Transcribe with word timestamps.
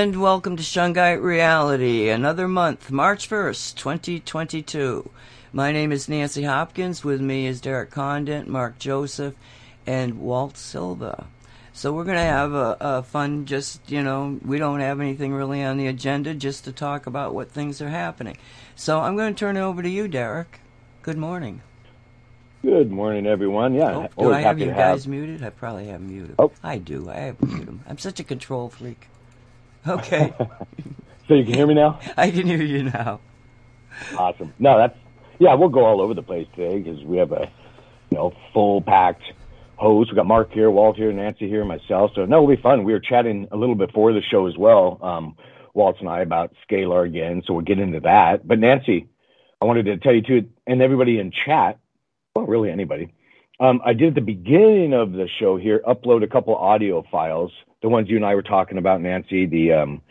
And 0.00 0.18
welcome 0.18 0.56
to 0.56 0.62
Shungite 0.62 1.22
Reality, 1.22 2.08
another 2.08 2.48
month, 2.48 2.90
March 2.90 3.28
1st, 3.28 3.74
2022. 3.74 5.10
My 5.52 5.72
name 5.72 5.92
is 5.92 6.08
Nancy 6.08 6.44
Hopkins. 6.44 7.04
With 7.04 7.20
me 7.20 7.44
is 7.44 7.60
Derek 7.60 7.90
Condit, 7.90 8.48
Mark 8.48 8.78
Joseph, 8.78 9.34
and 9.86 10.18
Walt 10.18 10.56
Silva. 10.56 11.26
So 11.74 11.92
we're 11.92 12.04
going 12.04 12.16
to 12.16 12.22
have 12.22 12.54
a, 12.54 12.78
a, 12.80 13.02
fun, 13.02 13.44
just, 13.44 13.90
you 13.90 14.02
know, 14.02 14.40
we 14.42 14.56
don't 14.56 14.80
have 14.80 15.02
anything 15.02 15.34
really 15.34 15.62
on 15.62 15.76
the 15.76 15.88
agenda, 15.88 16.32
just 16.32 16.64
to 16.64 16.72
talk 16.72 17.06
about 17.06 17.34
what 17.34 17.52
things 17.52 17.82
are 17.82 17.90
happening. 17.90 18.38
So 18.74 19.00
I'm 19.00 19.16
going 19.16 19.34
to 19.34 19.38
turn 19.38 19.58
it 19.58 19.60
over 19.60 19.82
to 19.82 19.90
you, 19.90 20.08
Derek. 20.08 20.60
Good 21.02 21.18
morning. 21.18 21.60
Good 22.62 22.90
morning, 22.90 23.26
everyone. 23.26 23.74
Yeah, 23.74 24.08
oh, 24.16 24.28
do 24.28 24.32
I 24.32 24.40
have 24.40 24.58
you 24.58 24.68
guys 24.68 25.04
have... 25.04 25.10
muted? 25.10 25.44
I 25.44 25.50
probably 25.50 25.88
have 25.88 26.00
muted. 26.00 26.36
Oh, 26.38 26.52
I 26.62 26.78
do. 26.78 27.10
I 27.10 27.16
have 27.16 27.42
muted 27.42 27.66
them. 27.66 27.84
I'm 27.86 27.98
such 27.98 28.18
a 28.18 28.24
control 28.24 28.70
freak. 28.70 29.06
Okay. 29.88 30.34
so 31.28 31.34
you 31.34 31.44
can 31.44 31.54
hear 31.54 31.66
me 31.66 31.74
now? 31.74 31.98
I 32.16 32.30
can 32.30 32.46
hear 32.46 32.62
you 32.62 32.84
now. 32.84 33.20
Awesome. 34.16 34.52
No, 34.58 34.76
that's 34.78 34.96
yeah. 35.38 35.54
We'll 35.54 35.68
go 35.68 35.84
all 35.84 36.00
over 36.00 36.14
the 36.14 36.22
place 36.22 36.46
today 36.54 36.80
because 36.80 37.02
we 37.04 37.16
have 37.16 37.32
a 37.32 37.50
you 38.10 38.18
know 38.18 38.32
full 38.52 38.82
packed 38.82 39.22
host. 39.76 40.10
We 40.10 40.16
got 40.16 40.26
Mark 40.26 40.52
here, 40.52 40.70
Walt 40.70 40.96
here, 40.96 41.12
Nancy 41.12 41.48
here, 41.48 41.64
myself. 41.64 42.12
So 42.14 42.26
no, 42.26 42.42
it'll 42.42 42.56
be 42.56 42.62
fun. 42.62 42.84
We 42.84 42.92
were 42.92 43.00
chatting 43.00 43.48
a 43.50 43.56
little 43.56 43.74
bit 43.74 43.88
before 43.88 44.12
the 44.12 44.22
show 44.30 44.46
as 44.46 44.56
well, 44.56 44.98
um, 45.02 45.36
Walt 45.74 45.96
and 46.00 46.08
I 46.08 46.20
about 46.20 46.52
scalar 46.68 47.06
again. 47.06 47.42
So 47.46 47.54
we'll 47.54 47.64
get 47.64 47.78
into 47.78 48.00
that. 48.00 48.46
But 48.46 48.58
Nancy, 48.58 49.08
I 49.60 49.64
wanted 49.64 49.86
to 49.86 49.96
tell 49.98 50.14
you 50.14 50.22
too, 50.22 50.48
and 50.66 50.82
everybody 50.82 51.18
in 51.18 51.32
chat. 51.46 51.78
Well, 52.34 52.46
really 52.46 52.70
anybody. 52.70 53.12
Um, 53.60 53.80
I 53.84 53.92
did 53.92 54.08
at 54.08 54.14
the 54.14 54.20
beginning 54.22 54.94
of 54.94 55.12
the 55.12 55.28
show 55.38 55.56
here 55.56 55.82
upload 55.86 56.24
a 56.24 56.26
couple 56.26 56.56
audio 56.56 57.04
files 57.10 57.52
the 57.82 57.88
ones 57.88 58.08
you 58.08 58.16
and 58.16 58.24
I 58.24 58.34
were 58.34 58.42
talking 58.42 58.78
about, 58.78 59.00
Nancy, 59.00 59.46
the 59.46 59.72
um, 59.72 60.02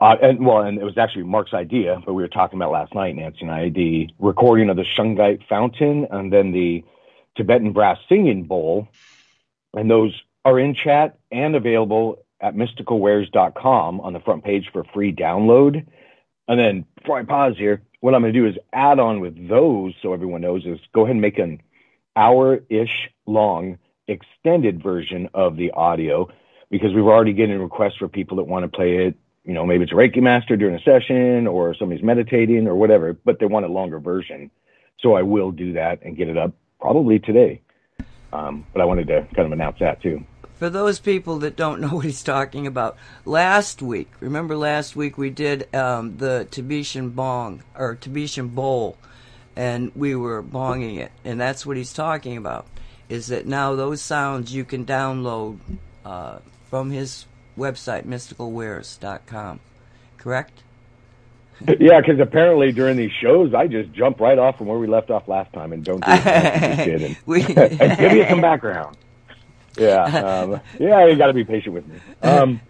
uh, 0.00 0.16
and 0.20 0.44
well, 0.44 0.62
and 0.62 0.78
it 0.78 0.84
was 0.84 0.98
actually 0.98 1.24
Mark's 1.24 1.54
idea, 1.54 2.00
but 2.04 2.14
we 2.14 2.22
were 2.22 2.28
talking 2.28 2.58
about 2.58 2.72
last 2.72 2.94
night, 2.94 3.16
Nancy 3.16 3.40
and 3.42 3.50
I, 3.50 3.68
the 3.70 4.08
recording 4.18 4.70
of 4.70 4.76
the 4.76 4.84
Shungite 4.84 5.46
fountain 5.48 6.06
and 6.10 6.32
then 6.32 6.52
the 6.52 6.84
Tibetan 7.36 7.72
brass 7.72 7.98
singing 8.08 8.44
bowl, 8.44 8.88
and 9.74 9.90
those 9.90 10.12
are 10.44 10.58
in 10.58 10.74
chat 10.74 11.18
and 11.30 11.54
available 11.54 12.24
at 12.40 12.54
mysticalwares.com 12.54 14.00
on 14.00 14.12
the 14.12 14.20
front 14.20 14.44
page 14.44 14.68
for 14.72 14.84
free 14.84 15.12
download. 15.12 15.86
And 16.48 16.60
then 16.60 16.84
before 16.96 17.18
I 17.18 17.24
pause 17.24 17.54
here, 17.56 17.82
what 18.00 18.14
I'm 18.14 18.22
going 18.22 18.32
to 18.32 18.38
do 18.38 18.46
is 18.46 18.56
add 18.72 19.00
on 19.00 19.20
with 19.20 19.48
those 19.48 19.94
so 20.02 20.12
everyone 20.12 20.42
knows 20.42 20.64
is 20.64 20.78
go 20.94 21.02
ahead 21.02 21.12
and 21.12 21.20
make 21.20 21.38
an 21.38 21.60
hour 22.16 22.60
ish 22.68 23.10
long 23.26 23.78
extended 24.08 24.82
version 24.82 25.28
of 25.34 25.56
the 25.56 25.70
audio 25.72 26.28
because 26.70 26.94
we've 26.94 27.04
already 27.04 27.32
getting 27.32 27.60
requests 27.60 27.96
for 27.98 28.08
people 28.08 28.38
that 28.38 28.44
want 28.44 28.64
to 28.64 28.68
play 28.68 29.06
it. 29.06 29.16
You 29.44 29.52
know, 29.52 29.64
maybe 29.64 29.84
it's 29.84 29.92
a 29.92 29.96
Reiki 29.96 30.20
master 30.20 30.56
during 30.56 30.74
a 30.74 30.82
session 30.82 31.46
or 31.46 31.74
somebody's 31.74 32.02
meditating 32.02 32.66
or 32.66 32.74
whatever, 32.74 33.12
but 33.12 33.38
they 33.38 33.46
want 33.46 33.64
a 33.64 33.68
longer 33.68 34.00
version. 34.00 34.50
So 35.00 35.14
I 35.14 35.22
will 35.22 35.52
do 35.52 35.74
that 35.74 36.02
and 36.02 36.16
get 36.16 36.28
it 36.28 36.36
up 36.36 36.52
probably 36.80 37.18
today. 37.18 37.60
Um, 38.32 38.66
but 38.72 38.82
I 38.82 38.84
wanted 38.84 39.06
to 39.08 39.26
kind 39.34 39.46
of 39.46 39.52
announce 39.52 39.78
that 39.78 40.02
too. 40.02 40.24
For 40.54 40.70
those 40.70 40.98
people 40.98 41.38
that 41.40 41.54
don't 41.54 41.80
know 41.80 41.88
what 41.96 42.06
he's 42.06 42.22
talking 42.22 42.66
about, 42.66 42.96
last 43.24 43.82
week, 43.82 44.10
remember 44.20 44.56
last 44.56 44.96
week 44.96 45.16
we 45.16 45.30
did 45.30 45.72
um, 45.74 46.16
the 46.16 46.48
Tibetan 46.50 47.10
bong 47.10 47.62
or 47.74 47.94
Tibetan 47.94 48.48
bowl, 48.48 48.96
and 49.56 49.90
we 49.96 50.14
were 50.14 50.42
bonging 50.42 50.98
it, 50.98 51.10
and 51.24 51.40
that's 51.40 51.64
what 51.64 51.76
he's 51.76 51.92
talking 51.92 52.36
about. 52.36 52.66
Is 53.08 53.28
that 53.28 53.46
now 53.46 53.74
those 53.74 54.02
sounds 54.02 54.54
you 54.54 54.64
can 54.64 54.84
download 54.84 55.58
uh, 56.04 56.38
from 56.68 56.90
his 56.90 57.26
website, 57.56 58.04
mysticalwares.com. 58.04 59.60
Correct? 60.18 60.62
yeah, 61.80 62.00
because 62.00 62.20
apparently 62.20 62.72
during 62.72 62.96
these 62.96 63.12
shows, 63.12 63.54
I 63.54 63.66
just 63.66 63.92
jump 63.92 64.20
right 64.20 64.38
off 64.38 64.58
from 64.58 64.66
where 64.66 64.78
we 64.78 64.86
left 64.86 65.10
off 65.10 65.26
last 65.28 65.52
time 65.52 65.72
and 65.72 65.84
don't 65.84 66.04
do 66.04 66.10
it. 66.10 67.02
and, 67.02 67.16
we, 67.26 67.42
and 67.42 67.98
give 67.98 68.12
you 68.12 68.26
some 68.28 68.40
background. 68.40 68.96
Yeah, 69.78 70.04
um, 70.04 70.60
yeah, 70.78 71.06
you 71.06 71.16
got 71.16 71.26
to 71.28 71.32
be 71.32 71.44
patient 71.44 71.74
with 71.74 71.86
me. 71.86 71.98
Um, 72.22 72.60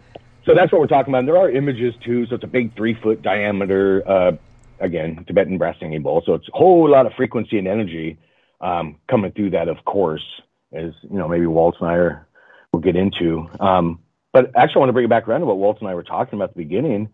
so 0.45 0.55
that's 0.55 0.73
what 0.73 0.81
we're 0.81 0.87
talking 0.87 1.13
about. 1.13 1.21
And 1.21 1.29
there 1.29 1.37
are 1.37 1.51
images 1.51 1.95
too. 2.05 2.27
So 2.27 2.37
it's 2.37 2.45
a 2.45 2.49
big 2.49 2.75
three 2.77 2.95
foot 2.95 3.23
diameter, 3.23 4.03
uh, 4.09 4.33
again, 4.81 5.25
Tibetan 5.27 5.59
brass 5.59 5.77
singing 5.81 6.03
bowl. 6.03 6.23
So 6.25 6.35
it's 6.35 6.49
a 6.49 6.57
whole 6.57 6.89
lot 6.89 7.07
of 7.07 7.13
frequency 7.15 7.59
and 7.59 7.69
energy 7.69 8.19
um, 8.61 8.97
coming 9.09 9.33
through 9.33 9.51
that, 9.51 9.69
of 9.69 9.85
course, 9.85 10.25
as 10.73 10.93
you 11.03 11.19
know, 11.19 11.29
maybe 11.29 11.47
Walt 11.47 11.77
and 11.81 11.89
I 11.89 11.95
are 11.95 12.27
we'll 12.73 12.83
get 12.83 12.97
into. 12.97 13.49
Um, 13.61 14.01
but 14.33 14.51
actually, 14.55 14.77
I 14.77 14.79
want 14.81 14.89
to 14.91 14.93
bring 14.93 15.07
it 15.07 15.11
back 15.11 15.29
around 15.29 15.41
to 15.41 15.47
what 15.47 15.59
Walt 15.59 15.79
and 15.81 15.89
I 15.89 15.95
were 15.95 16.03
talking 16.03 16.39
about 16.39 16.51
at 16.51 16.57
the 16.57 16.63
beginning, 16.63 17.09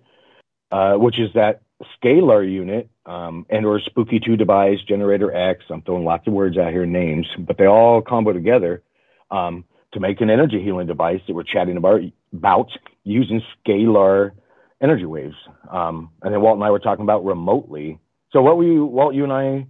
uh, 0.70 0.94
which 0.94 1.18
is 1.18 1.30
that 1.34 1.62
scalar 2.02 2.48
unit 2.50 2.88
um, 3.06 3.46
and 3.50 3.66
or 3.66 3.80
Spooky2 3.80 4.38
device 4.38 4.78
GeneratorX. 4.88 5.58
I'm 5.70 5.82
throwing 5.82 6.04
lots 6.04 6.26
of 6.26 6.32
words 6.32 6.58
out 6.58 6.72
here, 6.72 6.86
names, 6.86 7.26
but 7.38 7.58
they 7.58 7.66
all 7.66 8.02
combo 8.02 8.32
together 8.32 8.82
um, 9.30 9.64
to 9.92 10.00
make 10.00 10.20
an 10.20 10.30
energy 10.30 10.62
healing 10.62 10.86
device 10.86 11.20
that 11.26 11.34
we're 11.34 11.42
chatting 11.42 11.76
about 11.76 12.00
about 12.32 12.70
using 13.04 13.42
scalar 13.66 14.32
energy 14.82 15.04
waves. 15.04 15.36
Um, 15.70 16.10
and 16.22 16.34
then 16.34 16.40
Walt 16.40 16.56
and 16.56 16.64
I 16.64 16.70
were 16.70 16.80
talking 16.80 17.04
about 17.04 17.24
remotely. 17.24 17.98
So 18.32 18.42
what 18.42 18.56
were 18.56 18.64
you, 18.64 18.84
Walt, 18.84 19.14
you 19.14 19.24
and 19.24 19.32
I? 19.32 19.66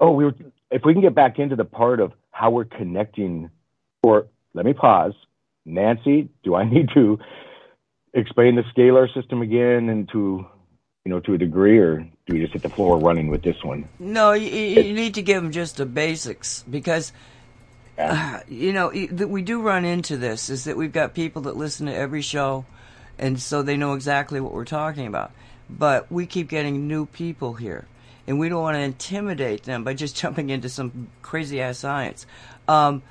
oh, 0.00 0.12
we 0.12 0.24
were. 0.24 0.34
If 0.70 0.82
we 0.84 0.94
can 0.94 1.02
get 1.02 1.14
back 1.14 1.38
into 1.38 1.54
the 1.56 1.64
part 1.64 2.00
of 2.00 2.12
how 2.30 2.50
we're 2.50 2.64
connecting, 2.64 3.50
or 4.02 4.26
let 4.54 4.64
me 4.64 4.72
pause. 4.72 5.12
Nancy, 5.64 6.28
do 6.42 6.54
I 6.54 6.64
need 6.68 6.88
to 6.94 7.18
explain 8.14 8.56
the 8.56 8.62
scalar 8.74 9.12
system 9.14 9.42
again 9.42 9.88
and 9.88 10.08
to 10.10 10.46
you 11.04 11.10
know 11.10 11.20
to 11.20 11.34
a 11.34 11.38
degree 11.38 11.78
or 11.78 11.98
do 12.26 12.34
we 12.34 12.40
just 12.40 12.52
hit 12.52 12.62
the 12.62 12.68
floor 12.68 12.98
running 12.98 13.28
with 13.28 13.42
this 13.42 13.56
one 13.64 13.88
no 13.98 14.32
you, 14.32 14.50
you 14.50 14.92
need 14.92 15.14
to 15.14 15.22
give 15.22 15.42
them 15.42 15.50
just 15.50 15.78
the 15.78 15.86
basics 15.86 16.62
because 16.70 17.12
uh, 17.98 18.40
you 18.48 18.72
know 18.72 18.92
that 19.10 19.28
we 19.28 19.42
do 19.42 19.62
run 19.62 19.84
into 19.84 20.16
this 20.16 20.50
is 20.50 20.64
that 20.64 20.76
we've 20.76 20.92
got 20.92 21.14
people 21.14 21.42
that 21.42 21.56
listen 21.56 21.86
to 21.86 21.94
every 21.94 22.22
show 22.22 22.64
and 23.18 23.40
so 23.40 23.62
they 23.62 23.76
know 23.76 23.94
exactly 23.94 24.40
what 24.40 24.52
we're 24.52 24.64
talking 24.64 25.06
about 25.06 25.32
but 25.68 26.10
we 26.10 26.26
keep 26.26 26.48
getting 26.48 26.86
new 26.86 27.06
people 27.06 27.54
here 27.54 27.86
and 28.26 28.38
we 28.38 28.48
don't 28.48 28.62
want 28.62 28.76
to 28.76 28.80
intimidate 28.80 29.64
them 29.64 29.84
by 29.84 29.94
just 29.94 30.16
jumping 30.20 30.50
into 30.50 30.68
some 30.68 31.08
crazy 31.22 31.60
ass 31.60 31.78
science 31.78 32.26
um, 32.68 33.02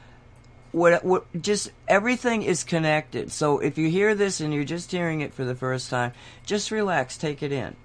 what, 0.72 1.04
what 1.04 1.42
just 1.42 1.72
everything 1.88 2.44
is 2.44 2.64
connected. 2.64 3.32
So 3.32 3.60
if 3.60 3.78
you 3.78 3.90
hear 3.90 4.16
this 4.16 4.40
and 4.40 4.54
you're 4.54 4.64
just 4.64 4.92
hearing 4.92 5.22
it 5.22 5.34
for 5.34 5.44
the 5.44 5.56
first 5.56 5.90
time, 5.90 6.14
just 6.46 6.72
relax, 6.72 7.18
take 7.18 7.44
it 7.44 7.52
in. 7.52 7.76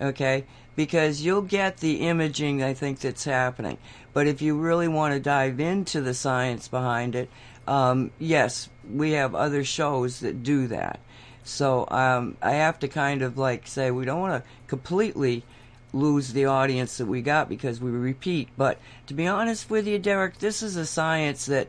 Okay? 0.00 0.44
Because 0.76 1.22
you'll 1.22 1.42
get 1.42 1.78
the 1.78 2.06
imaging 2.06 2.62
I 2.62 2.74
think 2.74 3.00
that's 3.00 3.24
happening. 3.24 3.78
But 4.12 4.26
if 4.26 4.42
you 4.42 4.56
really 4.56 4.88
want 4.88 5.14
to 5.14 5.20
dive 5.20 5.60
into 5.60 6.00
the 6.00 6.14
science 6.14 6.68
behind 6.68 7.14
it, 7.14 7.30
um, 7.66 8.10
yes, 8.18 8.68
we 8.90 9.12
have 9.12 9.34
other 9.34 9.64
shows 9.64 10.20
that 10.20 10.42
do 10.42 10.68
that. 10.68 11.00
So 11.44 11.86
um, 11.90 12.36
I 12.42 12.52
have 12.52 12.78
to 12.80 12.88
kind 12.88 13.22
of 13.22 13.38
like 13.38 13.66
say 13.66 13.90
we 13.90 14.04
don't 14.04 14.20
want 14.20 14.42
to 14.42 14.50
completely 14.66 15.44
lose 15.92 16.32
the 16.32 16.44
audience 16.44 16.98
that 16.98 17.06
we 17.06 17.22
got 17.22 17.48
because 17.48 17.80
we 17.80 17.90
repeat. 17.90 18.48
But 18.56 18.78
to 19.06 19.14
be 19.14 19.26
honest 19.26 19.70
with 19.70 19.86
you, 19.86 19.98
Derek, 19.98 20.38
this 20.38 20.62
is 20.62 20.76
a 20.76 20.86
science 20.86 21.46
that 21.46 21.68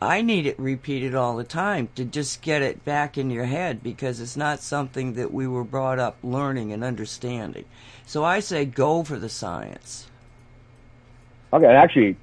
I 0.00 0.20
need 0.20 0.46
it 0.46 0.58
repeated 0.58 1.14
all 1.14 1.36
the 1.36 1.44
time 1.44 1.88
to 1.94 2.04
just 2.04 2.42
get 2.42 2.62
it 2.62 2.84
back 2.84 3.16
in 3.16 3.30
your 3.30 3.46
head 3.46 3.82
because 3.82 4.20
it's 4.20 4.36
not 4.36 4.60
something 4.60 5.14
that 5.14 5.32
we 5.32 5.46
were 5.46 5.64
brought 5.64 5.98
up 5.98 6.18
learning 6.22 6.72
and 6.72 6.84
understanding. 6.84 7.64
So 8.04 8.22
I 8.22 8.40
say 8.40 8.66
go 8.66 9.02
for 9.02 9.18
the 9.18 9.30
science. 9.30 10.06
Okay, 11.52 11.66
actually, 11.66 12.16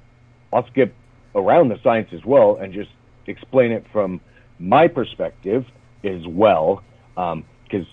I'll 0.52 0.66
skip 0.68 0.94
around 1.34 1.68
the 1.68 1.80
science 1.82 2.10
as 2.12 2.24
well 2.24 2.56
and 2.56 2.72
just 2.72 2.90
explain 3.26 3.72
it 3.72 3.84
from 3.92 4.20
my 4.60 4.86
perspective 4.86 5.66
as 6.04 6.26
well. 6.26 6.82
Because 7.14 7.34
um, 7.34 7.44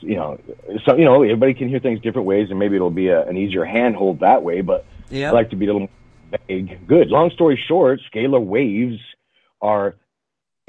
you 0.01 0.15
know, 0.15 0.39
so 0.85 0.95
you 0.95 1.05
know, 1.05 1.23
everybody 1.23 1.53
can 1.53 1.69
hear 1.69 1.79
things 1.79 2.01
different 2.01 2.27
ways, 2.27 2.49
and 2.49 2.59
maybe 2.59 2.75
it'll 2.75 2.89
be 2.89 3.07
a, 3.07 3.25
an 3.27 3.37
easier 3.37 3.65
handhold 3.65 4.19
that 4.21 4.43
way. 4.43 4.61
But 4.61 4.85
yep. 5.09 5.31
I 5.31 5.33
like 5.33 5.49
to 5.51 5.55
be 5.55 5.67
a 5.67 5.73
little 5.73 5.89
vague. 6.47 6.87
Good. 6.87 7.09
Long 7.09 7.31
story 7.31 7.61
short, 7.67 7.99
scalar 8.13 8.43
waves 8.43 8.99
are 9.61 9.95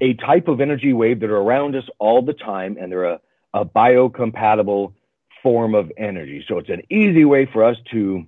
a 0.00 0.14
type 0.14 0.48
of 0.48 0.60
energy 0.60 0.92
wave 0.92 1.20
that 1.20 1.30
are 1.30 1.36
around 1.36 1.76
us 1.76 1.84
all 1.98 2.22
the 2.22 2.32
time, 2.32 2.76
and 2.80 2.90
they're 2.90 3.04
a, 3.04 3.20
a 3.54 3.64
biocompatible 3.64 4.94
form 5.42 5.74
of 5.74 5.92
energy. 5.96 6.44
So 6.48 6.58
it's 6.58 6.68
an 6.68 6.82
easy 6.90 7.24
way 7.24 7.48
for 7.52 7.64
us 7.64 7.76
to 7.92 8.26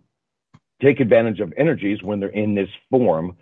take 0.82 1.00
advantage 1.00 1.40
of 1.40 1.52
energies 1.56 2.02
when 2.02 2.20
they're 2.20 2.28
in 2.28 2.54
this 2.54 2.68
form. 2.90 3.36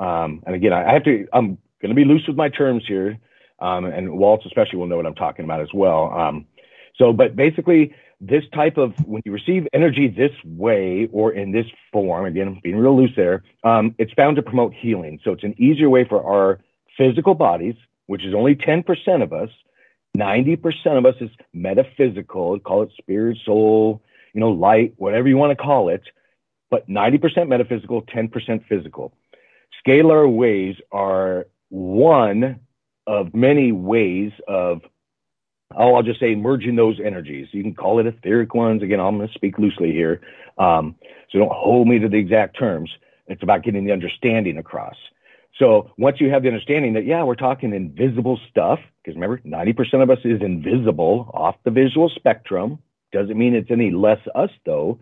Um, 0.00 0.42
and 0.46 0.54
again, 0.54 0.72
I 0.72 0.92
have 0.92 1.04
to, 1.04 1.26
I'm 1.32 1.58
going 1.80 1.90
to 1.90 1.94
be 1.94 2.04
loose 2.04 2.26
with 2.26 2.36
my 2.36 2.48
terms 2.48 2.84
here. 2.86 3.18
Um, 3.58 3.86
and 3.86 4.18
Walt 4.18 4.42
especially 4.44 4.78
will 4.78 4.86
know 4.86 4.96
what 4.96 5.06
I'm 5.06 5.14
talking 5.14 5.44
about 5.44 5.60
as 5.60 5.72
well. 5.72 6.12
Um, 6.12 6.46
so, 6.96 7.12
but 7.12 7.36
basically, 7.36 7.94
this 8.20 8.44
type 8.54 8.76
of 8.76 8.94
when 9.06 9.22
you 9.24 9.32
receive 9.32 9.66
energy 9.72 10.08
this 10.08 10.32
way 10.44 11.08
or 11.12 11.32
in 11.32 11.52
this 11.52 11.66
form, 11.92 12.26
again, 12.26 12.60
being 12.62 12.76
real 12.76 12.96
loose 12.96 13.12
there, 13.16 13.42
um, 13.64 13.94
it's 13.98 14.12
found 14.12 14.36
to 14.36 14.42
promote 14.42 14.72
healing. 14.74 15.20
So 15.24 15.32
it's 15.32 15.44
an 15.44 15.54
easier 15.58 15.90
way 15.90 16.04
for 16.04 16.24
our 16.24 16.60
physical 16.96 17.34
bodies, 17.34 17.74
which 18.06 18.24
is 18.24 18.34
only 18.34 18.54
10% 18.54 19.22
of 19.22 19.32
us, 19.32 19.50
90% 20.16 20.96
of 20.96 21.04
us 21.04 21.14
is 21.20 21.30
metaphysical, 21.52 22.58
call 22.60 22.82
it 22.82 22.90
spirit, 22.98 23.36
soul, 23.44 24.02
you 24.32 24.40
know, 24.40 24.50
light, 24.50 24.94
whatever 24.96 25.28
you 25.28 25.36
want 25.36 25.56
to 25.56 25.62
call 25.62 25.90
it, 25.90 26.02
but 26.70 26.88
90% 26.88 27.48
metaphysical, 27.48 28.02
10% 28.02 28.66
physical. 28.66 29.12
Scalar 29.86 30.30
waves 30.30 30.78
are 30.90 31.46
one 31.68 32.60
of 33.06 33.34
many 33.34 33.72
ways 33.72 34.32
of, 34.48 34.82
oh, 35.74 35.94
I'll 35.94 36.02
just 36.02 36.20
say 36.20 36.34
merging 36.34 36.76
those 36.76 36.98
energies. 37.04 37.48
You 37.52 37.62
can 37.62 37.74
call 37.74 37.98
it 37.98 38.06
etheric 38.06 38.54
ones. 38.54 38.82
Again, 38.82 39.00
I'm 39.00 39.16
going 39.16 39.28
to 39.28 39.34
speak 39.34 39.58
loosely 39.58 39.92
here. 39.92 40.20
Um, 40.58 40.96
so 41.30 41.38
don't 41.38 41.52
hold 41.52 41.88
me 41.88 41.98
to 41.98 42.08
the 42.08 42.18
exact 42.18 42.58
terms. 42.58 42.90
It's 43.26 43.42
about 43.42 43.62
getting 43.62 43.84
the 43.84 43.92
understanding 43.92 44.58
across. 44.58 44.96
So 45.58 45.90
once 45.96 46.20
you 46.20 46.30
have 46.30 46.42
the 46.42 46.48
understanding 46.48 46.94
that, 46.94 47.06
yeah, 47.06 47.24
we're 47.24 47.34
talking 47.34 47.72
invisible 47.72 48.38
stuff, 48.50 48.78
because 49.02 49.16
remember, 49.16 49.38
90% 49.38 50.02
of 50.02 50.10
us 50.10 50.18
is 50.24 50.42
invisible 50.42 51.30
off 51.32 51.56
the 51.64 51.70
visual 51.70 52.10
spectrum. 52.10 52.78
Doesn't 53.12 53.38
mean 53.38 53.54
it's 53.54 53.70
any 53.70 53.90
less 53.90 54.20
us, 54.34 54.50
though. 54.66 54.98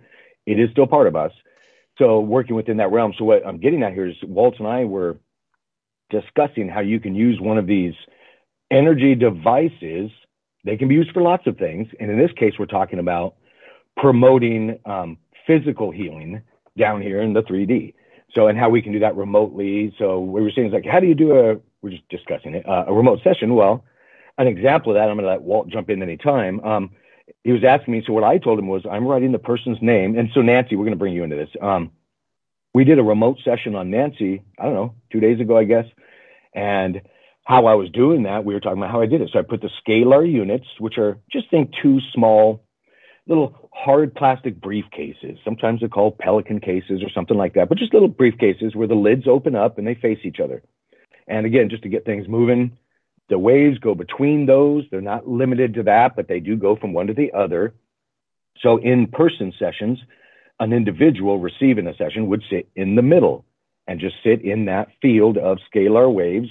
It 0.47 0.61
is 0.61 0.71
still 0.71 0.87
part 0.87 1.06
of 1.06 1.17
us. 1.17 1.33
So 1.99 2.21
working 2.21 2.55
within 2.56 2.77
that 2.79 2.93
realm. 2.93 3.15
So 3.19 3.25
what 3.25 3.47
I'm 3.47 3.59
getting 3.59 3.83
at 3.83 3.93
here 3.93 4.06
is 4.06 4.17
Walt 4.23 4.56
and 4.59 4.69
I 4.69 4.85
were 4.85 5.17
discussing 6.21 6.69
how 6.69 6.81
you 6.81 7.01
can 7.01 7.15
use 7.15 7.41
one 7.41 7.59
of 7.59 7.67
these 7.67 7.95
energy 8.71 9.15
devices. 9.15 10.11
They 10.65 10.77
can 10.77 10.89
be 10.89 10.95
used 10.95 11.13
for 11.13 11.23
lots 11.23 11.47
of 11.47 11.57
things. 11.57 11.89
And 12.01 12.11
in 12.11 12.19
this 12.19 12.33
case, 12.33 12.55
we're 12.59 12.67
talking 12.67 12.99
about 12.99 13.35
promoting 13.97 14.79
um, 14.85 15.19
physical 15.47 15.91
healing 15.91 16.43
down 16.77 17.03
here 17.03 17.21
in 17.21 17.33
the 17.33 17.43
3D. 17.43 17.95
So, 18.35 18.49
and 18.49 18.59
how 18.59 18.69
we 18.69 18.83
can 18.83 18.93
do 18.93 18.99
that 19.01 19.17
remotely. 19.17 19.95
So, 19.99 20.21
we 20.21 20.43
were 20.43 20.51
saying 20.51 20.69
is 20.69 20.73
like, 20.73 20.87
how 20.87 21.01
do 21.01 21.07
you 21.07 21.15
do 21.15 21.39
a? 21.39 21.57
We're 21.83 21.91
just 21.91 22.09
discussing 22.09 22.55
it, 22.55 22.67
uh, 22.67 22.87
a 22.89 22.93
remote 22.93 23.21
session. 23.23 23.55
Well, 23.55 23.85
an 24.39 24.49
example 24.49 24.93
of 24.93 24.97
that, 24.97 25.09
I'm 25.09 25.17
going 25.17 25.27
to 25.27 25.31
let 25.31 25.43
Walt 25.43 25.69
jump 25.69 25.91
in 25.91 26.03
anytime. 26.03 26.59
Um, 26.61 26.91
he 27.45 27.53
was 27.53 27.63
asking 27.63 27.93
me. 27.93 28.03
So, 28.05 28.13
what 28.13 28.25
I 28.25 28.39
told 28.39 28.59
him 28.59 28.67
was, 28.67 28.83
I'm 28.91 29.07
writing 29.07 29.31
the 29.31 29.39
person's 29.39 29.79
name. 29.81 30.19
And 30.19 30.31
so, 30.35 30.41
Nancy, 30.41 30.75
we're 30.75 30.85
going 30.85 30.99
to 30.99 30.99
bring 30.99 31.15
you 31.15 31.23
into 31.23 31.37
this. 31.37 31.51
Um, 31.61 31.93
we 32.75 32.83
did 32.85 32.99
a 32.99 33.05
remote 33.05 33.39
session 33.45 33.77
on 33.77 33.91
Nancy. 33.91 34.43
I 34.59 34.65
don't 34.65 34.75
know, 34.75 34.95
two 35.13 35.21
days 35.21 35.41
ago, 35.41 35.57
I 35.57 35.65
guess. 35.65 35.87
And 36.55 37.03
how 37.45 37.67
I 37.67 37.75
was 37.75 37.91
doing 37.91 38.23
that, 38.23 38.45
we 38.45 38.55
were 38.55 38.61
talking 38.61 38.79
about 38.79 38.91
how 38.91 39.03
I 39.03 39.06
did 39.06 39.21
it. 39.21 39.31
So 39.33 39.39
I 39.39 39.43
put 39.43 39.61
the 39.61 39.71
scalar 39.87 40.31
units, 40.31 40.67
which 40.79 40.99
are 40.99 41.19
just 41.31 41.51
think 41.51 41.73
two 41.83 42.01
small 42.12 42.65
little 43.27 43.71
hard 43.73 44.15
plastic 44.15 44.61
briefcases. 44.61 45.39
Sometimes 45.45 45.81
they're 45.81 45.89
called 45.89 46.19
pelican 46.19 46.61
cases 46.61 47.03
or 47.03 47.11
something 47.11 47.37
like 47.37 47.55
that, 47.55 47.69
but 47.69 47.79
just 47.79 47.93
little 47.93 48.09
briefcases 48.09 48.75
where 48.75 48.89
the 48.89 48.95
lids 48.95 49.27
open 49.27 49.55
up 49.55 49.79
and 49.79 49.87
they 49.87 49.95
face 49.95 50.19
each 50.25 50.41
other. 50.41 50.62
And 51.27 51.47
again, 51.47 51.71
just 51.71 51.83
to 51.85 51.89
get 51.89 52.05
things 52.05 52.29
moving, 52.29 52.77
the 53.29 53.39
waves 53.39 53.79
go 53.79 53.95
between 53.95 54.47
those. 54.47 54.85
They're 54.91 55.01
not 55.01 55.27
limited 55.27 55.75
to 55.75 55.83
that, 55.85 56.17
but 56.17 56.29
they 56.29 56.41
do 56.41 56.56
go 56.56 56.77
from 56.77 56.93
one 56.93 57.06
to 57.06 57.15
the 57.15 57.33
other. 57.33 57.75
So 58.61 58.77
in 58.77 59.06
person 59.06 59.53
sessions, 59.59 59.99
an 60.61 60.73
individual 60.73 61.39
receiving 61.39 61.87
a 61.87 61.97
session 61.97 62.29
would 62.29 62.43
sit 62.51 62.69
in 62.77 62.95
the 62.95 63.03
middle 63.03 63.45
and 63.87 64.01
just 64.01 64.17
sit 64.23 64.43
in 64.43 64.67
that 64.67 64.89
field 65.01 65.39
of 65.39 65.59
scalar 65.73 66.13
waves. 66.13 66.49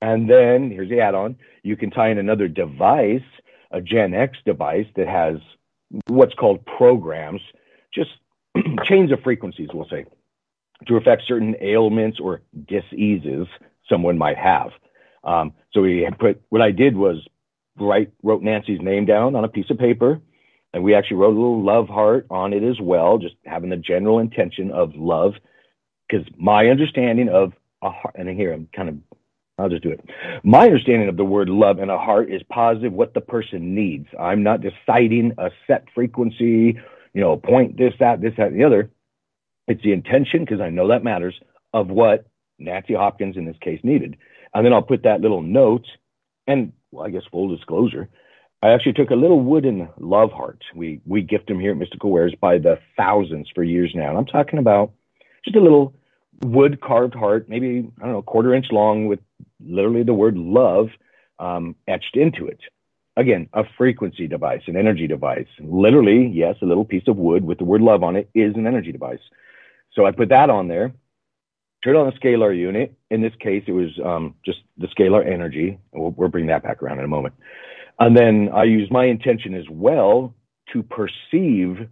And 0.00 0.28
then 0.28 0.70
here's 0.70 0.90
the 0.90 1.00
add 1.00 1.14
on 1.14 1.36
you 1.62 1.76
can 1.76 1.90
tie 1.90 2.10
in 2.10 2.18
another 2.18 2.48
device, 2.48 3.22
a 3.70 3.80
Gen 3.80 4.14
X 4.14 4.38
device 4.44 4.86
that 4.96 5.08
has 5.08 5.36
what's 6.08 6.34
called 6.34 6.64
programs, 6.64 7.40
just 7.94 8.10
chains 8.84 9.12
of 9.12 9.20
frequencies, 9.22 9.68
we'll 9.72 9.88
say, 9.88 10.04
to 10.86 10.96
affect 10.96 11.22
certain 11.26 11.56
ailments 11.60 12.20
or 12.20 12.42
diseases 12.66 13.46
someone 13.88 14.18
might 14.18 14.36
have. 14.36 14.70
Um, 15.24 15.54
so 15.72 15.82
we 15.82 16.08
put 16.18 16.40
what 16.50 16.62
I 16.62 16.70
did 16.70 16.96
was 16.96 17.26
write 17.78 18.12
wrote 18.22 18.42
Nancy's 18.42 18.80
name 18.80 19.06
down 19.06 19.34
on 19.34 19.44
a 19.44 19.48
piece 19.48 19.70
of 19.70 19.78
paper, 19.78 20.20
and 20.72 20.82
we 20.84 20.94
actually 20.94 21.16
wrote 21.16 21.34
a 21.34 21.40
little 21.40 21.62
love 21.62 21.88
heart 21.88 22.26
on 22.30 22.52
it 22.52 22.62
as 22.62 22.80
well, 22.80 23.18
just 23.18 23.34
having 23.44 23.70
the 23.70 23.76
general 23.76 24.18
intention 24.18 24.70
of 24.70 24.94
love, 24.94 25.34
because 26.08 26.26
my 26.36 26.68
understanding 26.68 27.28
of 27.28 27.52
a 27.82 27.90
heart, 27.90 28.14
and 28.16 28.28
here 28.28 28.52
I'm 28.52 28.68
kind 28.74 28.88
of 28.88 28.96
I'll 29.58 29.70
just 29.70 29.82
do 29.82 29.90
it. 29.90 30.00
My 30.42 30.66
understanding 30.66 31.08
of 31.08 31.16
the 31.16 31.24
word 31.24 31.48
love 31.48 31.78
and 31.78 31.90
a 31.90 31.96
heart 31.96 32.30
is 32.30 32.42
positive 32.50 32.92
what 32.92 33.14
the 33.14 33.22
person 33.22 33.74
needs. 33.74 34.06
I'm 34.20 34.42
not 34.42 34.60
deciding 34.60 35.32
a 35.38 35.50
set 35.66 35.86
frequency, 35.94 36.78
you 37.14 37.20
know, 37.20 37.38
point 37.38 37.78
this, 37.78 37.94
that, 37.98 38.20
this, 38.20 38.34
that, 38.36 38.48
and 38.48 38.60
the 38.60 38.64
other. 38.64 38.90
It's 39.66 39.82
the 39.82 39.92
intention, 39.92 40.40
because 40.40 40.60
I 40.60 40.68
know 40.68 40.88
that 40.88 41.02
matters, 41.02 41.40
of 41.72 41.88
what 41.88 42.26
Nancy 42.58 42.92
Hopkins 42.92 43.36
in 43.36 43.46
this 43.46 43.56
case 43.62 43.80
needed. 43.82 44.18
And 44.54 44.64
then 44.64 44.74
I'll 44.74 44.82
put 44.82 45.04
that 45.04 45.22
little 45.22 45.42
note, 45.42 45.86
and 46.46 46.72
well, 46.90 47.06
I 47.06 47.10
guess 47.10 47.22
full 47.30 47.48
disclosure, 47.54 48.08
I 48.62 48.70
actually 48.70 48.92
took 48.92 49.10
a 49.10 49.14
little 49.16 49.40
wooden 49.40 49.88
love 49.98 50.32
heart. 50.32 50.62
We 50.74 51.00
we 51.04 51.22
gift 51.22 51.48
them 51.48 51.60
here 51.60 51.72
at 51.72 51.76
Mystical 51.76 52.10
Wares 52.10 52.34
by 52.40 52.58
the 52.58 52.78
thousands 52.96 53.48
for 53.54 53.62
years 53.62 53.92
now. 53.94 54.10
And 54.10 54.18
I'm 54.18 54.26
talking 54.26 54.58
about 54.58 54.92
just 55.46 55.56
a 55.56 55.60
little 55.60 55.94
wood 56.42 56.80
carved 56.80 57.14
heart, 57.14 57.48
maybe 57.48 57.90
I 57.98 58.02
don't 58.02 58.12
know, 58.12 58.18
a 58.18 58.22
quarter 58.22 58.54
inch 58.54 58.66
long 58.70 59.06
with 59.06 59.20
literally 59.64 60.02
the 60.02 60.14
word 60.14 60.36
love 60.36 60.88
um, 61.38 61.76
etched 61.88 62.16
into 62.16 62.46
it. 62.46 62.60
Again, 63.16 63.48
a 63.54 63.64
frequency 63.78 64.26
device, 64.26 64.60
an 64.66 64.76
energy 64.76 65.06
device. 65.06 65.46
Literally, 65.58 66.28
yes, 66.28 66.56
a 66.60 66.66
little 66.66 66.84
piece 66.84 67.08
of 67.08 67.16
wood 67.16 67.44
with 67.44 67.56
the 67.58 67.64
word 67.64 67.80
love 67.80 68.02
on 68.02 68.16
it 68.16 68.28
is 68.34 68.54
an 68.56 68.66
energy 68.66 68.92
device. 68.92 69.20
So 69.94 70.04
I 70.04 70.10
put 70.10 70.28
that 70.28 70.50
on 70.50 70.68
there. 70.68 70.92
Turned 71.82 71.96
on 71.96 72.06
the 72.06 72.18
scalar 72.18 72.54
unit. 72.56 72.94
In 73.10 73.22
this 73.22 73.32
case, 73.38 73.64
it 73.66 73.72
was 73.72 73.98
um, 74.04 74.34
just 74.44 74.58
the 74.76 74.88
scalar 74.88 75.26
energy. 75.26 75.78
We'll, 75.92 76.10
we'll 76.10 76.28
bring 76.28 76.46
that 76.46 76.62
back 76.62 76.82
around 76.82 76.98
in 76.98 77.04
a 77.04 77.08
moment. 77.08 77.34
And 77.98 78.14
then 78.14 78.50
I 78.52 78.64
use 78.64 78.90
my 78.90 79.06
intention 79.06 79.54
as 79.54 79.64
well 79.70 80.34
to 80.72 80.82
perceive 80.82 81.88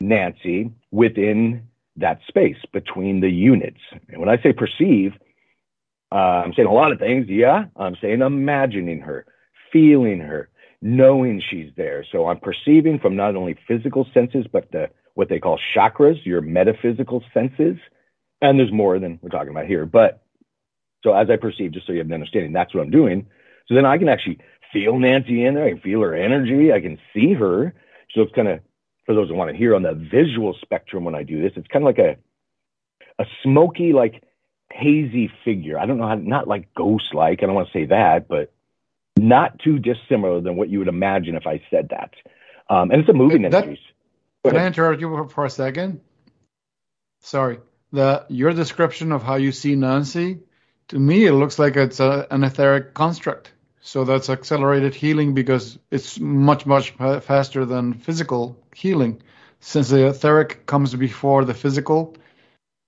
Nancy 0.00 0.70
within 0.90 1.68
that 2.00 2.20
space 2.28 2.56
between 2.72 3.20
the 3.20 3.30
units. 3.30 3.80
And 4.08 4.20
when 4.20 4.28
I 4.28 4.40
say 4.42 4.52
perceive, 4.52 5.12
uh, 6.10 6.42
I'm 6.44 6.54
saying 6.54 6.68
a 6.68 6.72
lot 6.72 6.92
of 6.92 6.98
things. 6.98 7.26
Yeah, 7.28 7.66
I'm 7.76 7.96
saying 8.00 8.22
imagining 8.22 9.00
her, 9.00 9.26
feeling 9.72 10.20
her, 10.20 10.48
knowing 10.80 11.42
she's 11.50 11.70
there. 11.76 12.04
So 12.10 12.28
I'm 12.28 12.40
perceiving 12.40 12.98
from 12.98 13.16
not 13.16 13.36
only 13.36 13.56
physical 13.66 14.06
senses, 14.14 14.46
but 14.50 14.70
the 14.72 14.90
what 15.14 15.28
they 15.28 15.40
call 15.40 15.58
chakras, 15.76 16.24
your 16.24 16.40
metaphysical 16.40 17.22
senses. 17.34 17.76
And 18.40 18.58
there's 18.58 18.72
more 18.72 19.00
than 19.00 19.18
we're 19.20 19.30
talking 19.30 19.50
about 19.50 19.66
here. 19.66 19.84
But 19.84 20.22
so 21.02 21.12
as 21.12 21.28
I 21.28 21.36
perceive, 21.36 21.72
just 21.72 21.86
so 21.86 21.92
you 21.92 21.98
have 21.98 22.06
an 22.06 22.12
understanding, 22.12 22.52
that's 22.52 22.72
what 22.72 22.82
I'm 22.82 22.90
doing. 22.90 23.26
So 23.66 23.74
then 23.74 23.84
I 23.84 23.98
can 23.98 24.08
actually 24.08 24.38
feel 24.72 24.98
Nancy 24.98 25.44
in 25.44 25.54
there. 25.54 25.64
I 25.64 25.70
can 25.70 25.80
feel 25.80 26.00
her 26.02 26.14
energy. 26.14 26.72
I 26.72 26.80
can 26.80 26.98
see 27.12 27.34
her. 27.34 27.74
So 28.14 28.22
it's 28.22 28.34
kind 28.34 28.48
of 28.48 28.60
for 29.08 29.14
those 29.14 29.30
who 29.30 29.34
want 29.34 29.50
to 29.50 29.56
hear 29.56 29.74
on 29.74 29.82
the 29.82 29.94
visual 29.94 30.54
spectrum 30.60 31.02
when 31.02 31.14
I 31.14 31.22
do 31.22 31.40
this, 31.40 31.52
it's 31.56 31.66
kind 31.68 31.82
of 31.82 31.86
like 31.86 31.98
a 31.98 32.16
a 33.18 33.24
smoky, 33.42 33.94
like 33.94 34.22
hazy 34.70 35.32
figure. 35.46 35.78
I 35.78 35.86
don't 35.86 35.96
know 35.96 36.06
how, 36.06 36.16
not 36.16 36.46
like 36.46 36.74
ghost 36.74 37.14
like. 37.14 37.42
I 37.42 37.46
don't 37.46 37.54
want 37.54 37.68
to 37.68 37.72
say 37.72 37.86
that, 37.86 38.28
but 38.28 38.52
not 39.18 39.60
too 39.60 39.78
dissimilar 39.78 40.42
than 40.42 40.56
what 40.56 40.68
you 40.68 40.80
would 40.80 40.88
imagine 40.88 41.36
if 41.36 41.46
I 41.46 41.62
said 41.70 41.88
that. 41.88 42.12
Um, 42.68 42.90
and 42.90 43.00
it's 43.00 43.08
a 43.08 43.14
moving 43.14 43.42
that, 43.42 43.64
Can 44.44 44.56
I 44.58 44.66
interrupt 44.66 45.00
you 45.00 45.26
for 45.32 45.46
a 45.46 45.50
second? 45.50 46.02
Sorry. 47.20 47.60
The 47.92 48.26
your 48.28 48.52
description 48.52 49.12
of 49.12 49.22
how 49.22 49.36
you 49.36 49.52
see 49.52 49.74
Nancy, 49.74 50.40
to 50.88 50.98
me, 50.98 51.24
it 51.24 51.32
looks 51.32 51.58
like 51.58 51.76
it's 51.76 51.98
a, 51.98 52.26
an 52.30 52.44
etheric 52.44 52.92
construct. 52.92 53.52
So 53.80 54.04
that's 54.04 54.28
accelerated 54.28 54.94
healing 54.94 55.34
because 55.34 55.78
it's 55.90 56.18
much, 56.20 56.66
much 56.66 56.90
faster 56.90 57.64
than 57.64 57.94
physical 57.94 58.58
healing. 58.74 59.22
Since 59.60 59.88
the 59.90 60.08
etheric 60.08 60.66
comes 60.66 60.94
before 60.94 61.44
the 61.44 61.54
physical, 61.54 62.16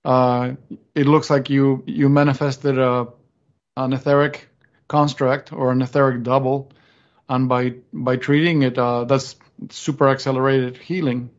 uh, 0.05 0.53
it 0.95 1.07
looks 1.07 1.29
like 1.29 1.49
you 1.49 1.83
you 1.85 2.09
manifested 2.09 2.77
a 2.77 3.07
an 3.77 3.93
etheric 3.93 4.49
construct 4.87 5.53
or 5.53 5.71
an 5.71 5.81
etheric 5.81 6.23
double, 6.23 6.71
and 7.29 7.49
by 7.49 7.75
by 7.93 8.17
treating 8.17 8.63
it, 8.63 8.77
uh, 8.77 9.05
that's 9.05 9.35
super 9.69 10.09
accelerated 10.09 10.77
healing. 10.77 11.29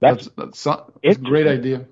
That's 0.00 0.28
that's, 0.36 0.62
that's, 0.64 0.80
that's 1.02 1.16
a 1.16 1.20
great 1.20 1.46
idea. 1.46 1.86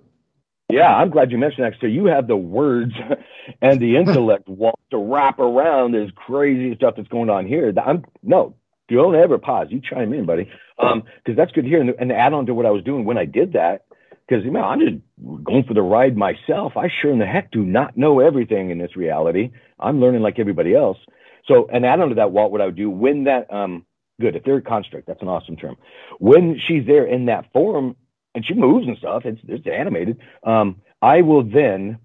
Yeah, 0.72 0.94
I'm 0.94 1.10
glad 1.10 1.30
you 1.30 1.38
mentioned 1.38 1.64
that. 1.64 1.74
So 1.80 1.86
you 1.86 2.06
have 2.06 2.26
the 2.26 2.36
words 2.36 2.92
and 3.62 3.80
the 3.80 3.96
intellect 3.98 4.46
to 4.46 4.98
wrap 4.98 5.38
around 5.38 5.92
this 5.92 6.10
crazy 6.14 6.74
stuff 6.76 6.94
that's 6.96 7.08
going 7.08 7.30
on 7.30 7.46
here. 7.46 7.72
I'm 7.84 8.04
no, 8.22 8.54
don't 8.88 9.14
ever 9.14 9.38
pause. 9.38 9.68
You 9.70 9.80
chime 9.80 10.12
in, 10.12 10.26
buddy, 10.26 10.50
because 10.76 10.92
um, 10.94 11.36
that's 11.36 11.52
good 11.52 11.62
to 11.62 11.68
hear. 11.68 11.80
And, 11.80 12.12
add 12.12 12.32
on 12.32 12.46
to 12.46 12.54
what 12.54 12.66
I 12.66 12.70
was 12.70 12.82
doing 12.84 13.04
when 13.04 13.18
I 13.18 13.24
did 13.24 13.52
that, 13.52 13.84
because 14.26 14.44
you 14.44 14.50
know 14.50 14.62
I'm 14.62 14.80
just 14.80 15.44
going 15.44 15.64
for 15.64 15.74
the 15.74 15.82
ride 15.82 16.16
myself. 16.16 16.76
I 16.76 16.88
sure 17.00 17.12
in 17.12 17.18
the 17.18 17.26
heck 17.26 17.50
do 17.50 17.62
not 17.62 17.96
know 17.96 18.20
everything 18.20 18.70
in 18.70 18.78
this 18.78 18.96
reality. 18.96 19.50
I'm 19.78 20.00
learning 20.00 20.22
like 20.22 20.38
everybody 20.38 20.74
else. 20.74 20.98
So, 21.46 21.68
and 21.72 21.86
add 21.86 22.00
on 22.00 22.10
to 22.10 22.14
that, 22.16 22.32
Walt, 22.32 22.52
what 22.52 22.60
I 22.60 22.66
would 22.66 22.76
do 22.76 22.90
when 22.90 23.24
that 23.24 23.52
um, 23.52 23.86
good 24.20 24.36
etheric 24.36 24.66
construct. 24.66 25.06
That's 25.06 25.22
an 25.22 25.28
awesome 25.28 25.56
term. 25.56 25.76
When 26.18 26.60
she's 26.68 26.86
there 26.86 27.06
in 27.06 27.26
that 27.26 27.52
form, 27.52 27.96
and 28.34 28.44
she 28.44 28.54
moves 28.54 28.86
and 28.86 28.96
stuff. 28.98 29.24
It's 29.24 29.40
it's 29.46 29.66
animated. 29.66 30.18
Um, 30.44 30.82
I 31.02 31.22
will 31.22 31.42
then, 31.42 31.98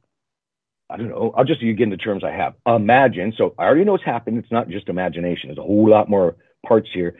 I 0.89 0.97
don't 0.97 1.09
know. 1.09 1.33
I'll 1.35 1.45
just 1.45 1.61
get 1.61 1.79
into 1.79 1.97
terms 1.97 2.23
I 2.23 2.31
have. 2.31 2.55
Imagine. 2.65 3.33
So 3.37 3.53
I 3.57 3.65
already 3.65 3.83
know 3.83 3.93
what's 3.93 4.03
happened. 4.03 4.37
It's 4.37 4.51
not 4.51 4.69
just 4.69 4.89
imagination. 4.89 5.49
There's 5.49 5.57
a 5.57 5.63
whole 5.63 5.89
lot 5.89 6.09
more 6.09 6.35
parts 6.65 6.89
here. 6.93 7.17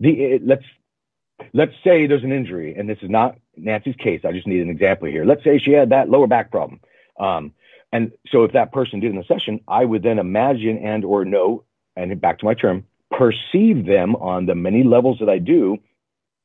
The 0.00 0.10
it, 0.10 0.46
let's 0.46 0.64
let's 1.52 1.74
say 1.84 2.06
there's 2.06 2.24
an 2.24 2.32
injury, 2.32 2.74
and 2.74 2.88
this 2.88 2.98
is 3.02 3.10
not 3.10 3.36
Nancy's 3.56 3.96
case. 3.96 4.22
I 4.24 4.32
just 4.32 4.46
need 4.46 4.62
an 4.62 4.70
example 4.70 5.08
here. 5.08 5.24
Let's 5.24 5.44
say 5.44 5.58
she 5.58 5.72
had 5.72 5.90
that 5.90 6.08
lower 6.08 6.26
back 6.26 6.50
problem. 6.50 6.80
Um, 7.18 7.52
and 7.92 8.12
so 8.28 8.44
if 8.44 8.52
that 8.52 8.72
person 8.72 9.00
did 9.00 9.10
in 9.10 9.16
the 9.16 9.24
session, 9.24 9.60
I 9.68 9.84
would 9.84 10.02
then 10.02 10.18
imagine 10.18 10.78
and 10.78 11.04
or 11.04 11.24
know, 11.24 11.64
and 11.94 12.20
back 12.20 12.38
to 12.40 12.44
my 12.44 12.54
term, 12.54 12.84
perceive 13.10 13.86
them 13.86 14.16
on 14.16 14.46
the 14.46 14.54
many 14.54 14.82
levels 14.82 15.18
that 15.20 15.28
I 15.28 15.38
do, 15.38 15.78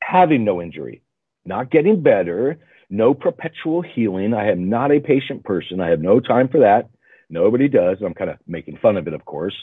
having 0.00 0.44
no 0.44 0.62
injury, 0.62 1.01
not 1.44 1.70
getting 1.70 2.02
better, 2.02 2.58
no 2.90 3.14
perpetual 3.14 3.82
healing. 3.82 4.34
I 4.34 4.50
am 4.50 4.68
not 4.68 4.92
a 4.92 5.00
patient 5.00 5.44
person. 5.44 5.80
I 5.80 5.88
have 5.88 6.00
no 6.00 6.20
time 6.20 6.48
for 6.48 6.60
that. 6.60 6.90
Nobody 7.30 7.68
does. 7.68 7.98
I'm 8.04 8.14
kind 8.14 8.30
of 8.30 8.36
making 8.46 8.78
fun 8.78 8.96
of 8.96 9.06
it, 9.08 9.14
of 9.14 9.24
course, 9.24 9.54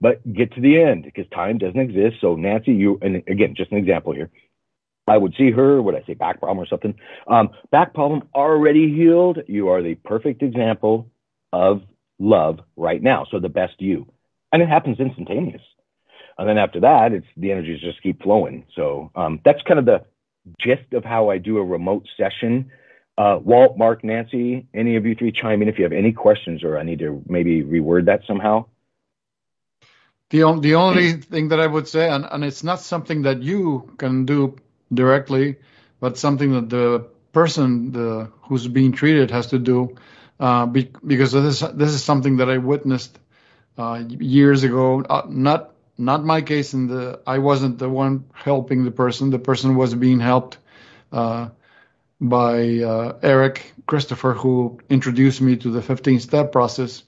but 0.00 0.20
get 0.32 0.52
to 0.54 0.60
the 0.60 0.80
end 0.80 1.04
because 1.04 1.26
time 1.28 1.58
doesn't 1.58 1.78
exist. 1.78 2.16
So 2.20 2.34
Nancy, 2.34 2.72
you, 2.72 2.98
and 3.02 3.16
again, 3.28 3.54
just 3.54 3.70
an 3.70 3.78
example 3.78 4.14
here. 4.14 4.30
I 5.06 5.16
would 5.16 5.34
see 5.36 5.50
her, 5.50 5.80
would 5.80 5.94
I 5.94 6.02
say 6.06 6.14
back 6.14 6.38
problem 6.38 6.58
or 6.62 6.66
something? 6.66 6.94
Um, 7.26 7.50
back 7.70 7.94
problem 7.94 8.28
already 8.34 8.94
healed. 8.94 9.38
You 9.46 9.68
are 9.68 9.82
the 9.82 9.94
perfect 9.94 10.42
example 10.42 11.10
of 11.52 11.82
love 12.18 12.60
right 12.76 13.02
now. 13.02 13.26
So 13.30 13.38
the 13.38 13.48
best 13.48 13.80
you. 13.80 14.06
And 14.52 14.62
it 14.62 14.68
happens 14.68 15.00
instantaneous. 15.00 15.62
And 16.36 16.48
then 16.48 16.58
after 16.58 16.80
that, 16.80 17.12
it's 17.12 17.26
the 17.36 17.50
energies 17.50 17.80
just 17.80 18.02
keep 18.02 18.22
flowing. 18.22 18.64
So 18.74 19.10
um, 19.14 19.40
that's 19.44 19.62
kind 19.62 19.78
of 19.78 19.86
the 19.86 20.04
gist 20.60 20.92
of 20.92 21.04
how 21.04 21.30
I 21.30 21.38
do 21.38 21.58
a 21.58 21.64
remote 21.64 22.06
session. 22.16 22.70
Uh, 23.16 23.38
Walt, 23.42 23.76
Mark, 23.76 24.04
Nancy, 24.04 24.66
any 24.72 24.96
of 24.96 25.04
you 25.04 25.14
three 25.14 25.32
chime 25.32 25.62
in 25.62 25.68
if 25.68 25.78
you 25.78 25.84
have 25.84 25.92
any 25.92 26.12
questions 26.12 26.62
or 26.62 26.78
I 26.78 26.84
need 26.84 27.00
to 27.00 27.22
maybe 27.26 27.62
reword 27.62 28.06
that 28.06 28.20
somehow. 28.26 28.66
The, 30.30 30.42
on, 30.42 30.60
the 30.60 30.74
only 30.74 31.12
thing 31.14 31.48
that 31.48 31.58
I 31.58 31.66
would 31.66 31.88
say, 31.88 32.08
and, 32.08 32.26
and 32.30 32.44
it's 32.44 32.62
not 32.62 32.80
something 32.80 33.22
that 33.22 33.42
you 33.42 33.94
can 33.96 34.26
do 34.26 34.56
directly, 34.92 35.56
but 36.00 36.18
something 36.18 36.52
that 36.52 36.68
the 36.68 37.08
person 37.32 37.92
the, 37.92 38.30
who's 38.42 38.68
being 38.68 38.92
treated 38.92 39.30
has 39.30 39.48
to 39.48 39.58
do, 39.58 39.96
uh, 40.38 40.66
be, 40.66 40.90
because 41.04 41.32
this 41.32 41.60
this 41.60 41.90
is 41.90 42.04
something 42.04 42.36
that 42.36 42.50
I 42.50 42.58
witnessed 42.58 43.18
uh, 43.76 44.04
years 44.08 44.64
ago. 44.64 45.02
Uh, 45.02 45.22
not 45.28 45.72
not 45.98 46.24
my 46.24 46.42
case. 46.42 46.74
In 46.74 46.86
the 46.86 47.20
I 47.26 47.38
wasn't 47.38 47.78
the 47.78 47.88
one 47.88 48.24
helping 48.32 48.84
the 48.84 48.90
person. 48.90 49.30
The 49.30 49.38
person 49.38 49.76
was 49.76 49.94
being 49.94 50.20
helped 50.20 50.58
uh, 51.12 51.48
by 52.20 52.78
uh, 52.78 53.18
Eric 53.22 53.72
Christopher, 53.86 54.32
who 54.32 54.78
introduced 54.88 55.40
me 55.40 55.56
to 55.56 55.70
the 55.70 55.82
15 55.82 56.20
step 56.20 56.52
process. 56.52 57.02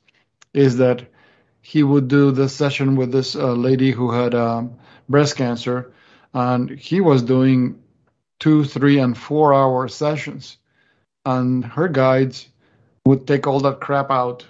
Is 0.52 0.78
that 0.78 1.06
he 1.62 1.82
would 1.82 2.08
do 2.08 2.32
the 2.32 2.48
session 2.48 2.96
with 2.96 3.12
this 3.12 3.36
uh, 3.36 3.52
lady 3.52 3.92
who 3.92 4.10
had 4.10 4.34
um, 4.34 4.78
breast 5.08 5.36
cancer 5.36 5.92
and 6.32 6.70
he 6.70 7.00
was 7.00 7.22
doing 7.22 7.82
two, 8.38 8.64
three, 8.64 8.98
and 8.98 9.16
four 9.16 9.52
hour 9.52 9.88
sessions. 9.88 10.56
And 11.24 11.64
her 11.64 11.88
guides 11.88 12.48
would 13.04 13.26
take 13.26 13.46
all 13.46 13.60
that 13.60 13.80
crap 13.80 14.10
out. 14.10 14.46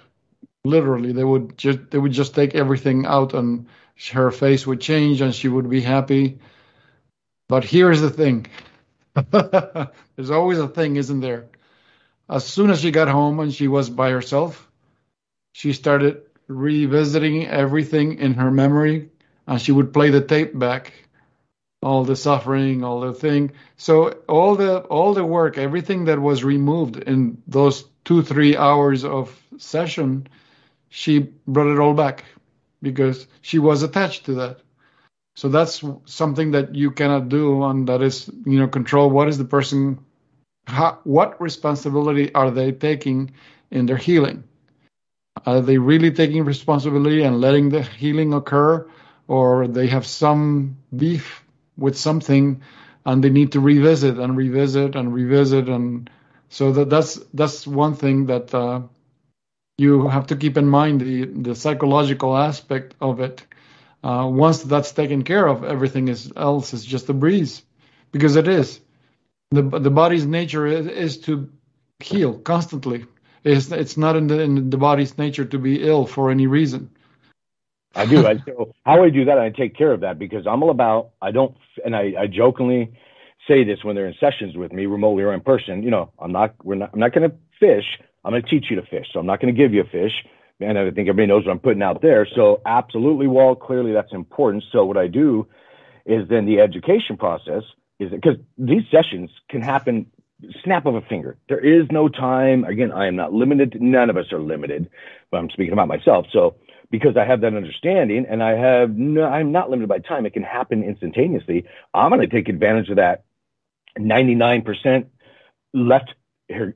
Literally, 0.63 1.11
they 1.11 1.23
would 1.23 1.57
just 1.57 1.79
they 1.89 1.97
would 1.97 2.11
just 2.11 2.35
take 2.35 2.53
everything 2.53 3.05
out, 3.05 3.33
and 3.33 3.65
her 4.09 4.31
face 4.31 4.65
would 4.65 4.81
change, 4.81 5.21
and 5.21 5.33
she 5.33 5.47
would 5.47 5.69
be 5.69 5.81
happy. 5.81 6.39
But 7.47 7.63
here's 7.63 8.01
the 8.01 8.09
thing: 8.09 8.47
there's 9.31 10.31
always 10.31 10.59
a 10.59 10.67
thing, 10.67 10.95
isn't 10.95 11.19
there? 11.19 11.45
As 12.29 12.45
soon 12.45 12.69
as 12.69 12.81
she 12.81 12.91
got 12.91 13.07
home 13.07 13.39
and 13.39 13.53
she 13.53 13.67
was 13.67 13.89
by 13.89 14.09
herself, 14.09 14.69
she 15.53 15.73
started 15.73 16.23
revisiting 16.47 17.47
everything 17.47 18.19
in 18.19 18.33
her 18.35 18.51
memory, 18.51 19.09
and 19.47 19.61
she 19.61 19.71
would 19.71 19.93
play 19.93 20.09
the 20.09 20.21
tape 20.21 20.57
back 20.57 20.93
all 21.83 22.03
the 22.03 22.15
suffering, 22.15 22.83
all 22.83 23.01
the 23.01 23.13
thing. 23.13 23.51
So 23.77 24.09
all 24.29 24.55
the 24.55 24.79
all 24.81 25.13
the 25.13 25.25
work, 25.25 25.57
everything 25.57 26.05
that 26.05 26.19
was 26.19 26.43
removed 26.43 26.97
in 26.97 27.41
those 27.47 27.85
two 28.05 28.21
three 28.21 28.55
hours 28.55 29.03
of 29.03 29.37
session, 29.57 30.27
she 30.89 31.19
brought 31.47 31.71
it 31.71 31.79
all 31.79 31.93
back 31.93 32.23
because 32.81 33.27
she 33.41 33.59
was 33.59 33.83
attached 33.83 34.25
to 34.25 34.33
that. 34.35 34.59
So 35.35 35.49
that's 35.49 35.83
something 36.05 36.51
that 36.51 36.75
you 36.75 36.91
cannot 36.91 37.29
do, 37.29 37.63
and 37.63 37.87
that 37.87 38.01
is 38.01 38.29
you 38.45 38.59
know 38.59 38.67
control. 38.67 39.09
What 39.09 39.27
is 39.27 39.37
the 39.37 39.45
person? 39.45 39.99
How, 40.67 40.99
what 41.03 41.39
responsibility 41.41 42.33
are 42.33 42.51
they 42.51 42.71
taking 42.71 43.31
in 43.71 43.85
their 43.85 43.97
healing? 43.97 44.43
Are 45.45 45.61
they 45.61 45.77
really 45.77 46.11
taking 46.11 46.43
responsibility 46.45 47.21
and 47.23 47.39
letting 47.41 47.69
the 47.69 47.81
healing 47.83 48.33
occur, 48.33 48.87
or 49.27 49.67
they 49.67 49.87
have 49.87 50.05
some 50.05 50.77
beef 50.95 51.43
with 51.77 51.97
something 51.97 52.61
and 53.05 53.23
they 53.23 53.29
need 53.29 53.51
to 53.53 53.59
revisit 53.59 54.17
and 54.19 54.35
revisit 54.37 54.95
and 54.95 55.13
revisit 55.13 55.69
and 55.69 56.09
so 56.49 56.71
that 56.73 56.89
that's 56.89 57.15
that's 57.33 57.65
one 57.67 57.93
thing 57.93 58.25
that 58.27 58.53
uh, 58.53 58.81
you 59.81 60.07
have 60.07 60.27
to 60.27 60.35
keep 60.35 60.57
in 60.57 60.67
mind 60.67 61.01
the 61.01 61.25
the 61.25 61.55
psychological 61.55 62.37
aspect 62.37 62.95
of 63.01 63.19
it 63.19 63.45
uh, 64.03 64.27
once 64.29 64.63
that's 64.63 64.91
taken 64.91 65.23
care 65.23 65.47
of 65.47 65.63
everything 65.63 66.07
is 66.07 66.31
else 66.35 66.73
is 66.73 66.85
just 66.85 67.09
a 67.09 67.13
breeze 67.13 67.61
because 68.11 68.35
it 68.35 68.47
is 68.47 68.79
the 69.51 69.63
the 69.87 69.91
body's 69.91 70.25
nature 70.25 70.65
is, 70.67 70.87
is 70.87 71.17
to 71.17 71.49
heal 71.99 72.33
constantly 72.39 73.05
it's 73.43 73.71
it's 73.71 73.97
not 73.97 74.15
in 74.15 74.27
the 74.27 74.39
in 74.39 74.69
the 74.69 74.77
body's 74.77 75.17
nature 75.17 75.45
to 75.45 75.57
be 75.57 75.81
ill 75.91 76.05
for 76.05 76.31
any 76.31 76.47
reason 76.47 76.89
I 77.95 78.05
do. 78.05 78.25
I, 78.25 78.37
so 78.45 78.73
how 78.85 79.03
I 79.03 79.09
do 79.09 79.25
that, 79.25 79.37
I 79.37 79.49
take 79.49 79.75
care 79.75 79.91
of 79.91 80.01
that 80.01 80.17
because 80.17 80.47
I'm 80.47 80.63
all 80.63 80.69
about. 80.69 81.11
I 81.21 81.31
don't, 81.31 81.55
and 81.83 81.95
I, 81.95 82.13
I 82.19 82.27
jokingly 82.27 82.93
say 83.47 83.63
this 83.63 83.83
when 83.83 83.95
they're 83.95 84.07
in 84.07 84.15
sessions 84.19 84.55
with 84.55 84.71
me, 84.71 84.85
remotely 84.85 85.23
or 85.23 85.33
in 85.33 85.41
person. 85.41 85.83
You 85.83 85.91
know, 85.91 86.11
I'm 86.19 86.31
not. 86.31 86.55
We're 86.63 86.75
not. 86.75 86.91
I'm 86.93 86.99
not 86.99 87.13
going 87.13 87.29
to 87.29 87.35
fish. 87.59 87.99
I'm 88.23 88.31
going 88.31 88.43
to 88.43 88.49
teach 88.49 88.65
you 88.69 88.75
to 88.77 88.85
fish. 88.85 89.07
So 89.11 89.19
I'm 89.19 89.25
not 89.25 89.39
going 89.39 89.53
to 89.53 89.57
give 89.57 89.73
you 89.73 89.81
a 89.81 89.85
fish. 89.85 90.13
And 90.59 90.77
I 90.77 90.85
think 90.91 91.09
everybody 91.09 91.27
knows 91.27 91.45
what 91.45 91.51
I'm 91.51 91.59
putting 91.59 91.81
out 91.81 92.01
there. 92.01 92.27
So 92.35 92.61
absolutely, 92.65 93.27
Walt. 93.27 93.59
Clearly, 93.59 93.93
that's 93.93 94.13
important. 94.13 94.63
So 94.71 94.85
what 94.85 94.97
I 94.97 95.07
do 95.07 95.47
is 96.05 96.27
then 96.29 96.45
the 96.45 96.59
education 96.59 97.17
process 97.17 97.63
is 97.99 98.11
because 98.11 98.37
these 98.57 98.83
sessions 98.91 99.29
can 99.49 99.61
happen 99.61 100.07
snap 100.63 100.85
of 100.85 100.95
a 100.95 101.01
finger. 101.01 101.37
There 101.49 101.59
is 101.59 101.87
no 101.91 102.09
time. 102.09 102.63
Again, 102.63 102.91
I 102.91 103.07
am 103.07 103.15
not 103.15 103.33
limited. 103.33 103.79
None 103.79 104.09
of 104.09 104.17
us 104.17 104.31
are 104.31 104.39
limited, 104.39 104.89
but 105.29 105.37
I'm 105.37 105.49
speaking 105.49 105.73
about 105.73 105.87
myself. 105.87 106.27
So 106.31 106.55
because 106.89 107.15
I 107.15 107.25
have 107.25 107.41
that 107.41 107.55
understanding 107.55 108.25
and 108.29 108.43
I 108.43 108.51
have 108.51 108.95
no, 108.95 109.23
I'm 109.23 109.51
not 109.51 109.69
limited 109.69 109.87
by 109.87 109.99
time. 109.99 110.25
It 110.25 110.33
can 110.33 110.43
happen 110.43 110.83
instantaneously. 110.83 111.65
I'm 111.93 112.09
going 112.09 112.21
to 112.21 112.27
take 112.27 112.49
advantage 112.49 112.89
of 112.89 112.97
that 112.97 113.23
99% 113.97 115.05
left 115.73 116.13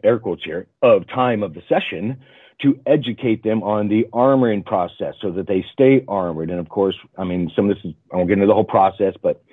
air 0.03 0.20
quotes 0.20 0.44
here 0.44 0.67
of 0.82 1.08
time 1.08 1.44
of 1.44 1.53
the 1.53 1.62
session 1.67 2.22
to 2.62 2.79
educate 2.86 3.44
them 3.44 3.63
on 3.63 3.89
the 3.89 4.05
armoring 4.13 4.65
process 4.65 5.15
so 5.22 5.32
that 5.32 5.48
they 5.48 5.65
stay 5.74 6.05
armored. 6.08 6.50
And 6.50 6.60
of 6.60 6.70
course, 6.70 6.96
I 7.17 7.24
mean, 7.25 7.51
some 7.55 7.70
of 7.70 7.75
this 7.75 7.86
is, 7.86 7.94
I 8.13 8.15
won't 8.15 8.29
get 8.29 8.36
into 8.36 8.48
the 8.48 8.53
whole 8.53 8.63
process, 8.63 9.13
but 9.22 9.44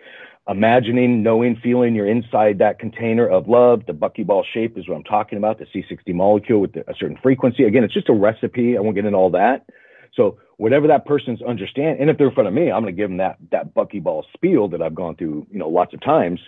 imagining, 0.48 1.22
knowing, 1.22 1.56
feeling 1.56 1.94
you're 1.94 2.06
inside 2.06 2.58
that 2.58 2.78
container 2.78 3.28
of 3.28 3.48
love. 3.48 3.86
The 3.86 3.92
buckyball 3.92 4.44
shape 4.52 4.78
is 4.78 4.88
what 4.88 4.96
I'm 4.96 5.04
talking 5.04 5.38
about, 5.38 5.58
the 5.58 5.66
C60 5.66 6.14
molecule 6.14 6.60
with 6.60 6.76
a 6.76 6.94
certain 6.98 7.18
frequency. 7.22 7.64
Again, 7.64 7.84
it's 7.84 7.94
just 7.94 8.08
a 8.08 8.14
recipe. 8.14 8.76
I 8.76 8.80
won't 8.80 8.94
get 8.94 9.04
into 9.04 9.18
all 9.18 9.30
that. 9.30 9.66
So 10.14 10.38
whatever 10.56 10.86
that 10.88 11.06
person's 11.06 11.42
understand, 11.42 12.00
and 12.00 12.10
if 12.10 12.18
they're 12.18 12.28
in 12.28 12.34
front 12.34 12.48
of 12.48 12.54
me, 12.54 12.70
I'm 12.70 12.82
going 12.82 12.94
to 12.94 13.00
give 13.00 13.08
them 13.08 13.18
that 13.18 13.38
that 13.50 13.74
buckyball 13.74 14.24
spiel 14.34 14.68
that 14.68 14.82
I've 14.82 14.94
gone 14.94 15.16
through, 15.16 15.46
you 15.50 15.58
know, 15.58 15.68
lots 15.68 15.94
of 15.94 16.00
times, 16.00 16.40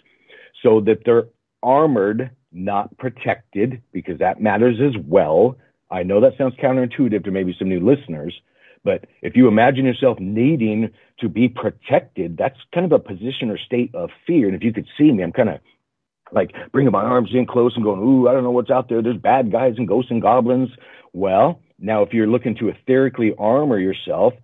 so 0.62 0.80
that 0.82 0.98
they're 1.04 1.28
armored, 1.62 2.30
not 2.54 2.96
protected, 2.98 3.82
because 3.92 4.18
that 4.20 4.40
matters 4.40 4.78
as 4.80 5.00
well. 5.06 5.56
I 5.90 6.02
know 6.02 6.20
that 6.20 6.38
sounds 6.38 6.54
counterintuitive 6.54 7.24
to 7.24 7.30
maybe 7.30 7.54
some 7.58 7.68
new 7.68 7.80
listeners, 7.80 8.34
but 8.84 9.06
if 9.22 9.36
you 9.36 9.48
imagine 9.48 9.84
yourself 9.84 10.18
needing 10.20 10.90
to 11.20 11.28
be 11.28 11.48
protected, 11.48 12.36
that's 12.36 12.58
kind 12.74 12.86
of 12.86 12.92
a 12.92 12.98
position 12.98 13.50
or 13.50 13.58
state 13.58 13.94
of 13.94 14.10
fear. 14.26 14.46
And 14.46 14.56
if 14.56 14.62
you 14.62 14.72
could 14.72 14.86
see 14.96 15.10
me, 15.10 15.22
I'm 15.22 15.32
kind 15.32 15.48
of 15.48 15.60
like 16.32 16.52
bringing 16.72 16.92
my 16.92 17.02
arms 17.02 17.30
in 17.32 17.46
close 17.46 17.74
and 17.74 17.84
going, 17.84 18.00
Ooh, 18.00 18.28
I 18.28 18.32
don't 18.32 18.42
know 18.42 18.50
what's 18.50 18.70
out 18.70 18.88
there. 18.88 19.02
There's 19.02 19.16
bad 19.16 19.50
guys 19.50 19.74
and 19.78 19.88
ghosts 19.88 20.10
and 20.10 20.22
goblins. 20.22 20.70
Well, 21.12 21.60
now, 21.78 22.02
if 22.02 22.12
you're 22.12 22.26
looking 22.26 22.54
to 22.56 22.72
etherically 22.72 23.34
armor 23.38 23.78
yourself, 23.78 24.34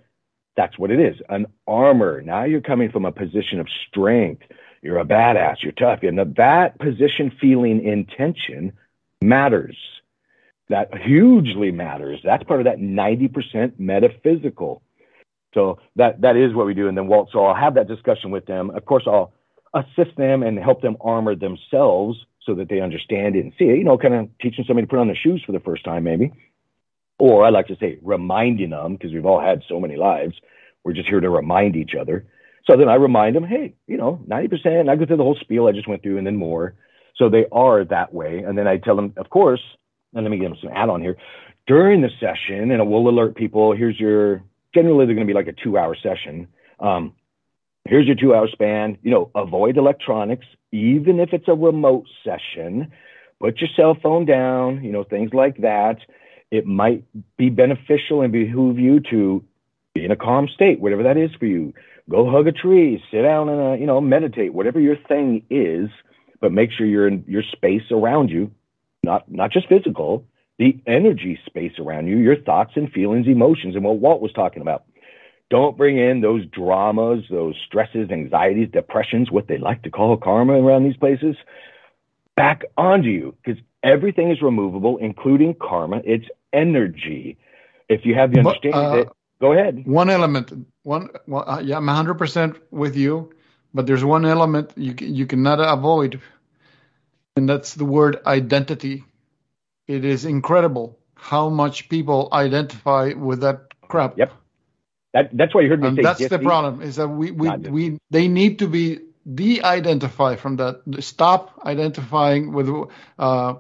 that's 0.56 0.78
what 0.78 0.90
it 0.90 1.00
is 1.00 1.16
an 1.28 1.46
armor. 1.66 2.20
Now 2.22 2.44
you're 2.44 2.60
coming 2.60 2.90
from 2.90 3.04
a 3.04 3.12
position 3.12 3.60
of 3.60 3.68
strength. 3.88 4.42
You're 4.82 4.98
a 4.98 5.04
badass. 5.04 5.62
You're 5.62 5.72
tough. 5.72 6.02
And 6.02 6.36
that 6.36 6.78
position, 6.78 7.32
feeling, 7.40 7.84
intention 7.84 8.72
matters. 9.20 9.76
That 10.68 10.96
hugely 10.96 11.72
matters. 11.72 12.20
That's 12.24 12.44
part 12.44 12.60
of 12.60 12.64
that 12.64 12.78
90% 12.78 13.78
metaphysical. 13.78 14.82
So 15.54 15.80
that 15.96 16.20
that 16.22 16.36
is 16.36 16.54
what 16.54 16.66
we 16.66 16.74
do. 16.74 16.88
And 16.88 16.96
then 16.96 17.08
Walt, 17.08 17.30
so 17.32 17.44
I'll 17.44 17.54
have 17.54 17.74
that 17.74 17.88
discussion 17.88 18.30
with 18.30 18.46
them. 18.46 18.70
Of 18.70 18.84
course, 18.84 19.04
I'll 19.06 19.32
assist 19.74 20.16
them 20.16 20.42
and 20.42 20.58
help 20.58 20.80
them 20.82 20.96
armor 21.00 21.34
themselves 21.34 22.24
so 22.46 22.54
that 22.54 22.68
they 22.68 22.80
understand 22.80 23.36
it 23.36 23.40
and 23.44 23.52
see 23.58 23.66
it. 23.66 23.78
You 23.78 23.84
know, 23.84 23.98
kind 23.98 24.14
of 24.14 24.28
teaching 24.40 24.64
somebody 24.66 24.86
to 24.86 24.90
put 24.90 24.98
on 25.00 25.08
their 25.08 25.16
shoes 25.16 25.42
for 25.44 25.52
the 25.52 25.60
first 25.60 25.84
time, 25.84 26.04
maybe. 26.04 26.32
or 27.18 27.44
I 27.44 27.50
like 27.50 27.66
to 27.68 27.76
say 27.76 27.98
reminding 28.02 28.70
them 28.70 28.94
because 28.94 29.12
we've 29.12 29.26
all 29.26 29.40
had 29.40 29.62
so 29.68 29.80
many 29.80 29.96
lives. 29.96 30.34
We're 30.84 30.94
just 30.94 31.08
here 31.08 31.20
to 31.20 31.30
remind 31.30 31.76
each 31.76 31.94
other. 31.94 32.26
So 32.66 32.76
then 32.76 32.88
I 32.88 32.94
remind 32.94 33.36
them, 33.36 33.44
hey, 33.44 33.74
you 33.86 33.96
know, 33.96 34.20
90%, 34.28 34.88
I 34.88 34.96
go 34.96 35.06
through 35.06 35.16
the 35.16 35.22
whole 35.22 35.38
spiel 35.40 35.66
I 35.66 35.72
just 35.72 35.88
went 35.88 36.02
through 36.02 36.18
and 36.18 36.26
then 36.26 36.36
more. 36.36 36.74
So 37.16 37.28
they 37.28 37.46
are 37.52 37.84
that 37.84 38.14
way. 38.14 38.38
And 38.46 38.56
then 38.56 38.66
I 38.66 38.76
tell 38.76 38.96
them, 38.96 39.12
of 39.16 39.30
course, 39.30 39.60
and 40.14 40.24
let 40.24 40.30
me 40.30 40.38
give 40.38 40.50
them 40.50 40.58
some 40.62 40.72
add 40.74 40.88
on 40.88 41.00
here 41.00 41.16
during 41.70 42.00
the 42.00 42.10
session, 42.18 42.72
and 42.72 42.90
we'll 42.90 43.08
alert 43.08 43.36
people, 43.36 43.76
here's 43.76 43.98
your, 43.98 44.42
generally 44.74 45.06
they're 45.06 45.14
going 45.14 45.26
to 45.26 45.32
be 45.32 45.36
like 45.36 45.46
a 45.46 45.52
two 45.52 45.78
hour 45.78 45.94
session. 45.94 46.48
Um, 46.80 47.14
here's 47.84 48.06
your 48.06 48.16
two 48.16 48.34
hour 48.34 48.48
span, 48.48 48.98
you 49.02 49.10
know, 49.12 49.30
avoid 49.36 49.76
electronics, 49.76 50.46
even 50.72 51.20
if 51.20 51.28
it's 51.32 51.46
a 51.46 51.54
remote 51.54 52.06
session, 52.24 52.90
put 53.40 53.60
your 53.60 53.70
cell 53.76 53.96
phone 54.02 54.24
down, 54.24 54.82
you 54.82 54.90
know, 54.90 55.04
things 55.04 55.30
like 55.32 55.58
that. 55.58 55.98
It 56.50 56.66
might 56.66 57.04
be 57.36 57.50
beneficial 57.50 58.22
and 58.22 58.32
behoove 58.32 58.78
you 58.78 58.98
to 59.10 59.44
be 59.94 60.04
in 60.04 60.10
a 60.10 60.16
calm 60.16 60.48
state, 60.52 60.80
whatever 60.80 61.04
that 61.04 61.16
is 61.16 61.30
for 61.38 61.46
you. 61.46 61.72
Go 62.10 62.28
hug 62.28 62.48
a 62.48 62.52
tree, 62.52 63.02
sit 63.10 63.22
down 63.22 63.48
and, 63.48 63.60
uh, 63.60 63.72
you 63.74 63.86
know, 63.86 64.00
meditate, 64.00 64.52
whatever 64.52 64.80
your 64.80 64.96
thing 64.96 65.44
is, 65.48 65.88
but 66.40 66.52
make 66.52 66.70
sure 66.72 66.86
you're 66.86 67.06
in 67.06 67.24
your 67.28 67.44
space 67.52 67.84
around 67.90 68.30
you, 68.30 68.50
not, 69.04 69.30
not 69.30 69.52
just 69.52 69.68
physical, 69.68 70.26
the 70.58 70.78
energy 70.86 71.38
space 71.46 71.78
around 71.78 72.08
you, 72.08 72.18
your 72.18 72.36
thoughts 72.36 72.72
and 72.74 72.92
feelings, 72.92 73.26
emotions, 73.28 73.76
and 73.76 73.84
what 73.84 73.98
Walt 73.98 74.20
was 74.20 74.32
talking 74.32 74.60
about. 74.60 74.84
Don't 75.50 75.76
bring 75.76 75.98
in 75.98 76.20
those 76.20 76.44
dramas, 76.46 77.24
those 77.30 77.56
stresses, 77.66 78.10
anxieties, 78.10 78.68
depressions, 78.72 79.30
what 79.30 79.46
they 79.48 79.58
like 79.58 79.82
to 79.82 79.90
call 79.90 80.16
karma 80.16 80.54
around 80.54 80.84
these 80.84 80.96
places, 80.96 81.36
back 82.36 82.64
onto 82.76 83.08
you 83.08 83.36
because 83.42 83.60
everything 83.82 84.30
is 84.30 84.42
removable, 84.42 84.96
including 84.98 85.54
karma. 85.54 86.02
It's 86.04 86.26
energy. 86.52 87.36
If 87.88 88.04
you 88.04 88.14
have 88.14 88.32
the 88.32 88.40
understanding 88.40 88.80
uh, 88.80 88.96
that, 88.96 89.06
go 89.40 89.52
ahead. 89.52 89.86
One 89.86 90.10
element, 90.10 90.52
one, 90.82 91.08
well, 91.26 91.44
uh, 91.48 91.60
yeah, 91.60 91.76
I'm 91.76 91.86
100% 91.86 92.60
with 92.70 92.96
you, 92.96 93.32
but 93.74 93.86
there's 93.86 94.04
one 94.04 94.24
element 94.24 94.72
you 94.76 94.94
you 94.98 95.26
cannot 95.26 95.60
avoid, 95.60 96.20
and 97.36 97.48
that's 97.48 97.74
the 97.74 97.84
word 97.84 98.20
identity 98.26 99.04
it 99.90 100.04
is 100.04 100.24
incredible 100.24 100.98
how 101.16 101.48
much 101.48 101.88
people 101.88 102.28
identify 102.32 103.12
with 103.12 103.40
that 103.40 103.74
crap. 103.88 104.16
Yep. 104.16 104.32
That, 105.12 105.30
that's 105.32 105.52
why 105.52 105.62
you 105.62 105.68
heard 105.68 105.82
me 105.82 105.88
and 105.88 105.96
say. 105.96 106.02
That's 106.02 106.28
the 106.28 106.38
problem 106.38 106.80
is 106.80 106.96
that 106.96 107.08
we, 107.08 107.32
we, 107.32 107.50
we 107.56 107.98
they 108.10 108.28
need 108.28 108.60
to 108.60 108.68
be 108.68 109.00
de-identify 109.34 110.36
from 110.36 110.56
that. 110.56 110.82
Stop 111.00 111.60
identifying 111.66 112.52
with 112.52 112.70
uh, 113.18 113.54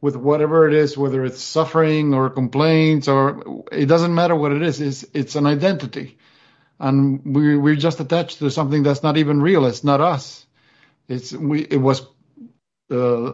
with 0.00 0.16
whatever 0.16 0.68
it 0.68 0.74
is, 0.74 0.96
whether 0.96 1.24
it's 1.24 1.40
suffering 1.40 2.14
or 2.14 2.30
complaints 2.30 3.08
or 3.08 3.64
it 3.72 3.86
doesn't 3.86 4.14
matter 4.14 4.34
what 4.34 4.52
it 4.52 4.62
is. 4.62 4.80
It's 4.80 5.04
it's 5.14 5.36
an 5.36 5.46
identity, 5.46 6.18
and 6.78 7.22
we 7.24 7.56
we're 7.56 7.76
just 7.76 8.00
attached 8.00 8.38
to 8.38 8.50
something 8.50 8.82
that's 8.82 9.02
not 9.02 9.16
even 9.16 9.40
real. 9.40 9.66
It's 9.66 9.84
not 9.84 10.00
us. 10.00 10.46
It's 11.08 11.32
we 11.32 11.62
it 11.62 11.78
was 11.78 12.06
uh, 12.90 13.32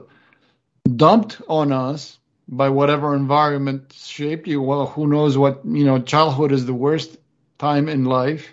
dumped 0.97 1.41
on 1.49 1.73
us 1.73 2.19
by 2.49 2.69
whatever 2.69 3.15
environment 3.15 3.93
shaped 3.97 4.47
you. 4.47 4.61
Well, 4.61 4.87
who 4.87 5.07
knows 5.07 5.39
what, 5.39 5.65
you 5.65 5.85
know, 5.85 6.01
childhood 6.01 6.53
is 6.53 6.67
the 6.67 6.75
worst 6.75 7.17
time 7.59 7.89
in 7.89 8.05
life 8.05 8.53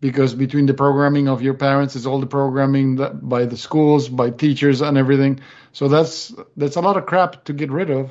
because 0.00 0.34
between 0.34 0.66
the 0.66 0.74
programming 0.74 1.28
of 1.28 1.42
your 1.42 1.54
parents 1.54 1.96
is 1.96 2.06
all 2.06 2.20
the 2.20 2.26
programming 2.26 2.96
by 2.96 3.44
the 3.46 3.56
schools, 3.56 4.08
by 4.08 4.30
teachers 4.30 4.80
and 4.80 4.96
everything. 4.96 5.40
So 5.78 5.86
that's 5.86 6.34
that's 6.56 6.74
a 6.74 6.80
lot 6.80 6.96
of 6.96 7.06
crap 7.06 7.44
to 7.44 7.52
get 7.52 7.70
rid 7.70 7.88
of. 7.88 8.10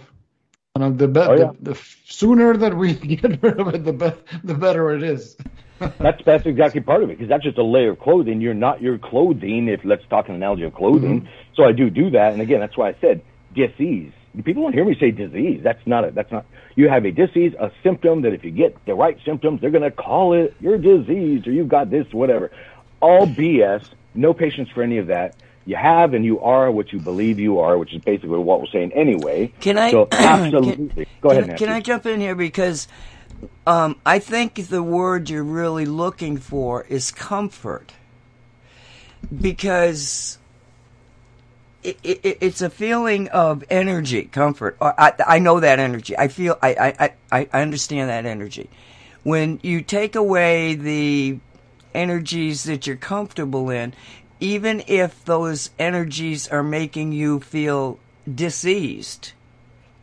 And 0.75 0.97
the, 0.97 1.09
be- 1.09 1.19
oh, 1.19 1.33
yeah. 1.33 1.51
the, 1.59 1.73
the 1.73 1.79
sooner 2.05 2.55
that 2.55 2.77
we 2.77 2.93
get 3.17 3.43
rid 3.43 3.59
of 3.59 3.67
it, 3.75 3.83
the, 3.83 3.91
be- 3.91 4.37
the 4.45 4.53
better 4.53 4.91
it 4.91 5.03
is. 5.03 5.35
that's 5.99 6.23
that's 6.23 6.45
exactly 6.45 6.79
part 6.79 7.03
of 7.03 7.09
it 7.09 7.17
because 7.17 7.27
that's 7.27 7.43
just 7.43 7.57
a 7.57 7.63
layer 7.63 7.91
of 7.91 7.99
clothing. 7.99 8.39
You're 8.39 8.53
not 8.53 8.81
your 8.81 8.97
clothing. 8.97 9.67
If 9.67 9.81
let's 9.83 10.03
talk 10.09 10.29
an 10.29 10.35
analogy 10.35 10.63
of 10.63 10.75
clothing. 10.75 11.23
Mm-hmm. 11.23 11.55
So 11.57 11.65
I 11.65 11.73
do 11.73 11.89
do 11.89 12.09
that, 12.11 12.31
and 12.31 12.41
again, 12.41 12.61
that's 12.61 12.77
why 12.77 12.87
I 12.87 12.95
said 13.01 13.21
disease 13.53 14.13
people 14.43 14.63
don't 14.63 14.73
hear 14.73 14.85
me 14.85 14.95
say 14.97 15.11
disease. 15.11 15.61
That's 15.63 15.85
not 15.85 16.03
it. 16.03 16.15
That's 16.15 16.31
not. 16.31 16.45
You 16.75 16.87
have 16.89 17.05
a 17.05 17.11
disease, 17.11 17.53
a 17.59 17.71
symptom 17.83 18.21
that 18.21 18.33
if 18.33 18.45
you 18.45 18.51
get 18.51 18.77
the 18.85 18.93
right 18.93 19.17
symptoms, 19.25 19.59
they're 19.59 19.71
going 19.71 19.83
to 19.83 19.91
call 19.91 20.33
it 20.33 20.55
your 20.59 20.77
disease 20.77 21.45
or 21.47 21.51
you've 21.51 21.69
got 21.69 21.89
this, 21.89 22.05
whatever. 22.13 22.51
All 23.01 23.25
BS. 23.25 23.89
No 24.13 24.33
patience 24.33 24.69
for 24.69 24.83
any 24.83 24.99
of 24.99 25.07
that. 25.07 25.35
You 25.67 25.75
have 25.75 26.13
and 26.13 26.23
you 26.23 26.39
are 26.39 26.71
what 26.71 26.93
you 26.93 26.99
believe 26.99 27.39
you 27.39 27.59
are, 27.59 27.77
which 27.77 27.93
is 27.93 28.01
basically 28.01 28.37
what 28.37 28.61
we're 28.61 28.67
saying 28.67 28.93
anyway. 28.93 29.51
Can 29.59 29.77
I? 29.77 29.91
So 29.91 30.07
absolutely. 30.13 31.05
Can, 31.05 31.13
Go 31.19 31.31
ahead. 31.31 31.45
Can, 31.49 31.57
can 31.57 31.69
I 31.69 31.81
jump 31.81 32.05
in 32.05 32.21
here 32.21 32.35
because 32.35 32.87
um, 33.67 33.99
I 34.05 34.19
think 34.19 34.67
the 34.67 34.81
word 34.81 35.29
you're 35.29 35.43
really 35.43 35.85
looking 35.85 36.37
for 36.37 36.83
is 36.83 37.11
comfort 37.11 37.91
because 39.41 40.37
it, 41.83 41.99
it, 42.01 42.37
it's 42.39 42.61
a 42.61 42.69
feeling 42.69 43.27
of 43.27 43.65
energy, 43.69 44.23
comfort. 44.23 44.77
I, 44.79 45.13
I 45.25 45.39
know 45.39 45.59
that 45.59 45.79
energy. 45.79 46.17
I 46.17 46.29
feel, 46.29 46.57
I, 46.61 47.13
I, 47.31 47.47
I 47.51 47.61
understand 47.61 48.09
that 48.09 48.25
energy. 48.25 48.69
When 49.23 49.59
you 49.63 49.81
take 49.81 50.15
away 50.15 50.75
the 50.75 51.39
energies 51.93 52.63
that 52.63 52.87
you're 52.87 52.95
comfortable 52.95 53.69
in, 53.69 53.93
even 54.39 54.83
if 54.87 55.23
those 55.25 55.71
energies 55.79 56.47
are 56.47 56.63
making 56.63 57.11
you 57.11 57.39
feel 57.39 57.99
diseased, 58.33 59.33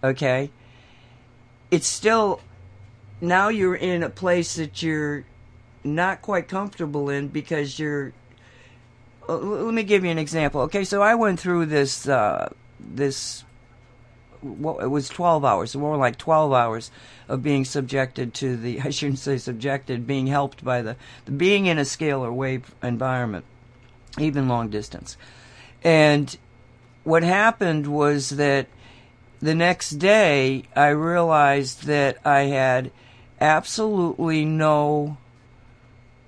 okay, 0.03 0.51
it's 1.71 1.87
still, 1.87 2.41
now 3.21 3.49
you're 3.49 3.75
in 3.75 4.03
a 4.03 4.11
place 4.11 4.57
that 4.57 4.83
you're 4.83 5.25
not 5.83 6.23
quite 6.23 6.49
comfortable 6.49 7.11
in 7.11 7.29
because 7.29 7.79
you're 7.79 8.13
let 9.29 9.73
me 9.73 9.83
give 9.83 10.05
you 10.05 10.11
an 10.11 10.19
example. 10.19 10.63
Okay, 10.63 10.85
so 10.85 11.03
I 11.03 11.15
went 11.15 11.41
through 11.41 11.67
this 11.67 12.07
uh, 12.07 12.53
this 12.79 13.45
well, 14.43 14.79
it 14.79 14.87
was 14.87 15.09
12 15.09 15.45
hours, 15.45 15.75
more 15.75 15.97
like 15.97 16.19
12 16.19 16.53
hours 16.53 16.91
of 17.29 17.43
being 17.43 17.65
subjected 17.65 18.35
to 18.35 18.57
the, 18.57 18.81
I 18.85 18.91
shouldn't 18.91 19.19
say 19.19 19.39
subjected, 19.39 20.07
being 20.07 20.27
helped 20.27 20.65
by 20.65 20.83
the, 20.83 20.97
the 21.25 21.33
being 21.33 21.67
in 21.67 21.79
a 21.79 21.83
scalar 21.83 22.33
wave 22.33 22.75
environment, 22.83 23.45
even 24.19 24.49
long 24.49 24.69
distance. 24.69 25.17
And 25.83 26.37
what 27.05 27.23
happened 27.23 27.87
was 27.87 28.31
that 28.31 28.67
the 29.41 29.55
next 29.55 29.91
day 29.91 30.65
I 30.75 30.89
realized 30.89 31.85
that 31.85 32.19
I 32.25 32.43
had 32.43 32.91
absolutely 33.41 34.45
no 34.45 35.19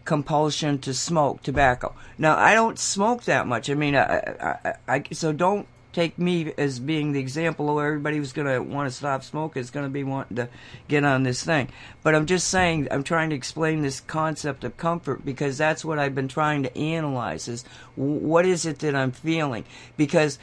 compulsion 0.05 0.79
to 0.79 0.95
smoke 0.95 1.43
tobacco. 1.43 1.95
Now, 2.19 2.37
I 2.37 2.55
don't 2.55 2.79
smoke 2.79 3.25
that 3.25 3.47
much. 3.47 3.71
I 3.71 3.75
mean, 3.75 3.97
I, 3.97 4.55
I, 4.65 4.75
I 4.89 5.03
so 5.13 5.33
don't 5.33 5.67
take 5.97 6.19
me 6.19 6.53
as 6.59 6.79
being 6.79 7.13
the 7.13 7.19
example 7.19 7.71
of 7.71 7.83
everybody 7.83 8.19
who's 8.19 8.35
going 8.35 8.47
to 8.47 8.63
want 8.63 8.87
to 8.87 8.95
stop 8.95 9.25
smoking 9.25 9.61
is 9.61 9.71
going 9.71 9.87
to 9.87 9.91
be 9.91 10.05
wanting 10.05 10.37
to 10.37 10.47
get 10.89 11.05
on 11.05 11.23
this 11.23 11.43
thing. 11.43 11.71
But 12.03 12.15
I'm 12.15 12.27
just 12.27 12.49
saying, 12.49 12.89
I'm 12.91 13.03
trying 13.03 13.31
to 13.31 13.37
explain 13.37 13.81
this 13.81 14.01
concept 14.01 14.63
of 14.63 14.77
comfort 14.77 15.25
because 15.25 15.57
that's 15.57 15.87
what 15.87 15.99
I've 15.99 16.15
been 16.15 16.29
trying 16.29 16.65
to 16.65 16.79
analyze 16.79 17.49
is 17.49 17.65
what 17.95 18.45
is 18.45 18.67
it 18.67 18.81
that 18.81 18.95
I'm 18.95 19.11
feeling? 19.11 19.65
Because 19.97 20.39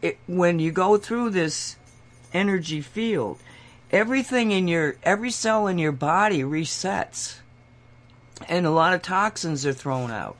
it, 0.00 0.16
when 0.28 0.60
you 0.60 0.70
go 0.70 0.96
through 0.96 1.30
this 1.30 1.74
energy 2.32 2.80
field, 2.80 3.40
everything 3.90 4.52
in 4.52 4.68
your, 4.68 4.94
every 5.02 5.32
cell 5.32 5.66
in 5.66 5.78
your 5.78 5.90
body 5.90 6.42
resets 6.42 7.38
and 8.48 8.64
a 8.64 8.70
lot 8.70 8.94
of 8.94 9.02
toxins 9.02 9.66
are 9.66 9.72
thrown 9.72 10.12
out. 10.12 10.36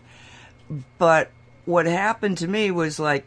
But 0.97 1.33
what 1.65 1.87
happened 1.87 2.39
to 2.39 2.47
me 2.47 2.71
was 2.71 3.01
like 3.01 3.27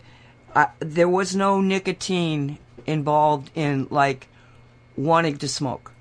I, 0.56 0.70
there 0.80 1.10
was 1.10 1.36
no 1.36 1.62
nicotine 1.62 2.58
involved 2.86 3.52
in 3.56 3.88
like 3.90 4.28
wanting 4.96 5.38
to 5.38 5.48
smoke. 5.48 5.92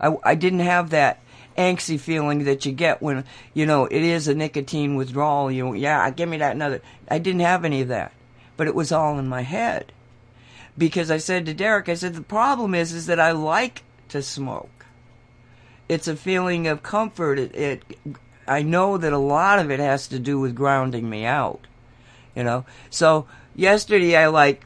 I, 0.00 0.16
I 0.22 0.34
didn't 0.34 0.60
have 0.60 0.90
that 0.90 1.20
angsty 1.56 2.00
feeling 2.00 2.44
that 2.44 2.64
you 2.64 2.72
get 2.72 3.02
when 3.02 3.24
you 3.52 3.66
know 3.66 3.86
it 3.86 4.02
is 4.02 4.28
a 4.28 4.34
nicotine 4.34 4.96
withdrawal. 4.96 5.50
You 5.50 5.74
yeah, 5.74 6.08
give 6.10 6.28
me 6.28 6.38
that 6.38 6.54
another. 6.54 6.80
I 7.10 7.18
didn't 7.18 7.40
have 7.40 7.64
any 7.64 7.82
of 7.82 7.88
that, 7.88 8.12
but 8.56 8.66
it 8.66 8.74
was 8.74 8.92
all 8.92 9.18
in 9.18 9.28
my 9.28 9.42
head 9.42 9.92
because 10.78 11.10
I 11.10 11.18
said 11.18 11.46
to 11.46 11.54
Derek, 11.54 11.88
I 11.88 11.94
said 11.94 12.14
the 12.14 12.22
problem 12.22 12.74
is 12.74 12.92
is 12.92 13.06
that 13.06 13.20
I 13.20 13.32
like 13.32 13.82
to 14.08 14.22
smoke 14.22 14.82
it's 15.92 16.08
a 16.08 16.16
feeling 16.16 16.66
of 16.66 16.82
comfort. 16.82 17.38
It, 17.38 17.54
it, 17.54 17.82
I 18.48 18.62
know 18.62 18.96
that 18.96 19.12
a 19.12 19.18
lot 19.18 19.58
of 19.58 19.70
it 19.70 19.78
has 19.78 20.08
to 20.08 20.18
do 20.18 20.40
with 20.40 20.54
grounding 20.54 21.08
me 21.08 21.26
out, 21.26 21.66
you 22.34 22.42
know. 22.42 22.64
So 22.88 23.26
yesterday 23.54 24.16
I 24.16 24.28
like 24.28 24.64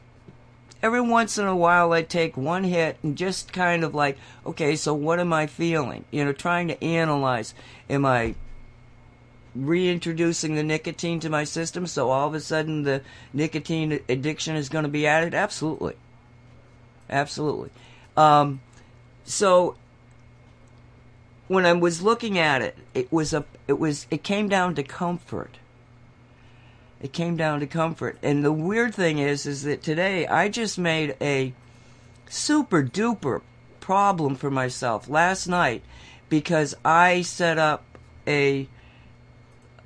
every 0.81 1.01
once 1.01 1.37
in 1.37 1.45
a 1.45 1.55
while 1.55 1.91
I 1.91 2.01
take 2.01 2.37
one 2.37 2.63
hit 2.63 2.97
and 3.03 3.17
just 3.17 3.51
kind 3.51 3.83
of 3.83 3.95
like, 3.95 4.17
okay, 4.45 4.75
so 4.75 4.93
what 4.93 5.19
am 5.19 5.33
I 5.33 5.47
feeling? 5.47 6.05
You 6.11 6.25
know, 6.25 6.33
trying 6.33 6.67
to 6.67 6.83
analyze. 6.83 7.53
Am 7.89 8.05
I 8.05 8.35
reintroducing 9.55 10.55
the 10.55 10.63
nicotine 10.63 11.19
to 11.19 11.29
my 11.29 11.43
system 11.43 11.87
so 11.87 12.11
all 12.11 12.27
of 12.27 12.35
a 12.35 12.39
sudden 12.39 12.83
the 12.83 13.01
nicotine 13.33 13.99
addiction 14.07 14.55
is 14.55 14.69
going 14.69 14.83
to 14.83 14.89
be 14.89 15.07
added? 15.07 15.33
Absolutely. 15.33 15.95
Absolutely. 17.09 17.69
Um, 18.15 18.61
so 19.23 19.75
when 21.47 21.65
I 21.65 21.73
was 21.73 22.01
looking 22.01 22.37
at 22.37 22.61
it, 22.61 22.77
it 22.93 23.11
was 23.11 23.33
a 23.33 23.45
it 23.67 23.79
was 23.79 24.07
it 24.11 24.23
came 24.23 24.47
down 24.49 24.75
to 24.75 24.83
comfort. 24.83 25.57
It 27.01 27.13
came 27.13 27.37
down 27.37 27.59
to 27.59 27.67
comfort. 27.67 28.17
And 28.23 28.43
the 28.43 28.51
weird 28.51 28.95
thing 28.95 29.19
is 29.19 29.45
is 29.45 29.63
that 29.63 29.83
today 29.83 30.25
I 30.27 30.49
just 30.49 30.77
made 30.77 31.15
a 31.21 31.53
super 32.29 32.83
duper 32.83 33.41
problem 33.79 34.35
for 34.35 34.51
myself 34.51 35.07
last 35.07 35.47
night 35.47 35.83
because 36.29 36.75
I 36.83 37.21
set 37.21 37.57
up 37.57 37.83
a 38.25 38.67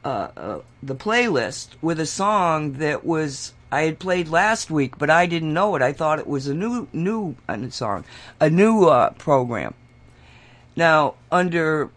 uh, 0.04 0.30
uh, 0.36 0.60
the 0.82 0.96
playlist 0.96 1.70
with 1.82 2.00
a 2.00 2.06
song 2.06 2.74
that 2.74 3.06
was 3.06 3.54
I 3.72 3.84
had 3.84 4.00
played 4.00 4.28
last 4.28 4.72
week, 4.72 4.98
but 4.98 5.10
I 5.10 5.28
didn't 5.28 5.54
know 5.54 5.76
it. 5.76 5.82
I 5.82 5.94
thought 5.94 6.20
it 6.20 6.28
was 6.28 6.48
a 6.48 6.56
new 6.56 6.88
new 6.92 7.36
uh, 7.48 7.70
song, 7.70 8.06
a 8.40 8.50
new 8.50 8.86
uh, 8.86 9.12
program. 9.12 9.74
Now, 10.76 11.16
under 11.32 11.90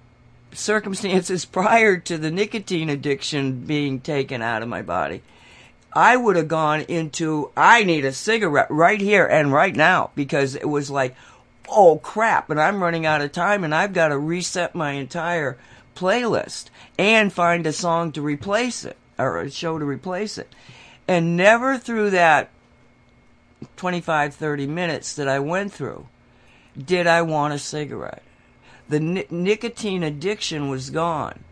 circumstances 0.54 1.44
prior 1.44 1.96
to 1.98 2.18
the 2.18 2.30
nicotine 2.30 2.90
addiction 2.90 3.64
being 3.64 4.00
taken 4.00 4.42
out 4.42 4.62
of 4.62 4.68
my 4.68 4.82
body, 4.82 5.22
I 5.92 6.16
would 6.16 6.36
have 6.36 6.48
gone 6.48 6.82
into 6.82 7.50
I 7.56 7.84
need 7.84 8.04
a 8.04 8.12
cigarette 8.12 8.70
right 8.70 9.00
here 9.00 9.26
and 9.26 9.52
right 9.52 9.74
now 9.74 10.10
because 10.14 10.54
it 10.54 10.68
was 10.68 10.90
like, 10.90 11.14
oh 11.68 11.98
crap, 11.98 12.50
and 12.50 12.60
I'm 12.60 12.82
running 12.82 13.06
out 13.06 13.20
of 13.20 13.32
time 13.32 13.64
and 13.64 13.74
I've 13.74 13.92
got 13.92 14.08
to 14.08 14.18
reset 14.18 14.74
my 14.74 14.92
entire 14.92 15.56
playlist 15.94 16.66
and 16.98 17.32
find 17.32 17.66
a 17.66 17.72
song 17.72 18.10
to 18.12 18.22
replace 18.22 18.84
it 18.84 18.96
or 19.18 19.38
a 19.38 19.50
show 19.50 19.78
to 19.78 19.84
replace 19.84 20.38
it. 20.38 20.52
And 21.06 21.36
never 21.36 21.78
through 21.78 22.10
that 22.10 22.50
25, 23.76 24.34
30 24.34 24.66
minutes 24.66 25.14
that 25.16 25.28
I 25.28 25.38
went 25.38 25.72
through 25.72 26.06
did 26.76 27.06
I 27.06 27.22
want 27.22 27.54
a 27.54 27.58
cigarette. 27.58 28.22
The 28.88 29.00
ni- 29.00 29.26
nicotine 29.30 30.02
addiction 30.02 30.68
was 30.68 30.90
gone. 30.90 31.44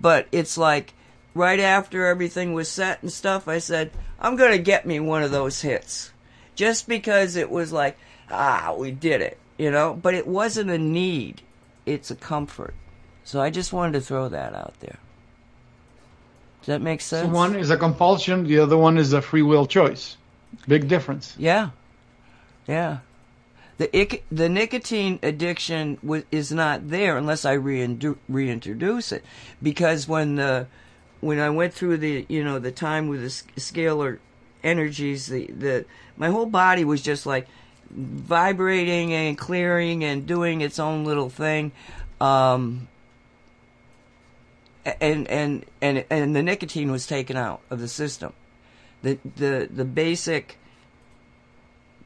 But 0.00 0.26
it's 0.32 0.56
like 0.56 0.94
right 1.34 1.60
after 1.60 2.06
everything 2.06 2.52
was 2.52 2.68
set 2.68 3.02
and 3.02 3.12
stuff, 3.12 3.48
I 3.48 3.58
said, 3.58 3.90
I'm 4.20 4.36
going 4.36 4.52
to 4.52 4.58
get 4.58 4.86
me 4.86 5.00
one 5.00 5.22
of 5.22 5.30
those 5.30 5.62
hits. 5.62 6.12
Just 6.54 6.88
because 6.88 7.36
it 7.36 7.50
was 7.50 7.72
like, 7.72 7.96
ah, 8.30 8.74
we 8.76 8.90
did 8.90 9.20
it, 9.20 9.38
you 9.58 9.70
know? 9.70 9.94
But 9.94 10.14
it 10.14 10.26
wasn't 10.26 10.70
a 10.70 10.78
need, 10.78 11.42
it's 11.86 12.10
a 12.10 12.16
comfort. 12.16 12.74
So 13.24 13.40
I 13.40 13.50
just 13.50 13.72
wanted 13.72 13.92
to 13.94 14.00
throw 14.00 14.28
that 14.28 14.54
out 14.54 14.74
there. 14.80 14.98
Does 16.60 16.66
that 16.66 16.82
make 16.82 17.00
sense? 17.00 17.28
So 17.28 17.34
one 17.34 17.56
is 17.56 17.70
a 17.70 17.76
compulsion, 17.76 18.46
the 18.46 18.60
other 18.60 18.76
one 18.76 18.98
is 18.98 19.12
a 19.12 19.22
free 19.22 19.42
will 19.42 19.66
choice. 19.66 20.16
Big 20.68 20.88
difference. 20.88 21.34
Yeah. 21.38 21.70
Yeah. 22.68 22.98
The 23.82 24.20
the 24.30 24.48
nicotine 24.48 25.18
addiction 25.24 25.98
is 26.30 26.52
not 26.52 26.88
there 26.88 27.16
unless 27.16 27.44
I 27.44 27.56
reindu- 27.56 28.18
reintroduce 28.28 29.10
it, 29.10 29.24
because 29.60 30.06
when 30.06 30.36
the 30.36 30.68
when 31.20 31.40
I 31.40 31.50
went 31.50 31.74
through 31.74 31.96
the 31.96 32.24
you 32.28 32.44
know 32.44 32.60
the 32.60 32.70
time 32.70 33.08
with 33.08 33.22
the 33.22 33.60
scalar 33.60 34.18
energies, 34.62 35.26
the 35.26 35.46
the 35.46 35.84
my 36.16 36.28
whole 36.28 36.46
body 36.46 36.84
was 36.84 37.02
just 37.02 37.26
like 37.26 37.48
vibrating 37.90 39.12
and 39.12 39.36
clearing 39.36 40.04
and 40.04 40.28
doing 40.28 40.60
its 40.60 40.78
own 40.78 41.04
little 41.04 41.28
thing. 41.28 41.72
Um, 42.20 42.86
and 45.00 45.26
and 45.26 45.66
and 45.80 46.04
and 46.08 46.36
the 46.36 46.42
nicotine 46.44 46.92
was 46.92 47.04
taken 47.04 47.36
out 47.36 47.62
of 47.68 47.80
the 47.80 47.88
system. 47.88 48.32
The 49.02 49.18
the 49.36 49.68
the 49.68 49.84
basic 49.84 50.56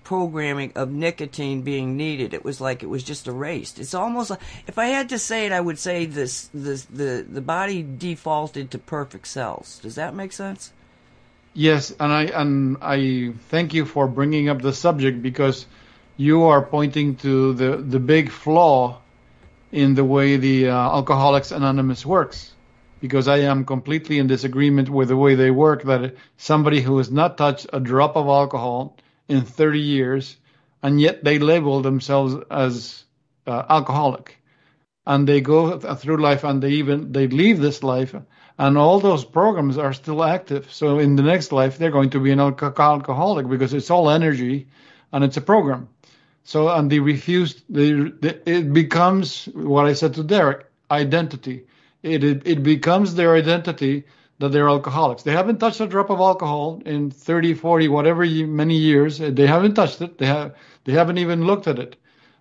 programming 0.07 0.71
of 0.77 0.93
nicotine 0.93 1.63
being 1.63 1.97
needed. 1.97 2.33
It 2.33 2.45
was 2.45 2.61
like 2.61 2.85
it 2.85 2.87
was 2.87 3.03
just 3.03 3.27
erased. 3.27 3.81
It's 3.81 3.93
almost 3.93 4.31
like 4.31 4.39
if 4.69 4.79
I 4.79 4.87
had 4.87 5.09
to 5.09 5.19
say 5.19 5.47
it, 5.47 5.53
I 5.53 5.61
would 5.61 5.81
say 5.81 6.07
this 6.07 6.49
this 6.55 6.85
the 6.85 7.27
the 7.29 7.41
body 7.41 7.83
defaulted 7.83 8.71
to 8.71 8.79
perfect 8.79 9.27
cells. 9.27 9.81
Does 9.83 9.97
that 9.97 10.15
make 10.15 10.31
sense? 10.31 10.73
Yes, 11.55 11.93
and 11.99 12.13
I 12.13 12.23
and 12.27 12.77
I 12.81 13.33
thank 13.49 13.75
you 13.75 13.85
for 13.85 14.07
bringing 14.07 14.49
up 14.49 14.63
the 14.63 14.73
subject 14.73 15.23
because 15.23 15.67
you 16.17 16.45
are 16.45 16.63
pointing 16.63 17.17
to 17.17 17.53
the 17.55 17.77
the 17.79 17.99
big 17.99 18.31
flaw 18.31 19.01
in 19.73 19.97
the 19.97 20.05
way 20.05 20.37
the 20.37 20.69
uh, 20.69 20.99
Alcoholics 20.99 21.51
Anonymous 21.51 22.07
works 22.07 22.53
because 23.01 23.27
I 23.27 23.39
am 23.39 23.65
completely 23.65 24.21
in 24.21 24.29
disagreement 24.29 24.89
with 24.89 25.09
the 25.09 25.17
way 25.17 25.35
they 25.35 25.51
work. 25.51 25.83
That 25.83 26.15
somebody 26.37 26.81
who 26.81 26.99
has 26.99 27.11
not 27.11 27.37
touched 27.37 27.67
a 27.73 27.81
drop 27.81 28.15
of 28.15 28.29
alcohol 28.29 28.95
in 29.29 29.43
30 29.43 29.81
years, 29.81 30.37
and 30.83 31.01
yet 31.01 31.25
they 31.25 31.39
label 31.39 31.83
themselves 31.83 32.37
as 32.51 33.05
uh, 33.47 33.65
alcoholic, 33.69 34.37
and 35.07 35.29
they 35.29 35.41
go 35.41 35.79
through 35.79 36.19
life 36.19 36.45
and 36.45 36.63
they 36.63 36.71
even 36.71 37.13
they 37.13 37.27
leave 37.29 37.61
this 37.61 37.83
life, 37.83 38.15
and 38.59 38.79
all 38.79 39.01
those 39.01 39.25
programs 39.25 39.79
are 39.79 39.93
still 39.93 40.23
active. 40.23 40.73
So 40.73 40.99
in 40.99 41.17
the 41.17 41.23
next 41.23 41.53
life, 41.53 41.79
they're 41.79 41.91
going 41.91 42.11
to 42.11 42.21
be 42.21 42.33
an 42.33 42.41
alcoholic 42.41 43.49
because 43.49 43.75
it's 43.75 43.91
all 43.91 44.11
energy, 44.11 44.69
and 45.13 45.25
it's 45.25 45.37
a 45.37 45.43
program. 45.43 45.89
So 46.45 46.69
and 46.69 46.91
they 46.91 47.01
refuse. 47.01 47.63
They, 47.69 47.93
they, 47.93 48.41
it 48.47 48.73
becomes 48.73 49.47
what 49.47 49.87
I 49.87 49.95
said 49.95 50.15
to 50.15 50.25
Derek: 50.25 50.67
identity 50.91 51.67
it, 52.07 52.23
it, 52.25 52.43
it 52.47 52.63
becomes 52.63 53.15
their 53.15 53.35
identity 53.35 54.05
that 54.39 54.53
they're 54.53 54.69
alcoholics. 54.69 55.23
They 55.23 55.33
haven't 55.33 55.59
touched 55.59 55.81
a 55.81 55.87
drop 55.87 56.11
of 56.11 56.21
alcohol 56.21 56.83
in 56.85 57.11
30, 57.11 57.55
40, 57.55 57.89
whatever 57.89 58.25
many 58.25 58.77
years. 58.77 59.19
They 59.19 59.47
haven't 59.47 59.75
touched 59.75 60.01
it. 60.01 60.19
They 60.19 60.27
have 60.27 60.55
they 60.85 60.93
haven't 60.93 61.19
even 61.19 61.45
looked 61.45 61.67
at 61.67 61.79
it, 61.79 61.97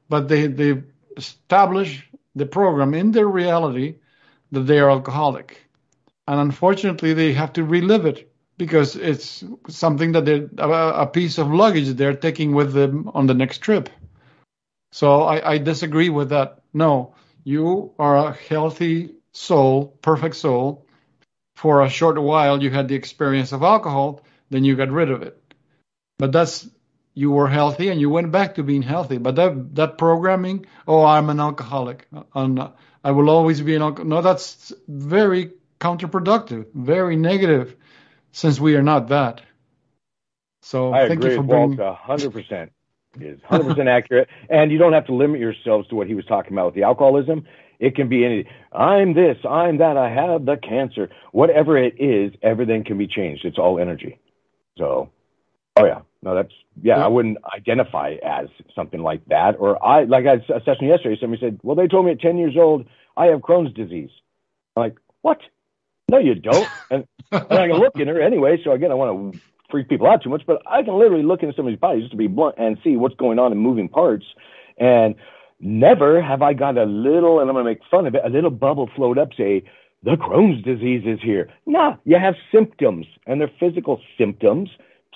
but 0.09 0.27
they 0.27 0.47
they 0.47 0.83
establish 1.17 2.07
the 2.35 2.45
program 2.45 2.93
in 2.93 3.11
their 3.11 3.27
reality 3.27 3.95
that 4.51 4.61
they 4.61 4.79
are 4.79 4.89
alcoholic, 4.89 5.65
and 6.27 6.39
unfortunately 6.39 7.13
they 7.13 7.33
have 7.33 7.53
to 7.53 7.63
relive 7.63 8.05
it 8.05 8.31
because 8.57 8.95
it's 8.95 9.43
something 9.69 10.13
that 10.13 10.25
they're 10.25 10.49
a, 10.57 11.07
piece 11.07 11.37
of 11.37 11.51
luggage 11.51 11.89
they're 11.89 12.15
taking 12.15 12.53
with 12.53 12.73
them 12.73 13.09
on 13.13 13.27
the 13.27 13.33
next 13.33 13.57
trip. 13.59 13.89
So 14.91 15.23
I, 15.23 15.53
I 15.53 15.57
disagree 15.57 16.09
with 16.09 16.29
that. 16.29 16.61
No, 16.73 17.15
you 17.43 17.93
are 17.99 18.15
a 18.15 18.33
healthy 18.33 19.15
soul, 19.33 19.97
perfect 20.01 20.35
soul, 20.35 20.84
for 21.55 21.81
a 21.81 21.89
short 21.89 22.21
while 22.21 22.61
you 22.61 22.69
had 22.69 22.87
the 22.87 22.95
experience 22.95 23.51
of 23.51 23.63
alcohol, 23.63 24.21
then 24.49 24.63
you 24.63 24.75
got 24.75 24.91
rid 24.91 25.09
of 25.09 25.21
it. 25.21 25.41
But 26.17 26.31
that's 26.31 26.67
you 27.13 27.31
were 27.31 27.47
healthy 27.47 27.89
and 27.89 27.99
you 27.99 28.09
went 28.09 28.31
back 28.31 28.55
to 28.55 28.63
being 28.63 28.81
healthy. 28.81 29.17
But 29.17 29.35
that 29.35 29.75
that 29.75 29.97
programming, 29.97 30.65
oh, 30.87 31.03
I'm 31.03 31.29
an 31.29 31.39
alcoholic, 31.39 32.07
and 32.33 32.69
I 33.03 33.11
will 33.11 33.29
always 33.29 33.61
be 33.61 33.75
an 33.75 33.81
alcoholic. 33.81 34.09
No, 34.09 34.21
that's 34.21 34.73
very 34.87 35.51
counterproductive, 35.79 36.67
very 36.73 37.15
negative, 37.15 37.75
since 38.31 38.59
we 38.59 38.75
are 38.75 38.83
not 38.83 39.09
that. 39.09 39.41
So 40.61 40.93
I 40.93 41.07
thank 41.07 41.19
agree 41.19 41.31
you 41.31 41.35
for 41.37 41.41
with 41.41 41.49
bringing. 41.49 41.77
Walt 41.77 41.97
hundred 41.97 42.31
percent. 42.33 42.71
Is 43.19 43.39
hundred 43.43 43.69
percent 43.69 43.87
accurate, 43.87 44.27
and 44.49 44.73
you 44.73 44.77
don't 44.77 44.91
have 44.91 45.05
to 45.05 45.13
limit 45.13 45.39
yourselves 45.39 45.87
to 45.87 45.95
what 45.95 46.07
he 46.07 46.15
was 46.15 46.25
talking 46.25 46.51
about 46.51 46.65
with 46.65 46.75
the 46.75 46.83
alcoholism. 46.83 47.45
It 47.85 47.95
can 47.95 48.09
be 48.09 48.25
any, 48.25 48.47
I'm 48.71 49.13
this, 49.13 49.37
I'm 49.47 49.77
that, 49.77 49.95
I 49.95 50.09
have 50.09 50.43
the 50.43 50.57
cancer. 50.57 51.07
Whatever 51.33 51.77
it 51.77 51.93
is, 51.99 52.33
everything 52.41 52.83
can 52.83 52.97
be 52.97 53.05
changed. 53.05 53.45
It's 53.45 53.59
all 53.59 53.77
energy. 53.77 54.19
So, 54.79 55.11
oh 55.77 55.85
yeah, 55.85 56.01
no, 56.23 56.33
that's, 56.33 56.51
yeah, 56.81 56.97
I 56.97 57.07
wouldn't 57.07 57.37
identify 57.55 58.15
as 58.25 58.47
something 58.73 59.03
like 59.03 59.23
that. 59.27 59.57
Or 59.59 59.85
I, 59.85 60.05
like 60.05 60.25
I 60.25 60.31
had 60.31 60.45
a 60.49 60.63
session 60.65 60.87
yesterday, 60.87 61.15
somebody 61.21 61.39
said, 61.39 61.59
well, 61.61 61.75
they 61.75 61.87
told 61.87 62.07
me 62.07 62.13
at 62.13 62.21
10 62.21 62.39
years 62.39 62.55
old, 62.57 62.87
I 63.15 63.27
have 63.27 63.41
Crohn's 63.41 63.71
disease. 63.75 64.09
I'm 64.75 64.81
like, 64.81 64.95
what? 65.21 65.41
No, 66.09 66.17
you 66.17 66.33
don't. 66.33 66.67
And, 66.89 67.07
and 67.31 67.53
I 67.53 67.67
can 67.67 67.77
look 67.77 67.97
in 67.97 68.07
her 68.07 68.21
anyway. 68.21 68.59
So 68.63 68.71
again, 68.71 68.91
I 68.91 68.95
want 68.95 69.33
to 69.33 69.39
freak 69.69 69.89
people 69.89 70.07
out 70.07 70.23
too 70.23 70.29
much, 70.29 70.43
but 70.47 70.61
I 70.65 70.81
can 70.81 70.97
literally 70.97 71.23
look 71.23 71.43
into 71.43 71.55
somebody's 71.55 71.79
body 71.79 71.99
just 71.99 72.11
to 72.11 72.17
be 72.17 72.27
blunt 72.27 72.55
and 72.57 72.77
see 72.83 72.95
what's 72.95 73.15
going 73.15 73.37
on 73.37 73.51
in 73.51 73.57
moving 73.57 73.89
parts. 73.89 74.25
And 74.77 75.15
Never 75.59 76.21
have 76.21 76.41
I 76.41 76.53
got 76.53 76.77
a 76.77 76.83
little, 76.83 77.39
and 77.39 77.49
I'm 77.49 77.55
going 77.55 77.65
to 77.65 77.71
make 77.71 77.81
fun 77.89 78.05
of 78.05 78.15
it, 78.15 78.21
a 78.25 78.29
little 78.29 78.49
bubble 78.49 78.89
float 78.95 79.17
up, 79.17 79.29
say, 79.37 79.63
the 80.03 80.11
Crohn's 80.11 80.63
disease 80.63 81.03
is 81.05 81.19
here. 81.21 81.49
Nah, 81.65 81.95
you 82.03 82.19
have 82.19 82.35
symptoms, 82.51 83.07
and 83.25 83.41
they're 83.41 83.51
physical 83.59 83.99
symptoms, 84.17 84.69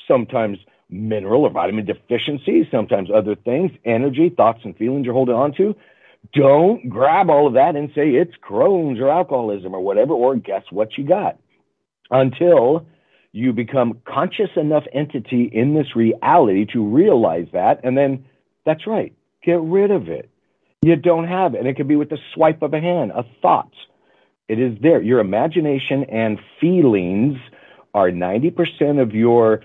sometimes 0.07 0.57
mineral 0.89 1.43
or 1.43 1.51
vitamin 1.51 1.85
deficiencies, 1.85 2.65
sometimes 2.71 3.09
other 3.13 3.35
things, 3.35 3.71
energy, 3.85 4.29
thoughts, 4.29 4.61
and 4.63 4.75
feelings 4.77 5.05
you're 5.05 5.13
holding 5.13 5.35
on 5.35 5.53
to. 5.53 5.75
Don't 6.33 6.89
grab 6.89 7.29
all 7.29 7.47
of 7.47 7.53
that 7.53 7.75
and 7.75 7.89
say 7.93 8.09
it's 8.09 8.33
Crohn's 8.37 8.99
or 8.99 9.09
alcoholism 9.09 9.75
or 9.75 9.81
whatever, 9.81 10.13
or 10.13 10.35
guess 10.35 10.63
what 10.71 10.97
you 10.97 11.05
got. 11.05 11.37
Until 12.11 12.87
you 13.31 13.53
become 13.53 14.01
conscious 14.05 14.49
enough 14.55 14.85
entity 14.91 15.43
in 15.53 15.75
this 15.75 15.95
reality 15.95 16.65
to 16.73 16.83
realize 16.83 17.47
that, 17.53 17.81
and 17.83 17.95
then 17.95 18.25
that's 18.65 18.87
right. 18.87 19.13
Get 19.49 19.61
rid 19.61 19.89
of 19.89 20.09
it. 20.09 20.29
You 20.83 20.95
don't 20.95 21.27
have 21.27 21.55
it. 21.55 21.57
And 21.57 21.67
it 21.67 21.75
could 21.75 21.87
be 21.87 21.95
with 21.95 22.09
the 22.09 22.19
swipe 22.35 22.61
of 22.61 22.71
a 22.75 22.79
hand, 22.79 23.11
a 23.15 23.23
thought. 23.41 23.73
It 24.47 24.59
is 24.59 24.77
there. 24.79 25.01
Your 25.01 25.19
imagination 25.19 26.03
and 26.03 26.39
feelings 26.61 27.39
are 27.95 28.11
90% 28.11 29.01
of 29.01 29.15
your 29.15 29.63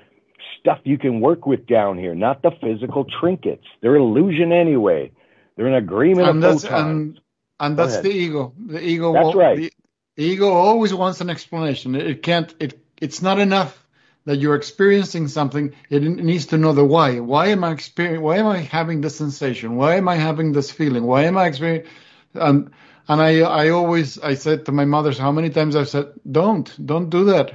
stuff 0.58 0.78
you 0.84 0.96
can 0.96 1.20
work 1.20 1.44
with 1.44 1.66
down 1.66 1.98
here, 1.98 2.14
not 2.14 2.40
the 2.40 2.50
physical 2.62 3.04
trinkets. 3.04 3.66
They're 3.82 3.96
illusion 3.96 4.52
anyway. 4.52 5.12
They're 5.54 5.66
an 5.66 5.74
agreement 5.74 6.28
and 6.28 6.42
of 6.42 6.52
that's, 6.52 6.64
photons. 6.64 7.18
and 7.18 7.20
And 7.60 7.76
that's 7.76 8.00
the 8.00 8.10
ego. 8.10 8.54
The 8.56 8.82
ego. 8.82 9.12
That's 9.12 9.34
right. 9.34 9.58
The, 9.58 9.72
the 10.16 10.24
ego 10.24 10.48
always 10.48 10.94
wants 10.94 11.20
an 11.20 11.28
explanation. 11.28 11.94
It 11.94 12.22
can't. 12.22 12.54
It 12.58 12.80
it's 13.02 13.20
not 13.20 13.38
enough 13.38 13.83
that 14.26 14.38
you're 14.38 14.54
experiencing 14.54 15.28
something. 15.28 15.74
It 15.90 16.02
needs 16.02 16.46
to 16.46 16.58
know 16.58 16.72
the 16.72 16.84
why. 16.84 17.20
Why 17.20 17.48
am 17.48 17.64
I 17.64 17.72
experiencing? 17.72 18.22
Why 18.22 18.38
am 18.38 18.46
I 18.46 18.58
having 18.58 19.00
this 19.00 19.16
sensation? 19.16 19.76
Why 19.76 19.96
am 19.96 20.08
I 20.08 20.16
having 20.16 20.52
this 20.52 20.70
feeling? 20.70 21.04
Why 21.04 21.24
am 21.24 21.36
I 21.36 21.46
experiencing? 21.46 21.90
And 22.34 22.66
um, 22.66 22.70
and 23.08 23.20
I 23.20 23.40
I 23.40 23.68
always 23.70 24.18
I 24.18 24.34
said 24.34 24.66
to 24.66 24.72
my 24.72 24.84
mother, 24.84 25.12
how 25.12 25.32
many 25.32 25.50
times 25.50 25.76
I've 25.76 25.88
said, 25.88 26.12
don't 26.30 26.68
don't 26.84 27.10
do 27.10 27.24
that. 27.26 27.54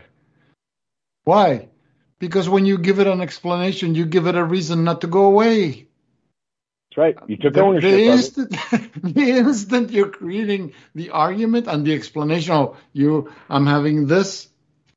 Why? 1.24 1.70
Because 2.20 2.50
when 2.50 2.66
you 2.66 2.78
give 2.78 3.00
it 3.00 3.08
an 3.08 3.22
explanation, 3.22 3.96
you 3.96 4.06
give 4.06 4.28
it 4.28 4.36
a 4.36 4.44
reason 4.44 4.84
not 4.84 5.02
to 5.02 5.08
go 5.08 5.26
away. 5.26 5.88
That's 6.90 6.98
right. 6.98 7.18
You 7.28 7.38
took 7.38 7.54
the, 7.54 7.62
ownership. 7.62 7.92
The 7.92 8.04
instant, 8.06 8.50
the 9.04 9.30
instant 9.30 9.92
you're 9.92 10.10
creating 10.10 10.74
the 10.96 11.12
argument 11.12 11.68
and 11.68 11.86
the 11.86 11.94
explanation, 11.94 12.54
oh, 12.54 12.78
you, 12.94 13.32
I'm 13.50 13.68
having 13.68 14.08
this, 14.08 14.49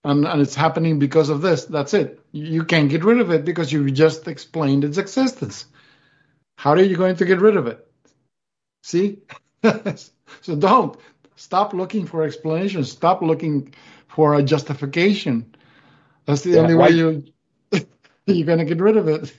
and, 0.05 0.27
and 0.27 0.41
it's 0.41 0.55
happening 0.55 0.99
because 0.99 1.29
of 1.29 1.43
this. 1.43 1.65
That's 1.65 1.95
it. 1.95 2.21
You 2.33 2.65
can't 2.65 2.91
get 2.91 3.05
rid 3.05 3.21
of 3.21 3.31
it 3.31 3.45
because 3.45 3.73
you 3.73 3.91
just 3.91 4.27
explained 4.29 4.85
its 4.85 4.99
existence. 4.99 5.67
How 6.57 6.71
are 6.71 6.81
you 6.81 6.97
going 6.97 7.17
to 7.17 7.25
get 7.25 7.41
rid 7.41 7.57
of 7.57 7.67
it? 7.67 7.87
See? 8.83 9.19
so 10.43 10.57
don't 10.57 10.97
stop 11.37 11.73
looking 11.73 12.07
for 12.07 12.25
explanations. 12.25 12.91
Stop 12.91 13.23
looking 13.23 13.75
for 14.09 14.35
a 14.35 14.43
justification. 14.43 15.55
That's 16.25 16.43
the 16.43 16.51
yeah, 16.51 16.61
only 16.61 16.75
way 16.75 16.91
you 16.91 17.25
you're 18.27 18.47
going 18.47 18.59
to 18.59 18.65
get 18.65 18.81
rid 18.81 18.97
of 18.97 19.09
it. 19.09 19.35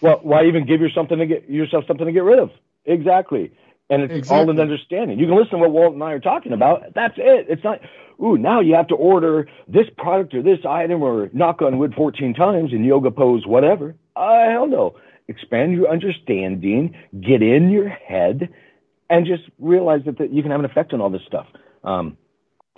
Well, 0.00 0.20
why 0.22 0.44
even 0.44 0.66
give 0.66 0.80
yourself 0.80 1.08
something 1.08 1.18
to 1.18 1.26
get 1.26 1.50
yourself 1.50 1.84
something 1.86 2.06
to 2.06 2.12
get 2.12 2.22
rid 2.22 2.38
of? 2.38 2.50
Exactly. 2.84 3.52
And 3.88 4.02
it's 4.02 4.12
exactly. 4.12 4.38
all 4.38 4.50
in 4.50 4.60
understanding. 4.60 5.18
You 5.18 5.26
can 5.26 5.36
listen 5.36 5.52
to 5.52 5.58
what 5.58 5.70
Walt 5.70 5.94
and 5.94 6.02
I 6.02 6.12
are 6.12 6.20
talking 6.20 6.52
about. 6.52 6.94
That's 6.94 7.14
it. 7.16 7.46
It's 7.48 7.62
not, 7.62 7.80
ooh, 8.22 8.36
now 8.38 8.60
you 8.60 8.74
have 8.74 8.88
to 8.88 8.94
order 8.94 9.48
this 9.68 9.86
product 9.96 10.34
or 10.34 10.42
this 10.42 10.60
item 10.68 11.02
or 11.02 11.30
knock 11.32 11.62
on 11.62 11.78
wood 11.78 11.94
14 11.94 12.34
times 12.34 12.72
in 12.72 12.84
yoga 12.84 13.10
pose, 13.10 13.46
whatever. 13.46 13.94
Uh, 14.14 14.50
hell 14.50 14.66
no. 14.66 14.96
Expand 15.28 15.72
your 15.72 15.90
understanding, 15.90 16.94
get 17.20 17.42
in 17.42 17.70
your 17.70 17.88
head, 17.88 18.48
and 19.10 19.26
just 19.26 19.42
realize 19.58 20.02
that, 20.06 20.18
that 20.18 20.32
you 20.32 20.42
can 20.42 20.50
have 20.50 20.60
an 20.60 20.66
effect 20.66 20.92
on 20.92 21.00
all 21.00 21.10
this 21.10 21.22
stuff. 21.26 21.46
Um, 21.82 22.16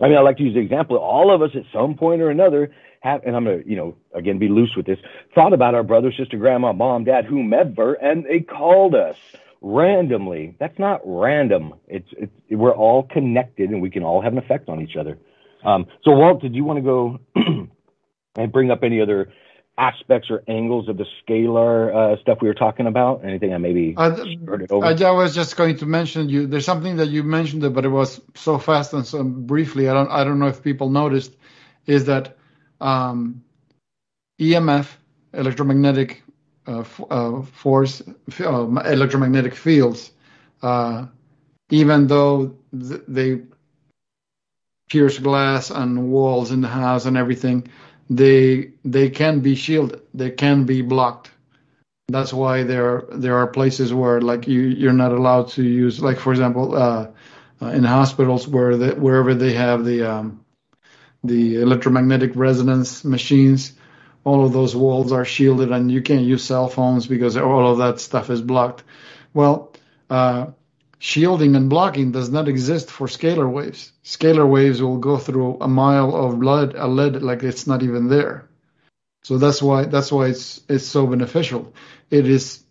I 0.01 0.09
mean, 0.09 0.17
I 0.17 0.21
like 0.21 0.37
to 0.39 0.43
use 0.43 0.55
the 0.55 0.61
example. 0.61 0.97
All 0.97 1.35
of 1.35 1.43
us 1.43 1.51
at 1.55 1.65
some 1.73 1.95
point 1.95 2.23
or 2.23 2.31
another 2.31 2.71
have, 3.01 3.23
and 3.25 3.37
I'm 3.37 3.45
going 3.45 3.63
to, 3.63 3.69
you 3.69 3.77
know, 3.77 3.97
again, 4.15 4.39
be 4.39 4.49
loose 4.49 4.75
with 4.77 4.87
this, 4.87 4.99
thought 5.35 5.53
about 5.53 5.75
our 5.75 5.83
brother, 5.83 6.13
sister, 6.13 6.37
grandma, 6.37 6.73
mom, 6.73 7.05
dad, 7.05 7.25
whomever, 7.25 7.95
and 7.95 8.25
they 8.25 8.41
called 8.41 8.95
us 8.95 9.17
randomly. 9.61 10.55
That's 10.59 10.79
not 10.79 11.01
random. 11.05 11.75
It's, 11.87 12.09
it's 12.13 12.33
we're 12.51 12.75
all 12.75 13.03
connected 13.03 13.71
and 13.71 13.83
we 13.83 13.91
can 13.91 14.03
all 14.03 14.21
have 14.21 14.33
an 14.33 14.39
effect 14.39 14.69
on 14.69 14.81
each 14.81 14.97
other. 14.97 15.19
Um, 15.69 15.87
so, 16.03 16.13
Walt, 16.13 16.41
did 16.41 16.55
you 16.55 16.65
want 16.65 16.79
to 16.79 16.83
go 16.83 17.21
and 18.37 18.53
bring 18.53 18.71
up 18.71 18.83
any 18.83 19.01
other 19.03 19.31
aspects 19.77 20.29
or 20.31 20.43
angles 20.49 20.89
of 20.89 20.97
the 20.97 21.05
scalar 21.21 21.95
uh, 21.95 22.21
stuff 22.23 22.39
we 22.41 22.49
were 22.49 22.55
talking 22.55 22.87
about? 22.87 23.23
Anything 23.23 23.53
I 23.53 23.59
maybe 23.59 23.95
I, 23.99 24.09
I, 24.83 25.11
was 25.11 25.35
just 25.35 25.57
going 25.57 25.77
to 25.79 25.87
mention 25.87 26.31
you. 26.31 26.47
There's 26.47 26.65
something 26.65 26.97
that 26.97 27.09
you 27.09 27.23
mentioned, 27.23 27.75
but 27.75 27.85
it 27.85 27.91
was 27.91 28.21
so 28.35 28.59
fast 28.59 28.95
and 28.95 29.07
so 29.07 29.23
briefly. 29.23 29.89
I 29.91 29.93
don't. 29.93 30.11
I 30.11 30.25
don't 30.25 30.39
know 30.39 30.49
if 30.49 30.63
people 30.63 30.89
noticed. 30.89 31.37
Is 31.87 32.07
that 32.07 32.37
um, 32.81 33.45
EMF, 34.41 34.89
electromagnetic 35.35 36.23
uh, 36.67 36.81
f- 36.81 37.01
uh, 37.11 37.43
force, 37.43 38.03
uh, 38.41 38.67
electromagnetic 38.87 39.55
fields, 39.55 40.13
uh, 40.63 41.07
even 41.71 42.07
though 42.07 42.57
th- 42.73 43.03
they 43.07 43.43
pierce 44.89 45.19
glass 45.19 45.71
and 45.71 46.11
walls 46.11 46.51
in 46.51 46.61
the 46.61 46.69
house 46.69 47.05
and 47.07 47.17
everything, 47.17 47.69
they 48.11 48.73
they 48.85 49.11
can 49.11 49.41
be 49.41 49.55
shielded. 49.55 50.03
They 50.15 50.31
can 50.31 50.65
be 50.65 50.83
blocked. 50.83 51.31
That's 52.09 52.33
why 52.33 52.63
there 52.63 53.05
there 53.13 53.37
are 53.37 53.47
places 53.47 53.93
where 53.93 54.21
like 54.21 54.49
you 54.49 54.61
you're 54.63 54.93
not 54.93 55.13
allowed 55.13 55.49
to 55.51 55.63
use 55.63 56.01
like 56.01 56.19
for 56.19 56.33
example 56.33 56.75
uh, 56.75 57.09
uh, 57.61 57.67
in 57.67 57.85
hospitals 57.85 58.49
where 58.49 58.77
the, 58.77 58.95
wherever 58.95 59.35
they 59.35 59.53
have 59.53 59.85
the 59.85 60.11
um, 60.11 60.45
the 61.25 61.61
electromagnetic 61.61 62.33
resonance 62.35 63.05
machines. 63.05 63.75
All 64.25 64.45
of 64.45 64.53
those 64.53 64.77
walls 64.77 65.13
are 65.13 65.25
shielded, 65.25 65.71
and 65.71 65.91
you 65.91 66.03
can't 66.03 66.25
use 66.25 66.45
cell 66.45 66.69
phones 66.69 67.07
because 67.07 67.37
all 67.37 67.71
of 67.71 67.79
that 67.79 68.01
stuff 68.01 68.31
is 68.31 68.43
blocked. 68.43 68.83
Well, 69.33 69.73
uh, 70.11 70.49
shielding 70.99 71.57
and 71.57 71.71
blocking 71.71 72.13
does 72.13 72.31
not 72.31 72.49
exist 72.49 72.91
for 72.91 73.07
scalar 73.07 73.51
waves. 73.51 73.93
Scalar 74.05 74.49
waves 74.49 74.83
will 74.83 74.99
go 74.99 75.17
through 75.17 75.59
a 75.61 75.69
mile 75.69 76.15
of 76.15 76.39
lead, 76.39 76.75
a 76.75 76.87
lead 76.87 77.23
like 77.23 77.43
it's 77.43 77.67
not 77.67 77.83
even 77.83 78.09
there. 78.09 78.49
So 79.25 79.39
that's 79.39 79.63
why 79.63 79.85
that's 79.85 80.11
why 80.11 80.27
it's 80.27 80.61
it's 80.69 80.87
so 80.87 81.07
beneficial. 81.07 81.75
It 82.11 82.27
is. 82.29 82.65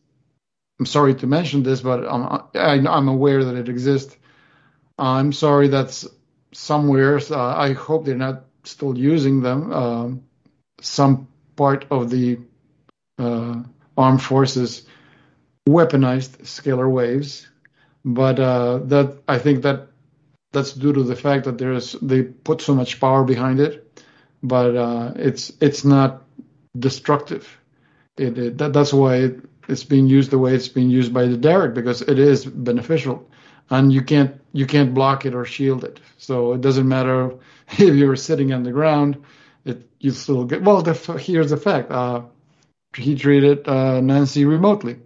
I'm 0.80 0.86
sorry 0.86 1.16
to 1.16 1.28
mention 1.28 1.64
this, 1.64 1.82
but 1.82 2.06
I'm 2.08 2.26
I, 2.56 2.76
am 2.76 2.88
i 2.88 2.98
am 2.98 3.08
aware 3.08 3.44
that 3.44 3.56
it 3.56 3.70
exists. 3.70 4.16
I'm 4.98 5.34
sorry 5.34 5.68
that's 5.68 6.08
somewhere. 6.54 7.20
Uh, 7.30 7.56
I 7.56 7.74
hope 7.74 8.06
they're 8.06 8.16
not 8.16 8.46
still 8.64 8.98
using 8.98 9.42
them. 9.42 9.72
Um, 9.72 10.24
some 10.82 11.28
part 11.56 11.86
of 11.92 12.10
the 12.10 12.40
uh, 13.20 13.64
armed 13.98 14.22
forces 14.22 14.86
weaponized 15.68 16.44
scalar 16.44 16.90
waves, 16.90 17.48
but 18.08 18.40
uh, 18.40 18.80
that 18.86 19.18
I 19.28 19.38
think 19.38 19.64
that 19.64 19.90
that's 20.54 20.74
due 20.74 20.94
to 20.94 21.04
the 21.04 21.16
fact 21.16 21.44
that 21.46 21.58
there's 21.58 21.92
they 22.02 22.24
put 22.24 22.62
so 22.62 22.74
much 22.74 23.02
power 23.02 23.24
behind 23.26 23.60
it, 23.60 24.02
but 24.42 24.76
uh, 24.76 25.12
it's 25.18 25.52
it's 25.60 25.84
not 25.84 26.24
destructive. 26.80 27.46
It, 28.18 28.38
it 28.38 28.58
that, 28.60 28.72
that's 28.72 28.94
why 28.94 29.16
it, 29.18 29.42
it's 29.68 29.84
being 29.84 30.08
used 30.08 30.32
the 30.32 30.40
way 30.40 30.56
it's 30.56 30.70
being 30.70 30.90
used 30.90 31.14
by 31.14 31.26
the 31.26 31.36
Derek 31.38 31.76
because 31.76 32.02
it 32.02 32.18
is 32.18 32.46
beneficial 32.46 33.30
and 33.70 33.92
you 33.92 34.02
can't 34.02 34.40
you 34.54 34.66
can't 34.66 34.94
block 34.94 35.26
it 35.26 35.36
or 35.36 35.44
shield 35.44 35.84
it. 35.84 36.00
So 36.18 36.54
it 36.54 36.62
doesn't 36.62 36.88
matter 36.88 37.36
if 37.72 37.96
you're 37.96 38.16
sitting 38.16 38.54
on 38.54 38.64
the 38.64 38.72
ground, 38.72 39.22
it 39.66 39.90
you 40.00 40.12
still 40.12 40.46
get. 40.46 40.62
Well, 40.64 40.82
the, 40.82 40.94
here's 41.20 41.50
the 41.50 41.58
fact: 41.58 41.92
uh, 41.92 42.22
he 42.96 43.16
treated 43.16 43.68
uh, 43.68 44.00
Nancy 44.00 44.46
remotely. 44.46 44.98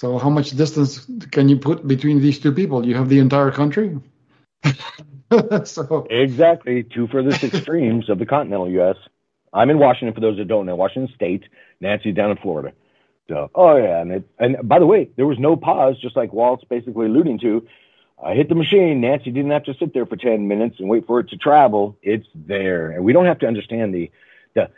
So 0.00 0.16
how 0.16 0.30
much 0.30 0.52
distance 0.52 1.06
can 1.30 1.50
you 1.50 1.58
put 1.58 1.86
between 1.86 2.22
these 2.22 2.38
two 2.38 2.52
people? 2.52 2.86
You 2.86 2.94
have 2.94 3.10
the 3.10 3.18
entire 3.18 3.50
country. 3.50 4.00
so 5.64 6.06
exactly 6.08 6.84
two 6.84 7.06
furthest 7.06 7.44
extremes 7.44 8.08
of 8.08 8.18
the 8.18 8.24
continental 8.24 8.66
U.S. 8.70 8.96
I'm 9.52 9.68
in 9.68 9.78
Washington. 9.78 10.14
For 10.14 10.22
those 10.22 10.38
that 10.38 10.48
don't 10.48 10.64
know, 10.64 10.74
Washington 10.74 11.14
State. 11.14 11.44
Nancy 11.82 12.12
down 12.12 12.30
in 12.30 12.38
Florida. 12.38 12.72
So, 13.28 13.50
oh 13.54 13.76
yeah, 13.76 14.00
and 14.00 14.10
it, 14.12 14.24
and 14.38 14.66
by 14.66 14.78
the 14.78 14.86
way, 14.86 15.10
there 15.16 15.26
was 15.26 15.38
no 15.38 15.54
pause, 15.54 15.96
just 16.00 16.16
like 16.16 16.32
Walt's 16.32 16.64
basically 16.64 17.04
alluding 17.04 17.38
to. 17.40 17.66
I 18.24 18.32
hit 18.32 18.48
the 18.48 18.54
machine. 18.54 19.02
Nancy 19.02 19.30
didn't 19.30 19.50
have 19.50 19.64
to 19.64 19.74
sit 19.74 19.92
there 19.92 20.06
for 20.06 20.16
10 20.16 20.48
minutes 20.48 20.76
and 20.78 20.88
wait 20.88 21.06
for 21.06 21.20
it 21.20 21.28
to 21.28 21.36
travel. 21.36 21.98
It's 22.00 22.26
there. 22.34 22.90
And 22.90 23.04
we 23.04 23.12
don't 23.12 23.26
have 23.26 23.40
to 23.40 23.46
understand 23.46 23.94
the, 23.94 24.10
the, 24.54 24.70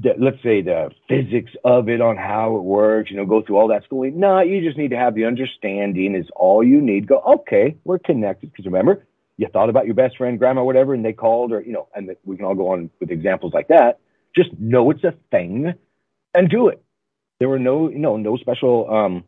the, 0.00 0.14
let's 0.18 0.42
say 0.42 0.62
the 0.62 0.90
physics 1.08 1.52
of 1.64 1.88
it 1.88 2.00
on 2.00 2.16
how 2.16 2.56
it 2.56 2.62
works, 2.62 3.10
you 3.10 3.16
know, 3.16 3.26
go 3.26 3.42
through 3.42 3.56
all 3.56 3.68
that 3.68 3.84
schooling. 3.84 4.18
No, 4.18 4.40
you 4.40 4.60
just 4.62 4.78
need 4.78 4.90
to 4.90 4.96
have 4.96 5.14
the 5.14 5.24
understanding 5.24 6.14
is 6.14 6.26
all 6.34 6.62
you 6.64 6.80
need. 6.80 7.06
Go, 7.06 7.20
okay, 7.20 7.76
we're 7.84 7.98
connected. 7.98 8.50
Because 8.50 8.66
remember, 8.66 9.06
you 9.36 9.48
thought 9.52 9.68
about 9.68 9.86
your 9.86 9.94
best 9.94 10.16
friend, 10.16 10.38
grandma, 10.38 10.62
whatever, 10.62 10.94
and 10.94 11.04
they 11.04 11.12
called 11.12 11.52
or, 11.52 11.60
you 11.60 11.72
know, 11.72 11.88
and 11.94 12.14
we 12.24 12.36
can 12.36 12.44
all 12.44 12.54
go 12.54 12.68
on 12.68 12.90
with 13.00 13.10
examples 13.10 13.52
like 13.52 13.68
that. 13.68 13.98
Just 14.34 14.50
know 14.58 14.90
it's 14.90 15.04
a 15.04 15.14
thing 15.30 15.74
and 16.34 16.48
do 16.48 16.68
it. 16.68 16.82
There 17.38 17.48
were 17.48 17.58
no, 17.58 17.90
you 17.90 17.98
know, 17.98 18.16
no 18.16 18.36
special, 18.36 18.90
um, 18.90 19.24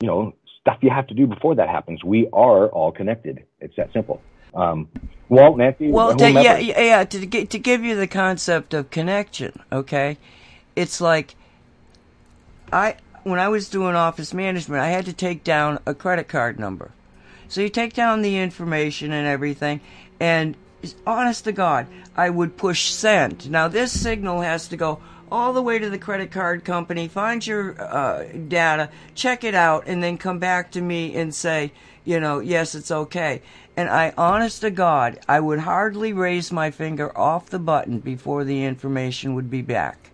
you 0.00 0.08
know, 0.08 0.34
stuff 0.60 0.78
you 0.82 0.90
have 0.90 1.06
to 1.08 1.14
do 1.14 1.26
before 1.26 1.54
that 1.56 1.68
happens. 1.68 2.02
We 2.02 2.28
are 2.32 2.68
all 2.68 2.92
connected. 2.92 3.44
It's 3.60 3.76
that 3.76 3.92
simple. 3.92 4.20
Um, 4.54 4.88
Walt, 5.28 5.56
Nancy. 5.58 5.90
Well, 5.90 6.14
to, 6.16 6.30
yeah, 6.30 6.58
yeah. 6.58 7.04
To 7.04 7.46
to 7.46 7.58
give 7.58 7.82
you 7.82 7.96
the 7.96 8.06
concept 8.06 8.74
of 8.74 8.90
connection, 8.90 9.60
okay, 9.72 10.18
it's 10.76 11.00
like 11.00 11.34
I 12.72 12.96
when 13.22 13.40
I 13.40 13.48
was 13.48 13.68
doing 13.68 13.94
office 13.94 14.34
management, 14.34 14.82
I 14.82 14.88
had 14.88 15.06
to 15.06 15.12
take 15.12 15.44
down 15.44 15.78
a 15.86 15.94
credit 15.94 16.28
card 16.28 16.58
number. 16.58 16.90
So 17.48 17.60
you 17.60 17.68
take 17.68 17.94
down 17.94 18.22
the 18.22 18.38
information 18.38 19.12
and 19.12 19.26
everything, 19.26 19.80
and 20.20 20.56
honest 21.06 21.44
to 21.44 21.52
God, 21.52 21.86
I 22.16 22.30
would 22.30 22.56
push 22.56 22.90
send. 22.90 23.50
Now 23.50 23.68
this 23.68 23.98
signal 23.98 24.42
has 24.42 24.68
to 24.68 24.76
go 24.76 25.00
all 25.32 25.52
the 25.52 25.62
way 25.62 25.78
to 25.78 25.90
the 25.90 25.98
credit 25.98 26.30
card 26.30 26.64
company, 26.64 27.08
find 27.08 27.44
your 27.46 27.80
uh, 27.82 28.24
data, 28.48 28.90
check 29.14 29.42
it 29.42 29.54
out, 29.54 29.84
and 29.86 30.02
then 30.02 30.18
come 30.18 30.38
back 30.38 30.70
to 30.72 30.80
me 30.80 31.16
and 31.16 31.34
say, 31.34 31.72
you 32.04 32.20
know, 32.20 32.40
yes, 32.40 32.74
it's 32.74 32.90
okay. 32.90 33.42
And 33.76 33.88
I, 33.88 34.12
honest 34.16 34.60
to 34.60 34.70
God, 34.70 35.18
I 35.28 35.40
would 35.40 35.60
hardly 35.60 36.12
raise 36.12 36.52
my 36.52 36.70
finger 36.70 37.16
off 37.18 37.50
the 37.50 37.58
button 37.58 37.98
before 37.98 38.44
the 38.44 38.64
information 38.64 39.34
would 39.34 39.50
be 39.50 39.62
back. 39.62 40.10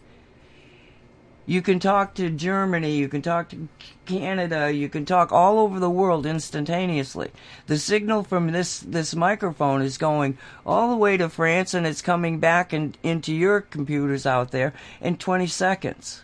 You 1.51 1.63
can 1.63 1.81
talk 1.81 2.15
to 2.15 2.31
Germany, 2.31 2.95
you 2.97 3.09
can 3.09 3.23
talk 3.23 3.49
to 3.49 3.69
Canada, 4.07 4.73
you 4.73 4.89
can 4.89 5.05
talk 5.05 5.33
all 5.33 5.59
over 5.59 5.81
the 5.81 5.91
world 5.91 6.25
instantaneously. 6.25 7.33
The 7.67 7.77
signal 7.77 8.23
from 8.23 8.53
this 8.53 8.79
this 8.79 9.17
microphone 9.17 9.83
is 9.83 9.99
going 9.99 10.39
all 10.65 10.91
the 10.91 10.97
way 10.97 11.17
to 11.17 11.29
France 11.29 11.75
and 11.75 11.87
it's 11.87 12.03
coming 12.03 12.39
back 12.39 12.73
and 12.73 12.97
into 13.03 13.35
your 13.35 13.63
computers 13.63 14.27
out 14.27 14.53
there 14.53 14.73
in 15.01 15.17
20 15.17 15.49
seconds. 15.49 16.23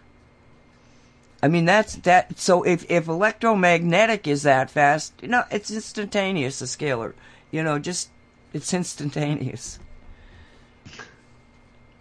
I 1.46 1.48
mean 1.48 1.64
that's 1.64 1.94
that 1.98 2.36
so 2.40 2.64
if 2.64 2.90
if 2.90 3.06
electromagnetic 3.06 4.26
is 4.26 4.42
that 4.42 4.68
fast, 4.68 5.12
you 5.22 5.28
know, 5.28 5.44
it's 5.48 5.70
instantaneous 5.70 6.58
the 6.58 6.64
scalar. 6.64 7.12
You 7.52 7.62
know, 7.62 7.78
just 7.78 8.10
it's 8.52 8.74
instantaneous. 8.74 9.78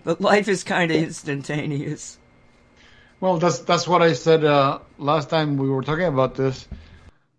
But 0.03 0.19
life 0.19 0.47
is 0.47 0.63
kind 0.63 0.89
of 0.89 0.97
instantaneous. 0.97 2.17
Well, 3.19 3.37
that's 3.37 3.59
that's 3.59 3.87
what 3.87 4.01
I 4.01 4.13
said 4.13 4.43
uh, 4.43 4.79
last 4.97 5.29
time 5.29 5.57
we 5.57 5.69
were 5.69 5.83
talking 5.83 6.05
about 6.05 6.33
this. 6.33 6.67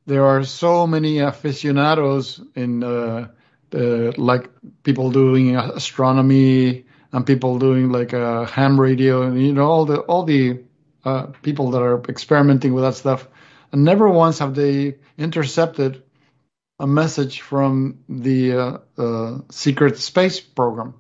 There 0.07 0.27
are 0.27 0.45
so 0.45 0.87
many 0.87 1.19
aficionados 1.19 2.41
in 2.55 2.85
uh, 2.85 3.27
the, 3.71 4.15
like 4.17 4.49
people 4.85 5.11
doing 5.11 5.57
astronomy 5.57 6.85
and 7.11 7.27
people 7.27 7.59
doing 7.59 7.91
like 7.91 8.13
a 8.13 8.47
ham 8.47 8.81
radio 8.81 9.23
and 9.23 9.45
you 9.45 9.53
know 9.53 9.67
all 9.67 9.85
the 9.85 9.99
all 10.03 10.23
the 10.23 10.61
uh, 11.07 11.27
people 11.43 11.71
that 11.71 11.83
are 11.83 12.03
experimenting 12.09 12.75
with 12.75 12.85
that 12.85 12.95
stuff. 12.95 13.27
And 13.73 13.85
never 13.85 14.09
once 14.09 14.41
have 14.41 14.55
they 14.55 14.97
intercepted 15.17 16.03
a 16.79 16.87
message 16.87 17.41
from 17.41 18.01
the 18.09 18.53
uh, 18.53 18.79
uh, 18.99 19.39
secret 19.51 19.99
space 19.99 20.41
program 20.41 20.95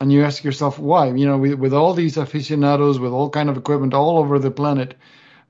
and 0.00 0.12
you 0.12 0.24
ask 0.24 0.44
yourself 0.44 0.78
why. 0.78 1.06
You 1.06 1.26
know, 1.26 1.38
with, 1.38 1.72
all 1.72 1.94
these 1.94 2.16
aficionados, 2.16 2.98
with 2.98 3.12
all 3.12 3.30
kind 3.30 3.48
of 3.48 3.56
equipment 3.56 3.94
all 3.94 4.18
over 4.18 4.38
the 4.38 4.50
planet, 4.50 4.96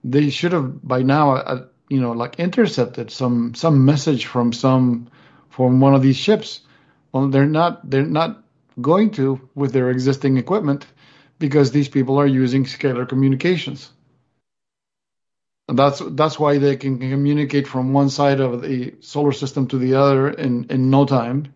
they 0.02 0.30
should 0.30 0.52
have 0.52 0.86
by 0.86 1.02
now, 1.02 1.32
uh, 1.32 1.66
you 1.88 2.00
know, 2.00 2.12
like 2.12 2.38
intercepted 2.38 3.10
some 3.10 3.54
some 3.54 3.84
message 3.84 4.26
from 4.26 4.52
some 4.52 5.08
from 5.50 5.80
one 5.80 5.94
of 5.94 6.02
these 6.02 6.16
ships. 6.16 6.60
Well, 7.12 7.28
they're 7.28 7.46
not 7.46 7.88
they're 7.88 8.02
not 8.06 8.44
going 8.80 9.10
to 9.12 9.48
with 9.54 9.72
their 9.72 9.90
existing 9.90 10.36
equipment 10.36 10.86
because 11.38 11.70
these 11.70 11.88
people 11.88 12.18
are 12.18 12.26
using 12.26 12.64
scalar 12.64 13.08
communications. 13.08 13.90
And 15.68 15.78
that's 15.78 16.02
that's 16.10 16.38
why 16.38 16.58
they 16.58 16.76
can 16.76 16.98
communicate 16.98 17.66
from 17.66 17.92
one 17.92 18.10
side 18.10 18.40
of 18.40 18.60
the 18.62 18.94
solar 19.00 19.32
system 19.32 19.66
to 19.68 19.78
the 19.78 19.94
other 19.94 20.28
in 20.30 20.66
in 20.70 20.90
no 20.90 21.06
time 21.06 21.54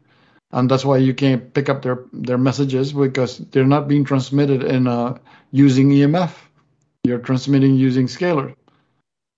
and 0.50 0.70
that's 0.70 0.84
why 0.84 0.96
you 0.96 1.14
can't 1.14 1.52
pick 1.52 1.68
up 1.68 1.82
their 1.82 2.04
their 2.12 2.38
messages 2.38 2.92
because 2.92 3.38
they're 3.38 3.66
not 3.66 3.88
being 3.88 4.04
transmitted 4.04 4.62
in 4.62 4.86
uh, 4.86 5.18
using 5.50 5.90
EMF. 5.90 6.32
You're 7.04 7.18
transmitting 7.18 7.74
using 7.74 8.06
scalar. 8.06 8.54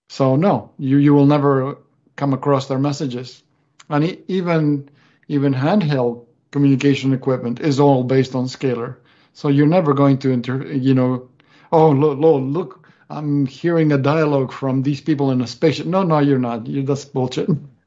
So 0.08 0.36
no, 0.36 0.72
you 0.78 0.98
you 0.98 1.14
will 1.14 1.26
never 1.26 1.78
come 2.16 2.32
across 2.32 2.66
their 2.66 2.78
messages, 2.78 3.42
and 3.88 4.18
even 4.28 4.88
even 5.28 5.54
handheld 5.54 6.26
communication 6.52 7.12
equipment 7.12 7.60
is 7.60 7.80
all 7.80 8.04
based 8.04 8.34
on 8.34 8.46
scalar. 8.46 8.96
So 9.32 9.48
you're 9.48 9.66
never 9.66 9.94
going 9.94 10.18
to 10.18 10.30
inter, 10.30 10.66
you 10.66 10.94
know, 10.94 11.28
oh 11.72 11.90
look, 11.90 12.18
look, 12.18 12.42
look 12.42 12.80
I'm 13.10 13.44
hearing 13.44 13.90
a 13.90 13.98
dialogue 13.98 14.52
from 14.52 14.82
these 14.82 15.00
people 15.00 15.32
in 15.32 15.40
a 15.40 15.46
spaceship. 15.46 15.86
No, 15.86 16.04
no, 16.04 16.20
you're 16.20 16.38
not. 16.38 16.68
You're 16.68 16.84
that's 16.84 17.04
bullshit. 17.04 17.48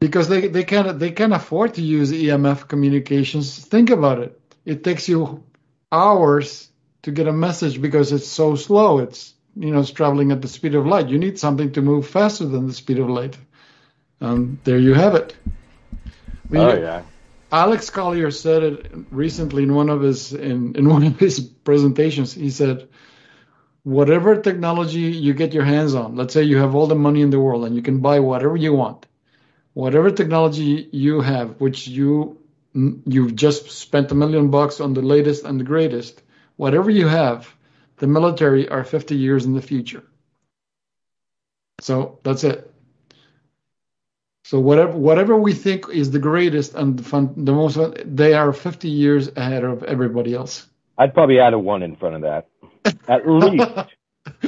because 0.00 0.28
they, 0.28 0.48
they 0.48 0.64
can 0.64 0.98
they 0.98 1.10
can 1.10 1.32
afford 1.32 1.74
to 1.74 1.82
use 1.82 2.10
EMF 2.10 2.66
communications. 2.66 3.58
Think 3.58 3.90
about 3.90 4.18
it. 4.20 4.40
It 4.64 4.82
takes 4.82 5.08
you 5.08 5.44
hours 5.92 6.70
to 7.02 7.10
get 7.10 7.28
a 7.28 7.32
message 7.32 7.82
because 7.82 8.12
it's 8.12 8.28
so 8.28 8.54
slow. 8.54 9.00
It's 9.00 9.34
you 9.54 9.70
know 9.70 9.80
it's 9.80 9.90
traveling 9.90 10.32
at 10.32 10.40
the 10.40 10.48
speed 10.48 10.74
of 10.74 10.86
light. 10.86 11.08
You 11.08 11.18
need 11.18 11.38
something 11.38 11.72
to 11.72 11.82
move 11.82 12.08
faster 12.08 12.46
than 12.46 12.66
the 12.66 12.72
speed 12.72 12.98
of 12.98 13.10
light. 13.10 13.36
Um, 14.22 14.58
there 14.64 14.78
you 14.78 14.94
have 14.94 15.14
it. 15.14 15.36
We, 16.48 16.58
oh 16.58 16.74
yeah. 16.74 17.02
Alex 17.54 17.88
Collier 17.88 18.32
said 18.32 18.64
it 18.64 18.90
recently 19.12 19.62
in 19.62 19.76
one 19.76 19.88
of 19.88 20.00
his 20.02 20.32
in, 20.32 20.74
in 20.74 20.88
one 20.88 21.04
of 21.04 21.20
his 21.20 21.38
presentations. 21.38 22.34
He 22.34 22.50
said, 22.50 22.88
"Whatever 23.84 24.34
technology 24.40 25.02
you 25.26 25.34
get 25.34 25.54
your 25.54 25.64
hands 25.64 25.94
on, 25.94 26.16
let's 26.16 26.34
say 26.34 26.42
you 26.42 26.56
have 26.58 26.74
all 26.74 26.88
the 26.88 26.96
money 26.96 27.20
in 27.20 27.30
the 27.30 27.38
world 27.38 27.64
and 27.64 27.76
you 27.76 27.82
can 27.82 28.00
buy 28.00 28.18
whatever 28.18 28.56
you 28.56 28.74
want, 28.74 29.06
whatever 29.72 30.10
technology 30.10 30.88
you 30.90 31.20
have, 31.20 31.60
which 31.60 31.86
you 31.86 32.38
you've 33.06 33.36
just 33.36 33.70
spent 33.70 34.10
a 34.10 34.16
million 34.16 34.50
bucks 34.50 34.80
on 34.80 34.92
the 34.92 35.02
latest 35.02 35.44
and 35.44 35.60
the 35.60 35.70
greatest, 35.72 36.22
whatever 36.56 36.90
you 36.90 37.06
have, 37.06 37.54
the 37.98 38.08
military 38.08 38.68
are 38.68 38.82
50 38.82 39.14
years 39.14 39.44
in 39.44 39.54
the 39.54 39.62
future. 39.62 40.02
So 41.80 42.18
that's 42.24 42.42
it. 42.42 42.73
So 44.44 44.60
whatever 44.60 44.92
whatever 44.92 45.36
we 45.36 45.54
think 45.54 45.88
is 45.88 46.10
the 46.10 46.18
greatest 46.18 46.74
and 46.74 46.98
the, 46.98 47.02
fun, 47.02 47.32
the 47.34 47.52
most 47.52 47.76
fun, 47.76 47.94
they 48.04 48.34
are 48.34 48.52
50 48.52 48.88
years 48.90 49.30
ahead 49.36 49.64
of 49.64 49.82
everybody 49.84 50.34
else. 50.34 50.66
I'd 50.98 51.14
probably 51.14 51.40
add 51.40 51.54
a 51.54 51.58
one 51.58 51.82
in 51.82 51.96
front 51.96 52.16
of 52.16 52.22
that, 52.22 52.46
at 53.08 53.26
least. 53.28 53.66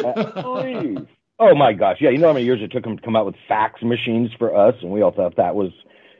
at 0.04 0.46
least. 0.46 1.02
Oh 1.38 1.54
my 1.54 1.72
gosh, 1.72 1.96
yeah. 2.00 2.10
You 2.10 2.18
know 2.18 2.28
how 2.28 2.34
many 2.34 2.44
years 2.44 2.60
it 2.62 2.72
took 2.72 2.84
them 2.84 2.98
to 2.98 3.02
come 3.02 3.16
out 3.16 3.24
with 3.24 3.36
fax 3.48 3.82
machines 3.82 4.30
for 4.38 4.54
us, 4.54 4.74
and 4.82 4.90
we 4.90 5.00
all 5.00 5.12
thought 5.12 5.36
that 5.36 5.54
was, 5.54 5.70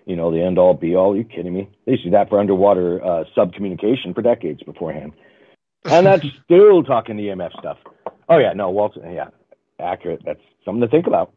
you 0.07 0.17
know, 0.17 0.33
the 0.33 0.43
end 0.43 0.59
all 0.59 0.73
be 0.73 0.97
all. 0.97 1.13
Are 1.13 1.17
you 1.17 1.25
kidding 1.25 1.53
me? 1.53 1.69
They 1.85 1.93
used 1.93 2.05
to 2.05 2.11
do 2.11 2.17
that 2.17 2.31
for 2.31 2.41
underwater 2.41 3.05
uh, 3.05 3.25
sub 3.35 3.53
communication 3.53 4.15
for 4.15 4.23
decades 4.23 4.63
beforehand, 4.63 5.13
and 5.85 6.07
that's 6.07 6.25
still 6.45 6.83
talking 6.83 7.19
EMF 7.19 7.53
stuff. 7.59 7.77
Oh 8.31 8.39
yeah, 8.39 8.55
no, 8.55 8.71
Walter, 8.71 9.01
yeah, 9.05 9.29
accurate. 9.79 10.23
That's 10.25 10.41
something 10.65 10.81
to 10.81 10.89
think 10.89 11.07
about. 11.07 11.33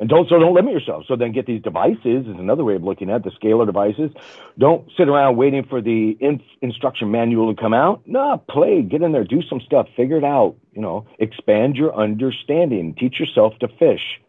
And 0.00 0.08
don't 0.08 0.28
so 0.28 0.38
don't 0.40 0.54
limit 0.54 0.72
yourself. 0.72 1.04
So 1.06 1.14
then 1.14 1.30
get 1.30 1.46
these 1.46 1.62
devices 1.62 2.26
is 2.26 2.36
another 2.38 2.64
way 2.64 2.74
of 2.74 2.82
looking 2.82 3.10
at 3.10 3.24
it, 3.24 3.24
the 3.24 3.30
scalar 3.30 3.64
devices. 3.64 4.10
Don't 4.58 4.90
sit 4.96 5.08
around 5.08 5.36
waiting 5.36 5.64
for 5.64 5.80
the 5.80 6.16
in, 6.20 6.42
instruction 6.62 7.12
manual 7.12 7.54
to 7.54 7.60
come 7.60 7.72
out. 7.72 8.02
No, 8.04 8.42
play, 8.48 8.82
get 8.82 9.02
in 9.02 9.12
there, 9.12 9.22
do 9.22 9.40
some 9.48 9.60
stuff, 9.60 9.86
figure 9.96 10.18
it 10.18 10.24
out. 10.24 10.56
You 10.72 10.82
know, 10.82 11.06
expand 11.20 11.76
your 11.76 11.94
understanding. 11.94 12.96
Teach 12.98 13.20
yourself 13.20 13.54
to 13.60 13.68
fish. 13.68 14.20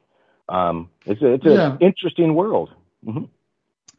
Um, 0.50 0.90
it's 1.08 1.24
a, 1.24 1.34
it's 1.34 1.46
an 1.46 1.52
yeah. 1.52 1.78
interesting 1.82 2.36
world. 2.36 2.70
Mm-hmm. 3.04 3.26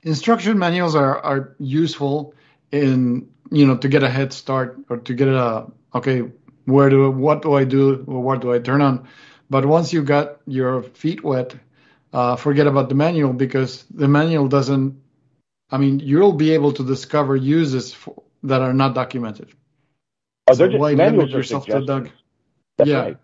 Instruction 0.05 0.59
manuals 0.59 0.95
are 0.95 1.19
are 1.19 1.57
useful 1.59 2.33
in 2.71 3.29
you 3.51 3.67
know 3.67 3.77
to 3.77 3.89
get 3.89 4.05
a 4.05 4.09
head 4.09 4.33
start 4.33 4.79
or 4.89 4.99
to 4.99 5.15
get 5.15 5.27
a 5.27 5.67
okay 5.95 6.23
where 6.65 6.91
do 6.91 7.11
what 7.11 7.43
do 7.43 7.55
I 7.55 7.65
do 7.65 8.05
or 8.07 8.23
what 8.23 8.41
do 8.41 8.53
I 8.53 8.61
turn 8.61 8.83
on 8.83 9.09
but 9.49 9.65
once 9.65 9.93
you 9.93 10.03
got 10.03 10.41
your 10.47 10.83
feet 10.83 11.23
wet, 11.23 11.55
uh, 12.13 12.37
forget 12.37 12.67
about 12.67 12.89
the 12.89 12.95
manual 12.95 13.33
because 13.33 13.85
the 13.85 14.09
manual 14.09 14.49
doesn't. 14.49 15.01
I 15.71 15.79
mean, 15.79 15.99
you'll 15.99 16.33
be 16.33 16.53
able 16.53 16.73
to 16.75 16.85
discover 16.85 17.35
uses 17.35 17.93
for, 17.93 18.23
that 18.45 18.63
are 18.63 18.73
not 18.73 18.95
documented. 18.95 19.49
Oh, 20.49 20.55
they're 20.55 20.69
so 20.69 20.73
just 20.73 20.81
why 20.81 20.93
limit 20.93 21.31
yourself 21.31 21.67
to 21.67 21.85
Doug? 21.85 22.11
That's 22.79 22.91
yeah. 22.91 22.99
Right. 23.01 23.17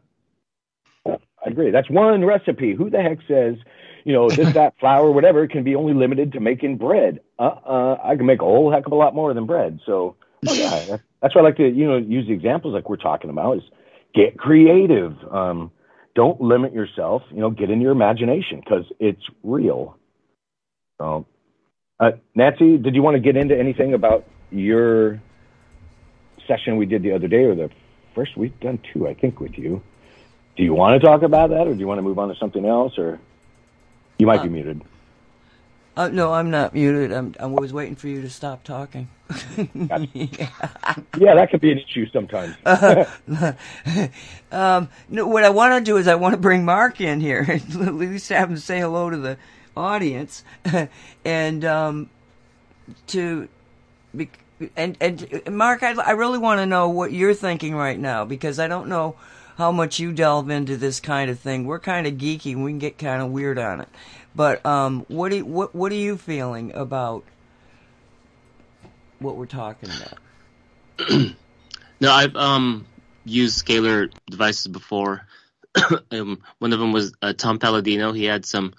I 1.07 1.51
agree. 1.51 1.71
That's 1.71 1.91
one 1.91 2.25
recipe. 2.25 2.75
Who 2.75 2.91
the 2.91 3.03
heck 3.03 3.19
says, 3.27 3.57
you 4.05 4.13
know, 4.13 4.29
this, 4.29 4.53
that, 4.55 4.75
flour, 4.79 5.11
whatever, 5.11 5.47
can 5.47 5.65
be 5.65 5.75
only 5.75 5.95
limited 5.95 6.33
to 6.33 6.41
making 6.41 6.79
bread? 6.79 7.21
Uh, 7.39 7.55
uh, 7.67 7.99
I 8.03 8.17
can 8.17 8.27
make 8.27 8.41
a 8.41 8.45
whole 8.45 8.71
heck 8.71 8.87
of 8.87 8.93
a 8.93 8.97
lot 8.97 9.15
more 9.15 9.33
than 9.35 9.47
bread. 9.47 9.81
So, 9.87 10.17
oh 10.47 10.55
yeah, 10.55 10.99
that's 11.23 11.35
why 11.35 11.41
I 11.41 11.45
like 11.45 11.57
to, 11.57 11.69
you 11.69 11.87
know, 11.87 11.97
use 11.97 12.27
the 12.27 12.33
examples 12.33 12.75
like 12.75 12.89
we're 12.89 12.97
talking 12.97 13.31
about 13.31 13.59
is 13.59 13.65
get 14.15 14.39
creative. 14.39 15.17
Um, 15.31 15.71
don't 16.15 16.41
limit 16.41 16.73
yourself. 16.73 17.23
You 17.31 17.41
know, 17.41 17.51
get 17.51 17.71
in 17.71 17.81
your 17.81 17.93
imagination 17.93 18.61
because 18.61 18.85
it's 18.99 19.23
real. 19.43 19.97
So, 20.99 21.27
uh, 21.99 22.13
Nancy, 22.35 22.79
did 22.79 22.95
you 22.95 23.03
want 23.03 23.17
to 23.17 23.21
get 23.21 23.37
into 23.37 23.59
anything 23.59 23.95
about 23.95 24.25
your 24.51 25.21
session 26.47 26.77
we 26.77 26.87
did 26.87 27.03
the 27.03 27.13
other 27.13 27.29
day, 27.29 27.45
or 27.45 27.55
the 27.55 27.71
first 28.15 28.37
we've 28.37 28.59
done 28.61 28.79
two, 28.93 29.09
I 29.09 29.15
think, 29.15 29.41
with 29.41 29.57
you? 29.57 29.83
Do 30.57 30.63
you 30.63 30.75
want 30.75 31.01
to 31.01 31.07
talk 31.07 31.23
about 31.23 31.51
that, 31.51 31.67
or 31.67 31.73
do 31.73 31.81
you 31.81 31.87
want 31.87 31.99
to 31.99 32.03
move 32.03 32.19
on 32.19 32.29
to 32.29 32.35
something 32.37 32.65
else, 32.67 32.99
or 32.99 33.19
you 34.19 34.27
might 34.27 34.41
uh, 34.41 34.45
be 34.45 34.49
muted? 34.51 34.83
Uh, 35.95 36.09
no, 36.09 36.33
I'm 36.33 36.51
not 36.51 36.73
muted. 36.73 37.13
I'm, 37.13 37.35
I 37.39 37.47
was 37.47 37.73
waiting 37.73 37.97
for 37.97 38.09
you 38.09 38.23
to 38.23 38.31
stop 38.31 38.65
talking. 38.65 39.09
yeah. 39.75 39.99
yeah. 41.19 41.35
that 41.35 41.49
could 41.51 41.61
be 41.61 41.73
an 41.73 41.79
issue 41.79 42.07
sometimes. 42.11 42.55
uh, 42.65 43.05
um, 44.53 44.89
no, 45.11 45.27
what 45.27 45.45
I 45.45 45.51
want 45.51 45.75
to 45.75 45.81
do 45.91 45.99
is 45.99 46.09
I 46.09 46.15
want 46.15 46.33
to 46.33 46.41
bring 46.41 46.65
Mark 46.65 47.01
in 47.01 47.21
here, 47.21 47.45
at 47.49 47.95
least 47.95 48.31
have 48.31 48.51
him 48.51 48.57
say 48.57 48.81
hello 48.81 49.11
to 49.11 49.19
the 49.19 49.37
audience, 49.77 50.45
and 51.25 51.65
um, 51.65 52.11
to 53.09 53.49
be, 54.17 54.31
and 54.77 54.97
and 54.99 55.43
Mark, 55.51 55.83
I, 55.83 55.93
I 55.93 56.13
really 56.13 56.39
want 56.39 56.61
to 56.61 56.67
know 56.67 56.89
what 56.89 57.13
you're 57.13 57.35
thinking 57.35 57.75
right 57.75 57.99
now 57.99 58.25
because 58.25 58.59
I 58.59 58.67
don't 58.67 58.89
know 58.89 59.17
how 59.59 59.71
much 59.73 59.99
you 59.99 60.13
delve 60.13 60.49
into 60.49 60.79
this 60.79 61.01
kind 61.01 61.31
of 61.31 61.39
thing. 61.39 61.67
We're 61.67 61.79
kind 61.79 62.07
of 62.07 62.15
geeky. 62.15 62.57
We 62.57 62.71
can 62.71 62.79
get 62.79 62.97
kind 62.97 63.21
of 63.21 63.31
weird 63.31 63.59
on 63.59 63.83
it. 63.83 63.89
But 64.35 64.65
um, 64.65 65.05
what 65.09 65.31
do 65.31 65.37
you, 65.39 65.45
what 65.45 65.75
what 65.75 65.93
are 65.93 65.97
you 65.97 66.17
feeling 66.17 66.75
about 66.75 67.25
what 69.19 69.37
we're 69.37 69.47
talking 69.47 69.91
about? 69.91 71.37
no, 72.01 72.11
I've 72.11 72.37
um 72.37 72.87
used 73.25 73.65
scalar 73.65 74.11
devices 74.29 74.67
before. 74.69 75.27
um, 76.11 76.43
one 76.59 76.73
of 76.73 76.79
them 76.79 76.93
was 76.93 77.13
uh, 77.23 77.33
Tom 77.33 77.59
Paladino. 77.59 78.13
He 78.13 78.25
had 78.25 78.45
some 78.45 78.75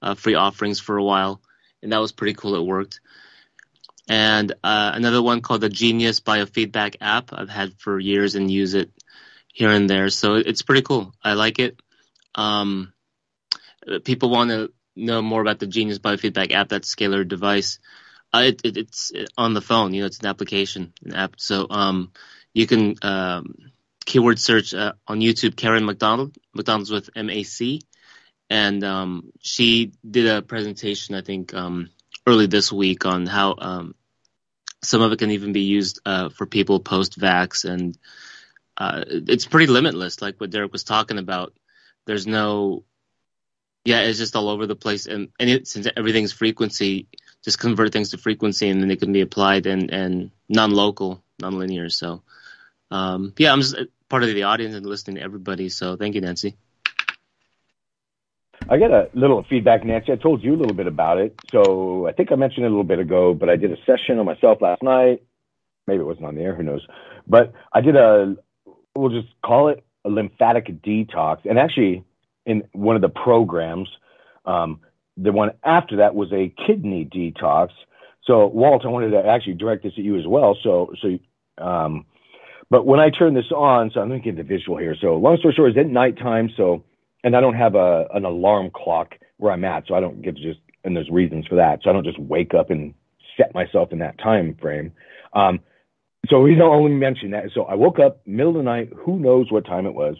uh, 0.00 0.14
free 0.14 0.34
offerings 0.34 0.80
for 0.80 0.96
a 0.96 1.04
while, 1.04 1.40
and 1.82 1.92
that 1.92 2.00
was 2.00 2.12
pretty 2.12 2.34
cool. 2.34 2.54
It 2.54 2.64
worked. 2.64 3.00
And 4.08 4.52
uh, 4.64 4.92
another 4.94 5.22
one 5.22 5.40
called 5.40 5.60
the 5.60 5.68
Genius 5.68 6.20
Biofeedback 6.20 6.96
app. 7.00 7.32
I've 7.32 7.48
had 7.48 7.74
for 7.78 7.98
years 7.98 8.34
and 8.34 8.50
use 8.50 8.74
it 8.74 8.90
here 9.52 9.70
and 9.70 9.88
there. 9.88 10.08
So 10.08 10.34
it's 10.34 10.62
pretty 10.62 10.82
cool. 10.82 11.14
I 11.22 11.34
like 11.34 11.60
it. 11.60 11.80
Um, 12.34 12.92
people 14.04 14.30
want 14.30 14.50
to 14.50 14.72
know 14.94 15.22
more 15.22 15.40
about 15.40 15.58
the 15.58 15.66
Genius 15.66 15.98
Biofeedback 15.98 16.52
app. 16.52 16.68
That's 16.68 16.94
scalar 16.94 17.26
device. 17.26 17.78
Uh, 18.32 18.44
it, 18.46 18.60
it, 18.64 18.76
it's 18.76 19.12
on 19.36 19.54
the 19.54 19.60
phone. 19.60 19.92
You 19.92 20.00
know, 20.00 20.06
it's 20.06 20.20
an 20.20 20.26
application, 20.26 20.92
an 21.04 21.14
app. 21.14 21.34
So 21.38 21.66
um, 21.68 22.12
you 22.54 22.66
can 22.66 22.96
um, 23.02 23.54
keyword 24.04 24.38
search 24.38 24.74
uh, 24.74 24.92
on 25.06 25.20
YouTube. 25.20 25.56
Karen 25.56 25.84
MacDonald, 25.84 26.36
MacDonald's 26.54 26.90
with 26.90 27.10
M 27.14 27.28
A 27.30 27.42
C, 27.42 27.82
and 28.48 28.82
um, 28.84 29.32
she 29.40 29.92
did 30.08 30.26
a 30.26 30.42
presentation. 30.42 31.14
I 31.14 31.20
think 31.20 31.52
um, 31.54 31.90
early 32.26 32.46
this 32.46 32.72
week 32.72 33.04
on 33.04 33.26
how 33.26 33.54
um, 33.58 33.94
some 34.82 35.02
of 35.02 35.12
it 35.12 35.18
can 35.18 35.30
even 35.30 35.52
be 35.52 35.62
used 35.62 36.00
uh, 36.06 36.28
for 36.30 36.46
people 36.46 36.80
post 36.80 37.18
vax, 37.18 37.64
and 37.64 37.98
uh, 38.76 39.04
it's 39.06 39.46
pretty 39.46 39.66
limitless. 39.66 40.22
Like 40.22 40.40
what 40.40 40.50
Derek 40.50 40.72
was 40.72 40.84
talking 40.84 41.18
about. 41.18 41.52
There's 42.06 42.26
no 42.26 42.84
yeah, 43.84 44.00
it's 44.00 44.18
just 44.18 44.36
all 44.36 44.48
over 44.48 44.66
the 44.66 44.76
place, 44.76 45.06
and 45.06 45.28
and 45.38 45.50
it, 45.50 45.66
since 45.66 45.88
everything's 45.96 46.32
frequency, 46.32 47.08
just 47.44 47.58
convert 47.58 47.92
things 47.92 48.10
to 48.10 48.18
frequency, 48.18 48.68
and 48.68 48.80
then 48.80 48.88
they 48.88 48.96
can 48.96 49.12
be 49.12 49.20
applied 49.20 49.66
and 49.66 49.90
and 49.90 50.30
non-local, 50.48 51.22
non-linear. 51.40 51.88
So, 51.88 52.22
um, 52.90 53.32
yeah, 53.38 53.52
I'm 53.52 53.60
just 53.60 53.76
part 54.08 54.22
of 54.22 54.28
the 54.28 54.44
audience 54.44 54.74
and 54.74 54.86
listening 54.86 55.16
to 55.16 55.22
everybody. 55.22 55.68
So, 55.68 55.96
thank 55.96 56.14
you, 56.14 56.20
Nancy. 56.20 56.56
I 58.68 58.78
got 58.78 58.90
a 58.90 59.10
little 59.14 59.44
feedback, 59.48 59.84
Nancy. 59.84 60.12
I 60.12 60.16
told 60.16 60.42
you 60.42 60.54
a 60.54 60.56
little 60.56 60.74
bit 60.74 60.86
about 60.86 61.18
it. 61.18 61.34
So 61.50 62.06
I 62.06 62.12
think 62.12 62.30
I 62.32 62.36
mentioned 62.36 62.64
it 62.64 62.68
a 62.68 62.70
little 62.70 62.84
bit 62.84 63.00
ago, 63.00 63.34
but 63.34 63.48
I 63.48 63.56
did 63.56 63.72
a 63.72 63.76
session 63.84 64.18
on 64.18 64.26
myself 64.26 64.62
last 64.62 64.82
night. 64.82 65.22
Maybe 65.86 66.00
it 66.00 66.06
wasn't 66.06 66.26
on 66.26 66.36
the 66.36 66.42
air, 66.42 66.54
who 66.54 66.62
knows? 66.62 66.86
But 67.26 67.52
I 67.72 67.80
did 67.80 67.96
a, 67.96 68.36
we'll 68.94 69.10
just 69.10 69.32
call 69.44 69.68
it 69.68 69.84
a 70.04 70.08
lymphatic 70.08 70.82
detox. 70.82 71.44
And 71.44 71.58
actually, 71.58 72.04
in 72.46 72.62
one 72.72 72.96
of 72.96 73.02
the 73.02 73.08
programs. 73.08 73.88
Um, 74.44 74.80
the 75.16 75.32
one 75.32 75.50
after 75.64 75.96
that 75.96 76.14
was 76.14 76.32
a 76.32 76.52
kidney 76.66 77.04
detox. 77.04 77.68
So, 78.24 78.46
Walt, 78.46 78.84
I 78.84 78.88
wanted 78.88 79.10
to 79.10 79.26
actually 79.26 79.54
direct 79.54 79.82
this 79.82 79.92
at 79.98 80.04
you 80.04 80.18
as 80.18 80.26
well. 80.26 80.56
So, 80.62 80.92
so, 81.00 81.64
um, 81.64 82.06
but 82.70 82.86
when 82.86 83.00
I 83.00 83.10
turn 83.10 83.34
this 83.34 83.50
on, 83.54 83.90
so 83.92 84.00
I'm 84.00 84.08
going 84.08 84.22
to 84.22 84.24
get 84.24 84.36
the 84.36 84.42
visual 84.42 84.78
here. 84.78 84.96
So, 85.00 85.16
long 85.16 85.36
story 85.38 85.54
short, 85.54 85.70
it's 85.70 85.78
at 85.78 85.86
nighttime. 85.86 86.50
So, 86.56 86.84
and 87.24 87.36
I 87.36 87.40
don't 87.40 87.54
have 87.54 87.74
a 87.74 88.06
an 88.14 88.24
alarm 88.24 88.70
clock 88.74 89.14
where 89.36 89.52
I'm 89.52 89.64
at, 89.64 89.86
so 89.86 89.94
I 89.94 90.00
don't 90.00 90.22
get 90.22 90.36
to 90.36 90.42
just 90.42 90.60
and 90.84 90.96
there's 90.96 91.10
reasons 91.10 91.46
for 91.46 91.56
that. 91.56 91.80
So 91.82 91.90
I 91.90 91.92
don't 91.92 92.04
just 92.04 92.18
wake 92.18 92.54
up 92.54 92.70
and 92.70 92.94
set 93.36 93.54
myself 93.54 93.92
in 93.92 93.98
that 94.00 94.18
time 94.18 94.56
frame. 94.60 94.92
Um, 95.32 95.60
so 96.28 96.46
don't 96.46 96.60
only 96.74 96.92
mention 96.92 97.32
that. 97.32 97.46
So 97.54 97.64
I 97.64 97.74
woke 97.74 97.98
up 97.98 98.26
middle 98.26 98.52
of 98.52 98.58
the 98.58 98.62
night. 98.62 98.90
Who 99.04 99.18
knows 99.18 99.50
what 99.50 99.66
time 99.66 99.86
it 99.86 99.94
was? 99.94 100.16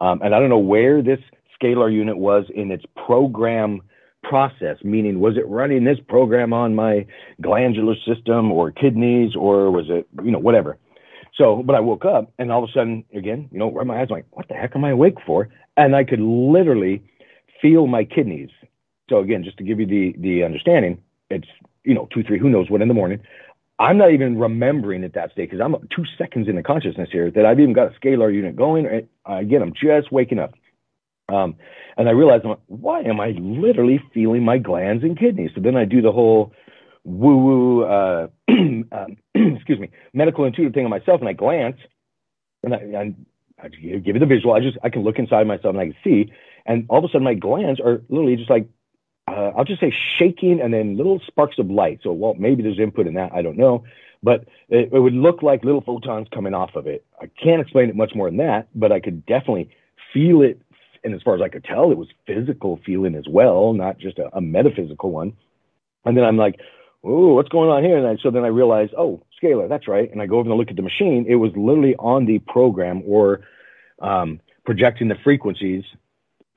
Um, 0.00 0.20
and 0.22 0.34
I 0.34 0.40
don't 0.40 0.48
know 0.48 0.58
where 0.58 1.02
this 1.02 1.20
scalar 1.60 1.92
unit 1.92 2.16
was 2.16 2.44
in 2.54 2.70
its 2.70 2.84
program 2.96 3.80
process, 4.22 4.78
meaning 4.82 5.20
was 5.20 5.36
it 5.36 5.46
running 5.48 5.84
this 5.84 5.98
program 6.08 6.52
on 6.52 6.74
my 6.74 7.06
glandular 7.42 7.94
system 8.06 8.50
or 8.50 8.70
kidneys 8.70 9.36
or 9.36 9.70
was 9.70 9.86
it, 9.88 10.06
you 10.22 10.30
know, 10.30 10.38
whatever. 10.38 10.78
So, 11.36 11.62
but 11.62 11.74
I 11.74 11.80
woke 11.80 12.04
up 12.04 12.32
and 12.38 12.50
all 12.50 12.62
of 12.62 12.70
a 12.70 12.72
sudden, 12.72 13.04
again, 13.14 13.48
you 13.52 13.58
know, 13.58 13.66
where 13.66 13.84
my 13.84 14.00
eyes, 14.00 14.06
I'm 14.10 14.16
like, 14.16 14.26
what 14.30 14.48
the 14.48 14.54
heck 14.54 14.74
am 14.76 14.84
I 14.84 14.90
awake 14.90 15.16
for? 15.26 15.48
And 15.76 15.94
I 15.96 16.04
could 16.04 16.20
literally 16.20 17.02
feel 17.60 17.86
my 17.86 18.04
kidneys. 18.04 18.50
So 19.10 19.18
again, 19.18 19.44
just 19.44 19.58
to 19.58 19.64
give 19.64 19.80
you 19.80 19.86
the 19.86 20.14
the 20.18 20.44
understanding, 20.44 21.02
it's 21.30 21.48
you 21.84 21.94
know 21.94 22.08
two, 22.12 22.22
three, 22.22 22.38
who 22.38 22.48
knows 22.48 22.70
what 22.70 22.82
in 22.82 22.88
the 22.88 22.94
morning. 22.94 23.20
I'm 23.78 23.98
not 23.98 24.12
even 24.12 24.38
remembering 24.38 25.02
at 25.02 25.14
that 25.14 25.32
state 25.32 25.50
because 25.50 25.60
I'm 25.60 25.76
two 25.94 26.04
seconds 26.16 26.48
in 26.48 26.56
the 26.56 26.62
consciousness 26.62 27.08
here 27.10 27.30
that 27.32 27.44
I've 27.44 27.58
even 27.58 27.72
got 27.72 27.94
a 27.94 27.98
scalar 27.98 28.32
unit 28.32 28.54
going. 28.54 28.86
And 28.86 29.08
Again, 29.26 29.62
I'm 29.62 29.74
just 29.74 30.12
waking 30.12 30.38
up. 30.38 30.54
Um, 31.28 31.56
and 31.96 32.08
I 32.08 32.12
realized, 32.12 32.44
why 32.66 33.00
am 33.02 33.20
I 33.20 33.28
literally 33.38 34.02
feeling 34.12 34.44
my 34.44 34.58
glands 34.58 35.04
and 35.04 35.18
kidneys? 35.18 35.50
So 35.54 35.60
then 35.60 35.76
I 35.76 35.84
do 35.84 36.02
the 36.02 36.12
whole 36.12 36.52
woo 37.04 37.36
woo, 37.36 37.84
uh, 37.84 38.28
um, 38.48 39.16
excuse 39.34 39.78
me, 39.78 39.90
medical 40.12 40.44
intuitive 40.44 40.74
thing 40.74 40.84
on 40.84 40.90
myself, 40.90 41.20
and 41.20 41.28
I 41.28 41.32
glance, 41.32 41.78
and 42.62 42.74
I, 42.74 43.14
I 43.62 43.68
give 43.68 44.16
it 44.16 44.18
the 44.18 44.26
visual. 44.26 44.54
I 44.54 44.60
just 44.60 44.78
I 44.82 44.88
can 44.88 45.02
look 45.02 45.18
inside 45.18 45.46
myself 45.46 45.74
and 45.74 45.80
I 45.80 45.84
can 45.86 45.96
see, 46.02 46.32
and 46.66 46.86
all 46.88 46.98
of 46.98 47.04
a 47.04 47.08
sudden 47.08 47.24
my 47.24 47.34
glands 47.34 47.80
are 47.80 48.02
literally 48.08 48.36
just 48.36 48.50
like 48.50 48.68
uh, 49.28 49.52
I'll 49.56 49.64
just 49.64 49.80
say 49.80 49.90
shaking, 49.90 50.60
and 50.60 50.72
then 50.72 50.96
little 50.96 51.20
sparks 51.26 51.58
of 51.58 51.70
light. 51.70 52.00
So 52.02 52.12
well, 52.12 52.34
maybe 52.34 52.62
there's 52.62 52.78
input 52.78 53.06
in 53.06 53.14
that. 53.14 53.32
I 53.32 53.42
don't 53.42 53.56
know, 53.56 53.84
but 54.22 54.46
it, 54.68 54.90
it 54.92 54.98
would 54.98 55.14
look 55.14 55.42
like 55.42 55.64
little 55.64 55.80
photons 55.80 56.28
coming 56.32 56.54
off 56.54 56.74
of 56.74 56.86
it. 56.86 57.04
I 57.20 57.26
can't 57.26 57.60
explain 57.60 57.88
it 57.88 57.96
much 57.96 58.14
more 58.14 58.28
than 58.28 58.38
that, 58.38 58.68
but 58.74 58.92
I 58.92 59.00
could 59.00 59.24
definitely 59.26 59.70
feel 60.12 60.42
it 60.42 60.60
and 61.04 61.14
as 61.14 61.22
far 61.22 61.34
as 61.34 61.42
I 61.42 61.48
could 61.48 61.64
tell, 61.64 61.92
it 61.92 61.98
was 61.98 62.08
physical 62.26 62.80
feeling 62.84 63.14
as 63.14 63.26
well, 63.28 63.72
not 63.74 63.98
just 63.98 64.18
a, 64.18 64.34
a 64.36 64.40
metaphysical 64.40 65.10
one. 65.10 65.34
And 66.04 66.16
then 66.16 66.24
I'm 66.24 66.38
like, 66.38 66.58
oh, 67.04 67.34
what's 67.34 67.50
going 67.50 67.70
on 67.70 67.84
here? 67.84 67.98
And 67.98 68.06
I, 68.06 68.16
so 68.22 68.30
then 68.30 68.44
I 68.44 68.48
realized, 68.48 68.94
oh, 68.96 69.22
scalar, 69.42 69.68
that's 69.68 69.86
right. 69.86 70.10
And 70.10 70.22
I 70.22 70.26
go 70.26 70.38
over 70.38 70.48
and 70.48 70.58
look 70.58 70.70
at 70.70 70.76
the 70.76 70.82
machine. 70.82 71.26
It 71.28 71.36
was 71.36 71.52
literally 71.54 71.94
on 71.96 72.24
the 72.24 72.38
program 72.38 73.02
or 73.06 73.40
um, 74.00 74.40
projecting 74.64 75.08
the 75.08 75.16
frequencies 75.22 75.84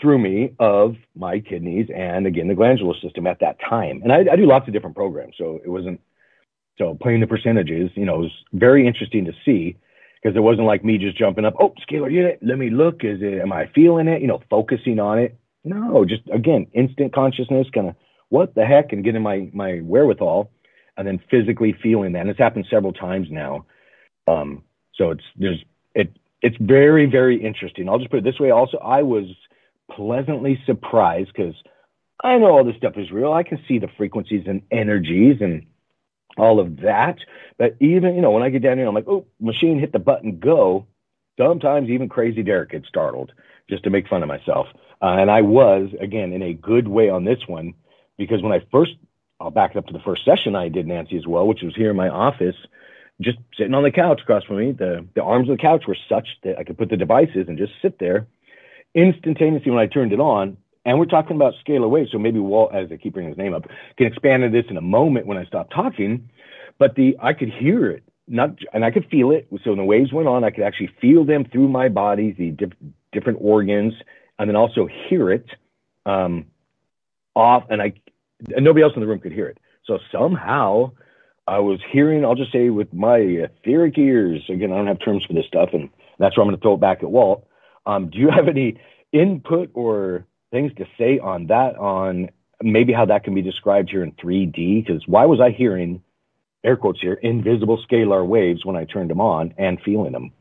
through 0.01 0.19
me 0.19 0.53
of 0.59 0.95
my 1.15 1.39
kidneys 1.39 1.87
and 1.93 2.27
again 2.27 2.47
the 2.47 2.53
glandular 2.53 2.93
system 3.01 3.27
at 3.27 3.39
that 3.39 3.57
time. 3.59 4.01
And 4.03 4.13
I, 4.13 4.25
I 4.31 4.35
do 4.35 4.45
lots 4.45 4.67
of 4.67 4.73
different 4.73 4.95
programs, 4.95 5.35
so 5.37 5.59
it 5.63 5.69
wasn't 5.69 5.99
so 6.77 6.95
playing 7.01 7.19
the 7.19 7.27
percentages. 7.27 7.89
You 7.95 8.05
know, 8.05 8.15
it 8.15 8.19
was 8.19 8.43
very 8.53 8.85
interesting 8.85 9.25
to 9.25 9.33
see 9.43 9.77
because 10.27 10.35
it 10.35 10.41
wasn't 10.41 10.67
like 10.67 10.83
me 10.83 10.97
just 10.97 11.17
jumping 11.17 11.45
up, 11.45 11.53
oh, 11.57 11.73
scalar 11.89 12.11
unit, 12.11 12.37
let 12.41 12.57
me 12.57 12.69
look. 12.69 13.05
Is 13.05 13.19
it, 13.21 13.39
am 13.41 13.53
I 13.53 13.71
feeling 13.73 14.09
it? 14.09 14.21
You 14.21 14.27
know, 14.27 14.41
focusing 14.49 14.99
on 14.99 15.19
it. 15.19 15.39
No, 15.63 16.03
just 16.03 16.23
again, 16.33 16.67
instant 16.73 17.13
consciousness, 17.13 17.67
kind 17.73 17.87
of 17.89 17.95
what 18.27 18.53
the 18.53 18.65
heck, 18.65 18.91
and 18.91 19.05
getting 19.05 19.21
my 19.21 19.49
my 19.53 19.79
wherewithal, 19.79 20.51
and 20.97 21.07
then 21.07 21.21
physically 21.31 21.73
feeling 21.81 22.11
that. 22.11 22.21
And 22.21 22.29
it's 22.29 22.39
happened 22.39 22.65
several 22.69 22.91
times 22.91 23.27
now. 23.31 23.65
Um, 24.27 24.63
so 24.95 25.11
it's 25.11 25.23
there's 25.37 25.63
it 25.95 26.11
it's 26.41 26.57
very 26.59 27.05
very 27.05 27.41
interesting. 27.41 27.87
I'll 27.87 27.99
just 27.99 28.11
put 28.11 28.19
it 28.19 28.23
this 28.25 28.39
way. 28.39 28.51
Also, 28.51 28.79
I 28.79 29.03
was 29.03 29.27
pleasantly 29.89 30.59
surprised 30.65 31.31
because 31.33 31.55
I 32.21 32.37
know 32.37 32.47
all 32.47 32.65
this 32.65 32.75
stuff 32.75 32.97
is 32.97 33.11
real. 33.11 33.31
I 33.31 33.43
can 33.43 33.59
see 33.65 33.79
the 33.79 33.87
frequencies 33.95 34.43
and 34.45 34.61
energies 34.71 35.37
and 35.39 35.65
all 36.37 36.59
of 36.59 36.77
that. 36.77 37.17
But 37.57 37.75
even, 37.79 38.15
you 38.15 38.21
know, 38.21 38.31
when 38.31 38.43
I 38.43 38.49
get 38.49 38.61
down 38.61 38.77
here, 38.77 38.87
I'm 38.87 38.95
like, 38.95 39.07
oh, 39.07 39.25
machine 39.39 39.79
hit 39.79 39.91
the 39.91 39.99
button, 39.99 40.39
go. 40.39 40.85
Sometimes 41.39 41.89
even 41.89 42.09
crazy 42.09 42.43
Derek 42.43 42.71
gets 42.71 42.87
startled 42.87 43.31
just 43.69 43.83
to 43.83 43.89
make 43.89 44.07
fun 44.07 44.23
of 44.23 44.29
myself. 44.29 44.67
Uh, 45.01 45.17
and 45.19 45.29
I 45.29 45.41
was, 45.41 45.89
again, 45.99 46.33
in 46.33 46.41
a 46.41 46.53
good 46.53 46.87
way 46.87 47.09
on 47.09 47.25
this 47.25 47.39
one 47.47 47.73
because 48.17 48.41
when 48.41 48.51
I 48.51 48.65
first, 48.71 48.91
I'll 49.39 49.51
back 49.51 49.71
it 49.71 49.77
up 49.77 49.87
to 49.87 49.93
the 49.93 49.99
first 49.99 50.25
session 50.25 50.55
I 50.55 50.69
did, 50.69 50.87
Nancy, 50.87 51.17
as 51.17 51.27
well, 51.27 51.47
which 51.47 51.61
was 51.61 51.75
here 51.75 51.91
in 51.91 51.95
my 51.95 52.09
office, 52.09 52.55
just 53.21 53.37
sitting 53.55 53.75
on 53.75 53.83
the 53.83 53.91
couch 53.91 54.21
across 54.21 54.43
from 54.43 54.57
me. 54.57 54.71
The, 54.71 55.05
the 55.15 55.23
arms 55.23 55.49
of 55.49 55.57
the 55.57 55.61
couch 55.61 55.83
were 55.87 55.97
such 56.09 56.27
that 56.43 56.57
I 56.57 56.63
could 56.63 56.77
put 56.77 56.89
the 56.89 56.97
devices 56.97 57.45
and 57.47 57.57
just 57.57 57.73
sit 57.81 57.99
there. 57.99 58.27
Instantaneously, 58.95 59.69
when 59.69 59.79
I 59.79 59.85
turned 59.85 60.13
it 60.13 60.19
on, 60.19 60.57
and 60.87 60.97
we're 60.97 61.05
talking 61.05 61.35
about 61.35 61.53
scalar 61.65 61.89
waves, 61.89 62.11
so 62.13 62.17
maybe 62.17 62.39
Walt, 62.39 62.73
as 62.73 62.89
I 62.89 62.95
keep 62.95 63.13
bringing 63.13 63.29
his 63.29 63.37
name 63.37 63.53
up, 63.53 63.65
can 63.97 64.07
expand 64.07 64.45
on 64.45 64.53
this 64.53 64.63
in 64.69 64.77
a 64.77 64.81
moment 64.81 65.27
when 65.27 65.37
I 65.37 65.43
stop 65.43 65.69
talking. 65.69 66.29
But 66.79 66.95
the 66.95 67.17
I 67.21 67.33
could 67.33 67.49
hear 67.49 67.91
it, 67.91 68.03
not 68.25 68.51
and 68.73 68.85
I 68.85 68.91
could 68.91 69.05
feel 69.11 69.31
it. 69.31 69.47
So 69.65 69.71
when 69.71 69.79
the 69.79 69.83
waves 69.83 70.13
went 70.13 70.29
on, 70.29 70.45
I 70.45 70.49
could 70.49 70.63
actually 70.63 70.89
feel 71.01 71.25
them 71.25 71.43
through 71.51 71.67
my 71.67 71.89
body, 71.89 72.31
the 72.31 72.51
different 73.11 73.39
organs, 73.41 73.95
and 74.39 74.49
then 74.49 74.55
also 74.55 74.87
hear 75.09 75.29
it 75.29 75.45
um, 76.05 76.45
off. 77.35 77.65
And 77.69 77.81
I 77.81 77.91
and 78.55 78.63
nobody 78.63 78.81
else 78.81 78.93
in 78.95 79.01
the 79.01 79.07
room 79.07 79.19
could 79.19 79.33
hear 79.33 79.47
it. 79.47 79.57
So 79.85 79.99
somehow 80.09 80.91
I 81.47 81.59
was 81.59 81.81
hearing. 81.91 82.23
I'll 82.23 82.35
just 82.35 82.53
say 82.53 82.69
with 82.69 82.93
my 82.93 83.17
etheric 83.17 83.97
ears. 83.97 84.41
Again, 84.47 84.71
I 84.71 84.77
don't 84.77 84.87
have 84.87 84.99
terms 85.01 85.25
for 85.25 85.33
this 85.33 85.47
stuff, 85.47 85.71
and 85.73 85.89
that's 86.17 86.37
where 86.37 86.43
I'm 86.43 86.47
going 86.47 86.57
to 86.57 86.61
throw 86.61 86.75
it 86.75 86.79
back 86.79 87.03
at 87.03 87.11
Walt. 87.11 87.45
Um, 87.85 88.09
do 88.09 88.19
you 88.19 88.29
have 88.29 88.47
any 88.47 88.79
input 89.11 89.71
or 89.73 90.25
things 90.51 90.71
to 90.77 90.85
say 90.97 91.19
on 91.19 91.47
that, 91.47 91.77
on 91.77 92.29
maybe 92.61 92.93
how 92.93 93.05
that 93.05 93.23
can 93.23 93.33
be 93.33 93.41
described 93.41 93.89
here 93.89 94.03
in 94.03 94.11
3D? 94.13 94.85
Because 94.85 95.03
why 95.07 95.25
was 95.25 95.39
I 95.39 95.51
hearing, 95.51 96.01
air 96.63 96.75
quotes 96.75 97.01
here, 97.01 97.13
invisible 97.13 97.83
scalar 97.89 98.25
waves 98.25 98.65
when 98.65 98.75
I 98.75 98.85
turned 98.85 99.09
them 99.09 99.21
on 99.21 99.53
and 99.57 99.79
feeling 99.81 100.11
them? 100.11 100.31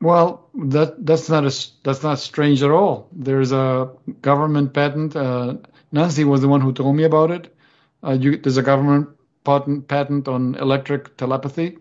Well, 0.00 0.50
that 0.54 1.06
that's 1.06 1.30
not 1.30 1.46
a, 1.46 1.66
that's 1.82 2.02
not 2.02 2.18
strange 2.18 2.62
at 2.62 2.70
all. 2.70 3.08
There's 3.12 3.52
a 3.52 3.90
government 4.20 4.74
patent. 4.74 5.16
Uh, 5.16 5.56
Nancy 5.92 6.24
was 6.24 6.42
the 6.42 6.48
one 6.48 6.60
who 6.60 6.72
told 6.72 6.96
me 6.96 7.04
about 7.04 7.30
it. 7.30 7.56
Uh, 8.02 8.12
you, 8.12 8.36
there's 8.36 8.58
a 8.58 8.62
government 8.62 9.08
patent 9.44 9.88
patent 9.88 10.28
on 10.28 10.56
electric 10.56 11.16
telepathy. 11.16 11.78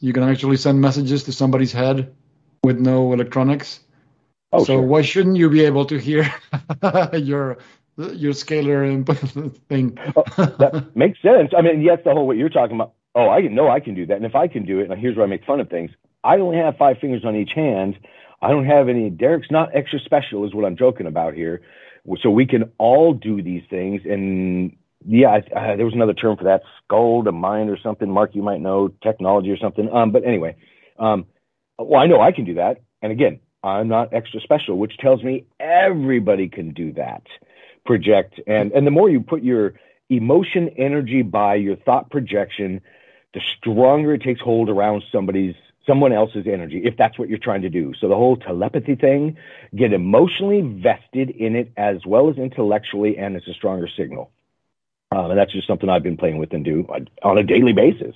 You 0.00 0.12
can 0.12 0.24
actually 0.24 0.56
send 0.56 0.80
messages 0.80 1.24
to 1.24 1.32
somebody's 1.32 1.72
head 1.72 2.14
with 2.64 2.80
no 2.80 3.12
electronics. 3.12 3.80
Oh, 4.54 4.64
so 4.64 4.74
sure. 4.74 4.82
why 4.82 5.02
shouldn't 5.02 5.36
you 5.36 5.50
be 5.50 5.64
able 5.64 5.84
to 5.86 5.98
hear 5.98 6.32
your 7.14 7.58
your 7.98 8.32
scalar 8.32 8.90
input 8.90 9.18
thing? 9.68 9.96
that 10.36 10.90
makes 10.94 11.20
sense. 11.22 11.52
I 11.56 11.62
mean, 11.62 11.82
yes, 11.82 11.98
the 12.04 12.12
whole 12.12 12.26
what 12.26 12.36
you're 12.36 12.48
talking 12.50 12.76
about. 12.76 12.94
Oh, 13.16 13.28
I 13.28 13.40
know 13.42 13.68
I 13.68 13.80
can 13.80 13.94
do 13.94 14.06
that, 14.06 14.16
and 14.16 14.26
if 14.26 14.34
I 14.34 14.48
can 14.48 14.64
do 14.64 14.80
it, 14.80 14.90
and 14.90 15.00
here's 15.00 15.16
where 15.16 15.26
I 15.26 15.28
make 15.28 15.44
fun 15.44 15.60
of 15.60 15.70
things. 15.70 15.90
I 16.24 16.38
only 16.38 16.56
have 16.58 16.76
five 16.78 16.98
fingers 17.00 17.24
on 17.24 17.36
each 17.36 17.52
hand. 17.54 17.98
I 18.42 18.50
don't 18.50 18.66
have 18.66 18.88
any. 18.88 19.10
Derek's 19.10 19.50
not 19.50 19.74
extra 19.74 19.98
special, 20.00 20.46
is 20.46 20.54
what 20.54 20.64
I'm 20.64 20.76
joking 20.76 21.06
about 21.06 21.34
here. 21.34 21.62
So 22.22 22.30
we 22.30 22.46
can 22.46 22.72
all 22.78 23.14
do 23.14 23.42
these 23.42 23.62
things, 23.70 24.02
and 24.04 24.76
yeah, 25.06 25.28
I, 25.28 25.38
uh, 25.38 25.76
there 25.76 25.84
was 25.84 25.94
another 25.94 26.14
term 26.14 26.36
for 26.36 26.44
that, 26.44 26.62
skull 26.84 27.24
to 27.24 27.32
mind 27.32 27.70
or 27.70 27.78
something. 27.82 28.10
Mark, 28.10 28.34
you 28.34 28.42
might 28.42 28.60
know 28.60 28.88
technology 29.02 29.50
or 29.50 29.58
something. 29.58 29.90
Um, 29.92 30.12
but 30.12 30.24
anyway, 30.24 30.56
um, 30.98 31.26
well, 31.78 32.00
I 32.00 32.06
know 32.06 32.20
I 32.20 32.32
can 32.32 32.44
do 32.44 32.54
that, 32.54 32.78
and 33.02 33.12
again, 33.12 33.40
I'm 33.64 33.88
not 33.88 34.12
extra 34.12 34.40
special, 34.40 34.78
which 34.78 34.98
tells 34.98 35.22
me 35.22 35.46
everybody 35.58 36.48
can 36.48 36.72
do 36.72 36.92
that. 36.92 37.22
Project 37.86 38.40
and 38.46 38.72
and 38.72 38.86
the 38.86 38.90
more 38.90 39.10
you 39.10 39.20
put 39.20 39.42
your 39.42 39.74
emotion 40.10 40.68
energy 40.76 41.22
by 41.22 41.54
your 41.54 41.76
thought 41.76 42.10
projection, 42.10 42.80
the 43.32 43.40
stronger 43.58 44.14
it 44.14 44.22
takes 44.22 44.40
hold 44.40 44.68
around 44.68 45.02
somebody's 45.10 45.54
someone 45.86 46.12
else's 46.12 46.46
energy 46.46 46.80
if 46.84 46.96
that's 46.96 47.18
what 47.18 47.28
you're 47.28 47.38
trying 47.38 47.62
to 47.62 47.70
do. 47.70 47.92
So 48.00 48.08
the 48.08 48.16
whole 48.16 48.36
telepathy 48.36 48.94
thing, 48.94 49.36
get 49.74 49.92
emotionally 49.92 50.60
vested 50.60 51.30
in 51.30 51.56
it 51.56 51.72
as 51.76 52.06
well 52.06 52.30
as 52.30 52.36
intellectually, 52.36 53.18
and 53.18 53.36
it's 53.36 53.48
a 53.48 53.54
stronger 53.54 53.88
signal. 53.88 54.30
Um, 55.10 55.30
and 55.30 55.38
that's 55.38 55.52
just 55.52 55.66
something 55.66 55.88
I've 55.88 56.02
been 56.02 56.16
playing 56.16 56.38
with 56.38 56.52
and 56.52 56.64
do 56.64 56.86
on 57.22 57.38
a 57.38 57.42
daily 57.42 57.72
basis. 57.72 58.14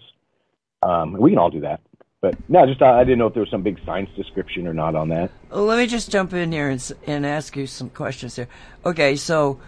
Um, 0.83 1.13
we 1.13 1.31
can 1.31 1.39
all 1.39 1.51
do 1.51 1.61
that. 1.61 1.81
But 2.21 2.37
no, 2.49 2.67
just 2.67 2.83
I 2.83 3.05
didn't 3.05 3.21
know 3.21 3.29
if 3.29 3.35
there 3.35 3.43
was 3.43 3.51
some 3.51 3.63
big 3.63 3.79
science 3.87 4.11
description 4.17 4.67
or 4.67 4.75
not 4.75 4.97
on 4.97 5.09
that. 5.11 5.31
Let 5.51 5.79
me 5.79 5.87
just 5.87 6.11
jump 6.11 6.33
in 6.33 6.51
here 6.51 6.69
and, 6.69 6.93
and 7.07 7.25
ask 7.25 7.57
you 7.57 7.69
some 7.69 7.91
questions 7.91 8.35
here. 8.35 8.49
Okay, 8.85 9.15
so 9.15 9.61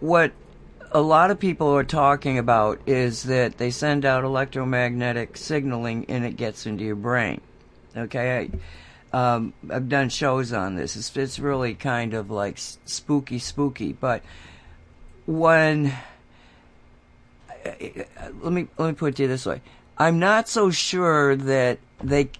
what 0.00 0.32
a 0.90 1.00
lot 1.00 1.30
of 1.30 1.38
people 1.38 1.68
are 1.68 1.84
talking 1.84 2.36
about 2.36 2.80
is 2.86 3.22
that 3.24 3.58
they 3.58 3.70
send 3.70 4.04
out 4.04 4.24
electromagnetic 4.24 5.36
signaling 5.36 6.06
and 6.08 6.24
it 6.24 6.36
gets 6.36 6.66
into 6.66 6.82
your 6.82 6.96
brain. 6.96 7.40
Okay, 7.96 8.50
I, 9.12 9.34
um, 9.34 9.52
I've 9.70 9.88
done 9.88 10.08
shows 10.08 10.52
on 10.52 10.74
this. 10.74 10.96
It's, 10.96 11.16
it's 11.16 11.38
really 11.38 11.74
kind 11.74 12.12
of 12.14 12.28
like 12.28 12.58
spooky, 12.58 13.38
spooky. 13.38 13.92
But 13.92 14.24
when 15.26 15.94
let 17.64 18.52
me 18.52 18.66
let 18.78 18.88
me 18.88 18.92
put 18.94 19.10
it 19.10 19.16
to 19.16 19.22
you 19.22 19.28
this 19.28 19.46
way. 19.46 19.60
I'm 19.96 20.18
not 20.18 20.48
so 20.48 20.70
sure 20.70 21.36
that 21.36 21.78
they 22.02 22.30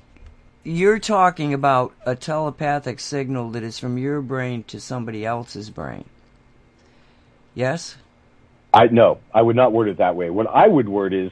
you're 0.64 0.98
talking 0.98 1.52
about 1.52 1.92
a 2.06 2.16
telepathic 2.16 2.98
signal 2.98 3.50
that 3.50 3.62
is 3.62 3.78
from 3.78 3.98
your 3.98 4.20
brain 4.22 4.64
to 4.64 4.80
somebody 4.80 5.24
else's 5.24 5.70
brain. 5.70 6.04
Yes? 7.54 7.96
I 8.72 8.86
no, 8.86 9.18
I 9.32 9.42
would 9.42 9.56
not 9.56 9.72
word 9.72 9.88
it 9.88 9.98
that 9.98 10.16
way. 10.16 10.30
What 10.30 10.48
I 10.48 10.66
would 10.66 10.88
word 10.88 11.14
is 11.14 11.30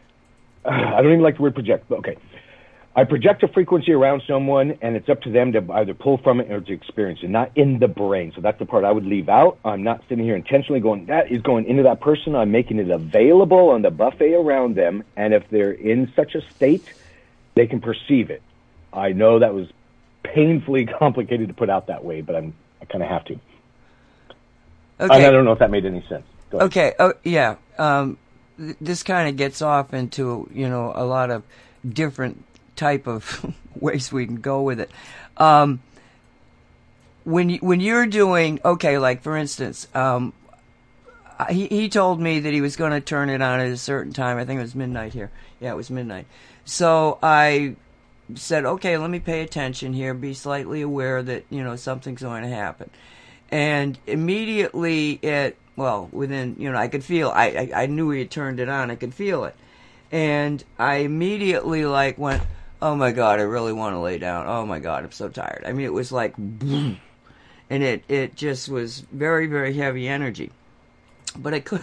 I 0.64 1.00
don't 1.00 1.12
even 1.12 1.22
like 1.22 1.36
the 1.36 1.42
word 1.42 1.54
project, 1.54 1.86
but 1.88 2.00
okay. 2.00 2.16
I 2.96 3.04
project 3.04 3.42
a 3.42 3.48
frequency 3.48 3.92
around 3.92 4.22
someone, 4.26 4.78
and 4.80 4.96
it's 4.96 5.10
up 5.10 5.20
to 5.22 5.30
them 5.30 5.52
to 5.52 5.62
either 5.74 5.92
pull 5.92 6.16
from 6.16 6.40
it 6.40 6.50
or 6.50 6.62
to 6.62 6.72
experience 6.72 7.20
it, 7.22 7.28
not 7.28 7.52
in 7.54 7.78
the 7.78 7.88
brain. 7.88 8.32
So 8.34 8.40
that's 8.40 8.58
the 8.58 8.64
part 8.64 8.84
I 8.84 8.90
would 8.90 9.04
leave 9.04 9.28
out. 9.28 9.58
I'm 9.66 9.82
not 9.82 10.02
sitting 10.08 10.24
here 10.24 10.34
intentionally 10.34 10.80
going, 10.80 11.04
that 11.06 11.30
is 11.30 11.42
going 11.42 11.66
into 11.66 11.82
that 11.82 12.00
person. 12.00 12.34
I'm 12.34 12.50
making 12.50 12.78
it 12.78 12.88
available 12.88 13.68
on 13.68 13.82
the 13.82 13.90
buffet 13.90 14.32
around 14.32 14.76
them. 14.76 15.04
And 15.14 15.34
if 15.34 15.46
they're 15.50 15.72
in 15.72 16.10
such 16.16 16.34
a 16.34 16.40
state, 16.52 16.90
they 17.54 17.66
can 17.66 17.82
perceive 17.82 18.30
it. 18.30 18.40
I 18.94 19.12
know 19.12 19.40
that 19.40 19.52
was 19.52 19.68
painfully 20.22 20.86
complicated 20.98 21.48
to 21.48 21.54
put 21.54 21.68
out 21.68 21.88
that 21.88 22.02
way, 22.02 22.22
but 22.22 22.34
I'm, 22.34 22.54
I 22.80 22.86
kind 22.86 23.04
of 23.04 23.10
have 23.10 23.26
to. 23.26 23.38
Okay. 25.00 25.26
I 25.26 25.30
don't 25.30 25.44
know 25.44 25.52
if 25.52 25.58
that 25.58 25.70
made 25.70 25.84
any 25.84 26.02
sense. 26.08 26.24
Okay. 26.50 26.94
Oh, 26.98 27.12
yeah. 27.24 27.56
Um, 27.76 28.16
th- 28.56 28.76
this 28.80 29.02
kind 29.02 29.28
of 29.28 29.36
gets 29.36 29.60
off 29.60 29.92
into, 29.92 30.48
you 30.50 30.70
know, 30.70 30.94
a 30.94 31.04
lot 31.04 31.30
of 31.30 31.42
different 31.86 32.42
type 32.76 33.06
of 33.06 33.54
ways 33.80 34.12
we 34.12 34.26
can 34.26 34.36
go 34.36 34.62
with 34.62 34.80
it. 34.80 34.90
Um, 35.36 35.80
when 37.24 37.50
you, 37.50 37.58
when 37.58 37.80
you're 37.80 38.06
doing 38.06 38.60
okay, 38.64 38.98
like 38.98 39.22
for 39.22 39.36
instance, 39.36 39.88
um, 39.94 40.32
he 41.50 41.66
he 41.66 41.88
told 41.88 42.20
me 42.20 42.40
that 42.40 42.52
he 42.52 42.60
was 42.60 42.76
going 42.76 42.92
to 42.92 43.00
turn 43.00 43.28
it 43.28 43.42
on 43.42 43.60
at 43.60 43.68
a 43.68 43.76
certain 43.76 44.12
time. 44.12 44.38
I 44.38 44.44
think 44.44 44.58
it 44.58 44.62
was 44.62 44.74
midnight 44.74 45.12
here. 45.12 45.30
Yeah, 45.60 45.72
it 45.72 45.76
was 45.76 45.90
midnight. 45.90 46.26
So 46.64 47.18
I 47.22 47.76
said, 48.34 48.64
okay, 48.64 48.96
let 48.96 49.10
me 49.10 49.20
pay 49.20 49.42
attention 49.42 49.92
here, 49.92 50.14
be 50.14 50.34
slightly 50.34 50.82
aware 50.82 51.22
that 51.22 51.44
you 51.50 51.62
know 51.62 51.76
something's 51.76 52.22
going 52.22 52.42
to 52.42 52.48
happen, 52.48 52.90
and 53.50 53.98
immediately 54.06 55.12
it 55.22 55.56
well 55.76 56.08
within 56.12 56.56
you 56.58 56.70
know 56.70 56.78
I 56.78 56.88
could 56.88 57.04
feel 57.04 57.30
I 57.30 57.70
I, 57.74 57.82
I 57.82 57.86
knew 57.86 58.10
he 58.10 58.20
had 58.20 58.30
turned 58.30 58.60
it 58.60 58.68
on. 58.68 58.90
I 58.90 58.96
could 58.96 59.14
feel 59.14 59.44
it, 59.44 59.54
and 60.10 60.62
I 60.78 60.96
immediately 60.96 61.84
like 61.84 62.18
went 62.18 62.42
oh 62.80 62.94
my 62.94 63.12
god, 63.12 63.40
I 63.40 63.44
really 63.44 63.72
want 63.72 63.94
to 63.94 64.00
lay 64.00 64.18
down. 64.18 64.46
Oh 64.46 64.66
my 64.66 64.78
god, 64.78 65.04
I'm 65.04 65.12
so 65.12 65.28
tired. 65.28 65.64
I 65.66 65.72
mean, 65.72 65.86
it 65.86 65.92
was 65.92 66.12
like, 66.12 66.36
and 66.38 66.98
it 67.68 68.04
it 68.08 68.36
just 68.36 68.68
was 68.68 69.00
very 69.12 69.46
very 69.46 69.74
heavy 69.74 70.08
energy. 70.08 70.50
But 71.38 71.54
I 71.54 71.60
could, 71.60 71.82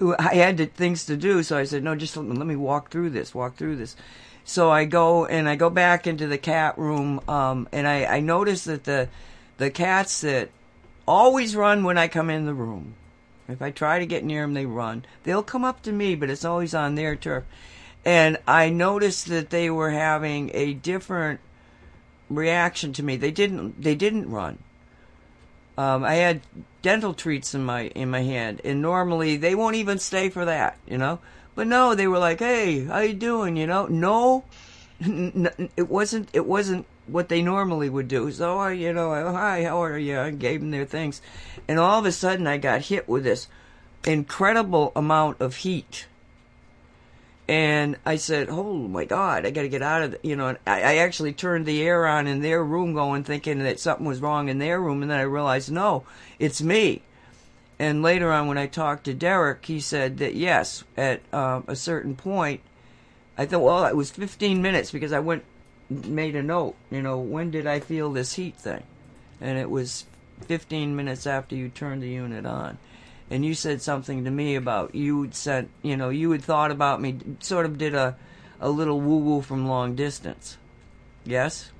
I 0.18 0.34
had 0.34 0.56
to, 0.58 0.66
things 0.66 1.04
to 1.06 1.16
do, 1.16 1.42
so 1.42 1.58
I 1.58 1.64
said, 1.64 1.82
no, 1.82 1.94
just 1.94 2.16
let 2.16 2.24
me, 2.24 2.36
let 2.36 2.46
me 2.46 2.56
walk 2.56 2.90
through 2.90 3.10
this, 3.10 3.34
walk 3.34 3.56
through 3.56 3.76
this. 3.76 3.96
So 4.44 4.70
I 4.70 4.86
go 4.86 5.26
and 5.26 5.48
I 5.48 5.56
go 5.56 5.68
back 5.68 6.06
into 6.06 6.26
the 6.26 6.38
cat 6.38 6.78
room, 6.78 7.20
um, 7.28 7.68
and 7.70 7.86
I, 7.86 8.06
I 8.06 8.20
notice 8.20 8.64
that 8.64 8.84
the 8.84 9.08
the 9.58 9.70
cats 9.70 10.22
that 10.22 10.50
always 11.06 11.54
run 11.54 11.84
when 11.84 11.98
I 11.98 12.08
come 12.08 12.30
in 12.30 12.46
the 12.46 12.54
room. 12.54 12.94
If 13.48 13.60
I 13.60 13.70
try 13.70 13.98
to 13.98 14.06
get 14.06 14.24
near 14.24 14.42
them, 14.42 14.54
they 14.54 14.66
run. 14.66 15.04
They'll 15.24 15.42
come 15.42 15.64
up 15.64 15.82
to 15.82 15.92
me, 15.92 16.14
but 16.14 16.30
it's 16.30 16.44
always 16.44 16.74
on 16.74 16.94
their 16.94 17.14
turf 17.16 17.44
and 18.04 18.38
I 18.46 18.68
noticed 18.70 19.26
that 19.26 19.50
they 19.50 19.70
were 19.70 19.90
having 19.90 20.50
a 20.54 20.74
different 20.74 21.40
reaction 22.28 22.92
to 22.94 23.02
me. 23.02 23.16
They 23.16 23.30
didn't 23.30 23.80
they 23.82 23.94
didn't 23.94 24.30
run. 24.30 24.58
Um, 25.78 26.04
I 26.04 26.16
had 26.16 26.42
dental 26.82 27.14
treats 27.14 27.54
in 27.54 27.64
my 27.64 27.82
in 27.88 28.10
my 28.10 28.22
hand, 28.22 28.60
and 28.64 28.82
normally 28.82 29.36
they 29.36 29.54
won't 29.54 29.76
even 29.76 29.98
stay 29.98 30.28
for 30.28 30.44
that, 30.44 30.76
you 30.86 30.98
know. 30.98 31.20
But 31.54 31.66
no, 31.66 31.94
they 31.94 32.06
were 32.06 32.18
like, 32.18 32.40
"Hey, 32.40 32.84
how 32.84 33.00
you 33.00 33.14
doing?" 33.14 33.56
You 33.56 33.66
know, 33.66 33.86
no, 33.86 34.44
it 35.00 35.88
wasn't. 35.88 36.28
It 36.32 36.46
wasn't 36.46 36.86
what 37.06 37.28
they 37.28 37.42
normally 37.42 37.88
would 37.88 38.08
do. 38.08 38.30
So, 38.30 38.58
I, 38.58 38.72
you 38.72 38.92
know, 38.92 39.10
hi, 39.32 39.64
how 39.64 39.82
are 39.82 39.98
you? 39.98 40.20
I 40.20 40.30
gave 40.30 40.60
them 40.60 40.70
their 40.70 40.84
things, 40.84 41.22
and 41.68 41.78
all 41.78 41.98
of 41.98 42.06
a 42.06 42.12
sudden, 42.12 42.46
I 42.46 42.58
got 42.58 42.82
hit 42.82 43.08
with 43.08 43.24
this 43.24 43.48
incredible 44.04 44.92
amount 44.96 45.40
of 45.40 45.56
heat 45.56 46.06
and 47.48 47.96
I 48.06 48.16
said, 48.16 48.48
"Oh 48.50 48.74
my 48.74 49.04
God, 49.04 49.44
I 49.44 49.50
got 49.50 49.62
to 49.62 49.68
get 49.68 49.82
out 49.82 50.02
of 50.02 50.10
the, 50.12 50.20
you 50.22 50.36
know." 50.36 50.56
I, 50.66 50.82
I 50.82 50.96
actually 50.96 51.32
turned 51.32 51.66
the 51.66 51.82
air 51.82 52.06
on 52.06 52.26
in 52.26 52.40
their 52.40 52.62
room, 52.62 52.94
going 52.94 53.24
thinking 53.24 53.58
that 53.60 53.80
something 53.80 54.06
was 54.06 54.20
wrong 54.20 54.48
in 54.48 54.58
their 54.58 54.80
room, 54.80 55.02
and 55.02 55.10
then 55.10 55.18
I 55.18 55.22
realized, 55.22 55.70
no, 55.70 56.04
it's 56.38 56.62
me. 56.62 57.02
And 57.78 58.02
later 58.02 58.30
on, 58.30 58.46
when 58.46 58.58
I 58.58 58.68
talked 58.68 59.04
to 59.04 59.14
Derek, 59.14 59.66
he 59.66 59.80
said 59.80 60.18
that 60.18 60.34
yes, 60.34 60.84
at 60.96 61.20
um, 61.34 61.64
a 61.66 61.74
certain 61.74 62.14
point, 62.14 62.60
I 63.36 63.46
thought, 63.46 63.62
well, 63.62 63.86
it 63.86 63.96
was 63.96 64.10
15 64.10 64.62
minutes 64.62 64.92
because 64.92 65.12
I 65.12 65.18
went 65.18 65.42
made 65.90 66.36
a 66.36 66.42
note. 66.42 66.76
You 66.90 67.02
know, 67.02 67.18
when 67.18 67.50
did 67.50 67.66
I 67.66 67.80
feel 67.80 68.12
this 68.12 68.34
heat 68.34 68.56
thing? 68.56 68.84
And 69.40 69.58
it 69.58 69.68
was 69.68 70.04
15 70.46 70.94
minutes 70.94 71.26
after 71.26 71.56
you 71.56 71.68
turned 71.68 72.02
the 72.02 72.08
unit 72.08 72.46
on 72.46 72.78
and 73.32 73.46
you 73.46 73.54
said 73.54 73.80
something 73.80 74.24
to 74.26 74.30
me 74.30 74.56
about 74.56 74.94
you 74.94 75.30
sent, 75.32 75.70
you 75.80 75.96
know, 75.96 76.10
you 76.10 76.30
had 76.32 76.42
thought 76.42 76.70
about 76.70 77.00
me, 77.00 77.18
sort 77.40 77.64
of 77.64 77.78
did 77.78 77.94
a, 77.94 78.14
a 78.60 78.68
little 78.68 79.00
woo 79.00 79.16
woo 79.16 79.40
from 79.40 79.66
long 79.66 79.94
distance. 79.94 80.58
Yes? 81.24 81.72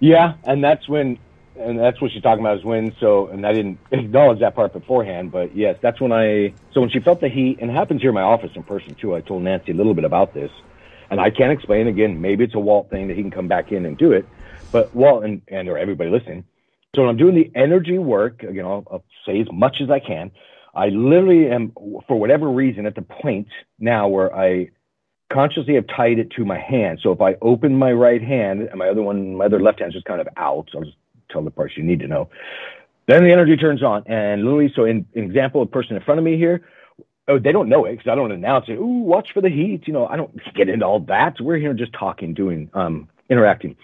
Yeah, 0.00 0.34
and 0.42 0.64
that's 0.64 0.88
when, 0.88 1.16
and 1.56 1.78
that's 1.78 2.00
what 2.00 2.10
she's 2.10 2.22
talking 2.24 2.44
about 2.44 2.58
is 2.58 2.64
when, 2.64 2.92
so, 2.98 3.28
and 3.28 3.46
I 3.46 3.52
didn't 3.52 3.78
acknowledge 3.92 4.40
that 4.40 4.56
part 4.56 4.72
beforehand, 4.72 5.30
but 5.30 5.54
yes, 5.54 5.78
that's 5.80 6.00
when 6.00 6.10
I, 6.10 6.54
so 6.72 6.80
when 6.80 6.90
she 6.90 6.98
felt 6.98 7.20
the 7.20 7.28
heat, 7.28 7.58
and 7.60 7.70
it 7.70 7.74
happens 7.74 8.00
here 8.00 8.10
in 8.10 8.14
my 8.14 8.22
office 8.22 8.50
in 8.56 8.64
person 8.64 8.96
too, 8.96 9.14
I 9.14 9.20
told 9.20 9.44
Nancy 9.44 9.70
a 9.70 9.76
little 9.76 9.94
bit 9.94 10.04
about 10.04 10.34
this, 10.34 10.50
and 11.08 11.20
I 11.20 11.30
can't 11.30 11.52
explain 11.52 11.86
again, 11.86 12.20
maybe 12.20 12.42
it's 12.42 12.54
a 12.56 12.58
Walt 12.58 12.90
thing 12.90 13.06
that 13.08 13.16
he 13.16 13.22
can 13.22 13.30
come 13.30 13.46
back 13.46 13.70
in 13.70 13.86
and 13.86 13.96
do 13.96 14.10
it, 14.10 14.26
but 14.72 14.92
Walt 14.92 15.22
and, 15.22 15.40
and 15.46 15.68
or 15.68 15.78
everybody 15.78 16.10
listening, 16.10 16.44
so 16.94 17.02
when 17.02 17.10
I'm 17.10 17.16
doing 17.16 17.34
the 17.34 17.50
energy 17.54 17.98
work, 17.98 18.42
you 18.42 18.62
know, 18.62 18.84
I'll 18.90 19.04
say 19.26 19.40
as 19.40 19.48
much 19.52 19.80
as 19.80 19.90
I 19.90 20.00
can. 20.00 20.30
I 20.74 20.88
literally 20.88 21.48
am, 21.50 21.72
for 22.06 22.16
whatever 22.16 22.48
reason, 22.48 22.86
at 22.86 22.94
the 22.94 23.02
point 23.02 23.48
now 23.78 24.08
where 24.08 24.34
I 24.34 24.70
consciously 25.30 25.74
have 25.74 25.86
tied 25.86 26.18
it 26.18 26.30
to 26.32 26.44
my 26.44 26.58
hand. 26.58 27.00
So 27.02 27.12
if 27.12 27.20
I 27.20 27.36
open 27.42 27.76
my 27.76 27.92
right 27.92 28.22
hand 28.22 28.62
and 28.62 28.78
my 28.78 28.88
other 28.88 29.02
one, 29.02 29.36
my 29.36 29.46
other 29.46 29.60
left 29.60 29.80
hand 29.80 29.90
is 29.90 29.94
just 29.94 30.06
kind 30.06 30.20
of 30.20 30.28
out, 30.36 30.68
so 30.72 30.78
I'll 30.78 30.84
just 30.84 30.96
tell 31.30 31.42
the 31.42 31.50
parts 31.50 31.76
you 31.76 31.82
need 31.82 32.00
to 32.00 32.08
know. 32.08 32.30
Then 33.06 33.24
the 33.24 33.32
energy 33.32 33.56
turns 33.56 33.82
on, 33.82 34.04
and 34.06 34.44
literally, 34.44 34.72
so 34.74 34.84
in, 34.84 35.06
example, 35.14 35.62
a 35.62 35.66
person 35.66 35.96
in 35.96 36.02
front 36.02 36.18
of 36.18 36.24
me 36.24 36.36
here, 36.36 36.62
oh, 37.26 37.38
they 37.38 37.52
don't 37.52 37.68
know 37.68 37.84
it 37.84 37.92
because 37.92 38.10
I 38.10 38.14
don't 38.14 38.32
announce 38.32 38.66
it. 38.68 38.74
Ooh, 38.74 39.02
watch 39.02 39.32
for 39.32 39.40
the 39.40 39.48
heat. 39.48 39.86
You 39.86 39.94
know, 39.94 40.06
I 40.06 40.16
don't 40.16 40.54
get 40.54 40.68
into 40.68 40.86
all 40.86 41.00
that. 41.00 41.40
We're 41.40 41.58
here 41.58 41.74
just 41.74 41.92
talking, 41.92 42.34
doing 42.34 42.70
um, 42.74 43.08
interacting. 43.28 43.76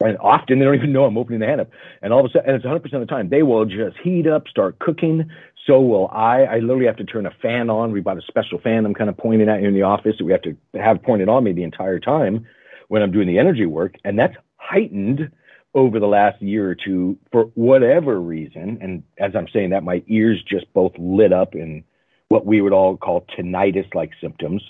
And 0.00 0.16
often 0.18 0.58
they 0.58 0.64
don't 0.64 0.76
even 0.76 0.92
know 0.92 1.04
I'm 1.04 1.18
opening 1.18 1.40
the 1.40 1.46
hand 1.46 1.60
up. 1.60 1.70
And 2.02 2.12
all 2.12 2.20
of 2.20 2.26
a 2.26 2.28
sudden, 2.28 2.48
and 2.48 2.56
it's 2.56 2.64
100% 2.64 2.84
of 2.94 3.00
the 3.00 3.06
time, 3.06 3.30
they 3.30 3.42
will 3.42 3.64
just 3.64 3.96
heat 4.02 4.28
up, 4.28 4.46
start 4.46 4.78
cooking. 4.78 5.28
So 5.66 5.80
will 5.80 6.08
I. 6.08 6.44
I 6.44 6.58
literally 6.60 6.86
have 6.86 6.96
to 6.98 7.04
turn 7.04 7.26
a 7.26 7.32
fan 7.42 7.68
on. 7.68 7.90
We 7.90 8.00
bought 8.00 8.16
a 8.16 8.22
special 8.22 8.60
fan 8.60 8.86
I'm 8.86 8.94
kind 8.94 9.10
of 9.10 9.16
pointing 9.16 9.48
at 9.48 9.62
in 9.62 9.74
the 9.74 9.82
office 9.82 10.14
that 10.18 10.24
we 10.24 10.32
have 10.32 10.42
to 10.42 10.56
have 10.74 11.02
pointed 11.02 11.28
on 11.28 11.42
me 11.42 11.52
the 11.52 11.64
entire 11.64 11.98
time 11.98 12.46
when 12.86 13.02
I'm 13.02 13.10
doing 13.10 13.26
the 13.26 13.38
energy 13.38 13.66
work. 13.66 13.96
And 14.04 14.18
that's 14.18 14.36
heightened 14.56 15.32
over 15.74 16.00
the 16.00 16.06
last 16.06 16.40
year 16.40 16.70
or 16.70 16.74
two 16.76 17.18
for 17.32 17.44
whatever 17.54 18.20
reason. 18.20 18.78
And 18.80 19.02
as 19.18 19.32
I'm 19.34 19.48
saying 19.52 19.70
that, 19.70 19.82
my 19.82 20.02
ears 20.06 20.42
just 20.48 20.72
both 20.72 20.92
lit 20.98 21.32
up 21.32 21.54
in 21.54 21.84
what 22.28 22.46
we 22.46 22.60
would 22.60 22.72
all 22.72 22.96
call 22.96 23.26
tinnitus 23.36 23.92
like 23.94 24.10
symptoms. 24.20 24.62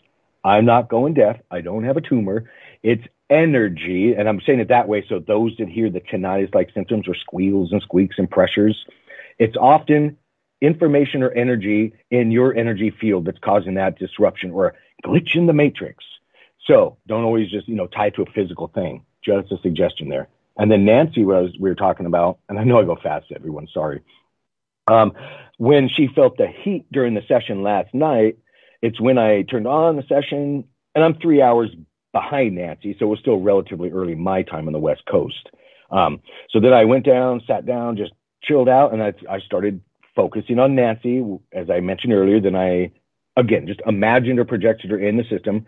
I'm 0.44 0.64
not 0.64 0.88
going 0.88 1.14
deaf. 1.14 1.36
I 1.50 1.60
don't 1.60 1.84
have 1.84 1.96
a 1.96 2.00
tumor. 2.00 2.50
It's 2.82 3.04
energy. 3.30 4.14
And 4.14 4.28
I'm 4.28 4.40
saying 4.40 4.60
it 4.60 4.68
that 4.68 4.88
way 4.88 5.04
so 5.08 5.18
those 5.18 5.56
that 5.58 5.68
hear 5.68 5.90
the 5.90 6.00
tinnitus 6.00 6.54
like 6.54 6.70
symptoms 6.74 7.08
or 7.08 7.14
squeals 7.14 7.72
and 7.72 7.82
squeaks 7.82 8.16
and 8.18 8.30
pressures, 8.30 8.84
it's 9.38 9.56
often 9.56 10.16
information 10.60 11.22
or 11.22 11.30
energy 11.30 11.94
in 12.10 12.30
your 12.30 12.54
energy 12.56 12.90
field 12.90 13.26
that's 13.26 13.38
causing 13.38 13.74
that 13.74 13.98
disruption 13.98 14.50
or 14.50 14.74
glitch 15.04 15.36
in 15.36 15.46
the 15.46 15.52
matrix. 15.52 16.04
So 16.66 16.98
don't 17.06 17.24
always 17.24 17.50
just, 17.50 17.68
you 17.68 17.76
know, 17.76 17.86
tie 17.86 18.10
to 18.10 18.22
a 18.22 18.32
physical 18.32 18.68
thing. 18.68 19.04
Just 19.24 19.52
a 19.52 19.58
suggestion 19.62 20.08
there. 20.08 20.28
And 20.56 20.70
then 20.70 20.84
Nancy 20.84 21.24
was, 21.24 21.50
we 21.58 21.68
were 21.68 21.76
talking 21.76 22.06
about, 22.06 22.38
and 22.48 22.58
I 22.58 22.64
know 22.64 22.80
I 22.80 22.84
go 22.84 22.96
fast, 22.96 23.26
everyone, 23.34 23.68
sorry. 23.72 24.02
Um, 24.88 25.12
when 25.58 25.88
she 25.88 26.08
felt 26.08 26.36
the 26.36 26.48
heat 26.48 26.86
during 26.90 27.14
the 27.14 27.22
session 27.28 27.62
last 27.62 27.94
night, 27.94 28.38
it's 28.82 29.00
when 29.00 29.18
I 29.18 29.42
turned 29.42 29.66
on 29.66 29.96
the 29.96 30.02
session, 30.08 30.64
and 30.94 31.04
I'm 31.04 31.14
three 31.14 31.42
hours 31.42 31.70
behind 32.20 32.56
Nancy, 32.56 32.96
so 32.98 33.06
it 33.06 33.14
was 33.14 33.20
still 33.20 33.40
relatively 33.50 33.90
early 33.90 34.14
my 34.14 34.40
time 34.42 34.66
on 34.66 34.72
the 34.72 34.86
West 34.88 35.04
Coast. 35.14 35.44
Um, 35.90 36.12
so 36.50 36.56
then 36.60 36.72
I 36.72 36.84
went 36.84 37.04
down, 37.04 37.42
sat 37.46 37.64
down, 37.64 37.96
just 37.96 38.12
chilled 38.42 38.68
out, 38.68 38.92
and 38.92 39.02
I, 39.02 39.12
I 39.30 39.38
started 39.40 39.80
focusing 40.14 40.58
on 40.58 40.74
Nancy, 40.74 41.16
as 41.52 41.70
I 41.70 41.80
mentioned 41.80 42.12
earlier. 42.12 42.40
Then 42.40 42.56
I, 42.56 42.90
again, 43.36 43.66
just 43.66 43.80
imagined 43.86 44.38
or 44.40 44.44
projected 44.44 44.90
her 44.90 44.98
in 44.98 45.16
the 45.16 45.24
system. 45.24 45.66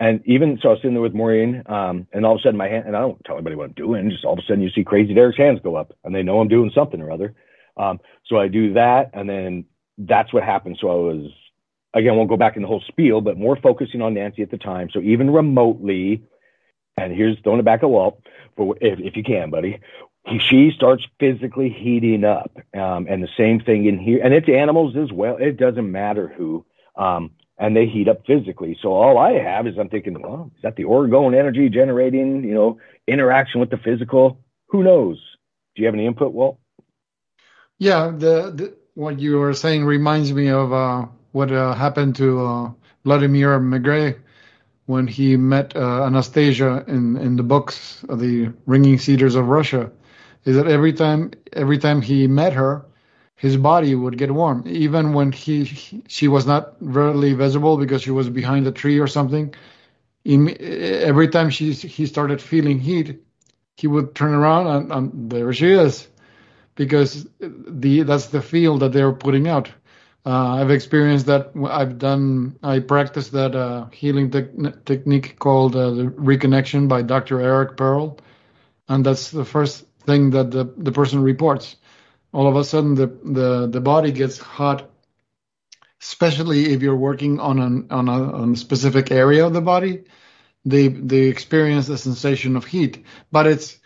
And 0.00 0.20
even 0.26 0.58
so, 0.60 0.68
I 0.68 0.72
was 0.72 0.80
sitting 0.80 0.94
there 0.94 1.08
with 1.08 1.14
Maureen, 1.14 1.62
um, 1.66 2.08
and 2.12 2.26
all 2.26 2.34
of 2.34 2.40
a 2.40 2.42
sudden 2.42 2.56
my 2.56 2.68
hand, 2.68 2.86
and 2.86 2.96
I 2.96 3.00
don't 3.00 3.24
tell 3.24 3.36
anybody 3.36 3.56
what 3.56 3.66
I'm 3.66 3.72
doing, 3.86 4.10
just 4.10 4.24
all 4.24 4.32
of 4.32 4.40
a 4.40 4.42
sudden 4.42 4.62
you 4.62 4.70
see 4.70 4.82
Crazy 4.82 5.14
Derek's 5.14 5.38
hands 5.38 5.60
go 5.62 5.76
up, 5.76 5.92
and 6.02 6.12
they 6.12 6.24
know 6.24 6.40
I'm 6.40 6.48
doing 6.48 6.72
something 6.74 7.00
or 7.00 7.12
other. 7.12 7.34
Um, 7.76 8.00
so 8.26 8.36
I 8.36 8.48
do 8.48 8.74
that, 8.74 9.10
and 9.14 9.28
then 9.28 9.64
that's 9.96 10.32
what 10.32 10.42
happened. 10.42 10.78
So 10.80 10.88
I 10.90 10.94
was, 10.94 11.30
again, 11.94 12.16
won't 12.16 12.28
go 12.28 12.36
back 12.36 12.56
in 12.56 12.62
the 12.62 12.68
whole 12.68 12.82
spiel, 12.88 13.20
but 13.20 13.38
more 13.38 13.56
focusing 13.56 14.02
on 14.02 14.14
Nancy 14.14 14.42
at 14.42 14.50
the 14.50 14.58
time. 14.58 14.90
So 14.92 15.00
even 15.00 15.30
remotely, 15.30 16.22
and 16.96 17.12
here's 17.12 17.38
throwing 17.40 17.60
it 17.60 17.64
back 17.64 17.82
at 17.82 17.88
Walt, 17.88 18.20
for 18.56 18.76
if, 18.80 18.98
if 18.98 19.16
you 19.16 19.22
can, 19.22 19.50
buddy. 19.50 19.80
He, 20.26 20.38
she 20.38 20.72
starts 20.74 21.04
physically 21.20 21.68
heating 21.68 22.24
up, 22.24 22.50
um, 22.74 23.06
and 23.08 23.22
the 23.22 23.28
same 23.36 23.60
thing 23.60 23.86
in 23.86 23.98
here, 23.98 24.20
and 24.22 24.32
it's 24.32 24.48
animals 24.48 24.96
as 24.96 25.12
well. 25.12 25.36
It 25.36 25.56
doesn't 25.56 25.90
matter 25.90 26.28
who, 26.28 26.64
um, 26.96 27.32
and 27.58 27.76
they 27.76 27.86
heat 27.86 28.08
up 28.08 28.26
physically. 28.26 28.76
So 28.80 28.92
all 28.92 29.18
I 29.18 29.32
have 29.32 29.66
is 29.66 29.78
I'm 29.78 29.90
thinking, 29.90 30.20
well, 30.20 30.50
is 30.56 30.62
that 30.62 30.76
the 30.76 30.84
orgone 30.84 31.38
energy 31.38 31.68
generating, 31.68 32.42
you 32.42 32.54
know, 32.54 32.78
interaction 33.06 33.60
with 33.60 33.70
the 33.70 33.76
physical? 33.76 34.40
Who 34.68 34.82
knows? 34.82 35.18
Do 35.76 35.82
you 35.82 35.86
have 35.86 35.94
any 35.94 36.06
input, 36.06 36.32
Walt? 36.32 36.58
Yeah, 37.78 38.10
the, 38.10 38.50
the 38.54 38.76
what 38.94 39.18
you 39.18 39.38
were 39.38 39.54
saying 39.54 39.84
reminds 39.84 40.32
me 40.32 40.48
of 40.48 40.72
uh, 40.72 41.06
what 41.34 41.50
uh, 41.50 41.74
happened 41.74 42.14
to 42.14 42.46
uh, 42.46 42.70
Vladimir 43.04 43.58
Megre 43.58 44.20
when 44.86 45.08
he 45.08 45.36
met 45.36 45.74
uh, 45.74 46.04
Anastasia 46.04 46.84
in, 46.86 47.16
in 47.16 47.34
the 47.36 47.42
books 47.42 48.04
of 48.08 48.20
the 48.20 48.52
Ringing 48.66 48.98
Cedars 48.98 49.34
of 49.34 49.48
Russia. 49.48 49.90
Is 50.44 50.54
that 50.56 50.68
every 50.68 50.92
time 50.92 51.32
every 51.52 51.78
time 51.78 52.02
he 52.02 52.28
met 52.28 52.52
her, 52.52 52.86
his 53.34 53.56
body 53.56 53.96
would 53.96 54.16
get 54.16 54.30
warm, 54.30 54.62
even 54.66 55.12
when 55.12 55.32
he, 55.32 55.64
he 55.64 56.04
she 56.06 56.28
was 56.28 56.46
not 56.46 56.76
really 56.80 57.32
visible 57.32 57.76
because 57.78 58.02
she 58.02 58.12
was 58.12 58.28
behind 58.28 58.66
a 58.68 58.72
tree 58.72 59.00
or 59.00 59.08
something. 59.08 59.52
He, 60.22 60.36
every 61.10 61.28
time 61.28 61.50
she 61.50 61.72
he 61.72 62.06
started 62.06 62.40
feeling 62.40 62.78
heat, 62.78 63.20
he 63.76 63.88
would 63.88 64.14
turn 64.14 64.34
around 64.34 64.66
and, 64.68 64.92
and 64.92 65.30
there 65.32 65.52
she 65.52 65.72
is 65.72 66.06
because 66.76 67.26
the 67.40 68.02
that's 68.02 68.26
the 68.26 68.42
feel 68.42 68.78
that 68.78 68.92
they're 68.92 69.12
putting 69.12 69.48
out. 69.48 69.68
Uh, 70.26 70.54
I've 70.54 70.70
experienced 70.70 71.26
that. 71.26 71.52
I've 71.68 71.98
done. 71.98 72.58
I 72.62 72.78
practiced 72.78 73.32
that 73.32 73.54
uh, 73.54 73.86
healing 73.90 74.30
te- 74.30 74.72
technique 74.86 75.38
called 75.38 75.76
uh, 75.76 75.90
the 75.90 76.04
reconnection 76.04 76.88
by 76.88 77.02
Dr. 77.02 77.40
Eric 77.40 77.76
Pearl, 77.76 78.18
and 78.88 79.04
that's 79.04 79.30
the 79.30 79.44
first 79.44 79.84
thing 80.06 80.30
that 80.30 80.50
the 80.50 80.72
the 80.78 80.92
person 80.92 81.22
reports. 81.22 81.76
All 82.32 82.48
of 82.48 82.56
a 82.56 82.64
sudden, 82.64 82.94
the 82.94 83.06
the 83.06 83.66
the 83.66 83.80
body 83.82 84.12
gets 84.12 84.38
hot, 84.38 84.90
especially 86.00 86.72
if 86.72 86.80
you're 86.80 86.96
working 86.96 87.38
on 87.38 87.58
an 87.58 87.88
on 87.90 88.08
a, 88.08 88.32
on 88.32 88.52
a 88.54 88.56
specific 88.56 89.10
area 89.10 89.46
of 89.46 89.52
the 89.52 89.60
body. 89.60 90.04
They 90.64 90.88
they 90.88 91.24
experience 91.24 91.90
a 91.90 91.98
sensation 91.98 92.56
of 92.56 92.64
heat, 92.64 93.04
but 93.30 93.46
it's 93.46 93.78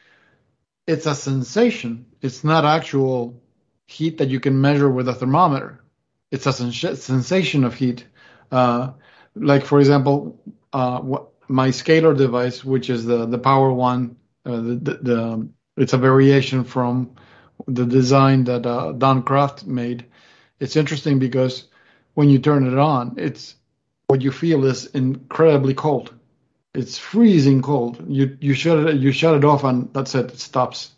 it's 0.86 1.06
a 1.06 1.16
sensation. 1.16 2.06
It's 2.22 2.44
not 2.44 2.64
actual 2.64 3.42
heat 3.88 4.18
that 4.18 4.28
you 4.28 4.38
can 4.38 4.60
measure 4.60 4.88
with 4.88 5.08
a 5.08 5.14
thermometer. 5.14 5.80
It's 6.30 6.46
a 6.46 6.52
sens- 6.52 7.02
sensation 7.02 7.64
of 7.64 7.74
heat. 7.74 8.04
Uh, 8.50 8.92
like 9.34 9.64
for 9.64 9.78
example, 9.78 10.40
uh, 10.72 11.00
what, 11.00 11.28
my 11.48 11.68
scalar 11.68 12.16
device, 12.16 12.64
which 12.64 12.90
is 12.90 13.04
the 13.04 13.26
the 13.26 13.38
Power 13.38 13.72
One, 13.72 14.16
uh, 14.44 14.56
the, 14.56 14.74
the, 14.74 14.94
the, 15.02 15.48
it's 15.76 15.92
a 15.92 15.98
variation 15.98 16.64
from 16.64 17.10
the 17.66 17.86
design 17.86 18.44
that 18.44 18.66
uh, 18.66 18.92
Don 18.92 19.22
Croft 19.22 19.66
made. 19.66 20.06
It's 20.60 20.76
interesting 20.76 21.18
because 21.18 21.68
when 22.14 22.28
you 22.28 22.38
turn 22.38 22.66
it 22.66 22.78
on, 22.78 23.14
it's 23.16 23.54
what 24.08 24.22
you 24.22 24.32
feel 24.32 24.64
is 24.64 24.86
incredibly 24.86 25.74
cold 25.74 26.12
it's 26.74 26.98
freezing 26.98 27.62
cold. 27.62 28.04
You 28.08 28.36
you 28.40 28.54
shut 28.54 28.78
it 28.86 28.96
you 28.96 29.12
shut 29.12 29.36
it 29.36 29.44
off 29.44 29.64
and 29.64 29.92
that's 29.92 30.14
it. 30.14 30.32
It 30.32 30.38
stops. 30.38 30.92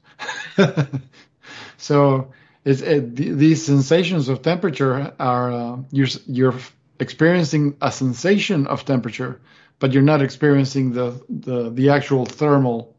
so 1.77 2.33
it's 2.65 2.83
it, 2.83 3.17
these 3.17 3.65
sensations 3.65 4.29
of 4.29 4.43
temperature 4.43 5.15
are 5.19 5.53
uh, 5.53 5.77
you're 5.91 6.09
you're 6.27 6.55
experiencing 6.99 7.77
a 7.81 7.91
sensation 7.91 8.67
of 8.67 8.85
temperature, 8.85 9.41
but 9.79 9.93
you're 9.93 10.03
not 10.03 10.23
experiencing 10.23 10.93
the 10.93 11.23
the 11.29 11.71
the 11.71 11.91
actual 11.91 12.27
thermal 12.27 12.95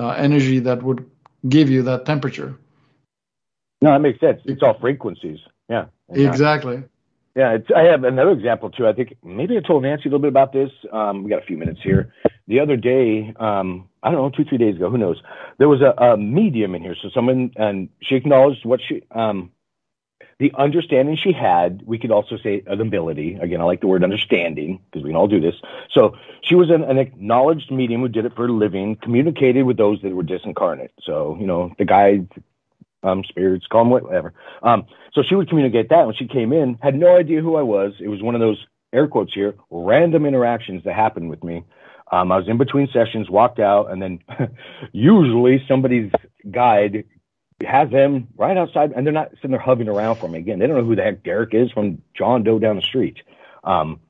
uh, 0.00 0.10
energy 0.10 0.60
that 0.60 0.82
would 0.82 1.10
give 1.46 1.70
you 1.70 1.82
that 1.82 2.06
temperature. 2.06 2.56
No, 3.82 3.92
that 3.92 4.00
makes 4.00 4.20
sense. 4.20 4.40
It's 4.46 4.62
all 4.62 4.78
frequencies. 4.78 5.38
Yeah. 5.68 5.86
Exactly. 6.08 6.84
Yeah, 7.36 7.58
I 7.76 7.82
have 7.82 8.02
another 8.04 8.30
example 8.30 8.70
too. 8.70 8.88
I 8.88 8.94
think 8.94 9.14
maybe 9.22 9.58
I 9.58 9.60
told 9.60 9.82
Nancy 9.82 10.04
a 10.04 10.06
little 10.06 10.20
bit 10.20 10.28
about 10.28 10.54
this. 10.54 10.70
Um, 10.90 11.22
we 11.22 11.28
got 11.28 11.42
a 11.42 11.46
few 11.46 11.58
minutes 11.58 11.80
here. 11.82 12.14
The 12.48 12.60
other 12.60 12.76
day, 12.76 13.34
um, 13.38 13.90
I 14.02 14.10
don't 14.10 14.22
know, 14.22 14.30
two, 14.30 14.48
three 14.48 14.56
days 14.56 14.76
ago, 14.76 14.88
who 14.88 14.96
knows? 14.96 15.20
There 15.58 15.68
was 15.68 15.82
a, 15.82 15.92
a 16.02 16.16
medium 16.16 16.74
in 16.74 16.80
here. 16.80 16.96
So 17.00 17.10
someone, 17.10 17.52
and 17.56 17.90
she 18.00 18.14
acknowledged 18.14 18.64
what 18.64 18.80
she, 18.80 19.02
um, 19.10 19.50
the 20.38 20.50
understanding 20.56 21.14
she 21.14 21.32
had. 21.32 21.82
We 21.84 21.98
could 21.98 22.10
also 22.10 22.38
say 22.38 22.62
an 22.66 22.80
ability. 22.80 23.34
Again, 23.34 23.60
I 23.60 23.64
like 23.64 23.82
the 23.82 23.86
word 23.86 24.02
understanding 24.02 24.80
because 24.86 25.04
we 25.04 25.10
can 25.10 25.16
all 25.16 25.28
do 25.28 25.40
this. 25.40 25.56
So 25.90 26.16
she 26.40 26.54
was 26.54 26.70
an, 26.70 26.84
an 26.84 26.96
acknowledged 26.96 27.70
medium 27.70 28.00
who 28.00 28.08
did 28.08 28.24
it 28.24 28.34
for 28.34 28.46
a 28.46 28.52
living, 28.52 28.96
communicated 28.96 29.64
with 29.64 29.76
those 29.76 30.00
that 30.00 30.14
were 30.14 30.24
disincarnate. 30.24 30.90
So, 31.02 31.36
you 31.38 31.46
know, 31.46 31.74
the 31.76 31.84
guides, 31.84 32.30
um, 33.02 33.24
spirits, 33.24 33.66
call 33.66 33.84
them 33.84 33.90
whatever. 33.90 34.34
Um, 34.62 34.86
so 35.12 35.22
she 35.22 35.34
would 35.34 35.48
communicate 35.48 35.88
that 35.90 36.06
when 36.06 36.14
she 36.14 36.26
came 36.26 36.52
in, 36.52 36.78
had 36.82 36.94
no 36.94 37.16
idea 37.16 37.40
who 37.40 37.56
I 37.56 37.62
was. 37.62 37.94
It 38.00 38.08
was 38.08 38.22
one 38.22 38.34
of 38.34 38.40
those 38.40 38.64
air 38.92 39.06
quotes 39.06 39.34
here, 39.34 39.54
random 39.70 40.26
interactions 40.26 40.84
that 40.84 40.94
happened 40.94 41.30
with 41.30 41.42
me. 41.44 41.64
Um, 42.10 42.30
I 42.30 42.36
was 42.36 42.48
in 42.48 42.56
between 42.56 42.88
sessions, 42.92 43.28
walked 43.28 43.58
out, 43.58 43.90
and 43.90 44.00
then 44.00 44.20
usually 44.92 45.64
somebody's 45.66 46.12
guide 46.50 47.04
has 47.64 47.90
them 47.90 48.28
right 48.36 48.56
outside, 48.56 48.92
and 48.92 49.06
they're 49.06 49.12
not 49.12 49.30
sitting 49.36 49.50
there 49.50 49.60
hovering 49.60 49.88
around 49.88 50.16
for 50.16 50.28
me. 50.28 50.38
Again, 50.38 50.58
they 50.58 50.66
don't 50.66 50.76
know 50.76 50.84
who 50.84 50.94
the 50.94 51.02
heck 51.02 51.22
Derek 51.24 51.54
is 51.54 51.70
from 51.72 52.02
John 52.16 52.44
Doe 52.44 52.58
down 52.58 52.76
the 52.76 52.82
street. 52.82 53.16
Um, 53.64 54.00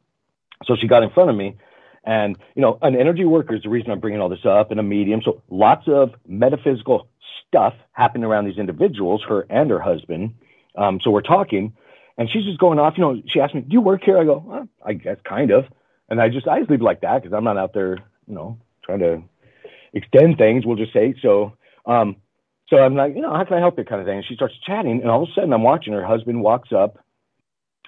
so 0.64 0.76
she 0.76 0.88
got 0.88 1.02
in 1.02 1.10
front 1.10 1.30
of 1.30 1.36
me, 1.36 1.56
and 2.04 2.36
you 2.54 2.62
know, 2.62 2.78
an 2.82 2.96
energy 2.96 3.24
worker 3.24 3.54
is 3.54 3.62
the 3.62 3.68
reason 3.68 3.90
I'm 3.90 4.00
bringing 4.00 4.20
all 4.20 4.28
this 4.28 4.44
up, 4.44 4.70
and 4.70 4.80
a 4.80 4.82
medium. 4.82 5.22
So 5.24 5.42
lots 5.48 5.86
of 5.86 6.14
metaphysical 6.26 7.08
stuff 7.46 7.74
happening 7.92 8.24
around 8.24 8.46
these 8.46 8.58
individuals, 8.58 9.22
her 9.28 9.46
and 9.50 9.70
her 9.70 9.80
husband. 9.80 10.34
Um, 10.76 11.00
so 11.02 11.10
we're 11.10 11.22
talking, 11.22 11.72
and 12.18 12.28
she's 12.30 12.44
just 12.44 12.58
going 12.58 12.78
off. 12.78 12.94
You 12.96 13.02
know, 13.02 13.22
she 13.26 13.40
asked 13.40 13.54
me, 13.54 13.62
"Do 13.62 13.72
you 13.72 13.80
work 13.80 14.02
here?" 14.04 14.18
I 14.18 14.24
go, 14.24 14.42
well, 14.46 14.68
"I 14.84 14.92
guess 14.94 15.16
kind 15.24 15.50
of," 15.50 15.64
and 16.08 16.20
I 16.20 16.28
just 16.28 16.46
I 16.46 16.58
just 16.58 16.70
leave 16.70 16.82
like 16.82 17.00
that 17.00 17.22
because 17.22 17.34
I'm 17.34 17.44
not 17.44 17.56
out 17.56 17.72
there, 17.72 17.98
you 18.26 18.34
know, 18.34 18.58
trying 18.84 19.00
to 19.00 19.22
extend 19.92 20.38
things. 20.38 20.66
We'll 20.66 20.76
just 20.76 20.92
say 20.92 21.14
so. 21.22 21.52
Um, 21.86 22.16
so 22.68 22.78
I'm 22.78 22.96
like, 22.96 23.14
you 23.14 23.22
know, 23.22 23.32
how 23.32 23.44
can 23.44 23.56
I 23.56 23.60
help 23.60 23.78
you, 23.78 23.84
kind 23.84 24.00
of 24.00 24.06
thing. 24.06 24.18
And 24.18 24.26
she 24.26 24.34
starts 24.34 24.54
chatting, 24.66 25.00
and 25.00 25.10
all 25.10 25.22
of 25.22 25.28
a 25.28 25.32
sudden 25.32 25.52
I'm 25.52 25.62
watching 25.62 25.92
her 25.92 26.04
husband 26.04 26.42
walks 26.42 26.72
up 26.72 26.98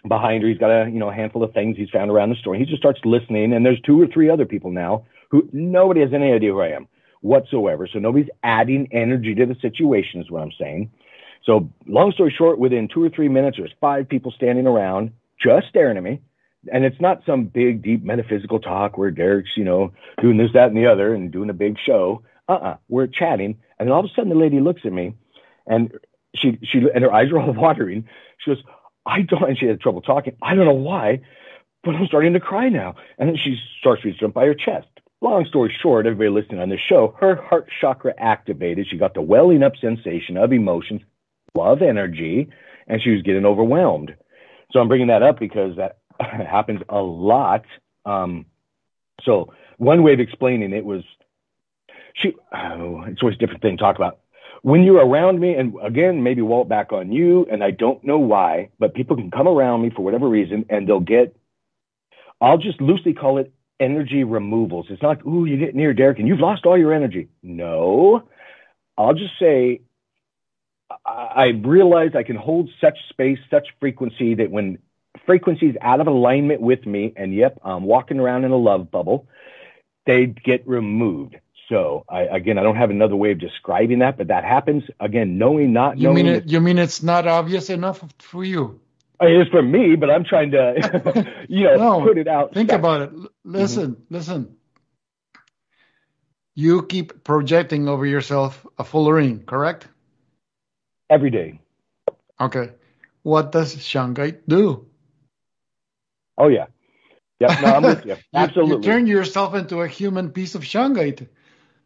behind 0.07 0.43
her. 0.43 0.49
He's 0.49 0.59
got 0.59 0.71
a 0.71 0.89
you 0.91 0.99
know 0.99 1.11
handful 1.11 1.43
of 1.43 1.53
things 1.53 1.77
he's 1.77 1.91
found 1.91 2.11
around 2.11 2.31
the 2.31 2.37
store. 2.37 2.55
He 2.55 2.65
just 2.65 2.79
starts 2.79 3.01
listening, 3.05 3.53
and 3.53 3.65
there's 3.67 3.81
two 3.81 4.01
or 4.01 4.07
three 4.07 4.31
other 4.31 4.47
people 4.47 4.71
now 4.71 5.05
who 5.31 5.49
nobody 5.53 6.01
has 6.01 6.13
any 6.15 6.33
idea 6.33 6.53
who 6.53 6.61
I 6.61 6.69
am 6.69 6.89
whatsoever. 7.21 7.87
So 7.87 7.99
nobody's 7.99 8.31
adding 8.43 8.89
energy 8.93 9.35
to 9.35 9.47
the 9.47 9.57
situation 9.61 10.21
is 10.21 10.31
what 10.31 10.43
I'm 10.43 10.53
saying. 10.59 10.91
So 11.45 11.71
long 11.87 12.13
story 12.13 12.35
short, 12.37 12.59
within 12.59 12.89
two 12.89 13.03
or 13.03 13.09
three 13.09 13.29
minutes, 13.29 13.57
there's 13.59 13.73
five 13.81 14.09
people 14.09 14.33
standing 14.33 14.67
around 14.67 15.13
just 15.41 15.69
staring 15.69 15.97
at 15.97 16.03
me. 16.03 16.21
And 16.73 16.85
it's 16.85 17.01
not 17.01 17.23
some 17.25 17.45
big, 17.45 17.83
deep 17.83 18.03
metaphysical 18.05 18.59
talk 18.59 18.99
where 18.99 19.11
Derek's, 19.11 19.57
you 19.57 19.65
know, 19.65 19.93
doing 20.21 20.37
this, 20.37 20.53
that, 20.55 20.69
and 20.69 20.77
the 20.77 20.87
other 20.87 21.15
and 21.15 21.31
doing 21.31 21.51
a 21.51 21.55
big 21.55 21.77
show. 21.79 22.23
Uh-uh. 22.49 22.77
We're 22.89 23.07
chatting. 23.07 23.59
And 23.79 23.89
then 23.89 23.93
all 23.93 24.01
of 24.01 24.07
a 24.07 24.15
sudden 24.15 24.31
the 24.31 24.35
lady 24.35 24.61
looks 24.61 24.83
at 24.85 24.93
me 24.93 25.15
and 25.67 25.93
she, 26.35 26.59
she, 26.63 26.79
and 26.93 27.05
her 27.05 27.13
eyes 27.13 27.31
are 27.31 27.39
all 27.39 27.53
watering. 27.55 28.09
She 28.39 28.51
goes, 28.51 28.63
I 29.07 29.23
don't, 29.23 29.45
and 29.45 29.59
she 29.59 29.67
had 29.67 29.81
trouble 29.81 30.03
talking. 30.03 30.37
I 30.43 30.55
don't 30.55 30.67
know 30.67 30.73
why, 30.73 31.21
but 31.83 31.95
I'm 31.95 32.07
starting 32.07 32.35
to 32.35 32.41
cry 32.41 32.69
now. 32.69 32.97
And 33.19 33.29
then 33.29 33.37
she 33.37 33.57
starts 33.81 34.03
to 34.03 34.13
jump 34.13 34.35
by 34.35 34.47
her 34.47 34.55
chest. 34.55 34.89
Long 35.21 35.45
story 35.47 35.77
short, 35.83 36.07
everybody 36.07 36.31
listening 36.31 36.61
on 36.61 36.69
this 36.69 36.79
show, 36.89 37.17
her 37.19 37.35
heart 37.35 37.69
chakra 37.81 38.15
activated. 38.19 38.87
She 38.89 38.97
got 38.97 39.15
the 39.15 39.21
welling 39.21 39.65
up 39.65 39.73
sensation 39.81 40.37
of 40.37 40.53
emotions, 40.53 41.01
love 41.57 41.83
energy, 41.83 42.49
and 42.87 43.03
she 43.03 43.11
was 43.11 43.23
getting 43.23 43.45
overwhelmed. 43.45 44.15
So 44.71 44.79
I'm 44.79 44.87
bringing 44.87 45.09
that 45.09 45.25
up 45.25 45.41
because 45.41 45.77
that 45.77 45.99
happens 46.21 46.83
a 46.89 47.01
lot. 47.01 47.65
Um, 48.05 48.47
so 49.25 49.53
one 49.79 50.05
way 50.05 50.13
of 50.13 50.21
explaining 50.21 50.73
it 50.73 50.85
was, 50.85 51.03
she, 52.15 52.35
oh, 52.55 53.03
it's 53.09 53.21
always 53.21 53.35
a 53.35 53.41
different 53.41 53.63
thing 53.63 53.77
to 53.77 53.83
talk 53.83 53.97
about. 53.97 54.21
When 54.63 54.85
you're 54.85 55.05
around 55.05 55.41
me, 55.41 55.55
and 55.55 55.75
again, 55.83 56.23
maybe 56.23 56.43
Walt 56.43 56.69
back 56.69 56.93
on 56.93 57.11
you, 57.11 57.45
and 57.51 57.65
I 57.65 57.73
don't 57.73 58.05
know 58.05 58.19
why, 58.19 58.71
but 58.79 58.95
people 58.95 59.17
can 59.17 59.33
come 59.33 59.49
around 59.49 59.83
me 59.83 59.91
for 59.91 60.03
whatever 60.03 60.29
reason 60.29 60.65
and 60.71 60.89
they'll 60.89 61.01
get, 61.01 61.35
I'll 62.41 62.59
just 62.59 62.81
loosely 62.81 63.15
call 63.15 63.39
it 63.39 63.53
energy 63.81 64.25
removals. 64.25 64.87
It's 64.91 65.03
not 65.03 65.09
like, 65.09 65.27
ooh, 65.27 65.45
you 65.45 65.57
get 65.57 65.75
near 65.75 65.93
Derek 65.95 66.19
and 66.19 66.29
you've 66.29 66.41
lost 66.41 66.67
all 66.67 66.77
your 66.77 66.93
energy. 66.93 67.29
No, 67.43 68.29
I'll 68.97 69.15
just 69.15 69.39
say, 69.39 69.81
I, 71.05 71.29
I 71.35 71.47
realize 71.65 72.11
I 72.15 72.23
can 72.23 72.37
hold 72.37 72.71
such 72.81 72.99
space, 73.11 73.39
such 73.51 73.69
frequency 73.81 74.35
that 74.35 74.51
when 74.51 74.79
frequencies 75.27 75.75
out 75.81 76.01
of 76.01 76.07
alignment 76.07 76.61
with 76.61 76.87
me, 76.87 77.13
and 77.17 77.35
yep, 77.35 77.59
I'm 77.63 77.85
walking 77.85 78.19
around 78.19 78.45
in 78.45 78.51
a 78.51 78.57
love 78.57 78.91
bubble, 78.91 79.27
they 80.07 80.27
get 80.27 80.67
removed. 80.67 81.37
So 81.69 82.05
I, 82.09 82.23
again, 82.23 82.59
I 82.59 82.63
don't 82.63 82.77
have 82.77 82.91
another 82.91 83.17
way 83.17 83.33
of 83.33 83.39
describing 83.39 83.99
that, 83.99 84.17
but 84.17 84.29
that 84.29 84.43
happens 84.45 84.85
again, 85.01 85.37
knowing 85.37 85.73
not 85.73 85.99
knowing. 85.99 86.19
you. 86.19 86.25
Mean 86.25 86.35
it, 86.35 86.47
you 86.47 86.61
mean 86.61 86.79
it's 86.79 87.03
not 87.03 87.27
obvious 87.27 87.69
enough 87.69 88.03
for 88.19 88.43
you? 88.43 88.81
It 89.21 89.33
is 89.33 89.49
for 89.49 89.63
me, 89.63 89.97
but 89.97 90.11
I'm 90.11 90.25
trying 90.25 90.53
to, 90.53 91.27
you 91.49 91.65
know, 91.65 91.77
no, 91.77 92.03
put 92.03 92.19
it 92.19 92.29
out. 92.29 92.55
Think 92.55 92.71
about 92.71 93.03
it. 93.03 93.11
Listen, 93.45 93.97
mm-hmm. 93.97 94.15
listen. 94.15 94.57
You 96.55 96.83
keep 96.83 97.25
projecting 97.25 97.89
over 97.89 98.07
yourself 98.07 98.67
a 98.79 98.85
full 98.85 99.11
ring, 99.13 99.45
correct? 99.45 99.89
Every 101.11 101.31
day. 101.31 101.61
Okay. 102.41 102.71
What 103.23 103.53
does 103.53 103.77
Shungite 103.77 104.41
do? 104.47 104.87
Oh 106.37 106.49
yeah. 106.49 106.67
Yeah, 107.41 107.59
no, 107.61 107.75
I'm 107.75 107.83
with 107.83 108.07
you. 108.07 108.17
Absolutely. 108.35 108.71
you, 108.71 108.77
you 108.77 108.83
turn 108.83 109.07
yourself 109.07 109.55
into 109.55 109.83
a 109.83 109.89
human 109.89 110.31
piece 110.31 110.55
of 110.55 110.63
Shungite. 110.63 111.29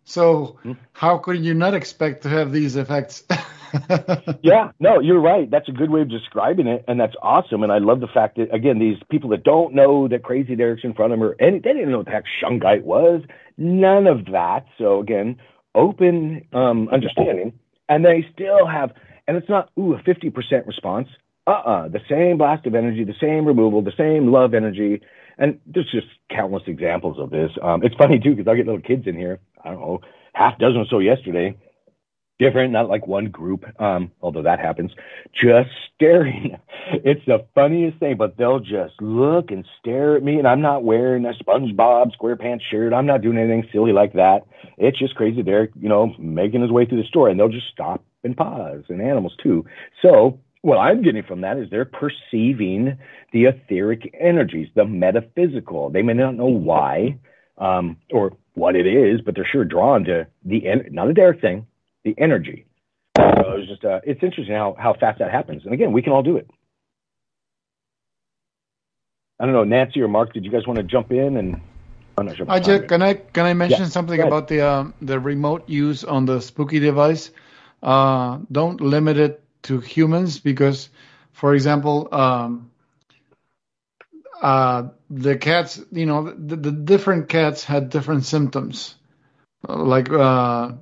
So 0.04 0.58
mm-hmm. 0.64 0.72
how 0.92 1.18
could 1.18 1.44
you 1.44 1.54
not 1.54 1.74
expect 1.74 2.22
to 2.22 2.28
have 2.28 2.52
these 2.52 2.76
effects? 2.76 3.24
yeah, 4.42 4.72
no, 4.80 5.00
you're 5.00 5.20
right. 5.20 5.50
That's 5.50 5.68
a 5.68 5.72
good 5.72 5.90
way 5.90 6.02
of 6.02 6.10
describing 6.10 6.66
it, 6.66 6.84
and 6.88 7.00
that's 7.00 7.14
awesome. 7.22 7.62
And 7.62 7.72
I 7.72 7.78
love 7.78 8.00
the 8.00 8.08
fact 8.08 8.36
that 8.36 8.54
again, 8.54 8.78
these 8.78 8.96
people 9.10 9.30
that 9.30 9.44
don't 9.44 9.74
know 9.74 10.08
that 10.08 10.22
Crazy 10.22 10.56
Derek's 10.56 10.84
in 10.84 10.94
front 10.94 11.12
of 11.12 11.18
them, 11.18 11.28
or 11.28 11.36
any, 11.40 11.58
they 11.58 11.72
didn't 11.72 11.90
know 11.90 11.98
what 11.98 12.06
the 12.06 12.12
heck 12.12 12.24
Shungite 12.42 12.82
was. 12.82 13.22
None 13.56 14.06
of 14.06 14.26
that. 14.26 14.66
So 14.78 15.00
again, 15.00 15.36
open 15.74 16.46
um, 16.52 16.88
understanding, 16.90 17.52
and 17.88 18.04
they 18.04 18.26
still 18.32 18.66
have, 18.66 18.92
and 19.26 19.36
it's 19.36 19.48
not 19.48 19.70
ooh 19.78 19.94
a 19.94 20.02
50% 20.02 20.66
response. 20.66 21.08
Uh-uh, 21.46 21.88
the 21.88 22.00
same 22.08 22.38
blast 22.38 22.66
of 22.66 22.74
energy, 22.74 23.04
the 23.04 23.14
same 23.20 23.44
removal, 23.44 23.82
the 23.82 23.92
same 23.98 24.30
love 24.30 24.54
energy, 24.54 25.00
and 25.38 25.58
there's 25.66 25.90
just 25.90 26.06
countless 26.30 26.62
examples 26.66 27.18
of 27.18 27.30
this. 27.30 27.50
Um, 27.62 27.82
it's 27.82 27.96
funny 27.96 28.20
too 28.20 28.36
because 28.36 28.50
I 28.50 28.54
get 28.54 28.66
little 28.66 28.80
kids 28.80 29.06
in 29.06 29.16
here. 29.16 29.40
I 29.64 29.70
don't 29.70 29.80
know, 29.80 30.00
half 30.34 30.58
dozen 30.58 30.78
or 30.82 30.86
so 30.88 31.00
yesterday 31.00 31.56
different, 32.42 32.72
not 32.72 32.88
like 32.88 33.06
one 33.06 33.26
group, 33.26 33.64
um, 33.80 34.10
although 34.20 34.42
that 34.42 34.58
happens, 34.58 34.92
just 35.32 35.70
staring. 35.94 36.58
It's 37.04 37.24
the 37.26 37.46
funniest 37.54 37.98
thing, 37.98 38.16
but 38.16 38.36
they'll 38.36 38.58
just 38.58 39.00
look 39.00 39.52
and 39.52 39.64
stare 39.78 40.16
at 40.16 40.22
me, 40.22 40.38
and 40.38 40.48
I'm 40.48 40.60
not 40.60 40.82
wearing 40.82 41.24
a 41.24 41.32
SpongeBob 41.32 42.10
SquarePants 42.20 42.62
shirt. 42.68 42.92
I'm 42.92 43.06
not 43.06 43.22
doing 43.22 43.38
anything 43.38 43.66
silly 43.72 43.92
like 43.92 44.14
that. 44.14 44.42
It's 44.78 44.98
just 44.98 45.14
crazy. 45.14 45.42
They're, 45.42 45.68
you 45.80 45.88
know, 45.88 46.12
making 46.18 46.60
his 46.60 46.72
way 46.72 46.84
through 46.84 47.00
the 47.00 47.08
store, 47.08 47.28
and 47.28 47.38
they'll 47.38 47.48
just 47.48 47.68
stop 47.72 48.04
and 48.24 48.36
pause, 48.36 48.82
and 48.88 49.00
animals 49.00 49.34
too. 49.42 49.64
So 50.02 50.40
what 50.62 50.78
I'm 50.78 51.02
getting 51.02 51.22
from 51.22 51.42
that 51.42 51.56
is 51.56 51.70
they're 51.70 51.84
perceiving 51.84 52.98
the 53.32 53.44
etheric 53.44 54.12
energies, 54.18 54.68
the 54.74 54.84
metaphysical. 54.84 55.88
They 55.90 56.02
may 56.02 56.14
not 56.14 56.34
know 56.34 56.46
why 56.46 57.16
um, 57.58 57.96
or 58.10 58.32
what 58.54 58.76
it 58.76 58.86
is, 58.86 59.20
but 59.20 59.34
they're 59.34 59.48
sure 59.50 59.64
drawn 59.64 60.04
to 60.04 60.26
the, 60.44 60.64
not 60.90 61.08
a 61.08 61.14
Derek 61.14 61.40
thing, 61.40 61.66
the 62.04 62.14
energy. 62.18 62.66
So 63.16 63.56
it's 63.56 63.68
just 63.68 63.84
uh, 63.84 64.00
it's 64.04 64.22
interesting 64.22 64.54
how 64.54 64.74
how 64.78 64.94
fast 64.94 65.18
that 65.18 65.30
happens. 65.30 65.64
And 65.64 65.74
again, 65.74 65.92
we 65.92 66.02
can 66.02 66.12
all 66.12 66.22
do 66.22 66.36
it. 66.36 66.48
I 69.38 69.44
don't 69.44 69.54
know, 69.54 69.64
Nancy 69.64 70.00
or 70.00 70.08
Mark, 70.08 70.32
did 70.32 70.44
you 70.44 70.50
guys 70.50 70.66
want 70.66 70.76
to 70.78 70.84
jump 70.84 71.10
in 71.10 71.36
and? 71.36 71.60
I'm 72.16 72.26
not 72.26 72.36
sure. 72.36 72.46
I 72.48 72.60
just, 72.60 72.88
can 72.88 73.02
I 73.02 73.14
can 73.14 73.46
I 73.46 73.54
mention 73.54 73.82
yeah, 73.82 73.88
something 73.88 74.20
about 74.20 74.48
the 74.48 74.60
um, 74.60 74.94
the 75.00 75.18
remote 75.18 75.68
use 75.68 76.04
on 76.04 76.26
the 76.26 76.40
spooky 76.40 76.78
device? 76.78 77.30
Uh, 77.82 78.38
don't 78.52 78.80
limit 78.80 79.16
it 79.16 79.42
to 79.62 79.80
humans 79.80 80.38
because, 80.38 80.90
for 81.32 81.54
example, 81.54 82.08
um, 82.12 82.70
uh, 84.40 84.88
the 85.08 85.36
cats, 85.36 85.80
you 85.90 86.06
know, 86.06 86.32
the, 86.32 86.56
the, 86.56 86.70
different 86.70 87.28
cats 87.28 87.64
had 87.64 87.88
different 87.90 88.24
symptoms. 88.24 88.94
Like 89.66 90.10
uh, 90.10 90.72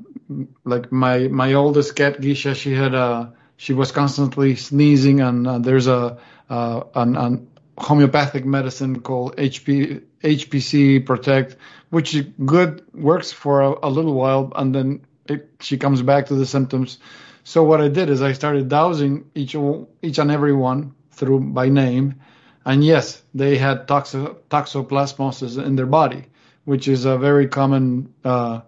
like 0.65 0.93
my 0.93 1.29
my 1.29 1.55
oldest 1.55 1.97
cat 1.97 2.21
Gisha, 2.21 2.55
she 2.55 2.75
had 2.75 2.95
a 2.95 3.35
she 3.57 3.73
was 3.73 3.93
constantly 3.93 4.57
sneezing, 4.57 5.21
and 5.21 5.47
uh, 5.47 5.59
there's 5.59 5.87
a 5.87 6.19
uh, 6.49 6.83
an, 6.95 7.17
an, 7.17 7.49
homeopathic 7.79 8.45
medicine 8.45 9.01
called 9.01 9.37
HP 9.37 10.03
HPC 10.23 11.05
Protect, 11.07 11.57
which 11.89 12.17
good 12.45 12.83
works 12.95 13.33
for 13.33 13.63
a, 13.63 13.89
a 13.89 13.91
little 13.91 14.15
while, 14.15 14.53
and 14.55 14.75
then 14.75 15.07
it, 15.27 15.51
she 15.61 15.79
comes 15.79 16.03
back 16.03 16.27
to 16.27 16.35
the 16.35 16.47
symptoms. 16.47 16.99
So 17.45 17.63
what 17.63 17.81
I 17.81 17.89
did 17.89 18.11
is 18.11 18.23
I 18.23 18.33
started 18.33 18.69
dowsing 18.69 19.31
each 19.35 19.57
each 20.03 20.19
and 20.19 20.31
every 20.31 20.53
one 20.53 20.95
through 21.11 21.41
by 21.41 21.69
name, 21.69 22.21
and 22.65 22.85
yes, 22.85 23.23
they 23.35 23.57
had 23.57 23.89
toxo, 23.89 24.37
toxoplasmosis 24.51 25.63
in 25.63 25.77
their 25.77 25.87
body, 25.87 26.27
which 26.65 26.87
is 26.87 27.05
a 27.05 27.19
very 27.19 27.49
common 27.49 28.15
uh, 28.25 28.61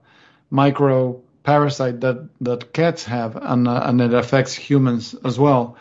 micro 0.50 1.21
parasite 1.42 2.00
that 2.00 2.28
that 2.40 2.72
cats 2.72 3.04
have, 3.04 3.36
and 3.36 3.68
uh, 3.68 3.82
and 3.84 4.00
it 4.00 4.14
affects 4.14 4.54
humans 4.54 5.14
as 5.24 5.38
well. 5.38 5.76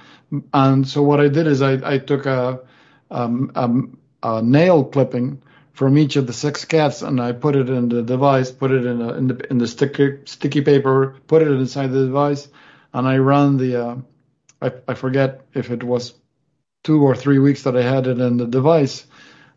And 0.53 0.87
so 0.87 1.03
what 1.03 1.19
I 1.19 1.27
did 1.27 1.47
is 1.47 1.61
I 1.61 1.73
I 1.95 1.97
took 1.97 2.25
a 2.25 2.61
um, 3.09 3.51
a, 3.55 4.37
a 4.37 4.41
nail 4.41 4.83
clipping 4.85 5.41
from 5.73 5.97
each 5.97 6.15
of 6.15 6.27
the 6.27 6.33
six 6.33 6.65
cats, 6.65 7.01
and 7.01 7.19
I 7.19 7.31
put 7.31 7.55
it 7.55 7.69
in 7.69 7.89
the 7.89 8.01
device, 8.01 8.51
put 8.51 8.71
it 8.71 8.85
in, 8.85 9.01
a, 9.01 9.13
in 9.13 9.27
the 9.27 9.51
in 9.51 9.57
the 9.57 9.67
sticky 9.67 10.19
sticky 10.25 10.61
paper, 10.61 11.15
put 11.27 11.41
it 11.41 11.47
inside 11.47 11.91
the 11.91 12.05
device, 12.05 12.47
and 12.93 13.07
I 13.07 13.17
run 13.17 13.57
the. 13.57 13.83
Uh, 13.83 13.95
I 14.61 14.71
I 14.87 14.93
forget 14.93 15.41
if 15.53 15.71
it 15.71 15.83
was 15.83 16.13
two 16.83 17.03
or 17.03 17.15
three 17.15 17.39
weeks 17.39 17.63
that 17.63 17.77
I 17.77 17.83
had 17.83 18.07
it 18.07 18.19
in 18.19 18.37
the 18.37 18.47
device, 18.47 19.05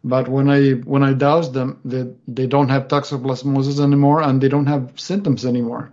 but 0.03 0.29
when 0.29 0.51
I 0.51 0.73
when 0.73 1.03
I 1.03 1.15
douse 1.15 1.49
them, 1.51 1.81
they 1.85 2.05
they 2.29 2.47
don't 2.47 2.69
have 2.69 2.89
toxoplasmosis 2.89 3.81
anymore, 3.81 4.23
and 4.23 4.41
they 4.41 4.49
don't 4.49 4.67
have 4.67 4.93
symptoms 4.97 5.47
anymore. 5.47 5.93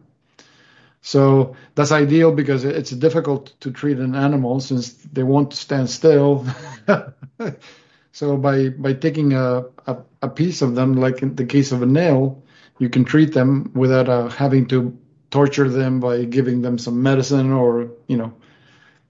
So 1.01 1.55
that's 1.73 1.91
ideal 1.91 2.31
because 2.31 2.63
it's 2.63 2.91
difficult 2.91 3.59
to 3.61 3.71
treat 3.71 3.97
an 3.97 4.15
animal 4.15 4.59
since 4.59 4.93
they 4.93 5.23
won't 5.23 5.53
stand 5.53 5.89
still. 5.89 6.45
so 8.11 8.37
by 8.37 8.69
by 8.69 8.93
taking 8.93 9.33
a, 9.33 9.63
a, 9.87 9.97
a 10.21 10.29
piece 10.29 10.61
of 10.61 10.75
them, 10.75 10.93
like 10.93 11.23
in 11.23 11.35
the 11.35 11.45
case 11.45 11.71
of 11.71 11.81
a 11.81 11.87
nail, 11.87 12.43
you 12.77 12.89
can 12.89 13.03
treat 13.03 13.33
them 13.33 13.71
without 13.73 14.09
uh, 14.09 14.29
having 14.29 14.67
to 14.67 14.97
torture 15.31 15.69
them 15.69 15.99
by 15.99 16.25
giving 16.25 16.61
them 16.61 16.77
some 16.77 17.01
medicine 17.01 17.51
or 17.51 17.91
you 18.07 18.17
know, 18.17 18.33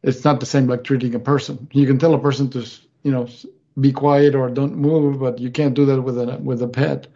it's 0.01 0.23
not 0.23 0.39
the 0.39 0.45
same 0.45 0.67
like 0.67 0.85
treating 0.85 1.13
a 1.15 1.19
person. 1.19 1.67
You 1.73 1.87
can 1.87 1.99
tell 1.99 2.13
a 2.13 2.19
person 2.19 2.49
to 2.51 2.65
you 3.03 3.11
know 3.11 3.27
be 3.79 3.91
quiet 3.91 4.33
or 4.35 4.49
don't 4.49 4.75
move, 4.75 5.19
but 5.19 5.39
you 5.39 5.51
can't 5.51 5.73
do 5.73 5.85
that 5.87 6.01
with 6.01 6.17
a 6.17 6.37
with 6.37 6.61
a 6.61 6.67
pet. 6.67 7.07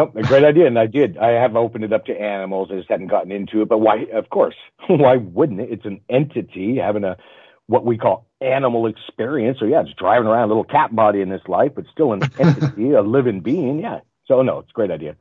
Nope, 0.00 0.16
a 0.16 0.22
great 0.22 0.44
idea, 0.44 0.66
and 0.66 0.78
I 0.78 0.86
did. 0.86 1.18
I 1.18 1.32
have 1.32 1.56
opened 1.56 1.84
it 1.84 1.92
up 1.92 2.06
to 2.06 2.18
animals. 2.18 2.70
I 2.72 2.76
just 2.76 2.88
hadn't 2.88 3.08
gotten 3.08 3.30
into 3.30 3.60
it, 3.60 3.68
but 3.68 3.80
why? 3.82 4.06
Of 4.14 4.30
course, 4.30 4.54
why 4.88 5.16
wouldn't 5.16 5.60
it? 5.60 5.68
It's 5.70 5.84
an 5.84 6.00
entity 6.08 6.78
having 6.78 7.04
a 7.04 7.18
what 7.66 7.84
we 7.84 7.98
call 7.98 8.26
animal 8.40 8.86
experience. 8.86 9.58
So 9.60 9.66
yeah, 9.66 9.82
it's 9.82 9.92
driving 9.98 10.26
around 10.26 10.44
a 10.44 10.46
little 10.46 10.64
cat 10.64 10.96
body 10.96 11.20
in 11.20 11.28
this 11.28 11.42
life, 11.48 11.72
but 11.76 11.84
still 11.92 12.14
an 12.14 12.22
entity, 12.38 12.92
a 12.92 13.02
living 13.02 13.40
being. 13.40 13.80
Yeah, 13.80 14.00
So 14.26 14.40
no, 14.40 14.60
it's 14.60 14.70
a 14.70 14.72
great 14.72 14.90
idea. 14.90 15.16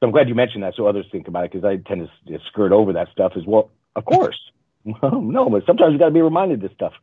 So 0.00 0.06
I'm 0.06 0.10
glad 0.10 0.28
you 0.28 0.34
mentioned 0.34 0.64
that 0.64 0.74
so 0.76 0.86
others 0.86 1.06
think 1.10 1.26
about 1.26 1.46
it 1.46 1.52
because 1.52 1.64
I 1.64 1.76
tend 1.88 2.06
to 2.06 2.34
s- 2.34 2.42
skirt 2.48 2.72
over 2.72 2.92
that 2.92 3.08
stuff 3.12 3.32
as 3.36 3.46
well. 3.46 3.70
Of 3.96 4.04
course. 4.04 4.38
Well, 5.02 5.20
no, 5.20 5.50
but 5.50 5.64
sometimes 5.66 5.92
you 5.92 5.98
got 5.98 6.06
to 6.06 6.10
be 6.10 6.22
reminded 6.22 6.62
of 6.64 6.70
this 6.70 6.74
stuff. 6.74 6.94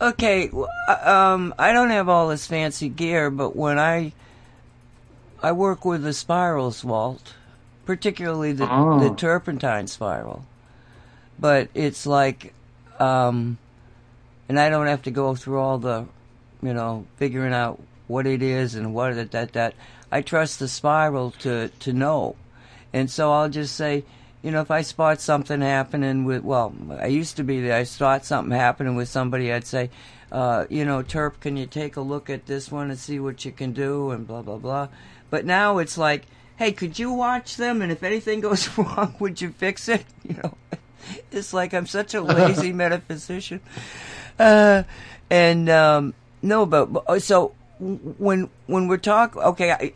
Okay, 0.00 0.50
uh, 0.88 1.10
um, 1.10 1.54
I 1.58 1.74
don't 1.74 1.90
have 1.90 2.08
all 2.08 2.28
this 2.28 2.46
fancy 2.46 2.88
gear, 2.88 3.30
but 3.30 3.54
when 3.54 3.78
I 3.78 4.12
I 5.42 5.52
work 5.52 5.84
with 5.84 6.02
the 6.02 6.12
spirals, 6.12 6.84
Walt, 6.84 7.34
particularly 7.86 8.52
the 8.52 8.68
Oh. 8.70 8.98
the 9.00 9.14
turpentine 9.14 9.86
spiral, 9.86 10.44
but 11.38 11.68
it's 11.74 12.06
like, 12.06 12.52
um, 12.98 13.58
and 14.48 14.58
I 14.58 14.68
don't 14.68 14.86
have 14.88 15.02
to 15.02 15.10
go 15.10 15.34
through 15.34 15.60
all 15.60 15.78
the, 15.78 16.06
you 16.62 16.74
know, 16.74 17.06
figuring 17.16 17.52
out 17.54 17.80
what 18.08 18.26
it 18.26 18.42
is 18.42 18.74
and 18.74 18.94
what 18.94 19.14
that 19.14 19.30
that 19.32 19.52
that. 19.52 19.74
I 20.10 20.22
trust 20.22 20.58
the 20.58 20.68
spiral 20.68 21.32
to 21.40 21.68
to 21.68 21.92
know, 21.92 22.34
and 22.92 23.10
so 23.10 23.30
I'll 23.32 23.50
just 23.50 23.76
say, 23.76 24.04
you 24.42 24.50
know, 24.50 24.60
if 24.62 24.70
I 24.70 24.82
spot 24.82 25.20
something 25.20 25.60
happening 25.60 26.24
with, 26.24 26.42
well, 26.42 26.72
I 26.98 27.06
used 27.06 27.36
to 27.36 27.44
be 27.44 27.60
there. 27.60 27.76
I 27.76 27.84
spot 27.84 28.24
something 28.24 28.56
happening 28.56 28.96
with 28.96 29.08
somebody, 29.08 29.52
I'd 29.52 29.66
say, 29.66 29.90
uh, 30.32 30.64
you 30.70 30.84
know, 30.84 31.02
Terp, 31.02 31.40
can 31.40 31.56
you 31.56 31.66
take 31.66 31.96
a 31.96 32.00
look 32.00 32.28
at 32.30 32.46
this 32.46 32.72
one 32.72 32.90
and 32.90 32.98
see 32.98 33.20
what 33.20 33.44
you 33.44 33.52
can 33.52 33.72
do, 33.72 34.10
and 34.10 34.26
blah 34.26 34.42
blah 34.42 34.56
blah. 34.56 34.88
But 35.30 35.44
now 35.44 35.78
it's 35.78 35.98
like, 35.98 36.24
hey, 36.56 36.72
could 36.72 36.98
you 36.98 37.12
watch 37.12 37.56
them? 37.56 37.82
And 37.82 37.92
if 37.92 38.02
anything 38.02 38.40
goes 38.40 38.68
wrong, 38.78 39.14
would 39.18 39.40
you 39.40 39.50
fix 39.50 39.88
it? 39.88 40.04
You 40.28 40.36
know, 40.42 40.54
it's 41.32 41.54
like 41.54 41.72
I'm 41.72 41.86
such 41.86 42.14
a 42.14 42.20
lazy 42.20 42.70
metaphysician. 42.84 43.60
Uh, 44.38 44.82
and 45.30 45.70
um, 45.70 46.12
no, 46.42 46.66
but, 46.66 46.92
but 46.92 47.22
so 47.22 47.54
when 47.78 48.50
when 48.66 48.88
we're 48.88 48.98
talking, 48.98 49.40
okay, 49.40 49.72
I, 49.72 49.92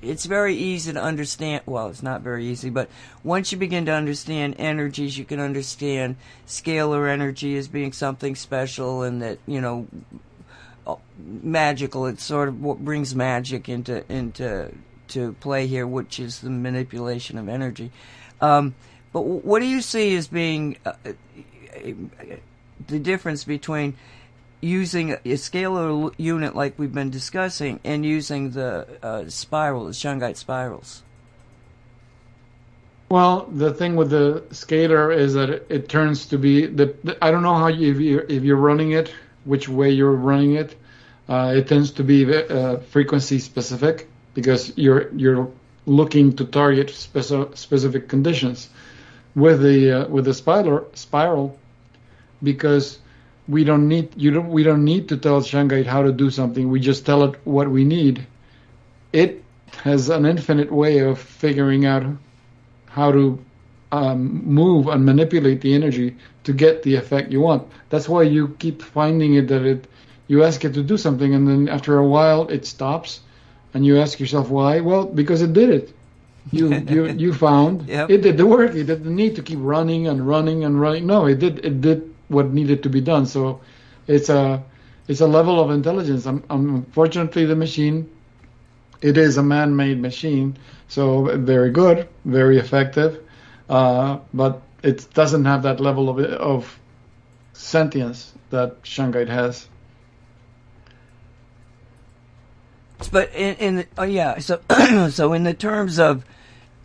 it's 0.00 0.26
very 0.26 0.54
easy 0.56 0.92
to 0.92 1.00
understand. 1.00 1.62
Well, 1.66 1.88
it's 1.88 2.02
not 2.02 2.22
very 2.22 2.46
easy, 2.46 2.70
but 2.70 2.88
once 3.22 3.52
you 3.52 3.58
begin 3.58 3.86
to 3.86 3.92
understand 3.92 4.56
energies, 4.58 5.16
you 5.16 5.24
can 5.24 5.40
understand 5.40 6.16
scalar 6.46 7.08
energy 7.08 7.56
as 7.56 7.68
being 7.68 7.92
something 7.92 8.34
special, 8.34 9.02
and 9.02 9.22
that 9.22 9.38
you 9.46 9.60
know, 9.60 9.86
uh, 10.12 10.18
magical. 11.18 12.06
It 12.06 12.20
sort 12.20 12.48
of 12.48 12.62
what 12.62 12.78
brings 12.78 13.14
magic 13.14 13.68
into 13.68 14.04
into 14.12 14.72
to 15.08 15.32
play 15.34 15.66
here, 15.66 15.86
which 15.86 16.18
is 16.18 16.40
the 16.40 16.50
manipulation 16.50 17.38
of 17.38 17.48
energy. 17.48 17.90
Um, 18.40 18.74
but 19.12 19.22
what 19.22 19.60
do 19.60 19.66
you 19.66 19.80
see 19.82 20.16
as 20.16 20.26
being 20.26 20.78
uh, 20.86 20.94
the 22.86 22.98
difference 22.98 23.44
between 23.44 23.96
using 24.60 25.12
a 25.12 25.18
scalar 25.34 26.14
unit 26.16 26.54
like 26.56 26.78
we've 26.78 26.94
been 26.94 27.10
discussing 27.10 27.80
and 27.84 28.06
using 28.06 28.50
the 28.52 28.86
uh, 29.02 29.28
spiral, 29.28 29.86
the 29.86 29.92
Shungite 29.92 30.36
spirals? 30.36 31.02
Well, 33.10 33.46
the 33.52 33.74
thing 33.74 33.96
with 33.96 34.08
the 34.08 34.42
scalar 34.50 35.14
is 35.14 35.34
that 35.34 35.50
it, 35.50 35.66
it 35.68 35.88
turns 35.90 36.24
to 36.26 36.38
be 36.38 36.66
the, 36.66 36.96
the. 37.04 37.18
I 37.22 37.30
don't 37.30 37.42
know 37.42 37.56
how 37.56 37.66
you 37.66 37.92
if 37.92 38.00
you 38.00 38.24
if 38.26 38.42
you're 38.42 38.56
running 38.56 38.92
it, 38.92 39.12
which 39.44 39.68
way 39.68 39.90
you're 39.90 40.12
running 40.14 40.54
it. 40.54 40.74
Uh, 41.28 41.54
it 41.56 41.68
tends 41.68 41.92
to 41.92 42.04
be 42.04 42.24
uh, 42.34 42.78
frequency 42.78 43.38
specific 43.38 44.08
because 44.34 44.76
you're 44.76 45.12
you're 45.14 45.50
looking 45.86 46.34
to 46.36 46.44
target 46.44 46.88
speci- 46.88 47.56
specific 47.56 48.08
conditions 48.08 48.68
with 49.34 49.62
the 49.62 49.90
uh, 49.92 50.08
with 50.08 50.24
the 50.24 50.34
spiral 50.34 50.88
spiral 50.94 51.58
because 52.42 52.98
we 53.48 53.64
don't 53.64 53.88
need 53.88 54.12
you 54.16 54.30
don't 54.30 54.48
we 54.50 54.62
don't 54.62 54.84
need 54.84 55.08
to 55.08 55.16
tell 55.16 55.40
Shungite 55.40 55.86
how 55.86 56.02
to 56.02 56.12
do 56.12 56.30
something. 56.30 56.68
We 56.70 56.80
just 56.80 57.06
tell 57.06 57.24
it 57.24 57.40
what 57.44 57.70
we 57.70 57.84
need. 57.84 58.26
It 59.12 59.42
has 59.82 60.08
an 60.10 60.26
infinite 60.26 60.70
way 60.70 60.98
of 60.98 61.18
figuring 61.18 61.86
out 61.86 62.04
how 62.86 63.12
to 63.12 63.42
um, 63.92 64.44
move 64.46 64.88
and 64.88 65.04
manipulate 65.06 65.62
the 65.62 65.74
energy 65.74 66.18
to 66.44 66.52
get 66.52 66.82
the 66.82 66.96
effect 66.96 67.32
you 67.32 67.40
want. 67.40 67.68
That's 67.90 68.08
why 68.08 68.24
you 68.24 68.56
keep 68.58 68.82
finding 68.82 69.34
it 69.34 69.48
that 69.48 69.64
it 69.64 69.88
you 70.28 70.44
ask 70.44 70.64
it 70.64 70.74
to 70.74 70.82
do 70.84 70.98
something 70.98 71.34
and 71.34 71.48
then 71.48 71.68
after 71.68 71.98
a 71.98 72.06
while 72.08 72.48
it 72.48 72.66
stops 72.66 73.20
and 73.74 73.86
you 73.86 74.00
ask 74.00 74.20
yourself 74.20 74.50
why? 74.50 74.80
Well, 74.80 75.06
because 75.06 75.42
it 75.42 75.52
did 75.54 75.70
it. 75.70 75.94
You 76.52 76.84
you 76.88 77.06
you 77.06 77.32
found 77.46 77.88
Yep. 77.88 78.10
it 78.10 78.22
did 78.22 78.38
the 78.38 78.46
work. 78.46 78.74
It 78.74 78.84
didn't 78.84 79.14
need 79.14 79.36
to 79.36 79.42
keep 79.42 79.58
running 79.60 80.08
and 80.08 80.26
running 80.26 80.64
and 80.64 80.80
running. 80.80 81.06
No, 81.06 81.26
it 81.26 81.38
did 81.38 81.64
it 81.64 81.80
did 81.80 82.14
what 82.28 82.52
needed 82.52 82.82
to 82.84 82.90
be 82.90 83.00
done. 83.00 83.26
So 83.26 83.60
it's 84.06 84.28
a 84.30 84.64
it's 85.08 85.20
a 85.20 85.28
level 85.28 85.60
of 85.60 85.70
intelligence. 85.70 86.26
Um 86.26 86.44
unfortunately, 86.50 87.46
the 87.46 87.56
machine 87.56 88.10
it 89.02 89.16
is 89.18 89.36
a 89.38 89.42
man-made 89.42 90.00
machine, 90.00 90.56
so 90.88 91.24
very 91.38 91.70
good, 91.70 92.08
very 92.24 92.58
effective, 92.58 93.21
uh, 93.72 94.20
but 94.34 94.62
it 94.82 95.08
doesn't 95.14 95.46
have 95.46 95.62
that 95.62 95.80
level 95.80 96.10
of 96.10 96.18
of 96.20 96.78
sentience 97.54 98.32
that 98.50 98.82
Shungite 98.82 99.28
has. 99.28 99.66
But 103.10 103.32
in, 103.34 103.54
in 103.56 103.76
the, 103.76 103.86
oh 103.98 104.04
yeah, 104.04 104.38
so 104.38 104.60
so 105.10 105.32
in 105.32 105.44
the 105.44 105.54
terms 105.54 105.98
of 105.98 106.24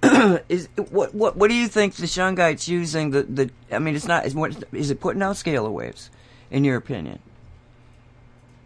is 0.50 0.70
what 0.90 1.14
what 1.14 1.36
what 1.36 1.50
do 1.50 1.56
you 1.56 1.68
think 1.68 1.96
the 1.96 2.08
Shungite's 2.08 2.70
using 2.70 3.12
the 3.12 3.24
the? 3.24 3.52
I 3.72 3.80
mean, 3.80 3.96
it's 3.96 4.08
not. 4.08 4.26
Is 4.26 4.34
what 4.36 4.56
is 4.74 4.90
it 4.92 5.02
putting 5.02 5.22
out 5.22 5.36
scalar 5.36 5.72
waves? 5.72 6.10
In 6.50 6.64
your 6.64 6.78
opinion, 6.78 7.20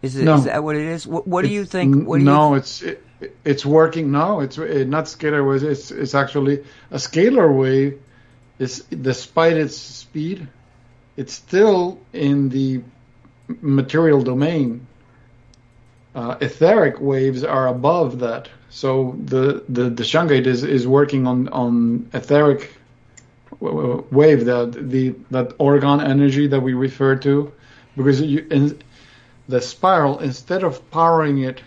is 0.02 0.16
it 0.16 0.24
No. 0.24 0.36
is 0.36 0.44
that 0.44 0.62
what 0.62 0.76
it 0.76 0.82
is? 0.86 1.06
What 1.06 1.26
what 1.26 1.42
do 1.42 1.48
you 1.48 1.64
think? 1.64 2.06
What 2.06 2.18
do 2.18 2.24
no, 2.24 2.50
you, 2.50 2.58
it's 2.58 2.82
it, 2.82 3.04
it's 3.44 3.66
working. 3.66 4.12
No, 4.12 4.40
it's 4.40 4.58
it, 4.58 4.88
not 4.88 5.06
scalar 5.06 5.48
waves. 5.48 5.64
It's 5.64 5.90
it's 5.90 6.14
actually 6.14 6.64
a 6.92 6.96
scalar 6.96 7.52
wave. 7.56 8.00
Is 8.62 8.84
despite 8.84 9.56
its 9.56 9.76
speed, 9.76 10.46
it's 11.16 11.34
still 11.34 11.98
in 12.12 12.48
the 12.48 12.82
material 13.60 14.22
domain. 14.22 14.86
Uh, 16.14 16.36
etheric 16.40 17.00
waves 17.00 17.42
are 17.42 17.66
above 17.66 18.20
that. 18.20 18.48
So 18.70 19.16
the 19.24 19.64
the, 19.68 19.90
the 19.90 20.04
shungite 20.04 20.46
is, 20.46 20.62
is 20.62 20.86
working 20.86 21.26
on 21.26 21.48
on 21.48 22.08
etheric 22.12 22.76
wave 23.60 24.44
that 24.46 24.72
the 24.90 25.14
that 25.30 25.58
orgone 25.58 26.02
energy 26.02 26.46
that 26.46 26.60
we 26.60 26.72
refer 26.74 27.16
to, 27.16 27.52
because 27.96 28.20
you, 28.20 28.46
in, 28.50 28.80
the 29.48 29.60
spiral 29.60 30.20
instead 30.20 30.62
of 30.62 30.90
powering 30.90 31.38
it 31.38 31.60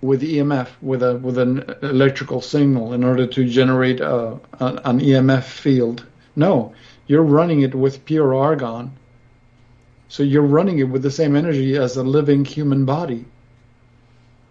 with 0.00 0.22
EMF 0.22 0.68
with 0.80 1.02
a 1.02 1.16
with 1.18 1.38
an 1.38 1.74
electrical 1.82 2.40
signal 2.40 2.92
in 2.92 3.04
order 3.04 3.26
to 3.26 3.44
generate 3.48 4.00
a, 4.00 4.40
an, 4.58 4.78
an 4.84 5.00
EMF 5.00 5.44
field. 5.44 6.04
No, 6.34 6.74
you're 7.06 7.22
running 7.22 7.62
it 7.62 7.74
with 7.74 8.04
pure 8.04 8.30
orgone. 8.32 8.90
So 10.08 10.22
you're 10.22 10.42
running 10.42 10.78
it 10.78 10.88
with 10.88 11.02
the 11.02 11.10
same 11.10 11.36
energy 11.36 11.76
as 11.76 11.96
a 11.96 12.02
living 12.02 12.44
human 12.44 12.84
body. 12.84 13.24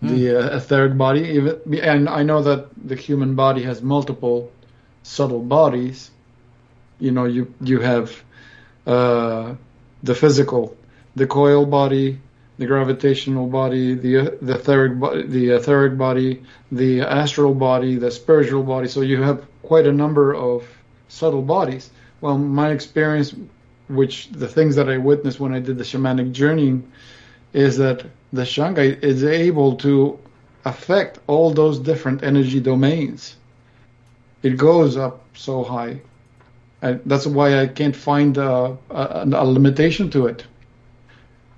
The 0.01 0.35
uh, 0.35 0.57
etheric 0.57 0.97
body, 0.97 1.21
even, 1.21 1.79
and 1.79 2.09
I 2.09 2.23
know 2.23 2.41
that 2.41 2.69
the 2.87 2.95
human 2.95 3.35
body 3.35 3.61
has 3.63 3.83
multiple 3.83 4.51
subtle 5.03 5.43
bodies. 5.43 6.09
You 6.99 7.11
know, 7.11 7.25
you 7.25 7.53
you 7.61 7.79
have 7.81 8.23
uh, 8.87 9.53
the 10.01 10.15
physical, 10.15 10.75
the 11.15 11.27
coil 11.27 11.67
body, 11.67 12.19
the 12.57 12.65
gravitational 12.65 13.45
body, 13.45 13.93
the 13.93 14.37
the 14.41 14.55
etheric 14.55 14.99
body, 14.99 15.27
the 15.27 15.49
etheric 15.51 15.97
body, 15.99 16.43
the 16.71 17.01
astral 17.01 17.53
body, 17.53 17.95
the 17.95 18.09
spiritual 18.09 18.63
body. 18.63 18.87
So 18.87 19.01
you 19.01 19.21
have 19.21 19.45
quite 19.61 19.85
a 19.85 19.93
number 19.93 20.33
of 20.33 20.65
subtle 21.11 21.41
bodies. 21.41 21.89
Well, 22.21 22.37
my 22.37 22.71
experience, 22.71 23.35
which 23.89 24.29
the 24.29 24.47
things 24.47 24.75
that 24.75 24.89
I 24.89 24.97
witnessed 24.97 25.39
when 25.39 25.53
I 25.53 25.59
did 25.59 25.77
the 25.77 25.83
shamanic 25.83 26.31
journeying, 26.31 26.89
is 27.53 27.77
that 27.77 28.05
the 28.31 28.43
shungite 28.43 29.03
is 29.03 29.23
able 29.23 29.75
to 29.77 30.17
affect 30.65 31.19
all 31.27 31.51
those 31.51 31.79
different 31.79 32.23
energy 32.23 32.59
domains. 32.59 33.35
It 34.43 34.57
goes 34.57 34.95
up 34.97 35.23
so 35.35 35.63
high. 35.63 36.01
And 36.81 37.01
that's 37.05 37.27
why 37.27 37.59
I 37.61 37.67
can't 37.67 37.95
find 37.95 38.37
uh, 38.37 38.73
a, 38.89 38.95
a, 38.95 39.25
a 39.25 39.45
limitation 39.45 40.09
to 40.11 40.27
it. 40.27 40.45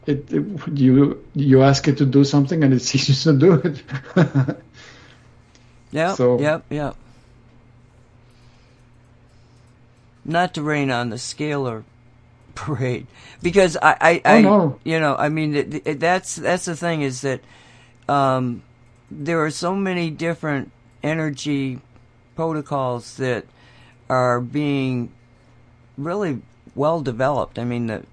It, 0.06 0.34
it 0.34 0.44
you 0.74 1.24
you 1.34 1.62
ask 1.64 1.88
it 1.88 1.98
to 2.00 2.06
do 2.06 2.24
something 2.26 2.64
and 2.64 2.74
it 2.74 2.80
ceases 2.90 3.24
to 3.24 3.34
do 3.34 3.54
it. 3.54 3.84
yeah. 5.92 6.16
So- 6.16 6.40
Yep. 6.40 6.66
Yep. 6.70 6.96
Not 10.26 10.54
to 10.56 10.62
rain 10.62 10.90
on 10.90 11.10
the 11.10 11.18
scalar 11.18 11.84
parade, 12.56 13.08
because 13.42 13.76
I, 13.82 13.98
I, 14.00 14.22
Oh, 14.26 14.36
I 14.38 14.42
no. 14.42 14.80
you 14.84 15.00
know, 15.00 15.16
I 15.16 15.30
mean, 15.30 15.56
it, 15.56 15.88
it- 15.88 16.00
that's 16.00 16.36
that's 16.36 16.66
the 16.66 16.76
thing 16.76 17.02
is 17.02 17.22
that 17.22 17.42
um, 18.08 18.64
there 19.12 19.44
are 19.44 19.52
so 19.52 19.76
many 19.76 20.10
different 20.10 20.72
energy 21.02 21.80
protocols 22.36 23.18
that 23.18 23.46
are 24.10 24.40
being 24.42 25.12
really 25.98 26.42
well 26.76 27.02
developed. 27.02 27.60
I 27.60 27.64
mean, 27.66 27.88
the 27.88 28.04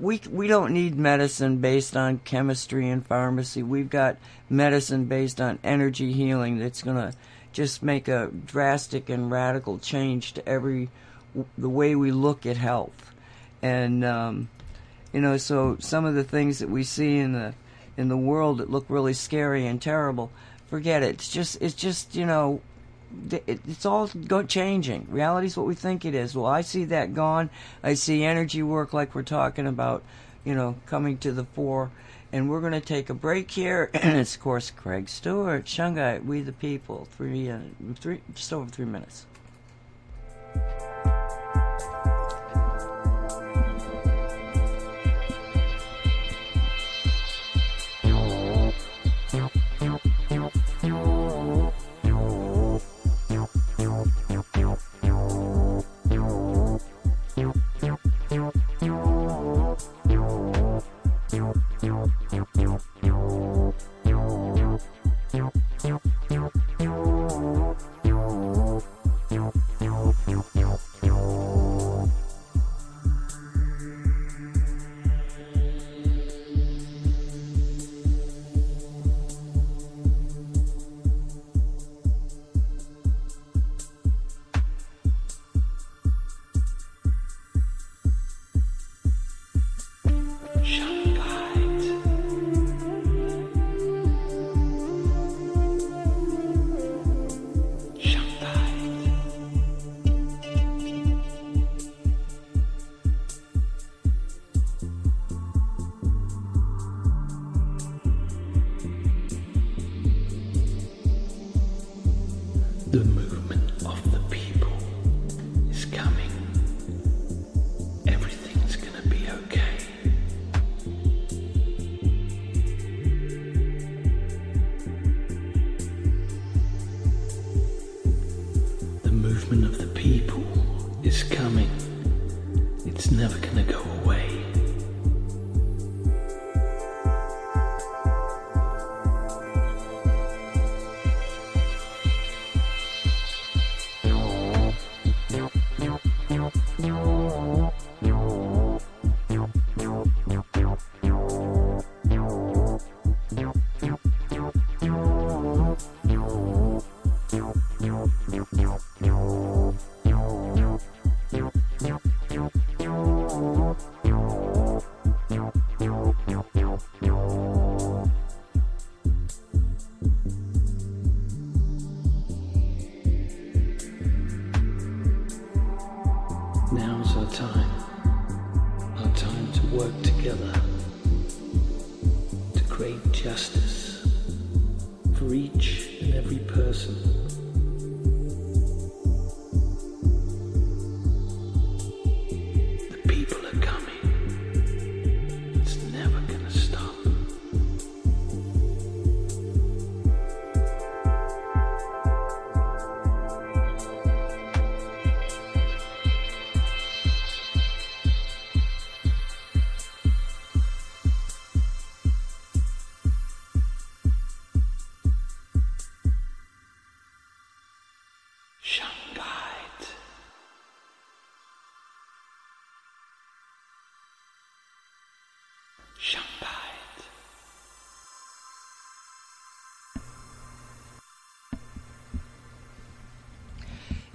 we 0.00 0.20
we 0.30 0.46
don't 0.46 0.72
need 0.72 0.96
medicine 0.96 1.58
based 1.58 1.96
on 1.96 2.18
chemistry 2.24 2.88
and 2.88 3.06
pharmacy. 3.06 3.62
We've 3.62 3.90
got 3.90 4.16
medicine 4.48 5.04
based 5.04 5.40
on 5.40 5.58
energy 5.62 6.12
healing 6.12 6.58
that's 6.58 6.82
going 6.82 6.96
to 6.96 7.16
just 7.54 7.82
make 7.82 8.08
a 8.08 8.30
drastic 8.44 9.08
and 9.08 9.30
radical 9.30 9.78
change 9.78 10.34
to 10.34 10.46
every 10.46 10.90
the 11.56 11.68
way 11.68 11.94
we 11.94 12.10
look 12.10 12.44
at 12.44 12.56
health. 12.56 13.12
And 13.62 14.04
um, 14.04 14.50
you 15.12 15.20
know, 15.20 15.38
so 15.38 15.76
some 15.80 16.04
of 16.04 16.14
the 16.14 16.24
things 16.24 16.58
that 16.58 16.68
we 16.68 16.84
see 16.84 17.16
in 17.16 17.32
the 17.32 17.54
in 17.96 18.08
the 18.08 18.16
world 18.16 18.58
that 18.58 18.70
look 18.70 18.84
really 18.88 19.14
scary 19.14 19.66
and 19.66 19.80
terrible, 19.80 20.30
forget 20.66 21.02
it. 21.02 21.10
It's 21.10 21.30
just 21.30 21.62
it's 21.62 21.74
just 21.74 22.14
you 22.14 22.26
know 22.26 22.60
it's 23.30 23.86
all 23.86 24.08
changing. 24.48 25.06
Reality 25.08 25.46
is 25.46 25.56
what 25.56 25.66
we 25.66 25.74
think 25.74 26.04
it 26.04 26.14
is. 26.14 26.34
Well, 26.34 26.46
I 26.46 26.62
see 26.62 26.84
that 26.86 27.14
gone. 27.14 27.48
I 27.82 27.94
see 27.94 28.24
energy 28.24 28.62
work 28.62 28.92
like 28.92 29.14
we're 29.14 29.22
talking 29.22 29.68
about, 29.68 30.02
you 30.44 30.54
know, 30.54 30.74
coming 30.86 31.18
to 31.18 31.30
the 31.30 31.44
fore. 31.44 31.92
And 32.34 32.50
we're 32.50 32.60
going 32.60 32.72
to 32.72 32.80
take 32.80 33.10
a 33.10 33.14
break 33.14 33.48
here. 33.52 33.90
And 33.94 34.16
it's, 34.18 34.34
of 34.34 34.40
course, 34.40 34.72
Craig 34.72 35.08
Stuart, 35.08 35.66
Shungite, 35.66 36.24
We 36.24 36.40
the 36.40 36.50
People, 36.50 37.06
three, 37.16 37.48
uh, 37.48 37.60
three, 37.94 38.22
just 38.34 38.52
over 38.52 38.68
three 38.68 38.86
minutes. 38.86 39.26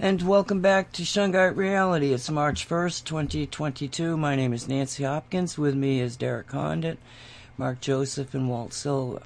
And 0.02 0.22
welcome 0.22 0.62
back 0.62 0.92
to 0.92 1.02
Shungite 1.02 1.56
Reality. 1.56 2.14
It's 2.14 2.30
March 2.30 2.66
1st, 2.66 3.04
2022. 3.04 4.16
My 4.16 4.34
name 4.34 4.54
is 4.54 4.66
Nancy 4.66 5.04
Hopkins. 5.04 5.58
With 5.58 5.74
me 5.74 6.00
is 6.00 6.16
Derek 6.16 6.46
Condit, 6.46 6.98
Mark 7.58 7.82
Joseph, 7.82 8.32
and 8.32 8.48
Walt 8.48 8.72
Silva. 8.72 9.20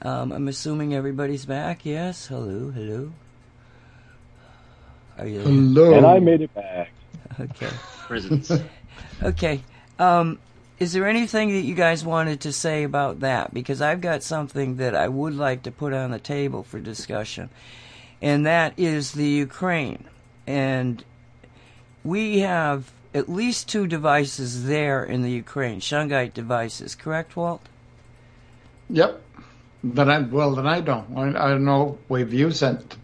Um, 0.00 0.32
I'm 0.32 0.48
assuming 0.48 0.94
everybody's 0.94 1.44
back. 1.44 1.84
Yes. 1.84 2.26
Hello. 2.26 2.70
Hello. 2.70 3.12
Are 5.18 5.26
you 5.26 5.42
there? 5.42 5.52
Hello. 5.52 5.94
And 5.98 6.06
I 6.06 6.20
made 6.20 6.40
it 6.40 6.54
back. 6.54 6.90
Okay. 7.38 7.68
Presents. 8.06 8.50
okay. 9.22 9.60
Um, 9.98 10.38
is 10.78 10.94
there 10.94 11.06
anything 11.06 11.50
that 11.50 11.66
you 11.66 11.74
guys 11.74 12.02
wanted 12.02 12.40
to 12.40 12.52
say 12.54 12.82
about 12.82 13.20
that? 13.20 13.52
Because 13.52 13.82
I've 13.82 14.00
got 14.00 14.22
something 14.22 14.76
that 14.76 14.94
I 14.94 15.08
would 15.08 15.34
like 15.34 15.64
to 15.64 15.70
put 15.70 15.92
on 15.92 16.12
the 16.12 16.18
table 16.18 16.62
for 16.62 16.80
discussion 16.80 17.50
and 18.20 18.46
that 18.46 18.74
is 18.76 19.12
the 19.12 19.26
Ukraine. 19.26 20.04
And 20.46 21.04
we 22.04 22.40
have 22.40 22.90
at 23.14 23.28
least 23.28 23.68
two 23.68 23.86
devices 23.86 24.66
there 24.66 25.04
in 25.04 25.22
the 25.22 25.30
Ukraine, 25.30 25.80
Shungite 25.80 26.34
devices, 26.34 26.94
correct, 26.94 27.36
Walt? 27.36 27.62
Yep. 28.90 29.22
Then 29.84 30.10
I 30.10 30.20
well, 30.20 30.54
then 30.54 30.66
I 30.66 30.80
don't. 30.80 31.16
I, 31.16 31.28
I 31.28 31.48
don't 31.50 31.64
know. 31.64 31.98
Wave 32.08 32.34
you 32.34 32.50
sent. 32.50 32.96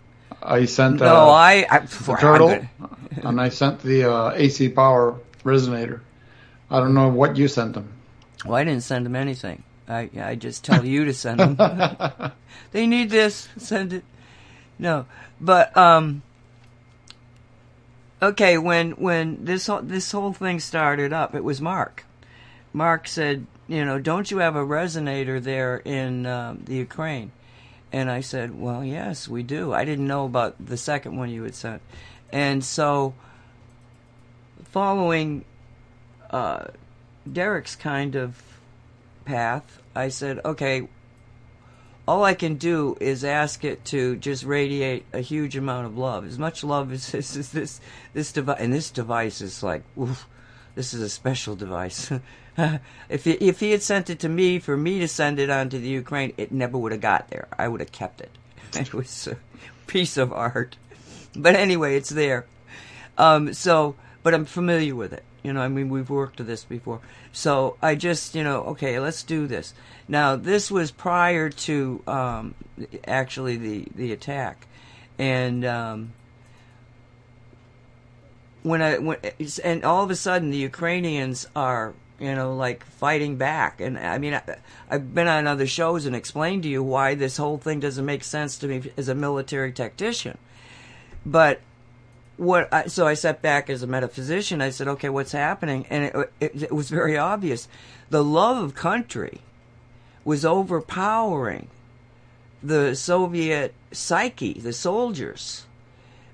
I 0.42 0.64
sent. 0.64 1.00
No, 1.00 1.28
uh, 1.28 1.30
I, 1.30 1.66
I 1.70 1.78
the 1.80 2.16
turtle, 2.18 2.50
and 3.22 3.40
I 3.40 3.48
sent 3.48 3.80
the 3.80 4.10
uh, 4.10 4.32
AC 4.34 4.70
power 4.70 5.16
resonator. 5.44 6.00
I 6.70 6.80
don't 6.80 6.94
know 6.94 7.08
what 7.08 7.36
you 7.36 7.46
sent 7.46 7.74
them. 7.74 7.92
Well, 8.44 8.56
I 8.56 8.64
didn't 8.64 8.82
send 8.82 9.06
them 9.06 9.14
anything. 9.14 9.62
I 9.88 10.10
I 10.20 10.34
just 10.34 10.64
tell 10.64 10.84
you 10.84 11.04
to 11.04 11.14
send 11.14 11.38
them. 11.38 12.32
they 12.72 12.88
need 12.88 13.08
this. 13.08 13.48
Send 13.56 13.92
it 13.92 14.04
no, 14.78 15.06
but 15.40 15.76
um, 15.76 16.22
okay. 18.22 18.58
When 18.58 18.92
when 18.92 19.44
this 19.44 19.66
whole, 19.66 19.82
this 19.82 20.10
whole 20.12 20.32
thing 20.32 20.60
started 20.60 21.12
up, 21.12 21.34
it 21.34 21.44
was 21.44 21.60
Mark. 21.60 22.04
Mark 22.72 23.06
said, 23.06 23.46
you 23.68 23.84
know, 23.84 23.98
don't 23.98 24.30
you 24.30 24.38
have 24.38 24.56
a 24.56 24.64
resonator 24.64 25.42
there 25.42 25.76
in 25.76 26.26
uh, 26.26 26.56
the 26.62 26.74
Ukraine? 26.74 27.30
And 27.92 28.10
I 28.10 28.20
said, 28.22 28.60
well, 28.60 28.84
yes, 28.84 29.28
we 29.28 29.44
do. 29.44 29.72
I 29.72 29.84
didn't 29.84 30.08
know 30.08 30.24
about 30.24 30.56
the 30.64 30.76
second 30.76 31.16
one 31.16 31.30
you 31.30 31.44
had 31.44 31.54
sent. 31.54 31.80
And 32.32 32.64
so, 32.64 33.14
following 34.64 35.44
uh, 36.28 36.64
Derek's 37.30 37.76
kind 37.76 38.16
of 38.16 38.42
path, 39.24 39.80
I 39.94 40.08
said, 40.08 40.40
okay, 40.44 40.88
all 42.06 42.24
I 42.24 42.34
can 42.34 42.56
do 42.56 42.96
is 43.00 43.24
ask 43.24 43.64
it 43.64 43.84
to 43.86 44.16
just 44.16 44.44
radiate 44.44 45.04
a 45.12 45.20
huge 45.20 45.56
amount 45.56 45.86
of 45.86 45.96
love, 45.96 46.26
as 46.26 46.38
much 46.38 46.62
love 46.62 46.92
as 46.92 47.10
this 47.12 47.36
as 47.36 47.50
this 47.50 47.80
this 48.12 48.32
device. 48.32 48.58
And 48.60 48.72
this 48.72 48.90
device 48.90 49.40
is 49.40 49.62
like, 49.62 49.82
oof, 49.98 50.26
this 50.74 50.92
is 50.92 51.00
a 51.00 51.08
special 51.08 51.56
device. 51.56 52.12
if 53.08 53.24
he, 53.24 53.32
if 53.32 53.60
he 53.60 53.70
had 53.70 53.82
sent 53.82 54.10
it 54.10 54.20
to 54.20 54.28
me 54.28 54.58
for 54.58 54.76
me 54.76 54.98
to 55.00 55.08
send 55.08 55.38
it 55.38 55.50
on 55.50 55.68
to 55.70 55.78
the 55.78 55.88
Ukraine, 55.88 56.34
it 56.36 56.52
never 56.52 56.76
would 56.76 56.92
have 56.92 57.00
got 57.00 57.28
there. 57.30 57.48
I 57.58 57.68
would 57.68 57.80
have 57.80 57.92
kept 57.92 58.20
it. 58.20 58.30
It 58.76 58.92
was 58.92 59.28
a 59.28 59.36
piece 59.86 60.16
of 60.16 60.32
art. 60.32 60.76
But 61.36 61.54
anyway, 61.54 61.96
it's 61.96 62.10
there. 62.10 62.44
Um, 63.16 63.54
so, 63.54 63.94
but 64.24 64.34
I'm 64.34 64.46
familiar 64.46 64.96
with 64.96 65.12
it. 65.12 65.22
You 65.44 65.52
know, 65.52 65.60
I 65.60 65.68
mean, 65.68 65.90
we've 65.90 66.10
worked 66.10 66.38
with 66.38 66.48
this 66.48 66.64
before. 66.64 67.00
So 67.30 67.76
I 67.80 67.94
just, 67.94 68.34
you 68.34 68.42
know, 68.42 68.62
okay, 68.62 68.98
let's 68.98 69.22
do 69.22 69.46
this. 69.46 69.74
Now, 70.08 70.34
this 70.34 70.70
was 70.70 70.90
prior 70.90 71.50
to 71.50 72.02
um, 72.08 72.54
actually 73.06 73.56
the 73.56 73.86
the 73.94 74.12
attack, 74.12 74.66
and 75.18 75.64
um, 75.64 76.12
when 78.62 78.82
I 78.82 78.98
when 78.98 79.18
and 79.62 79.84
all 79.84 80.02
of 80.02 80.10
a 80.10 80.16
sudden 80.16 80.50
the 80.50 80.58
Ukrainians 80.58 81.46
are 81.54 81.94
you 82.18 82.34
know 82.34 82.54
like 82.54 82.84
fighting 82.84 83.36
back 83.36 83.80
and 83.80 83.98
I 83.98 84.18
mean 84.18 84.34
I, 84.34 84.42
I've 84.88 85.14
been 85.14 85.28
on 85.28 85.46
other 85.46 85.66
shows 85.66 86.06
and 86.06 86.16
explained 86.16 86.62
to 86.62 86.68
you 86.68 86.82
why 86.82 87.14
this 87.14 87.36
whole 87.36 87.58
thing 87.58 87.80
doesn't 87.80 88.04
make 88.04 88.24
sense 88.24 88.56
to 88.58 88.68
me 88.68 88.92
as 88.96 89.08
a 89.08 89.14
military 89.14 89.72
tactician 89.72 90.38
but 91.26 91.60
what 92.36 92.72
I, 92.72 92.86
so 92.86 93.06
I 93.06 93.14
sat 93.14 93.42
back 93.42 93.70
as 93.70 93.82
a 93.82 93.86
metaphysician 93.86 94.60
I 94.60 94.70
said 94.70 94.88
okay 94.88 95.08
what's 95.08 95.32
happening 95.32 95.86
and 95.90 96.04
it, 96.04 96.32
it, 96.40 96.62
it 96.64 96.72
was 96.72 96.90
very 96.90 97.16
obvious 97.16 97.68
the 98.10 98.24
love 98.24 98.62
of 98.62 98.74
country 98.74 99.40
was 100.24 100.44
overpowering 100.44 101.68
the 102.62 102.96
Soviet 102.96 103.74
psyche 103.92 104.54
the 104.54 104.72
soldiers 104.72 105.66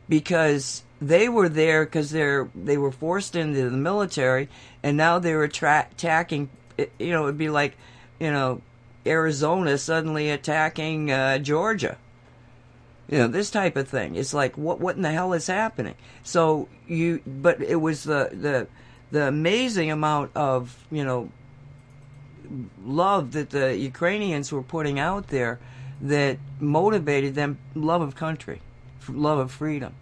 because 0.09 0.83
they 1.01 1.29
were 1.29 1.49
there 1.49 1.85
because 1.85 2.11
they're 2.11 2.49
they 2.55 2.77
were 2.77 2.93
forced 2.93 3.35
into 3.35 3.71
the 3.71 3.77
military, 3.77 4.49
and 4.83 4.97
now 4.97 5.19
they're 5.19 5.45
attra- 5.45 5.89
attacking. 5.91 6.51
You 6.99 7.13
know, 7.13 7.25
it'd 7.25 7.39
be 7.39 7.49
like, 7.49 7.77
you 8.19 8.31
know, 8.31 8.61
Arizona 9.07 9.79
suddenly 9.79 10.31
attacking 10.31 11.11
uh, 11.11 11.39
Georgia. 11.39 11.97
You 13.11 13.19
know, 13.19 13.27
this 13.27 13.51
type 13.51 13.77
of 13.77 13.89
thing. 13.89 14.15
It's 14.15 14.33
like, 14.33 14.57
what 14.57 14.79
what 14.79 14.95
in 14.95 15.03
the 15.03 15.11
hell 15.11 15.33
is 15.33 15.49
happening? 15.49 15.97
So 16.23 16.69
you, 16.87 17.21
but 17.27 17.61
it 17.61 17.81
was 17.81 18.05
the 18.05 18.31
the 18.33 18.69
the 19.11 19.27
amazing 19.27 19.91
amount 19.91 20.31
of 20.37 20.87
you 20.93 21.05
know 21.05 21.31
love 22.85 23.33
that 23.33 23.51
the 23.51 23.77
Ukrainians 23.77 24.53
were 24.53 24.63
putting 24.63 25.01
out 25.01 25.27
there 25.27 25.59
that 26.01 26.39
motivated 26.61 27.35
them 27.35 27.59
love 27.75 28.01
of 28.01 28.15
country, 28.15 28.61
love 29.09 29.39
of 29.39 29.51
freedom. 29.51 29.95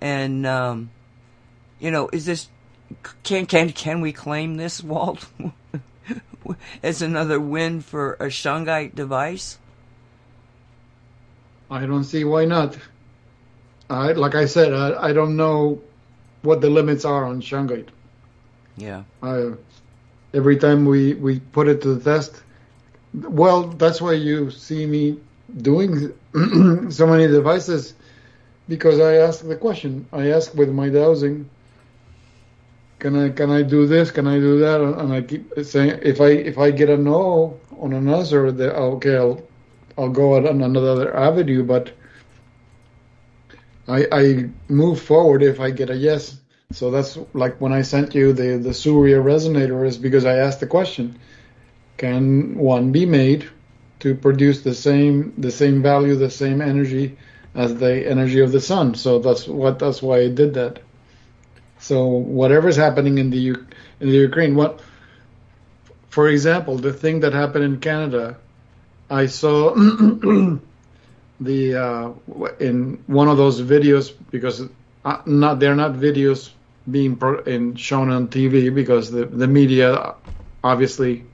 And 0.00 0.46
um, 0.46 0.90
you 1.80 1.90
know, 1.90 2.08
is 2.12 2.24
this 2.24 2.48
can 3.24 3.46
can 3.46 3.70
can 3.70 4.00
we 4.00 4.12
claim 4.12 4.58
this, 4.58 4.80
Walt, 4.92 5.26
as 6.84 7.02
another 7.02 7.40
win 7.40 7.80
for 7.80 8.14
a 8.14 8.26
Shungite 8.26 8.94
device? 8.94 9.58
I 11.70 11.86
don't 11.86 12.04
see 12.04 12.24
why 12.24 12.44
not. 12.44 12.76
I 13.90 14.12
like 14.12 14.34
I 14.34 14.46
said, 14.46 14.72
I, 14.72 15.08
I 15.08 15.12
don't 15.12 15.36
know 15.36 15.80
what 16.42 16.60
the 16.60 16.70
limits 16.70 17.04
are 17.04 17.24
on 17.24 17.40
Shungite. 17.40 17.88
Yeah. 18.76 19.04
I, 19.22 19.52
every 20.32 20.56
time 20.56 20.84
we, 20.84 21.14
we 21.14 21.40
put 21.40 21.68
it 21.68 21.82
to 21.82 21.94
the 21.94 22.04
test, 22.04 22.42
well, 23.12 23.64
that's 23.68 24.00
why 24.00 24.12
you 24.12 24.50
see 24.50 24.86
me 24.86 25.18
doing 25.56 26.12
so 26.90 27.06
many 27.06 27.28
devices 27.28 27.94
because 28.68 29.00
I 29.00 29.16
ask 29.16 29.46
the 29.46 29.56
question. 29.56 30.06
I 30.12 30.30
ask 30.30 30.54
with 30.54 30.70
my 30.70 30.88
dowsing, 30.88 31.48
can 32.98 33.16
I 33.16 33.28
can 33.30 33.50
I 33.50 33.62
do 33.62 33.86
this? 33.86 34.10
Can 34.10 34.26
I 34.26 34.38
do 34.38 34.58
that? 34.60 34.80
And 34.80 35.12
I 35.12 35.22
keep 35.22 35.52
saying 35.62 36.00
if 36.02 36.20
I 36.20 36.28
if 36.28 36.58
I 36.58 36.70
get 36.70 36.88
a 36.88 36.96
no 36.96 37.60
on 37.78 37.92
an 37.92 38.08
answer, 38.08 38.50
that 38.50 38.74
okay, 38.74 39.16
I'll 39.16 39.42
I'll 39.96 40.08
go 40.08 40.36
on 40.36 40.62
another 40.62 41.16
avenue, 41.16 41.62
but 41.62 41.92
I 43.88 44.06
I 44.10 44.50
move 44.68 45.00
forward 45.00 45.42
if 45.42 45.60
I 45.60 45.70
get 45.70 45.90
a 45.90 45.96
yes. 45.96 46.40
So 46.72 46.90
that's 46.90 47.18
like 47.34 47.60
when 47.60 47.72
I 47.72 47.82
sent 47.82 48.14
you 48.14 48.32
the 48.32 48.58
the 48.58 48.74
Surya 48.74 49.18
resonator 49.18 49.86
is 49.86 49.98
because 49.98 50.24
I 50.24 50.36
asked 50.36 50.60
the 50.60 50.66
question, 50.66 51.18
can 51.96 52.56
one 52.56 52.92
be 52.92 53.06
made 53.06 53.48
to 54.00 54.14
produce 54.14 54.62
the 54.62 54.74
same 54.74 55.32
the 55.38 55.50
same 55.50 55.82
value, 55.82 56.16
the 56.16 56.30
same 56.30 56.60
energy 56.60 57.16
as 57.54 57.76
the 57.76 58.08
energy 58.08 58.40
of 58.40 58.52
the 58.52 58.60
sun. 58.60 58.94
So 58.94 59.18
that's 59.18 59.46
what 59.46 59.78
that's 59.78 60.02
why 60.02 60.20
I 60.20 60.28
did 60.28 60.54
that. 60.54 60.80
So 61.78 62.06
whatever's 62.06 62.76
happening 62.76 63.18
in 63.18 63.30
the 63.30 63.48
in 64.00 64.08
the 64.10 64.16
Ukraine, 64.16 64.54
what, 64.54 64.80
for 66.08 66.28
example, 66.28 66.76
the 66.78 66.92
thing 66.92 67.20
that 67.20 67.32
happened 67.32 67.64
in 67.64 67.80
Canada, 67.80 68.36
I 69.10 69.26
saw 69.26 69.74
the 71.40 71.76
uh, 71.76 72.12
in 72.60 73.02
one 73.06 73.28
of 73.28 73.36
those 73.36 73.60
videos 73.60 74.12
because 74.30 74.62
uh, 75.04 75.22
not 75.26 75.60
they're 75.60 75.74
not 75.74 75.92
videos 75.92 76.50
being 76.90 77.16
pro- 77.16 77.42
in, 77.42 77.74
shown 77.76 78.10
on 78.10 78.28
TV 78.28 78.74
because 78.74 79.10
the 79.10 79.26
the 79.26 79.46
media 79.46 80.14
obviously 80.62 81.24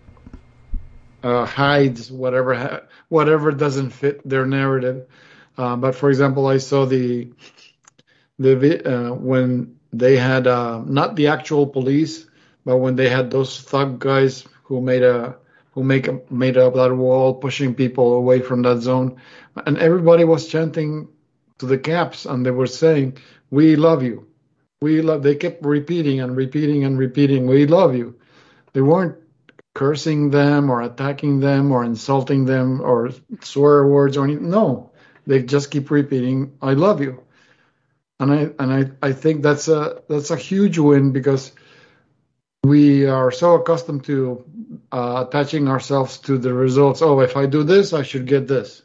uh, 1.22 1.44
hides 1.44 2.10
whatever 2.10 2.54
ha- 2.54 2.80
whatever 3.08 3.52
doesn't 3.52 3.90
fit 3.90 4.26
their 4.28 4.46
narrative. 4.46 5.06
Uh, 5.56 5.76
but 5.76 5.94
for 5.94 6.08
example, 6.08 6.46
I 6.46 6.58
saw 6.58 6.86
the 6.86 7.32
the 8.38 8.82
uh, 8.84 9.14
when 9.14 9.76
they 9.92 10.16
had 10.16 10.46
uh, 10.46 10.82
not 10.84 11.16
the 11.16 11.28
actual 11.28 11.66
police, 11.66 12.26
but 12.64 12.78
when 12.78 12.96
they 12.96 13.08
had 13.08 13.30
those 13.30 13.60
thug 13.60 13.98
guys 13.98 14.46
who 14.64 14.80
made 14.80 15.02
a 15.02 15.36
who 15.72 15.82
make 15.84 16.30
made 16.30 16.56
up 16.56 16.74
that 16.74 16.94
wall, 16.94 17.34
pushing 17.34 17.74
people 17.74 18.14
away 18.14 18.40
from 18.40 18.62
that 18.62 18.80
zone, 18.80 19.16
and 19.66 19.78
everybody 19.78 20.24
was 20.24 20.48
chanting 20.48 21.08
to 21.58 21.66
the 21.66 21.78
caps, 21.78 22.26
and 22.26 22.44
they 22.44 22.50
were 22.50 22.66
saying, 22.66 23.16
"We 23.50 23.76
love 23.76 24.02
you, 24.02 24.26
we 24.80 25.02
love." 25.02 25.22
They 25.22 25.36
kept 25.36 25.64
repeating 25.64 26.20
and 26.20 26.36
repeating 26.36 26.84
and 26.84 26.98
repeating, 26.98 27.46
"We 27.46 27.66
love 27.66 27.94
you." 27.94 28.14
They 28.72 28.80
weren't 28.80 29.16
cursing 29.74 30.30
them 30.30 30.70
or 30.70 30.82
attacking 30.82 31.40
them 31.40 31.70
or 31.72 31.84
insulting 31.84 32.44
them 32.44 32.80
or 32.80 33.10
swear 33.40 33.86
words 33.86 34.16
or 34.16 34.24
anything. 34.24 34.50
No, 34.50 34.90
they 35.26 35.42
just 35.42 35.70
keep 35.70 35.90
repeating, 35.90 36.52
"I 36.60 36.74
love 36.74 37.00
you," 37.00 37.20
and 38.18 38.32
I 38.32 38.50
and 38.58 38.72
I, 38.72 39.08
I 39.08 39.12
think 39.12 39.42
that's 39.42 39.68
a 39.68 40.02
that's 40.08 40.30
a 40.30 40.36
huge 40.36 40.78
win 40.78 41.12
because 41.12 41.52
we 42.64 43.06
are 43.06 43.30
so 43.30 43.54
accustomed 43.54 44.04
to 44.04 44.44
uh, 44.92 45.24
attaching 45.26 45.68
ourselves 45.68 46.18
to 46.18 46.38
the 46.38 46.52
results. 46.52 47.02
Oh, 47.02 47.20
if 47.20 47.36
I 47.36 47.46
do 47.46 47.62
this, 47.62 47.92
I 47.92 48.02
should 48.02 48.26
get 48.26 48.46
this. 48.46 48.82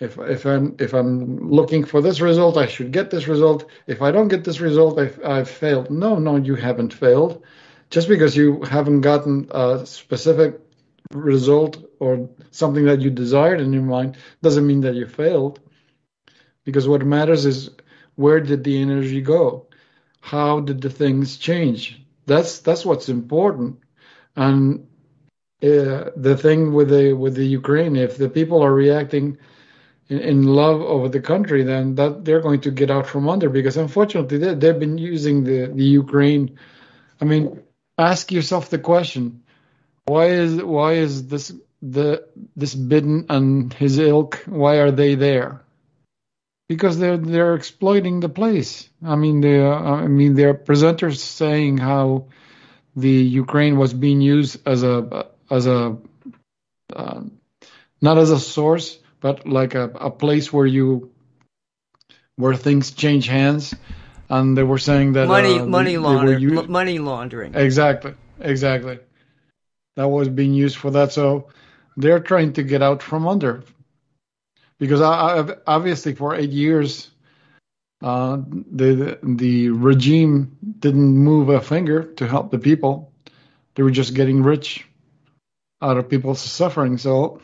If 0.00 0.18
if 0.18 0.44
I'm 0.44 0.76
if 0.78 0.92
I'm 0.92 1.50
looking 1.50 1.84
for 1.84 2.02
this 2.02 2.20
result, 2.20 2.56
I 2.56 2.66
should 2.66 2.92
get 2.92 3.10
this 3.10 3.26
result. 3.26 3.70
If 3.86 4.02
I 4.02 4.10
don't 4.10 4.28
get 4.28 4.44
this 4.44 4.60
result, 4.60 4.98
I've, 4.98 5.20
I've 5.24 5.50
failed. 5.50 5.90
No, 5.90 6.18
no, 6.18 6.36
you 6.36 6.54
haven't 6.54 6.92
failed. 6.92 7.42
Just 7.90 8.08
because 8.08 8.36
you 8.36 8.62
haven't 8.62 9.00
gotten 9.00 9.48
a 9.50 9.86
specific 9.86 10.60
result 11.12 11.82
or 12.00 12.28
something 12.50 12.84
that 12.84 13.00
you 13.00 13.10
desired 13.10 13.60
in 13.60 13.72
your 13.72 13.82
mind 13.82 14.16
doesn't 14.42 14.66
mean 14.66 14.82
that 14.82 14.94
you 14.94 15.06
failed 15.06 15.60
because 16.64 16.86
what 16.86 17.04
matters 17.04 17.46
is 17.46 17.70
where 18.16 18.40
did 18.40 18.62
the 18.62 18.80
energy 18.82 19.22
go 19.22 19.66
how 20.20 20.60
did 20.60 20.82
the 20.82 20.90
things 20.90 21.38
change 21.38 22.02
that's 22.26 22.58
that's 22.58 22.84
what's 22.84 23.08
important 23.08 23.78
and 24.38 24.86
uh, 25.62 26.10
the 26.16 26.36
thing 26.44 26.72
with 26.72 26.88
the 26.88 27.12
with 27.12 27.34
the 27.34 27.44
ukraine 27.60 27.94
if 27.96 28.16
the 28.16 28.30
people 28.38 28.62
are 28.62 28.72
reacting 28.72 29.36
in, 30.08 30.18
in, 30.20 30.42
love 30.44 30.80
over 30.80 31.08
the 31.08 31.20
country 31.32 31.62
then 31.64 31.94
that 31.96 32.24
they're 32.24 32.46
going 32.48 32.60
to 32.60 32.70
get 32.70 32.90
out 32.90 33.06
from 33.06 33.28
under 33.28 33.48
because 33.50 33.76
unfortunately 33.76 34.38
they, 34.38 34.54
they've 34.54 34.80
been 34.86 34.98
using 34.98 35.44
the 35.44 35.60
the 35.80 35.90
ukraine 36.02 36.44
i 37.20 37.24
mean 37.24 37.42
ask 37.98 38.30
yourself 38.30 38.70
the 38.70 38.78
question 38.92 39.42
why 40.08 40.26
is 40.26 40.62
why 40.62 40.92
is 40.94 41.28
this 41.28 41.52
the 41.82 42.26
this 42.56 42.74
Biden 42.74 43.26
and 43.28 43.72
his 43.72 43.98
ilk? 43.98 44.42
Why 44.46 44.76
are 44.76 44.90
they 44.90 45.14
there? 45.14 45.62
Because 46.68 46.98
they're 46.98 47.16
they're 47.16 47.54
exploiting 47.54 48.20
the 48.20 48.28
place. 48.28 48.88
I 49.04 49.16
mean, 49.16 49.40
they 49.40 49.64
I 49.64 50.06
mean, 50.06 50.34
there 50.34 50.50
are 50.50 50.54
presenters 50.54 51.18
saying 51.18 51.78
how 51.78 52.26
the 53.00 53.16
Ukraine 53.42 53.76
was 53.78 53.92
being 53.94 54.20
used 54.20 54.54
as 54.66 54.82
a 54.82 55.26
as 55.50 55.66
a 55.66 55.96
uh, 56.94 57.20
not 58.00 58.18
as 58.18 58.30
a 58.30 58.38
source, 58.38 58.98
but 59.20 59.46
like 59.46 59.74
a, 59.74 59.84
a 60.08 60.10
place 60.10 60.52
where 60.52 60.66
you 60.66 61.10
where 62.36 62.54
things 62.54 62.90
change 62.92 63.26
hands, 63.26 63.74
and 64.30 64.56
they 64.56 64.62
were 64.62 64.78
saying 64.78 65.12
that 65.12 65.28
money 65.28 65.58
uh, 65.60 65.66
money 65.66 65.96
they- 65.96 66.02
they 66.08 66.16
were 66.24 66.34
laundering 66.36 66.70
money 66.78 66.98
laundering. 66.98 67.54
Exactly, 67.54 68.14
exactly. 68.40 68.98
That 69.96 70.08
was 70.08 70.28
being 70.28 70.54
used 70.54 70.76
for 70.76 70.90
that. 70.92 71.12
So 71.12 71.48
they're 71.96 72.20
trying 72.20 72.52
to 72.54 72.62
get 72.62 72.82
out 72.82 73.02
from 73.02 73.26
under. 73.26 73.62
Because 74.78 75.00
I, 75.00 75.12
I, 75.40 75.56
obviously, 75.66 76.14
for 76.14 76.34
eight 76.34 76.50
years, 76.50 77.10
uh, 78.00 78.38
the 78.48 79.18
the 79.22 79.70
regime 79.70 80.56
didn't 80.78 81.16
move 81.16 81.48
a 81.48 81.60
finger 81.60 82.04
to 82.14 82.26
help 82.26 82.50
the 82.50 82.58
people. 82.58 83.12
They 83.74 83.82
were 83.82 83.90
just 83.90 84.14
getting 84.14 84.42
rich 84.42 84.86
out 85.82 85.96
of 85.96 86.08
people's 86.08 86.40
suffering. 86.40 86.98
So 86.98 87.40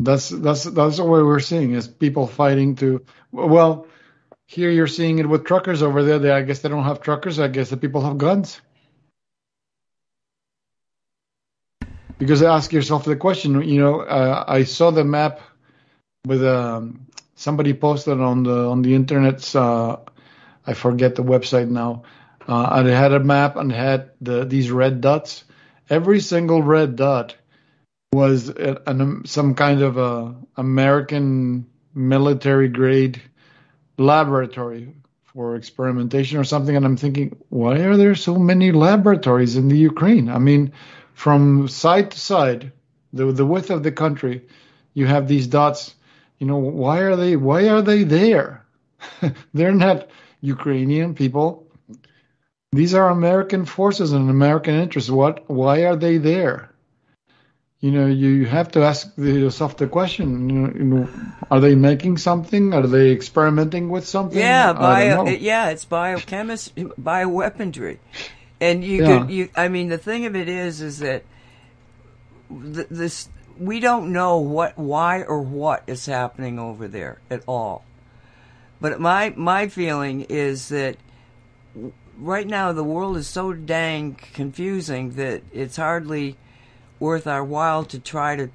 that's 0.00 0.28
that's 0.28 0.64
that's 0.64 0.98
what 0.98 1.08
we're 1.08 1.40
seeing 1.40 1.72
is 1.72 1.88
people 1.88 2.26
fighting 2.26 2.76
to 2.76 3.04
well 3.32 3.86
here 4.46 4.70
you're 4.70 4.86
seeing 4.86 5.18
it 5.18 5.28
with 5.28 5.44
truckers 5.44 5.82
over 5.82 6.02
there. 6.02 6.18
They, 6.18 6.30
I 6.30 6.42
guess 6.42 6.60
they 6.60 6.68
don't 6.68 6.84
have 6.84 7.00
truckers. 7.00 7.38
I 7.38 7.48
guess 7.48 7.70
the 7.70 7.76
people 7.76 8.00
have 8.02 8.16
guns. 8.16 8.60
Because 12.18 12.42
ask 12.42 12.72
yourself 12.72 13.04
the 13.04 13.16
question, 13.16 13.60
you 13.62 13.80
know, 13.80 14.00
uh, 14.00 14.44
I 14.46 14.64
saw 14.64 14.90
the 14.90 15.04
map 15.04 15.40
with 16.26 16.44
um, 16.44 17.06
somebody 17.36 17.72
posted 17.72 18.20
on 18.20 18.42
the 18.42 18.68
on 18.68 18.82
the 18.82 18.94
internet. 18.94 19.54
Uh, 19.54 19.98
I 20.66 20.74
forget 20.74 21.14
the 21.14 21.22
website 21.22 21.68
now. 21.68 22.02
Uh, 22.48 22.68
and 22.72 22.88
it 22.88 22.94
had 22.94 23.12
a 23.12 23.20
map 23.20 23.56
and 23.56 23.72
had 23.72 24.10
the, 24.20 24.44
these 24.44 24.70
red 24.70 25.00
dots. 25.00 25.44
Every 25.90 26.20
single 26.20 26.62
red 26.62 26.96
dot 26.96 27.34
was 28.12 28.48
an, 28.48 29.24
some 29.26 29.54
kind 29.54 29.82
of 29.82 29.96
a 29.98 30.34
American 30.56 31.66
military 31.94 32.68
grade 32.68 33.20
laboratory 33.98 34.94
for 35.24 35.56
experimentation 35.56 36.38
or 36.38 36.44
something. 36.44 36.76
And 36.76 36.84
I'm 36.84 36.96
thinking, 36.96 37.36
why 37.48 37.80
are 37.80 37.96
there 37.96 38.14
so 38.14 38.36
many 38.36 38.70
laboratories 38.70 39.56
in 39.56 39.68
the 39.68 39.76
Ukraine? 39.78 40.28
I 40.28 40.38
mean, 40.38 40.72
from 41.14 41.66
side 41.68 42.12
to 42.12 42.18
side, 42.20 42.72
the 43.12 43.32
the 43.32 43.46
width 43.46 43.70
of 43.70 43.82
the 43.82 43.92
country, 43.92 44.46
you 44.94 45.06
have 45.06 45.26
these 45.26 45.48
dots. 45.48 45.95
You 46.38 46.46
know, 46.46 46.58
why 46.58 46.98
are 47.00 47.16
they 47.16 47.36
why 47.36 47.68
are 47.68 47.82
they 47.82 48.02
there? 48.04 48.64
They're 49.54 49.74
not 49.74 50.08
Ukrainian 50.40 51.14
people. 51.14 51.66
These 52.72 52.94
are 52.94 53.08
American 53.08 53.64
forces 53.64 54.12
and 54.12 54.28
American 54.28 54.74
interests. 54.74 55.10
What 55.10 55.48
why 55.48 55.84
are 55.86 55.96
they 55.96 56.18
there? 56.18 56.70
You 57.80 57.90
know, 57.92 58.06
you 58.06 58.46
have 58.46 58.70
to 58.72 58.82
ask 58.82 59.16
yourself 59.16 59.76
the 59.76 59.86
question. 59.86 60.48
You 60.50 60.56
know, 60.56 60.72
you 60.74 60.84
know, 60.84 61.08
are 61.50 61.60
they 61.60 61.74
making 61.74 62.18
something? 62.18 62.72
Are 62.74 62.86
they 62.86 63.10
experimenting 63.12 63.90
with 63.90 64.06
something? 64.06 64.38
Yeah, 64.38 64.72
bio, 64.72 65.26
yeah, 65.28 65.68
it's 65.68 65.84
biochemistry, 65.84 66.84
bioweaponry, 66.84 67.98
and 68.60 68.82
you 68.82 69.02
Yeah. 69.02 69.20
could, 69.20 69.30
you. 69.30 69.48
I 69.56 69.68
mean, 69.68 69.88
the 69.88 69.98
thing 69.98 70.24
of 70.24 70.34
it 70.34 70.48
is, 70.48 70.80
is 70.80 70.98
that 71.00 71.22
th- 72.48 72.88
this 72.90 73.28
we 73.58 73.80
don't 73.80 74.12
know 74.12 74.38
what, 74.38 74.78
why, 74.78 75.22
or 75.22 75.40
what 75.40 75.82
is 75.86 76.06
happening 76.06 76.58
over 76.58 76.88
there 76.88 77.18
at 77.30 77.42
all. 77.46 77.84
But 78.80 79.00
my 79.00 79.32
my 79.36 79.68
feeling 79.68 80.26
is 80.28 80.68
that 80.68 80.96
right 82.18 82.46
now 82.46 82.72
the 82.72 82.84
world 82.84 83.16
is 83.16 83.26
so 83.26 83.52
dang 83.52 84.14
confusing 84.34 85.12
that 85.12 85.42
it's 85.52 85.76
hardly 85.76 86.36
worth 86.98 87.26
our 87.26 87.44
while 87.44 87.84
to 87.84 87.98
try 87.98 88.36
to 88.36 88.46
t- 88.46 88.52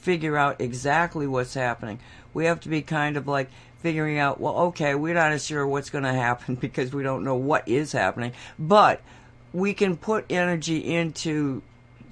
figure 0.00 0.36
out 0.36 0.60
exactly 0.60 1.26
what's 1.26 1.54
happening. 1.54 1.98
We 2.32 2.46
have 2.46 2.60
to 2.60 2.68
be 2.68 2.82
kind 2.82 3.16
of 3.16 3.26
like 3.26 3.50
figuring 3.80 4.18
out, 4.18 4.40
well, 4.40 4.56
okay, 4.56 4.94
we're 4.94 5.14
not 5.14 5.32
as 5.32 5.44
sure 5.44 5.66
what's 5.66 5.90
going 5.90 6.04
to 6.04 6.12
happen 6.12 6.54
because 6.60 6.92
we 6.92 7.02
don't 7.02 7.24
know 7.24 7.36
what 7.36 7.68
is 7.68 7.92
happening, 7.92 8.32
but 8.58 9.00
we 9.52 9.74
can 9.74 9.96
put 9.96 10.26
energy 10.30 10.78
into 10.78 11.62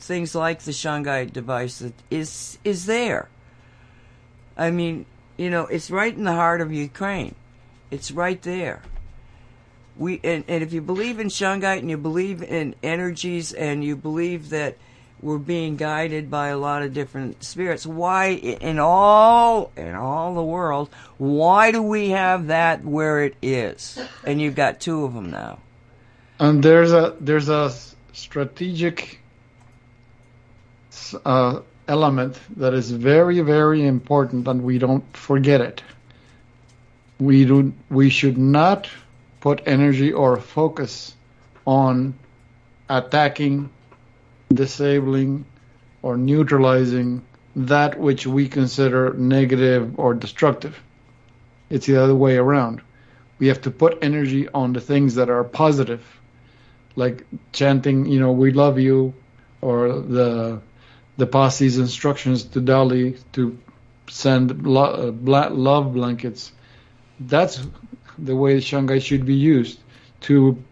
things 0.05 0.35
like 0.35 0.63
the 0.63 0.73
Shungite 0.73 1.33
device 1.33 1.79
that 1.79 1.95
is 2.11 2.59
is 2.65 2.87
there. 2.87 3.29
I 4.57 4.71
mean, 4.71 5.07
you 5.37 5.51
know, 5.51 5.67
it's 5.67 5.91
right 5.91 6.15
in 6.15 6.25
the 6.25 6.33
heart 6.33 6.61
of 6.61 6.73
Ukraine. 6.73 7.35
It's 7.91 8.11
right 8.11 8.41
there. 8.43 8.83
We 9.97 10.21
and, 10.25 10.45
and 10.49 10.63
if 10.63 10.73
you 10.73 10.81
believe 10.81 11.21
in 11.21 11.29
Shungite 11.29 11.79
and 11.79 11.91
you 11.91 11.97
believe 11.97 12.43
in 12.43 12.75
energies 12.83 13.53
and 13.53 13.85
you 13.85 13.97
believe 13.97 14.51
that 14.51 14.77
we're 15.23 15.39
being 15.39 15.77
guided 15.77 16.31
by 16.31 16.49
a 16.49 16.59
lot 16.59 16.83
of 16.83 16.93
different 16.93 17.43
spirits, 17.43 17.87
why 17.87 18.27
in 18.29 18.79
all 18.79 19.73
in 19.77 19.95
all 19.95 20.35
the 20.35 20.43
world, 20.43 20.91
why 21.19 21.71
do 21.71 21.83
we 21.83 22.11
have 22.11 22.49
that 22.49 22.85
where 22.85 23.25
it 23.25 23.37
is? 23.41 23.99
And 24.25 24.41
you've 24.41 24.57
got 24.57 24.81
two 24.81 25.05
of 25.05 25.15
them 25.15 25.31
now. 25.31 25.59
And 26.39 26.63
there's 26.63 26.93
a 26.93 27.17
there's 27.21 27.49
a 27.49 27.73
strategic 28.13 29.21
uh, 31.25 31.61
element 31.87 32.39
that 32.57 32.75
is 32.75 32.91
very 32.91 33.41
very 33.41 33.87
important, 33.87 34.49
and 34.49 34.63
we 34.63 34.79
don't 34.79 35.17
forget 35.17 35.61
it. 35.61 35.83
We 37.19 37.45
do 37.45 37.73
we 37.91 38.11
should 38.11 38.39
not 38.39 38.89
put 39.41 39.63
energy 39.67 40.13
or 40.13 40.37
focus 40.37 41.15
on 41.67 42.15
attacking, 42.89 43.71
disabling, 44.53 45.45
or 46.03 46.17
neutralizing 46.17 47.23
that 47.57 47.99
which 47.99 48.27
we 48.27 48.49
consider 48.49 49.13
negative 49.15 49.99
or 49.99 50.15
destructive. 50.15 50.83
It's 51.71 51.87
the 51.87 51.97
other 52.03 52.15
way 52.15 52.37
around. 52.37 52.83
We 53.39 53.49
have 53.49 53.63
to 53.63 53.71
put 53.71 53.99
energy 54.03 54.49
on 54.49 54.73
the 54.73 54.81
things 54.81 55.15
that 55.17 55.31
are 55.31 55.45
positive 55.45 56.03
like 56.97 57.27
chanting, 57.53 58.07
you 58.07 58.21
know, 58.21 58.33
"We 58.33 58.53
love 58.53 58.79
you," 58.79 59.15
or 59.61 59.89
the 59.89 60.61
the 61.17 61.27
posse's 61.27 61.79
instructions 61.79 62.45
to 62.45 62.61
Dali 62.61 63.19
to 63.33 63.59
send 64.09 64.67
lo- 64.67 65.15
uh, 65.27 65.49
love 65.51 65.95
blankets. 65.95 66.53
That's 67.21 67.63
the 68.19 68.37
way 68.37 68.59
Shungite 68.59 69.03
should 69.03 69.25
be 69.25 69.35
used 69.35 69.79
to 70.23 70.63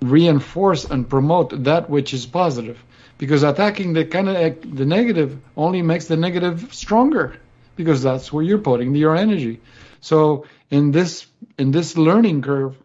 reinforce 0.00 0.84
and 0.84 1.08
promote 1.08 1.64
that 1.64 1.90
which 1.90 2.14
is 2.14 2.26
positive. 2.26 2.82
Because 3.18 3.42
attacking 3.42 3.94
the 3.94 4.04
kind 4.04 4.28
of 4.28 4.76
the 4.76 4.84
negative 4.84 5.38
only 5.56 5.82
makes 5.82 6.06
the 6.06 6.18
negative 6.18 6.74
stronger, 6.74 7.36
because 7.74 8.02
that's 8.02 8.30
where 8.32 8.44
you're 8.44 8.58
putting 8.58 8.94
your 8.94 9.16
energy. 9.16 9.60
So 10.00 10.46
in 10.70 10.90
this 10.90 11.26
in 11.58 11.70
this 11.70 11.96
learning 11.96 12.42
curve, 12.42 12.76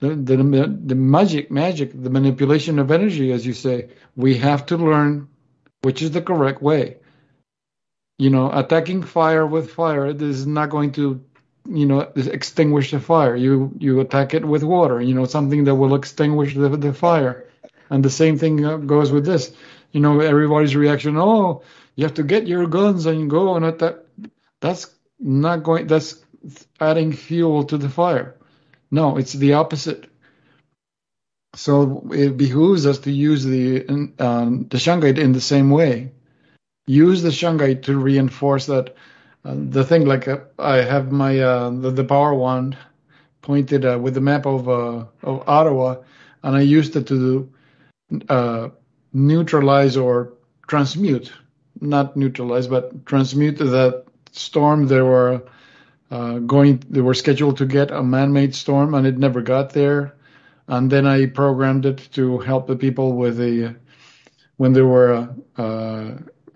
the, 0.00 0.14
the 0.14 0.36
the 0.86 0.94
magic 0.94 1.50
magic 1.50 1.90
the 1.94 2.10
manipulation 2.10 2.78
of 2.78 2.90
energy 2.90 3.32
as 3.32 3.46
you 3.46 3.54
say 3.54 3.88
we 4.14 4.36
have 4.38 4.66
to 4.66 4.76
learn 4.76 5.28
which 5.82 6.02
is 6.02 6.10
the 6.10 6.22
correct 6.22 6.62
way. 6.62 6.96
You 8.18 8.30
know 8.30 8.50
attacking 8.52 9.02
fire 9.02 9.46
with 9.46 9.70
fire 9.70 10.12
this 10.12 10.36
is 10.36 10.46
not 10.46 10.70
going 10.70 10.92
to 10.92 11.24
you 11.68 11.86
know 11.86 12.00
extinguish 12.16 12.90
the 12.90 13.00
fire. 13.00 13.34
You 13.34 13.72
you 13.78 14.00
attack 14.00 14.34
it 14.34 14.44
with 14.44 14.62
water 14.62 15.00
you 15.00 15.14
know 15.14 15.24
something 15.24 15.64
that 15.64 15.74
will 15.74 15.94
extinguish 15.94 16.54
the, 16.54 16.68
the 16.68 16.92
fire. 16.92 17.46
And 17.88 18.04
the 18.04 18.10
same 18.10 18.38
thing 18.38 18.64
uh, 18.64 18.76
goes 18.76 19.10
with 19.10 19.24
this. 19.24 19.52
You 19.92 20.00
know 20.00 20.20
everybody's 20.20 20.76
reaction 20.76 21.16
oh 21.16 21.62
you 21.96 22.04
have 22.04 22.14
to 22.14 22.22
get 22.22 22.46
your 22.46 22.66
guns 22.66 23.06
and 23.06 23.28
go 23.30 23.56
and 23.56 23.64
attack. 23.64 23.96
That's 24.60 24.86
not 25.18 25.62
going 25.62 25.86
that's 25.86 26.22
adding 26.80 27.12
fuel 27.12 27.64
to 27.64 27.78
the 27.78 27.88
fire. 27.88 28.36
No, 28.90 29.16
it's 29.18 29.32
the 29.32 29.54
opposite. 29.54 30.09
So 31.54 32.06
it 32.12 32.36
behooves 32.36 32.86
us 32.86 32.98
to 33.00 33.10
use 33.10 33.44
the 33.44 33.86
um, 34.18 34.66
the 34.68 34.78
shungite 34.78 35.18
in 35.18 35.32
the 35.32 35.40
same 35.40 35.70
way. 35.70 36.12
Use 36.86 37.22
the 37.22 37.30
shungite 37.30 37.82
to 37.84 37.98
reinforce 37.98 38.66
that. 38.66 38.94
Uh, 39.42 39.54
the 39.56 39.84
thing, 39.84 40.04
like 40.04 40.28
uh, 40.28 40.38
I 40.58 40.76
have 40.76 41.10
my 41.10 41.40
uh, 41.40 41.70
the, 41.70 41.90
the 41.90 42.04
power 42.04 42.34
wand 42.34 42.76
pointed 43.42 43.86
uh, 43.86 43.98
with 43.98 44.14
the 44.14 44.20
map 44.20 44.46
of 44.46 44.68
uh, 44.68 45.04
of 45.22 45.48
Ottawa, 45.48 45.96
and 46.42 46.56
I 46.56 46.60
used 46.60 46.94
it 46.94 47.06
to 47.08 47.50
uh, 48.28 48.68
neutralize 49.12 49.96
or 49.96 50.34
transmute, 50.68 51.32
not 51.80 52.16
neutralize, 52.16 52.66
but 52.66 53.06
transmute 53.06 53.58
that 53.58 54.04
storm. 54.32 54.86
There 54.86 55.06
were 55.06 55.42
uh, 56.10 56.38
going 56.40 56.82
they 56.90 57.00
were 57.00 57.14
scheduled 57.14 57.56
to 57.58 57.66
get 57.66 57.90
a 57.90 58.02
man-made 58.02 58.54
storm 58.54 58.94
and 58.94 59.06
it 59.06 59.18
never 59.18 59.40
got 59.40 59.70
there 59.70 60.14
and 60.70 60.90
then 60.90 61.06
i 61.06 61.26
programmed 61.26 61.86
it 61.86 62.08
to 62.12 62.38
help 62.40 62.66
the 62.68 62.76
people 62.76 63.14
with 63.14 63.38
the 63.38 63.76
when 64.58 64.72
they 64.74 64.82
were 64.82 65.28
uh, 65.58 66.10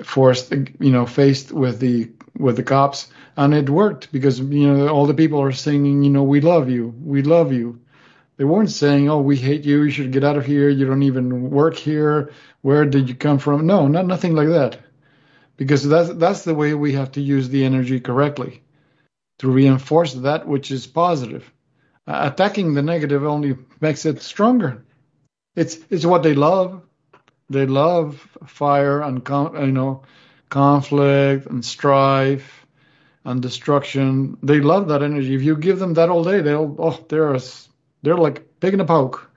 forced 0.05 0.53
you 0.53 0.93
know 0.93 1.07
faced 1.07 1.53
with 1.53 1.81
the 1.81 2.11
with 2.39 2.57
the 2.57 2.63
cops 2.65 3.09
and 3.37 3.55
it 3.55 3.71
worked 3.71 4.13
because 4.13 4.41
you 4.41 4.69
know 4.73 4.89
all 4.89 5.07
the 5.07 5.15
people 5.23 5.41
are 5.43 5.53
singing 5.53 6.03
you 6.05 6.11
know 6.11 6.25
we 6.25 6.41
love 6.41 6.71
you 6.71 6.95
we 7.05 7.23
love 7.23 7.53
you 7.53 7.81
They 8.39 8.45
weren't 8.45 8.71
saying, 8.71 9.11
"Oh, 9.11 9.23
we 9.23 9.37
hate 9.37 9.65
you. 9.65 9.83
You 9.85 9.91
should 9.91 10.13
get 10.13 10.25
out 10.25 10.37
of 10.39 10.47
here. 10.47 10.69
You 10.71 10.87
don't 10.87 11.05
even 11.05 11.51
work 11.51 11.77
here. 11.77 12.33
Where 12.63 12.87
did 12.87 13.09
you 13.09 13.17
come 13.17 13.39
from?" 13.39 13.67
No, 13.67 13.89
not 13.89 14.07
nothing 14.07 14.35
like 14.37 14.49
that. 14.51 14.79
Because 15.57 15.89
that's 15.89 16.11
that's 16.15 16.45
the 16.45 16.55
way 16.55 16.75
we 16.75 16.93
have 16.95 17.13
to 17.13 17.23
use 17.23 17.49
the 17.49 17.65
energy 17.65 18.01
correctly 18.01 18.63
to 19.39 19.51
reinforce 19.51 20.15
that 20.15 20.49
which 20.49 20.71
is 20.73 20.87
positive. 20.87 21.45
Uh, 22.07 22.31
attacking 22.33 22.75
the 22.75 22.83
negative 22.83 23.25
only 23.25 23.57
makes 23.85 24.07
it 24.07 24.23
stronger. 24.23 24.83
It's 25.55 25.79
it's 25.91 26.07
what 26.07 26.23
they 26.23 26.35
love. 26.35 26.83
They 27.51 27.67
love 27.67 28.27
fire 28.47 29.03
and 29.03 29.17
you 29.69 29.77
know 29.79 30.03
conflict 30.49 31.47
and 31.47 31.63
strife 31.63 32.67
and 33.25 33.43
destruction. 33.43 34.39
They 34.43 34.61
love 34.61 34.89
that 34.89 35.03
energy. 35.03 35.35
If 35.35 35.43
you 35.43 35.55
give 35.57 35.79
them 35.79 35.95
that 35.95 36.09
all 36.09 36.25
day, 36.25 36.41
they'll 36.41 36.75
oh 36.79 36.99
they're 37.11 37.39
they're 38.03 38.23
like 38.27 38.39
pig 38.61 38.75
in 38.75 38.81
a 38.81 38.87
poke. 38.87 39.31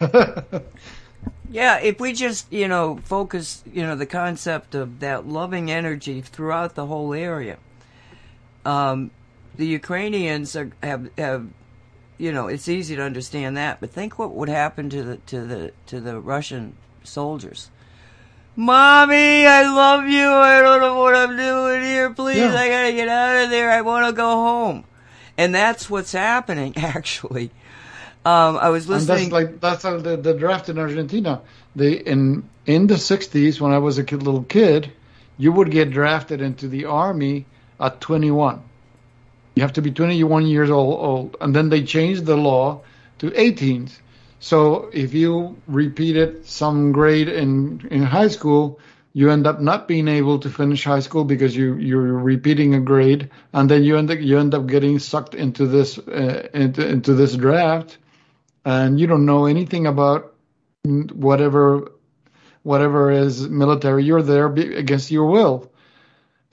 yeah, 1.50 1.80
if 1.80 1.98
we 1.98 2.12
just 2.12 2.52
you 2.52 2.68
know 2.68 3.00
focus 3.04 3.64
you 3.72 3.82
know 3.86 3.96
the 3.96 4.10
concept 4.22 4.74
of 4.74 5.00
that 5.00 5.26
loving 5.26 5.70
energy 5.70 6.20
throughout 6.20 6.74
the 6.74 6.86
whole 6.86 7.14
area. 7.14 7.56
Um, 8.66 9.10
the 9.56 9.66
Ukrainians 9.66 10.54
are, 10.54 10.70
have 10.82 11.08
have 11.16 11.48
you 12.18 12.32
know 12.32 12.48
it's 12.48 12.68
easy 12.68 12.96
to 12.96 13.02
understand 13.02 13.56
that, 13.56 13.80
but 13.80 13.90
think 13.90 14.18
what 14.18 14.34
would 14.34 14.48
happen 14.48 14.90
to 14.90 15.02
the 15.02 15.16
to 15.16 15.40
the 15.46 15.72
to 15.86 16.00
the 16.00 16.20
Russian 16.20 16.76
soldiers. 17.04 17.70
Mommy, 18.56 19.46
I 19.46 19.62
love 19.62 20.08
you. 20.08 20.28
I 20.28 20.60
don't 20.60 20.80
know 20.80 20.98
what 20.98 21.14
I'm 21.14 21.36
doing 21.36 21.82
here. 21.82 22.10
Please, 22.10 22.38
yeah. 22.38 22.54
I 22.54 22.68
gotta 22.68 22.92
get 22.92 23.08
out 23.08 23.44
of 23.44 23.50
there. 23.50 23.70
I 23.70 23.82
want 23.82 24.06
to 24.06 24.12
go 24.12 24.28
home. 24.28 24.84
And 25.36 25.54
that's 25.54 25.88
what's 25.88 26.10
happening, 26.10 26.74
actually. 26.76 27.52
Um, 28.24 28.56
I 28.56 28.70
was 28.70 28.88
listening. 28.88 29.32
And 29.32 29.32
that's 29.32 29.32
like 29.32 29.60
that's 29.60 30.02
the, 30.02 30.18
the 30.20 30.34
draft 30.34 30.68
in 30.68 30.78
Argentina. 30.78 31.40
They 31.76 31.92
in 31.92 32.48
in 32.66 32.88
the 32.88 32.96
'60s 32.96 33.60
when 33.60 33.72
I 33.72 33.78
was 33.78 33.96
a 33.98 34.04
kid, 34.04 34.24
little 34.24 34.42
kid, 34.42 34.92
you 35.38 35.52
would 35.52 35.70
get 35.70 35.90
drafted 35.90 36.40
into 36.40 36.66
the 36.66 36.86
army 36.86 37.46
at 37.80 38.00
21. 38.00 38.60
You 39.58 39.62
have 39.62 39.72
to 39.72 39.82
be 39.82 39.90
21 39.90 40.46
years 40.46 40.70
old, 40.70 41.00
old, 41.00 41.36
and 41.40 41.52
then 41.52 41.68
they 41.68 41.82
changed 41.82 42.26
the 42.26 42.36
law 42.36 42.82
to 43.18 43.32
18. 43.34 43.88
So 44.38 44.88
if 44.92 45.14
you 45.14 45.56
repeated 45.66 46.46
some 46.46 46.92
grade 46.92 47.26
in 47.26 47.84
in 47.90 48.04
high 48.04 48.28
school, 48.28 48.78
you 49.14 49.30
end 49.30 49.48
up 49.48 49.60
not 49.60 49.88
being 49.88 50.06
able 50.06 50.38
to 50.38 50.48
finish 50.48 50.84
high 50.84 51.00
school 51.00 51.24
because 51.24 51.56
you 51.56 51.74
you're 51.74 52.20
repeating 52.32 52.76
a 52.76 52.80
grade, 52.80 53.30
and 53.52 53.68
then 53.68 53.82
you 53.82 53.96
end 53.96 54.12
up 54.12 54.20
you 54.20 54.38
end 54.38 54.54
up 54.54 54.68
getting 54.68 55.00
sucked 55.00 55.34
into 55.34 55.66
this 55.66 55.98
uh, 55.98 56.46
into 56.54 56.86
into 56.86 57.14
this 57.14 57.34
draft, 57.34 57.98
and 58.64 59.00
you 59.00 59.08
don't 59.08 59.26
know 59.26 59.46
anything 59.46 59.88
about 59.88 60.34
whatever 60.84 61.90
whatever 62.62 63.10
is 63.10 63.48
military. 63.48 64.04
You're 64.04 64.22
there 64.22 64.46
against 64.84 65.10
your 65.10 65.26
will. 65.26 65.72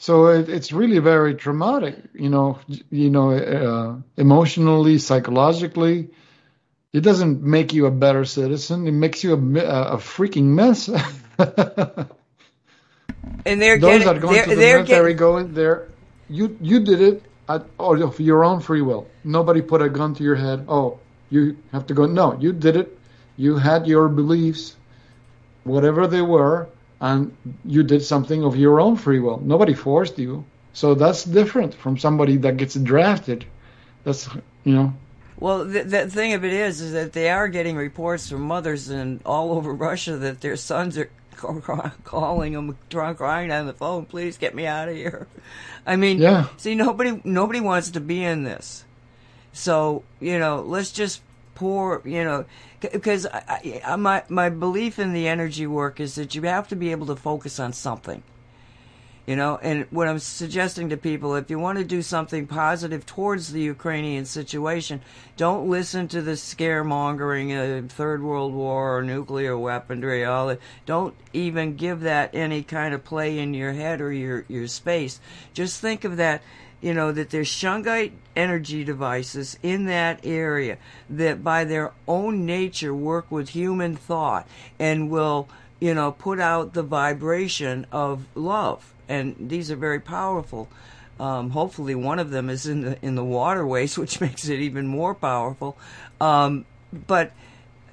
So 0.06 0.28
it, 0.28 0.50
it's 0.50 0.72
really 0.72 1.00
very 1.00 1.34
traumatic, 1.34 1.96
you 2.14 2.30
know, 2.30 2.60
you 2.92 3.10
know, 3.10 3.32
uh, 3.32 3.96
emotionally, 4.18 5.00
psychologically. 5.00 6.10
It 6.94 7.02
doesn't 7.02 7.42
make 7.42 7.74
you 7.74 7.88
a 7.88 7.92
better 7.92 8.24
citizen. 8.24 8.86
It 8.86 8.92
makes 8.92 9.24
you 9.24 9.34
a, 9.34 9.38
a 9.96 9.98
freaking 9.98 10.44
mess. 10.44 10.90
and 11.40 12.08
they're 13.60 13.80
those 13.80 14.04
getting, 14.04 14.06
that 14.06 14.22
go 14.22 14.32
into 14.32 14.52
the 14.52 14.58
military 14.58 14.86
getting... 14.86 15.18
go 15.18 15.38
in 15.38 15.56
there. 15.56 15.90
You 16.30 16.56
you 16.62 16.82
did 16.82 17.02
it 17.02 17.24
at, 17.50 17.66
of 17.80 18.20
your 18.20 18.46
own 18.46 18.60
free 18.60 18.84
will. 18.84 19.08
Nobody 19.24 19.64
put 19.64 19.82
a 19.82 19.90
gun 19.90 20.14
to 20.14 20.24
your 20.24 20.36
head. 20.36 20.68
Oh, 20.70 21.00
you 21.32 21.58
have 21.72 21.88
to 21.88 21.96
go. 21.96 22.06
No, 22.06 22.38
you 22.40 22.54
did 22.54 22.76
it. 22.76 22.96
You 23.38 23.58
had 23.58 23.88
your 23.88 24.08
beliefs, 24.08 24.76
whatever 25.64 26.06
they 26.06 26.22
were, 26.22 26.70
and 27.02 27.36
you 27.66 27.84
did 27.84 28.04
something 28.04 28.44
of 28.44 28.56
your 28.56 28.80
own 28.80 28.96
free 28.96 29.20
will. 29.20 29.40
Nobody 29.40 29.74
forced 29.74 30.18
you. 30.18 30.46
So 30.74 30.94
that's 30.94 31.24
different 31.24 31.74
from 31.74 31.98
somebody 31.98 32.38
that 32.38 32.58
gets 32.58 32.76
drafted. 32.76 33.46
That's 34.04 34.30
you 34.64 34.76
know. 34.76 34.94
Well, 35.38 35.66
the, 35.66 35.84
the 35.84 36.10
thing 36.10 36.34
of 36.34 36.46
it 36.46 36.54
is, 36.54 36.80
is 36.80 36.94
that 36.94 37.14
they 37.14 37.30
are 37.30 37.48
getting 37.48 37.76
reports 37.76 38.30
from 38.30 38.42
mothers 38.42 38.90
and 38.90 39.22
all 39.26 39.52
over 39.52 39.74
Russia 39.74 40.16
that 40.18 40.42
their 40.42 40.56
sons 40.56 40.98
are 40.98 41.10
calling 41.36 42.54
them, 42.54 42.78
crying 42.90 43.52
on 43.52 43.68
the 43.68 43.74
phone, 43.74 44.06
"Please 44.06 44.38
get 44.38 44.56
me 44.56 44.66
out 44.66 44.90
of 44.90 44.96
here." 44.96 45.28
I 45.86 45.96
mean, 45.96 46.20
yeah. 46.20 46.48
See, 46.58 46.76
nobody 46.76 47.22
nobody 47.24 47.60
wants 47.60 47.92
to 47.92 48.00
be 48.00 48.24
in 48.24 48.44
this. 48.44 48.86
So 49.54 50.04
you 50.20 50.40
know, 50.40 50.62
let's 50.62 50.92
just 50.92 51.22
pour. 51.56 52.02
You 52.06 52.24
know, 52.24 52.46
because 52.80 53.26
I, 53.26 53.82
I, 53.86 53.96
my 53.96 54.24
my 54.30 54.50
belief 54.50 55.00
in 55.00 55.14
the 55.14 55.28
energy 55.28 55.66
work 55.66 56.00
is 56.00 56.16
that 56.16 56.36
you 56.36 56.44
have 56.44 56.68
to 56.68 56.76
be 56.76 56.92
able 56.92 57.08
to 57.08 57.16
focus 57.16 57.60
on 57.60 57.74
something. 57.74 58.22
You 59.26 59.36
know, 59.36 59.58
and 59.64 59.88
what 59.90 60.08
I'm 60.08 60.20
suggesting 60.20 60.90
to 60.90 60.98
people, 60.98 61.34
if 61.34 61.50
you 61.50 61.58
want 61.58 61.80
to 61.80 61.84
do 61.84 62.04
something 62.04 62.46
positive 62.46 63.08
towards 63.08 63.52
the 63.52 63.62
Ukrainian 63.62 64.26
situation, 64.26 65.02
don't 65.36 65.68
listen 65.68 66.08
to 66.10 66.22
the 66.22 66.34
scaremongering 66.34 67.80
of 67.80 67.92
Third 67.92 68.22
World 68.22 68.54
War 68.54 68.98
or 68.98 69.02
nuclear 69.02 69.58
weaponry. 69.58 70.24
All 70.24 70.48
that. 70.48 70.60
Don't 70.86 71.16
even 71.34 71.76
give 71.76 72.02
that 72.02 72.36
any 72.36 72.62
kind 72.62 72.94
of 72.94 73.04
play 73.04 73.40
in 73.40 73.56
your 73.56 73.74
head 73.74 74.00
or 74.00 74.14
your 74.14 74.46
your 74.48 74.68
space. 74.68 75.20
Just 75.56 75.82
think 75.82 76.04
of 76.04 76.18
that 76.18 76.44
you 76.86 76.94
know, 76.94 77.12
that 77.12 77.32
there's 77.32 77.50
shungite 77.50 78.12
energy 78.36 78.84
devices 78.84 79.58
in 79.64 79.86
that 79.86 80.20
area 80.24 80.78
that 81.10 81.44
by 81.44 81.64
their 81.64 81.92
own 82.08 82.46
nature 82.46 82.94
work 82.94 83.32
with 83.32 83.50
human 83.50 83.96
thought 83.96 84.48
and 84.78 85.10
will, 85.10 85.50
you 85.80 85.96
know, 85.96 86.12
put 86.12 86.40
out 86.40 86.76
the 86.76 86.84
vibration 86.84 87.88
of 87.92 88.24
love. 88.36 88.94
And 89.10 89.36
these 89.40 89.72
are 89.72 89.76
very 89.76 90.00
powerful. 90.00 90.70
Um, 91.20 91.50
hopefully, 91.50 91.96
one 91.96 92.20
of 92.20 92.30
them 92.30 92.52
is 92.52 92.68
in 92.68 92.82
the 92.82 93.00
in 93.04 93.16
the 93.16 93.26
waterways, 93.26 93.98
which 94.02 94.22
makes 94.22 94.48
it 94.48 94.60
even 94.60 94.86
more 94.86 95.16
powerful. 95.16 95.76
Um, 96.22 96.66
but 97.08 97.32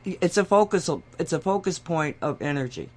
it's 0.04 0.36
a 0.36 0.44
focus. 0.44 0.90
It's 1.18 1.32
a 1.32 1.40
focus 1.40 1.78
point 1.78 2.18
of 2.20 2.42
energy. 2.42 2.90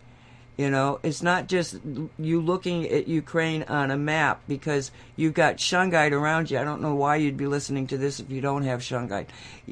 You 0.58 0.70
know, 0.70 1.00
it's 1.04 1.22
not 1.22 1.48
just 1.48 1.76
you 2.18 2.40
looking 2.40 2.88
at 2.88 3.10
Ukraine 3.10 3.64
on 3.64 3.92
a 3.92 3.98
map 3.98 4.42
because 4.48 4.90
you've 5.18 5.34
got 5.34 5.58
shungite 5.58 6.14
around 6.14 6.50
you. 6.50 6.58
I 6.58 6.64
don't 6.64 6.82
know 6.82 6.96
why 6.96 7.18
you'd 7.18 7.36
be 7.36 7.48
listening 7.48 7.88
to 7.88 7.98
this 7.98 8.22
if 8.22 8.32
you 8.32 8.40
don't 8.40 8.64
have 8.64 8.80
shungite. 8.80 9.28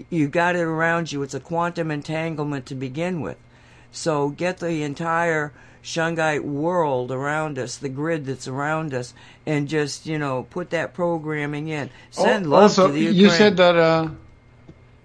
You've 0.09 0.31
got 0.31 0.57
it 0.57 0.61
around 0.61 1.11
you. 1.11 1.23
It's 1.23 1.33
a 1.33 1.39
quantum 1.39 1.89
entanglement 1.89 2.65
to 2.65 2.75
begin 2.75 3.21
with. 3.21 3.37
So 3.93 4.29
get 4.29 4.57
the 4.57 4.83
entire 4.83 5.53
shungite 5.83 6.41
world 6.41 7.11
around 7.11 7.59
us, 7.59 7.77
the 7.77 7.89
grid 7.89 8.25
that's 8.25 8.47
around 8.47 8.93
us, 8.93 9.13
and 9.45 9.69
just 9.69 10.05
you 10.05 10.17
know 10.17 10.47
put 10.49 10.69
that 10.71 10.93
programming 10.93 11.67
in. 11.67 11.89
Send 12.11 12.47
oh, 12.47 12.49
love 12.49 12.63
also, 12.63 12.87
to 12.87 12.93
the 12.93 12.99
Ukraine. 12.99 13.19
you 13.19 13.29
said 13.29 13.57
that 13.57 13.77
uh, 13.77 14.09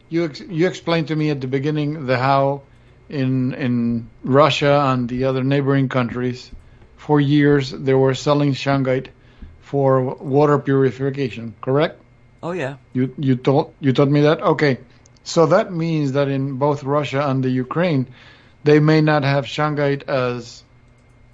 you 0.08 0.24
ex- 0.24 0.40
you 0.40 0.66
explained 0.66 1.08
to 1.08 1.16
me 1.16 1.30
at 1.30 1.40
the 1.40 1.46
beginning 1.46 2.06
the 2.06 2.18
how 2.18 2.62
in 3.08 3.54
in 3.54 4.08
Russia 4.22 4.80
and 4.88 5.08
the 5.08 5.24
other 5.24 5.42
neighboring 5.42 5.88
countries, 5.88 6.50
for 6.96 7.20
years 7.20 7.70
they 7.70 7.94
were 7.94 8.14
selling 8.14 8.52
shungite 8.52 9.08
for 9.60 10.02
water 10.02 10.58
purification. 10.58 11.54
Correct? 11.60 12.00
Oh 12.42 12.52
yeah. 12.52 12.76
You 12.92 13.14
you 13.18 13.36
told 13.36 13.74
you 13.80 13.92
told 13.92 14.10
me 14.10 14.22
that. 14.22 14.40
Okay, 14.42 14.78
so 15.24 15.46
that 15.46 15.72
means 15.72 16.12
that 16.12 16.28
in 16.28 16.56
both 16.56 16.84
Russia 16.84 17.28
and 17.28 17.42
the 17.42 17.50
Ukraine, 17.50 18.06
they 18.64 18.80
may 18.80 19.00
not 19.00 19.24
have 19.24 19.44
shungite 19.44 20.08
as 20.08 20.62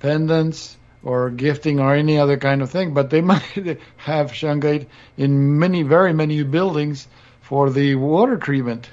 pendants 0.01 0.77
or 1.03 1.31
gifting 1.31 1.81
or 1.81 1.95
any 1.95 2.19
other 2.19 2.37
kind 2.37 2.63
of 2.63 2.71
thing, 2.71 2.95
but 2.95 3.11
they 3.11 3.21
might 3.33 3.79
have 3.97 4.33
shungite 4.33 4.87
in 5.17 5.59
many, 5.59 5.83
very 5.83 6.13
many 6.13 6.43
buildings 6.43 7.07
for 7.41 7.71
the 7.71 7.95
water 7.95 8.37
treatment. 8.37 8.89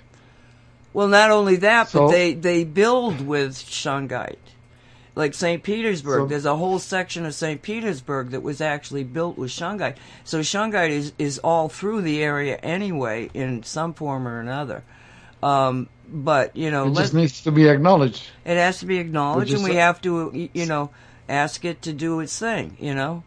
Well, 0.93 1.07
not 1.07 1.31
only 1.31 1.57
that, 1.57 1.89
so, 1.89 2.05
but 2.05 2.11
they, 2.11 2.33
they 2.33 2.63
build 2.63 3.21
with 3.21 3.53
shungite. 3.53 4.35
Like 5.13 5.33
St. 5.33 5.61
Petersburg, 5.61 6.21
so, 6.21 6.25
there's 6.27 6.45
a 6.45 6.55
whole 6.55 6.79
section 6.79 7.25
of 7.25 7.33
St. 7.33 7.61
Petersburg 7.61 8.29
that 8.29 8.41
was 8.41 8.61
actually 8.61 9.03
built 9.03 9.37
with 9.37 9.51
shungite. 9.51 9.97
So 10.23 10.39
shungite 10.39 10.89
is, 10.89 11.13
is 11.19 11.37
all 11.39 11.67
through 11.67 12.01
the 12.01 12.23
area 12.23 12.55
anyway, 12.57 13.29
in 13.33 13.63
some 13.63 13.93
form 13.93 14.25
or 14.27 14.39
another. 14.39 14.83
Um, 15.43 15.89
but 16.07 16.55
you 16.55 16.71
know, 16.71 16.87
it 16.87 16.95
just 16.95 17.13
needs 17.13 17.41
to 17.41 17.51
be 17.51 17.67
acknowledged. 17.67 18.23
It 18.45 18.57
has 18.57 18.79
to 18.79 18.85
be 18.85 18.99
acknowledged, 18.99 19.53
and 19.53 19.63
we 19.63 19.75
have 19.75 20.01
to, 20.01 20.49
you 20.53 20.65
know, 20.65 20.91
ask 21.27 21.65
it 21.65 21.81
to 21.83 21.93
do 21.93 22.19
its 22.19 22.37
thing. 22.37 22.77
You 22.79 22.93
know, 22.93 23.23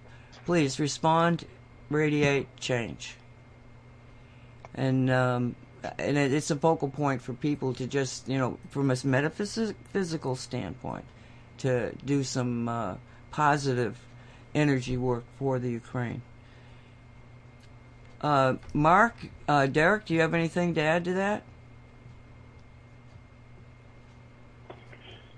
please 0.47 0.79
respond, 0.79 1.45
radiate, 1.91 2.47
change. 2.59 3.17
And 4.75 5.11
um, 5.11 5.57
and 5.99 6.17
it's 6.17 6.51
a 6.51 6.57
focal 6.57 6.89
point 6.89 7.23
for 7.23 7.33
people 7.33 7.75
to 7.75 7.87
just, 7.87 8.29
you 8.29 8.39
know, 8.39 8.59
from 8.71 8.91
a 8.91 8.97
metaphysical 9.05 10.37
standpoint, 10.37 11.05
to 11.59 11.93
do 12.05 12.25
some 12.25 12.69
uh, 12.69 12.95
positive 13.31 13.99
energy 14.55 14.97
work 14.97 15.25
for 15.39 15.59
the 15.59 15.71
Ukraine. 15.71 16.23
Uh, 18.21 18.55
Mark, 18.73 19.15
uh, 19.49 19.67
Derek, 19.67 20.07
do 20.07 20.15
you 20.15 20.21
have 20.21 20.35
anything 20.35 20.75
to 20.75 20.81
add 20.81 21.05
to 21.05 21.15
that? 21.15 21.43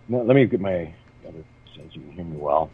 no, 0.09 0.23
let 0.23 0.37
me 0.37 0.47
get 0.47 0.61
my 0.61 0.95
other 1.27 1.45
says 1.75 1.87
you 1.93 2.01
can 2.03 2.13
hear 2.13 2.25
me 2.25 2.37
well. 2.37 2.71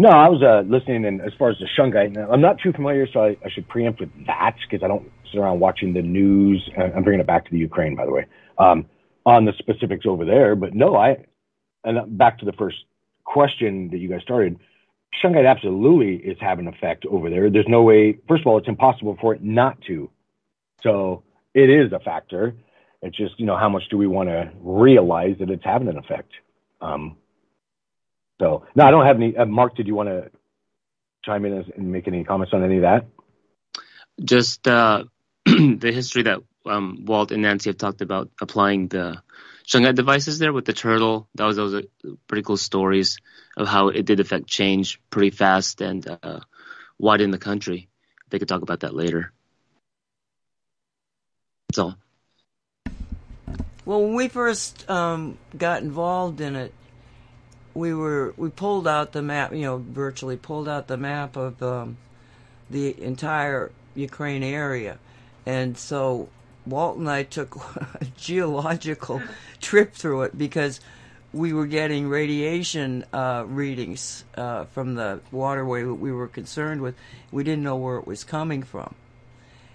No, 0.00 0.10
I 0.10 0.28
was 0.28 0.42
uh, 0.42 0.62
listening, 0.68 1.04
and 1.06 1.20
as 1.20 1.32
far 1.38 1.50
as 1.50 1.56
the 1.58 1.66
shungite, 1.76 2.16
I'm 2.16 2.40
not 2.40 2.60
too 2.60 2.72
familiar, 2.72 3.08
so 3.12 3.24
I, 3.24 3.36
I 3.44 3.50
should 3.50 3.66
preempt 3.68 4.00
with 4.00 4.26
that 4.26 4.54
because 4.62 4.84
I 4.84 4.88
don't 4.88 5.10
sit 5.30 5.38
around 5.38 5.60
watching 5.60 5.92
the 5.92 6.02
news. 6.02 6.68
I'm 6.76 7.02
bringing 7.02 7.20
it 7.20 7.26
back 7.26 7.44
to 7.44 7.50
the 7.50 7.58
Ukraine, 7.58 7.94
by 7.96 8.06
the 8.06 8.12
way, 8.12 8.26
um, 8.58 8.86
on 9.24 9.44
the 9.44 9.52
specifics 9.58 10.06
over 10.06 10.24
there. 10.24 10.54
But 10.56 10.74
no, 10.74 10.96
I, 10.96 11.24
and 11.84 12.18
back 12.18 12.38
to 12.38 12.44
the 12.44 12.52
first 12.52 12.76
question 13.24 13.90
that 13.90 13.98
you 13.98 14.08
guys 14.08 14.22
started, 14.22 14.58
shungite 15.22 15.48
absolutely 15.48 16.16
is 16.16 16.36
having 16.40 16.66
an 16.66 16.74
effect 16.74 17.06
over 17.06 17.30
there. 17.30 17.50
There's 17.50 17.68
no 17.68 17.82
way, 17.82 18.18
first 18.28 18.42
of 18.42 18.46
all, 18.46 18.58
it's 18.58 18.68
impossible 18.68 19.16
for 19.20 19.34
it 19.34 19.42
not 19.42 19.80
to. 19.82 20.10
So 20.82 21.24
it 21.54 21.70
is 21.70 21.92
a 21.92 21.98
factor. 21.98 22.54
It's 23.02 23.16
just, 23.16 23.38
you 23.38 23.46
know, 23.46 23.56
how 23.56 23.68
much 23.68 23.88
do 23.90 23.98
we 23.98 24.06
want 24.06 24.28
to 24.28 24.50
realize 24.60 25.36
that 25.38 25.50
it's 25.50 25.64
having 25.64 25.88
an 25.88 25.98
effect? 25.98 26.32
Um, 26.80 27.16
so, 28.40 28.66
no, 28.74 28.84
I 28.84 28.90
don't 28.90 29.06
have 29.06 29.16
any. 29.16 29.36
Uh, 29.36 29.46
Mark, 29.46 29.76
did 29.76 29.86
you 29.86 29.94
want 29.94 30.08
to 30.08 30.30
chime 31.24 31.44
in 31.44 31.52
and 31.76 31.92
make 31.92 32.06
any 32.06 32.24
comments 32.24 32.52
on 32.52 32.64
any 32.64 32.76
of 32.76 32.82
that? 32.82 33.06
Just 34.22 34.66
uh, 34.66 35.04
the 35.78 35.92
history 35.92 36.22
that 36.24 36.40
um, 36.66 37.04
Walt 37.06 37.32
and 37.32 37.42
Nancy 37.42 37.70
have 37.70 37.78
talked 37.78 38.02
about 38.02 38.30
applying 38.40 38.88
the 38.88 39.22
shungite 39.66 39.94
devices 39.94 40.38
there 40.38 40.52
with 40.52 40.64
the 40.64 40.72
turtle. 40.72 41.28
That 41.34 41.44
was 41.44 41.56
those 41.56 41.74
are 41.74 41.82
pretty 42.26 42.42
cool 42.42 42.56
stories 42.56 43.18
of 43.56 43.68
how 43.68 43.88
it 43.88 44.04
did 44.04 44.20
affect 44.20 44.46
change 44.46 45.00
pretty 45.10 45.30
fast 45.30 45.80
and 45.80 46.06
uh, 46.22 46.40
wide 46.98 47.20
in 47.20 47.30
the 47.30 47.38
country. 47.38 47.88
They 48.30 48.38
could 48.38 48.48
talk 48.48 48.62
about 48.62 48.80
that 48.80 48.94
later. 48.94 49.32
All. 51.76 51.96
Well, 53.84 54.02
when 54.02 54.14
we 54.14 54.28
first 54.28 54.88
um, 54.90 55.38
got 55.56 55.82
involved 55.82 56.40
in 56.40 56.56
it, 56.56 56.74
we 57.74 57.94
were 57.94 58.34
we 58.36 58.50
pulled 58.50 58.88
out 58.88 59.12
the 59.12 59.22
map. 59.22 59.52
You 59.52 59.62
know, 59.62 59.78
virtually 59.78 60.36
pulled 60.36 60.68
out 60.68 60.88
the 60.88 60.96
map 60.96 61.36
of 61.36 61.62
um, 61.62 61.98
the 62.70 63.00
entire 63.02 63.70
Ukraine 63.94 64.42
area, 64.42 64.98
and 65.48 65.76
so 65.76 66.28
Walt 66.66 66.98
and 66.98 67.08
I 67.08 67.22
took 67.22 67.56
a 68.00 68.04
geological 68.16 69.22
trip 69.60 69.94
through 69.94 70.22
it 70.22 70.38
because 70.38 70.80
we 71.32 71.52
were 71.52 71.66
getting 71.66 72.08
radiation 72.08 73.04
uh, 73.12 73.44
readings 73.46 74.24
uh, 74.36 74.66
from 74.66 74.94
the 74.94 75.20
waterway 75.32 75.82
that 75.82 75.94
we 75.94 76.12
were 76.12 76.28
concerned 76.28 76.82
with. 76.82 76.94
We 77.32 77.42
didn't 77.44 77.64
know 77.64 77.76
where 77.76 77.96
it 77.96 78.06
was 78.06 78.24
coming 78.24 78.62
from, 78.62 78.94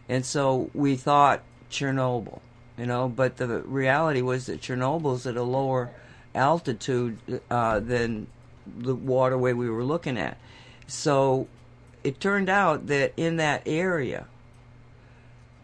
and 0.08 0.26
so 0.26 0.70
we 0.74 0.96
thought 0.96 1.42
Chernobyl 1.70 2.40
you 2.78 2.86
know. 2.86 3.08
But 3.10 3.38
the 3.38 3.62
reality 3.62 4.22
was 4.22 4.46
that 4.48 4.62
Chernobyl's 4.62 5.26
at 5.28 5.36
a 5.36 5.44
lower 5.44 5.92
altitude 6.36 7.18
uh, 7.50 7.80
than 7.80 8.28
the 8.66 8.96
waterway 8.96 9.54
we 9.54 9.70
were 9.70 9.84
looking 9.84 10.18
at. 10.18 10.38
So 10.88 11.48
it 12.04 12.20
turned 12.20 12.50
out 12.50 12.88
that 12.88 13.14
in 13.18 13.38
that 13.38 13.64
area, 13.66 14.28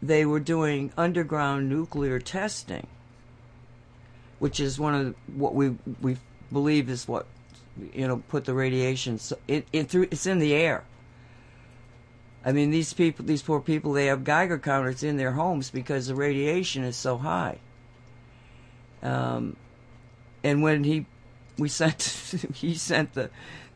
they 0.01 0.25
were 0.25 0.39
doing 0.39 0.91
underground 0.97 1.69
nuclear 1.69 2.19
testing, 2.19 2.87
which 4.39 4.59
is 4.59 4.79
one 4.79 4.95
of 4.95 5.15
what 5.35 5.53
we 5.53 5.75
we 6.01 6.17
believe 6.51 6.89
is 6.89 7.07
what 7.07 7.25
you 7.93 8.07
know 8.07 8.17
put 8.27 8.45
the 8.45 8.53
radiation 8.53 9.17
so 9.17 9.37
it, 9.47 9.65
it 9.71 9.87
through 9.89 10.07
it's 10.11 10.25
in 10.25 10.39
the 10.39 10.53
air 10.53 10.83
I 12.43 12.51
mean, 12.51 12.71
these 12.71 12.93
people, 12.93 13.25
these 13.25 13.41
poor 13.41 13.59
people, 13.59 13.93
they 13.93 14.05
have 14.05 14.23
Geiger 14.23 14.57
counters 14.57 15.03
in 15.03 15.17
their 15.17 15.33
homes 15.33 15.69
because 15.69 16.07
the 16.07 16.15
radiation 16.15 16.83
is 16.83 16.95
so 16.95 17.17
high. 17.17 17.59
Um, 19.03 19.57
and 20.43 20.63
when 20.63 20.83
he, 20.83 21.05
we 21.57 21.67
sent, 21.67 22.01
he 22.53 22.75
sent 22.75 23.13
the, 23.13 23.29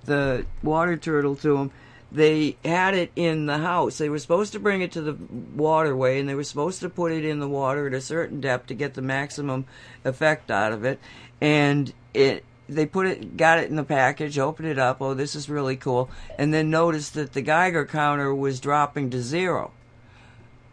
the 0.06 0.46
water 0.62 0.96
turtle 0.96 1.36
to 1.38 1.58
them. 1.58 1.72
They 2.14 2.58
had 2.64 2.94
it 2.94 3.12
in 3.16 3.48
the 3.48 3.58
house. 3.58 3.98
They 3.98 4.10
were 4.10 4.20
supposed 4.20 4.54
to 4.54 4.60
bring 4.60 4.82
it 4.82 4.92
to 4.92 5.02
the 5.02 5.18
waterway, 5.56 6.20
and 6.20 6.30
they 6.30 6.36
were 6.36 6.44
supposed 6.44 6.80
to 6.82 6.90
put 6.90 7.12
it 7.12 7.26
in 7.26 7.40
the 7.40 7.48
water 7.48 7.88
at 7.88 7.94
a 7.94 8.02
certain 8.02 8.40
depth 8.40 8.68
to 8.68 8.76
get 8.76 8.94
the 8.94 9.02
maximum 9.02 9.66
effect 10.06 10.52
out 10.52 10.74
of 10.74 10.86
it. 10.86 11.00
And 11.42 11.92
it 12.14 12.46
they 12.70 12.86
put 12.86 13.08
it, 13.08 13.36
got 13.36 13.60
it 13.60 13.70
in 13.70 13.76
the 13.76 13.84
package, 13.84 14.38
opened 14.38 14.68
it 14.68 14.80
up. 14.80 15.02
Oh, 15.02 15.14
this 15.14 15.36
is 15.36 15.50
really 15.50 15.76
cool. 15.76 16.10
And 16.38 16.54
then 16.54 16.70
noticed 16.70 17.14
that 17.16 17.34
the 17.34 17.42
Geiger 17.42 17.86
counter 17.86 18.34
was 18.34 18.60
dropping 18.60 19.10
to 19.10 19.22
zero. 19.22 19.72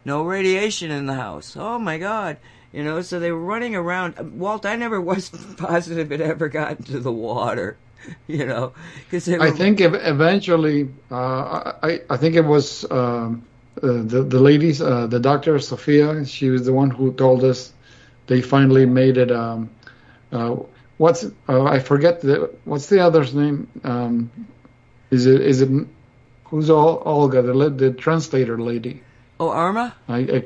No 0.05 0.23
radiation 0.23 0.91
in 0.91 1.07
the 1.07 1.15
house. 1.15 1.57
Oh 1.57 1.79
my 1.79 1.99
God. 1.99 2.37
You 2.73 2.85
know, 2.85 3.03
so 3.03 3.19
they 3.19 3.33
were 3.33 3.41
running 3.41 3.75
around. 3.75 4.39
Walt, 4.39 4.65
I 4.65 4.77
never 4.77 5.01
was 5.01 5.29
positive 5.57 6.13
it 6.13 6.21
ever 6.21 6.49
got 6.49 6.79
into 6.79 7.01
the 7.01 7.13
water. 7.13 7.77
You 8.27 8.47
know, 8.47 8.73
because 9.05 9.29
I 9.29 9.51
think 9.51 9.81
eventually, 9.81 10.89
uh, 11.11 11.73
I 11.83 12.01
I 12.09 12.17
think 12.17 12.35
it 12.35 12.45
was 12.45 12.91
um, 12.91 13.45
uh, 13.83 14.03
the 14.03 14.23
the 14.23 14.41
ladies, 14.41 14.81
uh, 14.81 15.07
the 15.07 15.21
doctor 15.21 15.59
Sophia. 15.59 16.25
She 16.25 16.51
was 16.51 16.65
the 16.65 16.73
one 16.73 16.91
who 16.91 17.13
told 17.13 17.45
us 17.45 17.73
they 18.27 18.41
finally 18.41 18.87
made 18.87 19.17
it. 19.17 19.31
Um, 19.31 19.71
uh, 20.33 20.57
what's 20.99 21.25
uh, 21.49 21.65
I 21.65 21.79
forget 21.79 22.21
the 22.21 22.51
what's 22.65 22.87
the 22.87 23.01
other's 23.01 23.35
name? 23.35 23.69
Um, 23.85 24.31
is 25.11 25.27
it 25.27 25.41
is 25.41 25.61
it 25.61 25.71
who's 26.45 26.71
Olga 26.71 27.43
the 27.43 27.71
the 27.71 27.93
translator 27.93 28.59
lady? 28.59 29.03
Oh, 29.39 29.51
Irma. 29.51 29.95
I, 30.09 30.19
I 30.19 30.45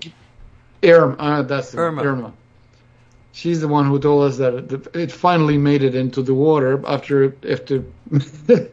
Irma. 0.87 1.17
Uh, 1.19 1.43
that's 1.43 1.75
Irma. 1.75 2.03
Irma. 2.03 2.33
She's 3.35 3.61
the 3.61 3.67
one 3.67 3.87
who 3.87 3.99
told 3.99 4.23
us 4.31 4.37
that 4.37 4.55
it, 4.95 5.11
finally 5.11 5.59
made 5.59 5.83
it 5.83 5.97
into 5.97 6.23
the 6.23 6.33
water 6.33 6.81
after 6.87 7.35
after 7.51 7.83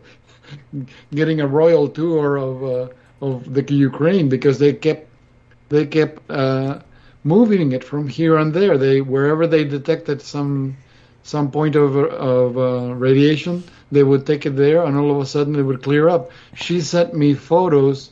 getting 1.15 1.41
a 1.41 1.47
royal 1.47 1.87
tour 1.87 2.37
of 2.37 2.63
uh, 2.63 2.87
of 3.25 3.51
the 3.51 3.63
Ukraine 3.73 4.29
because 4.29 4.59
they 4.59 4.73
kept 4.73 5.09
they 5.69 5.87
kept 5.87 6.29
uh, 6.29 6.79
moving 7.23 7.71
it 7.71 7.83
from 7.83 8.07
here 8.07 8.37
and 8.37 8.53
there. 8.53 8.77
They 8.77 9.01
wherever 9.01 9.47
they 9.47 9.63
detected 9.63 10.21
some 10.21 10.77
some 11.23 11.49
point 11.49 11.75
of, 11.75 11.95
of 11.95 12.55
uh, 12.55 12.93
radiation, 12.93 13.63
they 13.91 14.03
would 14.03 14.27
take 14.27 14.45
it 14.45 14.55
there, 14.55 14.83
and 14.83 14.95
all 14.95 15.09
of 15.09 15.17
a 15.17 15.25
sudden 15.25 15.55
it 15.55 15.63
would 15.63 15.81
clear 15.81 16.07
up. 16.07 16.29
She 16.53 16.81
sent 16.81 17.15
me 17.15 17.33
photos. 17.33 18.11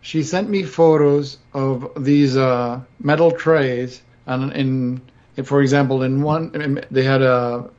She 0.00 0.24
sent 0.24 0.50
me 0.50 0.64
photos 0.64 1.38
of 1.54 1.92
these 1.96 2.36
uh, 2.36 2.80
metal 3.00 3.30
trays, 3.30 4.02
and 4.28 4.52
in, 4.52 5.44
for 5.44 5.62
example, 5.62 6.02
in 6.02 6.22
one 6.22 6.84
they 6.90 7.02
had 7.02 7.22
a, 7.22 7.70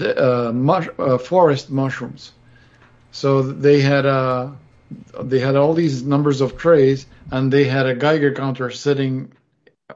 a, 0.00 0.52
mush, 0.52 0.88
a 0.98 1.18
forest 1.18 1.70
mushrooms. 1.70 2.32
So 3.10 3.42
they 3.42 3.80
had 3.80 4.06
a 4.06 4.10
uh, 4.10 4.52
they 5.22 5.40
had 5.40 5.56
all 5.56 5.74
these 5.74 6.04
numbers 6.04 6.40
of 6.40 6.56
trays, 6.56 7.06
and 7.30 7.52
they 7.52 7.64
had 7.64 7.86
a 7.86 7.94
Geiger 7.94 8.32
counter 8.32 8.70
sitting 8.70 9.32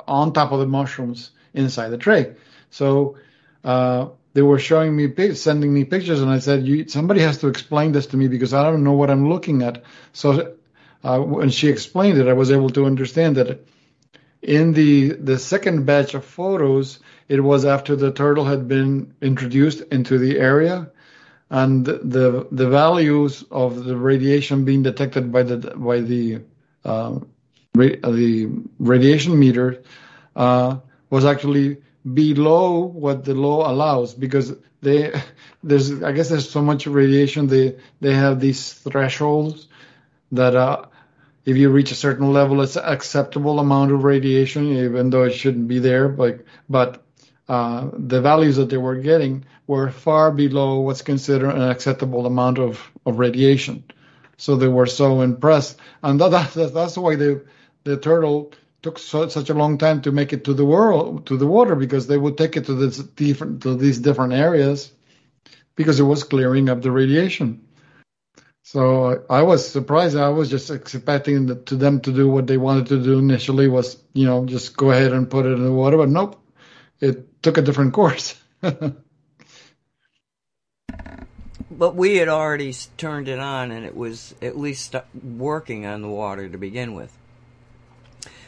on 0.07 0.33
top 0.33 0.53
of 0.53 0.59
the 0.59 0.67
mushrooms 0.67 1.31
inside 1.55 1.91
the 1.91 1.99
tray. 1.99 2.35
So 2.71 3.17
uh, 3.65 4.09
they 4.33 4.43
were 4.43 4.59
showing 4.59 4.97
me, 4.97 5.35
sending 5.35 5.73
me 5.73 5.85
pictures, 5.85 6.21
and 6.21 6.31
I 6.31 6.39
said, 6.39 6.91
somebody 6.91 7.21
has 7.21 7.39
to 7.39 7.49
explain 7.49 7.93
this 7.93 8.07
to 8.07 8.17
me 8.17 8.29
because 8.29 8.55
I 8.55 8.63
don't 8.65 8.85
know 8.85 8.93
what 8.93 9.11
I'm 9.11 9.29
looking 9.29 9.63
at. 9.63 9.85
So 10.13 10.55
uh, 11.05 11.19
when 11.21 11.51
she 11.51 11.69
explained 11.69 12.19
it, 12.19 12.29
I 12.29 12.33
was 12.33 12.51
able 12.51 12.71
to 12.71 12.87
understand 12.87 13.37
that 13.37 13.65
in 14.43 14.73
the 14.73 15.13
the 15.13 15.39
second 15.39 15.85
batch 15.85 16.15
of 16.15 16.25
photos, 16.25 17.01
it 17.29 17.41
was 17.41 17.65
after 17.65 17.97
the 17.97 18.13
turtle 18.13 18.45
had 18.45 18.69
been 18.69 19.15
introduced 19.21 19.83
into 19.93 20.19
the 20.19 20.39
area, 20.39 20.91
and 21.51 21.85
the 21.85 22.47
the 22.51 22.69
values 22.69 23.45
of 23.51 23.85
the 23.85 23.97
radiation 23.97 24.65
being 24.65 24.83
detected 24.83 25.31
by 25.33 25.43
the 25.43 25.57
by 25.77 26.01
the 26.01 26.41
uh, 26.85 27.19
ra- 27.75 28.11
the 28.11 28.49
radiation 28.79 29.39
meter 29.39 29.83
uh, 30.37 30.79
was 31.11 31.25
actually 31.25 31.79
below 32.15 32.81
what 32.81 33.25
the 33.25 33.35
law 33.35 33.71
allows 33.71 34.15
because 34.15 34.55
they 34.81 35.13
there's 35.63 36.03
I 36.03 36.13
guess 36.13 36.31
there's 36.31 36.49
so 36.49 36.63
much 36.63 36.87
radiation 36.87 37.47
they 37.47 37.77
they 38.01 38.15
have 38.15 38.41
these 38.41 38.73
thresholds 38.73 39.69
that 40.33 40.57
uh, 40.57 40.87
if 41.45 41.57
you 41.57 41.71
reach 41.71 41.91
a 41.91 41.95
certain 41.95 42.33
level 42.33 42.61
it's 42.61 42.77
an 42.77 42.85
acceptable 42.85 43.59
amount 43.59 43.93
of 43.93 44.05
radiation 44.05 44.67
even 44.77 45.11
though 45.11 45.25
it 45.25 45.33
shouldn't 45.33 45.69
be 45.69 45.79
there 45.79 46.09
but 46.09 46.41
but 46.69 47.05
uh, 47.49 47.89
the 47.95 48.21
values 48.21 48.57
that 48.57 48.71
they 48.71 48.77
were 48.77 48.97
getting 48.97 49.45
were 49.67 49.91
far 49.91 50.31
below 50.31 50.81
what's 50.81 51.03
considered 51.03 51.51
an 51.51 51.63
acceptable 51.63 52.27
amount 52.27 52.59
of, 52.59 52.91
of 53.07 53.19
radiation 53.19 53.83
so 54.37 54.57
they 54.57 54.69
were 54.69 54.87
so 54.87 55.21
impressed 55.21 55.79
and 56.03 56.21
that, 56.21 56.31
that 56.55 56.73
that's 56.75 56.97
why 56.97 57.17
the 57.17 57.45
the 57.85 57.97
turtle 57.97 58.53
took 58.83 58.99
so, 58.99 59.29
such 59.29 59.51
a 59.51 59.55
long 59.55 59.79
time 59.79 60.01
to 60.03 60.13
make 60.13 60.33
it 60.33 60.45
to 60.45 60.55
the 60.55 60.65
world 60.65 61.27
to 61.27 61.37
the 61.37 61.47
water 61.47 61.75
because 61.75 62.07
they 62.07 62.19
would 62.19 62.39
take 62.39 62.57
it 62.57 62.67
to 62.67 62.75
this 62.75 62.99
different 62.99 63.63
to 63.63 63.77
these 63.77 63.99
different 63.99 64.33
areas 64.33 64.93
because 65.81 65.99
it 65.99 66.05
was 66.05 66.25
clearing 66.25 66.69
up 66.69 66.83
the 66.83 66.91
radiation. 66.91 67.67
So 68.63 69.25
I 69.29 69.43
was 69.43 69.69
surprised. 69.69 70.17
I 70.17 70.29
was 70.29 70.49
just 70.51 70.71
expecting 70.71 71.47
the, 71.47 71.57
to 71.57 71.77
them 71.77 72.01
to 72.03 72.13
do 72.13 72.29
what 72.29 72.47
they 72.47 72.57
wanted 72.57 72.87
to 72.87 73.03
do 73.03 73.19
initially 73.19 73.69
was 73.69 73.97
you 74.13 74.27
know 74.27 74.45
just 74.47 74.77
go 74.77 74.91
ahead 74.91 75.13
and 75.13 75.31
put 75.31 75.47
it 75.47 75.53
in 75.53 75.65
the 75.65 75.73
water, 75.73 75.97
but 75.97 76.09
nope, 76.09 76.41
it 77.01 77.43
took 77.43 77.59
a 77.59 77.63
different 77.63 77.93
course. 78.01 78.41
but 81.71 81.95
we 81.95 82.17
had 82.17 82.29
already 82.29 82.75
turned 82.97 83.29
it 83.29 83.39
on, 83.39 83.71
and 83.71 83.87
it 83.87 83.97
was 83.97 84.35
at 84.43 84.59
least 84.59 84.95
working 85.23 85.87
on 85.87 86.03
the 86.03 86.09
water 86.09 86.49
to 86.49 86.59
begin 86.59 86.95
with. 86.95 87.17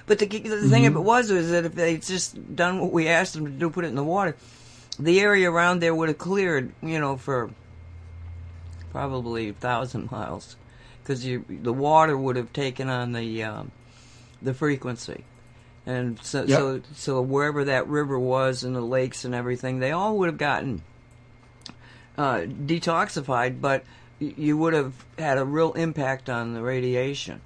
But 0.06 0.18
the, 0.18 0.26
the 0.26 0.40
mm-hmm. 0.40 0.68
thing 0.68 0.86
of 0.86 0.96
it 0.96 1.00
was 1.00 1.30
was 1.30 1.50
that 1.50 1.64
if 1.64 1.74
they'd 1.74 2.02
just 2.02 2.54
done 2.54 2.80
what 2.80 2.92
we 2.92 3.08
asked 3.08 3.34
them 3.34 3.46
to 3.46 3.50
do, 3.50 3.70
put 3.70 3.84
it 3.84 3.88
in 3.88 3.94
the 3.94 4.04
water, 4.04 4.36
the 4.98 5.20
area 5.20 5.50
around 5.50 5.80
there 5.80 5.94
would 5.94 6.08
have 6.08 6.18
cleared, 6.18 6.72
you 6.82 7.00
know, 7.00 7.16
for 7.16 7.50
probably 8.92 9.48
a 9.48 9.52
thousand 9.54 10.10
miles, 10.12 10.56
because 11.02 11.22
the 11.24 11.72
water 11.72 12.16
would 12.16 12.36
have 12.36 12.52
taken 12.52 12.88
on 12.88 13.12
the 13.12 13.42
um, 13.42 13.72
the 14.42 14.54
frequency, 14.54 15.24
and 15.86 16.22
so 16.22 16.44
yep. 16.44 16.58
so 16.58 16.80
so 16.94 17.20
wherever 17.22 17.64
that 17.64 17.88
river 17.88 18.18
was 18.18 18.62
and 18.62 18.76
the 18.76 18.82
lakes 18.82 19.24
and 19.24 19.34
everything, 19.34 19.80
they 19.80 19.90
all 19.90 20.18
would 20.18 20.28
have 20.28 20.38
gotten 20.38 20.82
uh, 22.18 22.40
detoxified, 22.40 23.60
but 23.60 23.84
you 24.20 24.56
would 24.58 24.74
have 24.74 24.92
had 25.18 25.38
a 25.38 25.44
real 25.44 25.72
impact 25.72 26.28
on 26.28 26.54
the 26.54 26.62
radiation. 26.62 27.40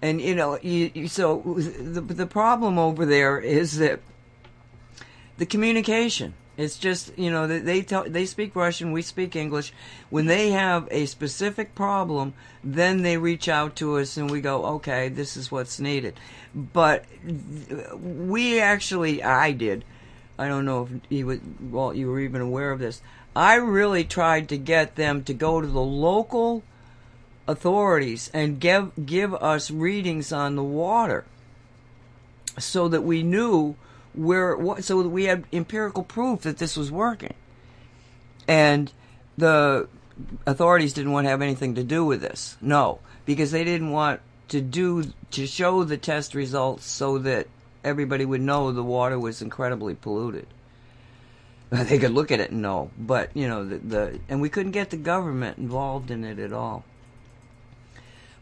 And 0.00 0.20
you 0.20 0.36
know, 0.36 0.58
you, 0.62 0.92
you, 0.94 1.08
so 1.08 1.42
the 1.42 2.00
the 2.00 2.26
problem 2.26 2.78
over 2.78 3.04
there 3.04 3.40
is 3.40 3.78
that 3.78 4.00
the 5.36 5.46
communication. 5.46 6.34
It's 6.58 6.76
just 6.76 7.16
you 7.16 7.30
know 7.30 7.46
they 7.46 7.82
tell, 7.82 8.02
they 8.02 8.26
speak 8.26 8.56
Russian, 8.56 8.90
we 8.90 9.00
speak 9.00 9.36
English. 9.36 9.72
When 10.10 10.26
they 10.26 10.50
have 10.50 10.88
a 10.90 11.06
specific 11.06 11.76
problem, 11.76 12.34
then 12.64 13.02
they 13.02 13.16
reach 13.16 13.48
out 13.48 13.76
to 13.76 13.96
us 13.98 14.16
and 14.16 14.28
we 14.28 14.40
go, 14.40 14.66
okay, 14.66 15.08
this 15.08 15.36
is 15.36 15.52
what's 15.52 15.78
needed. 15.78 16.18
But 16.52 17.04
we 18.02 18.60
actually, 18.60 19.22
I 19.22 19.52
did. 19.52 19.84
I 20.36 20.48
don't 20.48 20.64
know 20.64 20.88
if 20.90 21.00
you 21.08 21.26
would, 21.26 21.72
well, 21.72 21.94
you 21.94 22.08
were 22.08 22.20
even 22.20 22.40
aware 22.40 22.72
of 22.72 22.80
this. 22.80 23.02
I 23.36 23.54
really 23.54 24.02
tried 24.02 24.48
to 24.48 24.58
get 24.58 24.96
them 24.96 25.22
to 25.24 25.34
go 25.34 25.60
to 25.60 25.66
the 25.66 25.80
local 25.80 26.64
authorities 27.46 28.30
and 28.34 28.60
give 28.60 29.06
give 29.06 29.32
us 29.34 29.70
readings 29.70 30.32
on 30.32 30.56
the 30.56 30.62
water 30.62 31.24
so 32.58 32.88
that 32.88 33.02
we 33.02 33.22
knew 33.22 33.76
where 34.14 34.56
so 34.80 35.06
we 35.06 35.24
had 35.24 35.44
empirical 35.52 36.02
proof 36.02 36.42
that 36.42 36.58
this 36.58 36.76
was 36.76 36.90
working. 36.90 37.34
And 38.46 38.92
the 39.36 39.88
authorities 40.46 40.92
didn't 40.92 41.12
want 41.12 41.26
to 41.26 41.30
have 41.30 41.42
anything 41.42 41.74
to 41.76 41.84
do 41.84 42.04
with 42.04 42.20
this. 42.20 42.56
No. 42.60 43.00
Because 43.26 43.50
they 43.50 43.64
didn't 43.64 43.90
want 43.90 44.20
to 44.48 44.60
do 44.60 45.12
to 45.32 45.46
show 45.46 45.84
the 45.84 45.98
test 45.98 46.34
results 46.34 46.86
so 46.86 47.18
that 47.18 47.46
everybody 47.84 48.24
would 48.24 48.40
know 48.40 48.72
the 48.72 48.82
water 48.82 49.18
was 49.18 49.42
incredibly 49.42 49.94
polluted. 49.94 50.46
They 51.70 51.98
could 51.98 52.12
look 52.12 52.30
at 52.30 52.40
it 52.40 52.50
and 52.50 52.62
know 52.62 52.90
but 52.96 53.36
you 53.36 53.46
know 53.46 53.62
the, 53.62 53.76
the 53.76 54.20
and 54.30 54.40
we 54.40 54.48
couldn't 54.48 54.72
get 54.72 54.88
the 54.88 54.96
government 54.96 55.58
involved 55.58 56.10
in 56.10 56.24
it 56.24 56.38
at 56.38 56.52
all. 56.52 56.82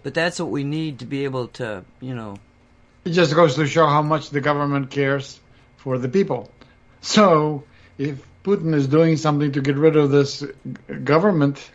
But 0.04 0.14
that's 0.14 0.38
what 0.38 0.50
we 0.50 0.62
need 0.62 1.00
to 1.00 1.06
be 1.06 1.24
able 1.24 1.48
to, 1.58 1.84
you 2.00 2.14
know. 2.14 2.38
It 3.04 3.10
just 3.10 3.34
goes 3.34 3.56
to 3.56 3.66
show 3.66 3.86
how 3.86 4.02
much 4.02 4.30
the 4.30 4.40
government 4.40 4.92
cares 4.92 5.40
for 5.76 5.98
the 5.98 6.08
people. 6.08 6.50
So 7.00 7.64
if 7.98 8.26
Putin 8.44 8.74
is 8.74 8.86
doing 8.88 9.16
something 9.16 9.52
to 9.52 9.60
get 9.60 9.76
rid 9.76 9.96
of 9.96 10.10
this 10.10 10.44
government 11.04 11.70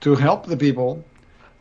to 0.00 0.14
help 0.14 0.46
the 0.46 0.56
people, 0.56 1.04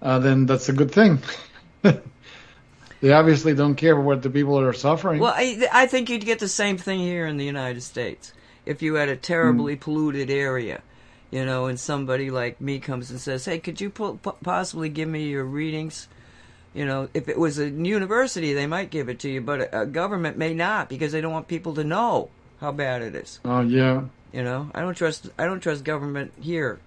uh, 0.02 0.20
then 0.20 0.46
that's 0.46 0.70
a 0.70 0.74
good 0.74 0.92
thing. 0.92 1.20
they 1.82 3.12
obviously 3.12 3.54
don't 3.54 3.76
care 3.76 4.00
what 4.00 4.22
the 4.22 4.30
people 4.30 4.60
are 4.60 4.74
suffering. 4.74 5.20
Well, 5.20 5.34
I, 5.36 5.68
I, 5.72 5.88
think 5.88 6.10
you'd 6.10 6.26
get 6.26 6.40
the 6.40 6.48
same 6.48 6.78
thing 6.78 7.00
here 7.00 7.26
in 7.26 7.38
the 7.38 7.46
United 7.46 7.82
States 7.82 8.34
if 8.66 8.82
you 8.82 8.96
had 8.96 9.10
a 9.10 9.16
terribly 9.16 9.76
mm. 9.76 9.80
polluted 9.80 10.30
area 10.30 10.82
you 11.32 11.46
know, 11.46 11.68
and 11.68 11.80
somebody 11.80 12.32
like 12.32 12.60
me 12.60 12.80
comes 12.80 13.12
and 13.12 13.20
says, 13.20 13.46
"Hey, 13.46 13.60
could 13.60 13.80
you 13.80 13.90
possibly 13.90 14.90
give 14.90 15.08
me 15.08 15.28
your 15.28 15.44
readings?" 15.44 16.08
You 16.74 16.86
know, 16.86 17.10
if 17.14 17.28
it 17.28 17.38
was 17.38 17.58
a 17.58 17.70
university, 17.70 18.54
they 18.54 18.68
might 18.68 18.92
give 18.92 19.10
it 19.10 19.20
to 19.20 19.30
you, 19.30 19.42
but 19.42 19.62
a, 19.62 19.82
a 19.82 19.86
government 19.86 20.38
may 20.38 20.54
not 20.54 20.88
because 20.88 21.12
they 21.12 21.22
don't 21.22 21.32
want 21.32 21.48
people 21.48 21.74
to 21.76 21.84
know 21.84 22.30
how 22.62 22.72
bad 22.72 23.02
it 23.02 23.16
is. 23.16 23.40
Oh 23.44 23.62
yeah. 23.62 24.04
You 24.32 24.44
know, 24.44 24.70
I 24.76 24.82
don't 24.82 24.96
trust 24.96 25.30
I 25.40 25.46
don't 25.46 25.60
trust 25.60 25.84
government 25.84 26.34
here 26.40 26.80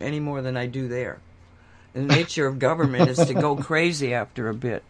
any 0.00 0.20
more 0.20 0.42
than 0.42 0.56
I 0.56 0.66
do 0.66 0.88
there. 0.88 1.20
The 1.94 2.02
nature 2.02 2.46
of 2.46 2.58
government 2.58 3.08
is 3.08 3.18
to 3.26 3.34
go 3.34 3.56
crazy 3.62 4.14
after 4.14 4.48
a 4.48 4.54
bit. 4.54 4.84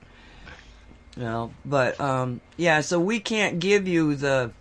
You 1.17 1.23
know, 1.23 1.53
but 1.65 2.01
um, 2.01 2.41
yeah, 2.57 2.81
so 2.83 3.01
we 3.01 3.21
can't 3.21 3.59
give 3.59 3.89
you 3.89 4.15
the, 4.15 4.53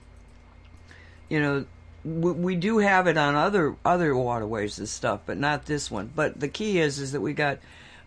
you 1.30 1.40
know, 1.40 1.66
we, 2.04 2.32
we 2.32 2.56
do 2.56 2.80
have 2.80 3.08
it 3.08 3.18
on 3.18 3.36
other 3.36 3.76
other 3.84 4.16
waterways 4.16 4.80
and 4.80 4.88
stuff, 4.88 5.22
but 5.26 5.38
not 5.38 5.66
this 5.66 5.92
one. 5.92 6.12
But 6.16 6.40
the 6.40 6.48
key 6.48 6.80
is 6.80 7.00
is 7.00 7.12
that 7.12 7.22
we 7.22 7.34
got 7.34 7.60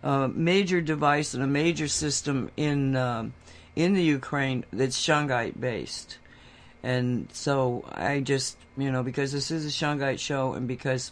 a 0.03 0.27
major 0.27 0.81
device 0.81 1.33
and 1.33 1.41
a 1.41 1.47
major 1.47 1.87
system 1.87 2.51
in 2.57 2.95
um, 2.95 3.33
in 3.75 3.93
the 3.93 4.03
Ukraine 4.03 4.65
that's 4.71 4.99
shungite 4.99 5.59
based, 5.59 6.17
and 6.83 7.27
so 7.31 7.85
I 7.91 8.19
just 8.19 8.57
you 8.77 8.91
know 8.91 9.01
because 9.01 9.31
this 9.31 9.49
is 9.49 9.65
a 9.65 9.69
shungite 9.69 10.19
show 10.19 10.53
and 10.53 10.67
because 10.67 11.11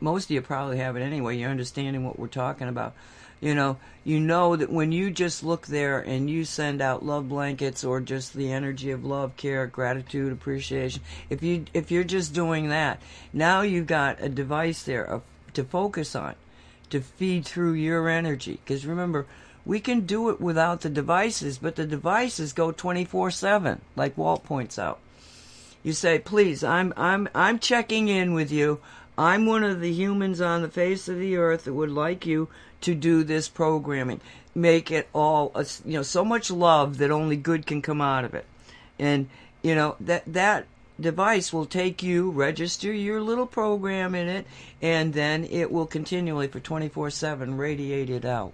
most 0.00 0.24
of 0.24 0.30
you 0.30 0.42
probably 0.42 0.78
have 0.78 0.96
it 0.96 1.00
anyway, 1.00 1.36
you're 1.36 1.50
understanding 1.50 2.04
what 2.04 2.18
we're 2.18 2.26
talking 2.28 2.68
about. 2.68 2.94
You 3.40 3.54
know, 3.54 3.78
you 4.04 4.20
know 4.20 4.56
that 4.56 4.70
when 4.70 4.92
you 4.92 5.10
just 5.10 5.42
look 5.42 5.66
there 5.66 5.98
and 5.98 6.30
you 6.30 6.44
send 6.44 6.80
out 6.80 7.04
love 7.04 7.28
blankets 7.28 7.84
or 7.84 8.00
just 8.00 8.32
the 8.32 8.52
energy 8.52 8.90
of 8.90 9.04
love, 9.04 9.36
care, 9.36 9.66
gratitude, 9.66 10.32
appreciation, 10.32 11.02
if 11.28 11.42
you 11.42 11.64
if 11.74 11.90
you're 11.90 12.04
just 12.04 12.32
doing 12.32 12.68
that, 12.68 13.02
now 13.32 13.62
you've 13.62 13.86
got 13.86 14.22
a 14.22 14.28
device 14.28 14.82
there 14.84 15.04
of, 15.04 15.22
to 15.52 15.64
focus 15.64 16.14
on, 16.14 16.34
to 16.90 17.00
feed 17.00 17.44
through 17.44 17.72
your 17.72 18.08
energy. 18.08 18.60
Because 18.64 18.86
remember, 18.86 19.26
we 19.64 19.80
can 19.80 20.00
do 20.00 20.28
it 20.30 20.40
without 20.40 20.82
the 20.82 20.90
devices, 20.90 21.58
but 21.58 21.76
the 21.76 21.86
devices 21.86 22.52
go 22.52 22.72
24/7, 22.72 23.80
like 23.96 24.16
Walt 24.18 24.44
points 24.44 24.78
out. 24.78 24.98
You 25.82 25.92
say, 25.92 26.18
"Please, 26.18 26.62
I'm 26.62 26.92
I'm 26.96 27.28
I'm 27.34 27.58
checking 27.58 28.08
in 28.08 28.34
with 28.34 28.50
you. 28.50 28.80
I'm 29.16 29.46
one 29.46 29.62
of 29.62 29.80
the 29.80 29.92
humans 29.92 30.40
on 30.40 30.62
the 30.62 30.68
face 30.68 31.08
of 31.08 31.18
the 31.18 31.36
earth 31.36 31.64
that 31.64 31.74
would 31.74 31.90
like 31.90 32.26
you 32.26 32.48
to 32.80 32.94
do 32.94 33.24
this 33.24 33.48
programming. 33.48 34.20
Make 34.54 34.90
it 34.90 35.08
all, 35.14 35.52
uh, 35.54 35.64
you 35.84 35.94
know, 35.94 36.02
so 36.02 36.24
much 36.24 36.50
love 36.50 36.98
that 36.98 37.10
only 37.10 37.36
good 37.36 37.66
can 37.66 37.80
come 37.80 38.00
out 38.00 38.24
of 38.24 38.34
it. 38.34 38.44
And, 38.98 39.28
you 39.62 39.74
know, 39.74 39.96
that, 40.00 40.22
that 40.26 40.66
device 41.00 41.52
will 41.52 41.66
take 41.66 42.02
you, 42.02 42.30
register 42.30 42.92
your 42.92 43.20
little 43.20 43.46
program 43.46 44.14
in 44.14 44.28
it, 44.28 44.46
and 44.80 45.12
then 45.12 45.44
it 45.44 45.70
will 45.70 45.86
continually 45.86 46.48
for 46.48 46.60
24 46.60 47.10
7 47.10 47.56
radiate 47.56 48.10
it 48.10 48.24
out. 48.24 48.52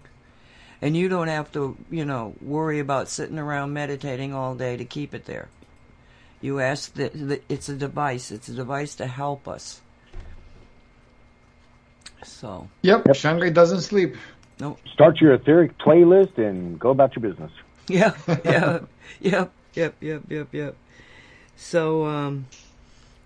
And 0.83 0.97
you 0.97 1.09
don't 1.09 1.29
have 1.29 1.53
to, 1.53 1.77
you 1.91 2.05
know, 2.05 2.35
worry 2.41 2.79
about 2.79 3.09
sitting 3.09 3.39
around 3.39 3.73
meditating 3.73 4.33
all 4.33 4.55
day 4.55 4.77
to 4.77 4.85
keep 4.85 5.15
it 5.15 5.27
there. 5.27 5.49
You 6.41 6.61
ask 6.61 6.95
that 6.95 7.43
it's 7.51 7.69
a 7.69 7.75
device. 7.75 8.31
It's 8.31 8.49
a 8.49 8.55
device 8.55 8.95
to 8.97 9.07
help 9.07 9.47
us. 9.47 9.83
So. 12.25 12.69
Yep, 12.83 13.07
yep. 13.07 13.17
Shungite 13.17 13.53
doesn't 13.53 13.83
sleep. 13.83 14.17
No. 14.59 14.79
Start 14.93 15.21
your 15.21 15.35
etheric 15.35 15.77
playlist 15.79 16.39
and 16.39 16.79
go 16.79 16.91
about 16.91 17.15
your 17.17 17.31
business. 17.31 17.53
Yeah, 17.89 18.15
yeah, 18.45 18.79
yep, 19.21 19.53
yep, 19.75 19.97
yep, 20.01 20.23
yep, 20.29 20.55
yep. 20.55 20.77
So, 21.61 22.07
um, 22.07 22.47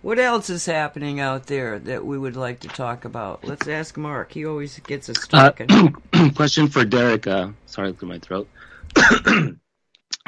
what 0.02 0.18
else 0.18 0.50
is 0.50 0.66
happening 0.66 1.20
out 1.20 1.46
there 1.46 1.78
that 1.78 2.04
we 2.04 2.18
would 2.18 2.36
like 2.36 2.60
to 2.60 2.68
talk 2.68 3.04
about? 3.04 3.44
Let's 3.44 3.68
ask 3.68 3.96
Mark. 3.96 4.32
He 4.32 4.44
always 4.44 4.76
gets 4.80 5.08
us 5.08 5.16
uh, 5.32 5.50
talking. 5.50 5.94
Uh, 6.12 6.30
question 6.34 6.66
for 6.66 6.84
Derek. 6.84 7.28
Uh, 7.28 7.50
sorry, 7.66 7.92
clear 7.92 8.08
my 8.08 8.18
throat. 8.18 8.48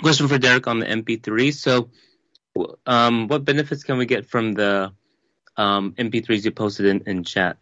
question 0.00 0.28
for 0.28 0.38
Derek 0.38 0.68
on 0.68 0.78
the 0.78 0.86
MP3. 0.86 1.52
So, 1.52 1.90
um, 2.86 3.26
what 3.26 3.44
benefits 3.44 3.82
can 3.82 3.98
we 3.98 4.06
get 4.06 4.24
from 4.24 4.54
the 4.54 4.92
um, 5.56 5.92
MP3s 5.98 6.44
you 6.44 6.52
posted 6.52 6.86
in, 6.86 7.02
in 7.06 7.24
chat? 7.24 7.58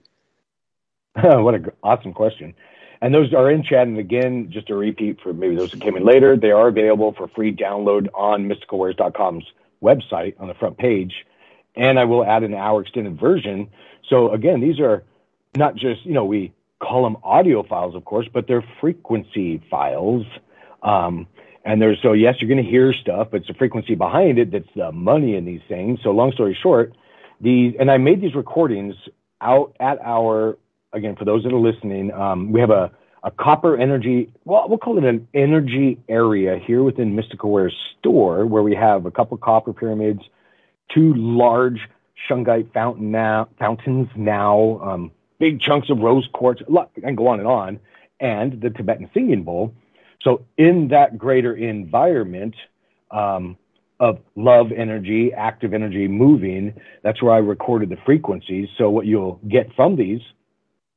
what 1.21 1.55
an 1.55 1.73
awesome 1.83 2.13
question. 2.13 2.55
And 3.01 3.15
those 3.15 3.33
are 3.33 3.51
in 3.51 3.65
chat. 3.65 3.89
And 3.89 3.99
again, 3.99 4.51
just 4.53 4.69
a 4.69 4.77
repeat 4.77 5.21
for 5.23 5.33
maybe 5.33 5.57
those 5.57 5.73
who 5.73 5.81
came 5.81 5.97
in 5.97 6.05
later, 6.05 6.37
they 6.37 6.51
are 6.51 6.69
available 6.69 7.15
for 7.15 7.29
free 7.29 7.53
download 7.53 8.09
on 8.15 8.47
mysticalwares.com's 8.47 9.45
website 9.85 10.35
on 10.41 10.49
the 10.49 10.55
front 10.55 10.79
page. 10.79 11.13
And 11.77 11.99
I 11.99 12.05
will 12.05 12.25
add 12.25 12.43
an 12.43 12.55
hour 12.55 12.83
extended 12.83 13.19
version. 13.19 13.69
So 14.09 14.33
again, 14.33 14.61
these 14.61 14.81
are 14.81 15.05
not 15.57 15.75
just, 15.75 16.05
you 16.05 16.15
know, 16.15 16.25
we 16.25 16.53
call 16.81 17.03
them 17.05 17.17
audio 17.23 17.63
files, 17.63 17.95
of 17.95 18.05
course, 18.05 18.27
but 18.33 18.47
they're 18.47 18.65
frequency 18.81 19.63
files. 19.71 20.25
Um, 20.83 21.27
and 21.65 21.81
there's, 21.81 21.99
so 22.03 22.13
yes, 22.13 22.35
you're 22.41 22.49
going 22.49 22.65
to 22.65 22.71
hear 22.71 22.93
stuff, 22.93 23.29
but 23.31 23.39
it's 23.39 23.49
the 23.49 23.55
frequency 23.55 23.95
behind 23.95 24.39
it 24.39 24.53
that's 24.53 24.69
the 24.77 24.93
money 24.93 25.35
in 25.37 25.45
these 25.45 25.63
things. 25.69 26.01
So 26.03 26.11
long 26.11 26.33
story 26.33 26.57
short, 26.63 26.95
these, 27.41 27.75
and 27.79 27.91
I 27.91 27.99
made 27.99 28.21
these 28.21 28.35
recordings 28.35 28.95
out 29.41 29.75
at 29.81 29.99
our 30.05 30.57
again, 30.95 31.17
for 31.17 31.25
those 31.25 31.43
that 31.43 31.53
are 31.53 31.59
listening, 31.59 32.13
um, 32.13 32.53
we 32.53 32.61
have 32.61 32.71
a, 32.71 32.91
a 33.25 33.31
copper 33.31 33.77
energy, 33.77 34.31
well, 34.45 34.67
we'll 34.69 34.79
call 34.79 34.99
it 34.99 35.05
an 35.05 35.27
energy 35.33 35.99
area 36.11 36.59
here 36.59 36.83
within 36.83 37.17
Mystical 37.17 37.51
Wares 37.51 37.75
store 37.99 38.45
where 38.45 38.63
we 38.63 38.75
have 38.75 39.07
a 39.07 39.11
couple 39.11 39.37
copper 39.39 39.73
pyramids, 39.73 40.21
two 40.93 41.15
large 41.15 41.81
shungite 42.29 42.73
fountain 42.75 43.11
now, 43.11 43.49
fountains 43.59 44.09
now, 44.15 44.79
um, 44.83 45.11
big 45.39 45.59
chunks 45.61 45.89
of 45.89 45.99
rose 45.99 46.29
quartz, 46.35 46.61
and 47.03 47.17
go 47.17 47.29
on 47.29 47.39
and 47.39 47.49
on, 47.49 47.81
and 48.21 48.61
the 48.61 48.69
Tibetan 48.69 49.11
singing 49.15 49.43
bowl. 49.43 49.75
So 50.21 50.45
in 50.59 50.89
that 50.89 51.17
greater 51.17 51.55
environment 51.55 52.55
um, 53.11 53.57
of 54.01 54.19
love 54.37 54.71
energy, 54.71 55.33
active 55.33 55.73
energy 55.73 56.09
moving, 56.09 56.75
that's 57.03 57.23
where 57.23 57.33
I 57.33 57.39
recorded 57.39 57.89
the 57.89 57.99
frequencies. 58.05 58.69
So 58.77 58.91
what 58.91 59.07
you'll 59.07 59.41
get 59.49 59.75
from 59.75 59.97
these, 59.97 60.21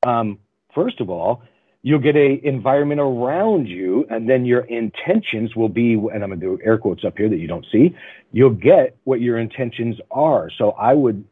um, 0.05 0.39
first 0.75 0.99
of 0.99 1.09
all, 1.09 1.41
you'll 1.87 1.99
get 1.99 2.17
a 2.17 2.45
environment 2.45 2.99
around 2.99 3.65
you, 3.65 4.05
and 4.09 4.29
then 4.29 4.43
your 4.43 4.59
intentions 4.65 5.55
will 5.55 5.69
be, 5.69 5.93
and 5.93 6.21
I'm 6.21 6.27
going 6.27 6.41
to 6.41 6.45
do 6.45 6.59
air 6.61 6.77
quotes 6.77 7.05
up 7.05 7.17
here 7.17 7.29
that 7.29 7.37
you 7.37 7.47
don't 7.47 7.65
see. 7.71 7.95
You'll 8.33 8.49
get 8.49 8.97
what 9.05 9.21
your 9.21 9.37
intentions 9.37 9.95
are. 10.11 10.49
So 10.57 10.71
I 10.71 10.93
would 10.93 11.23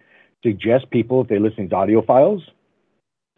suggest 0.44 0.90
people, 0.92 1.20
if 1.20 1.28
they 1.28 1.40
listen 1.40 1.68
to 1.68 1.76
audio 1.76 2.02
files, 2.02 2.42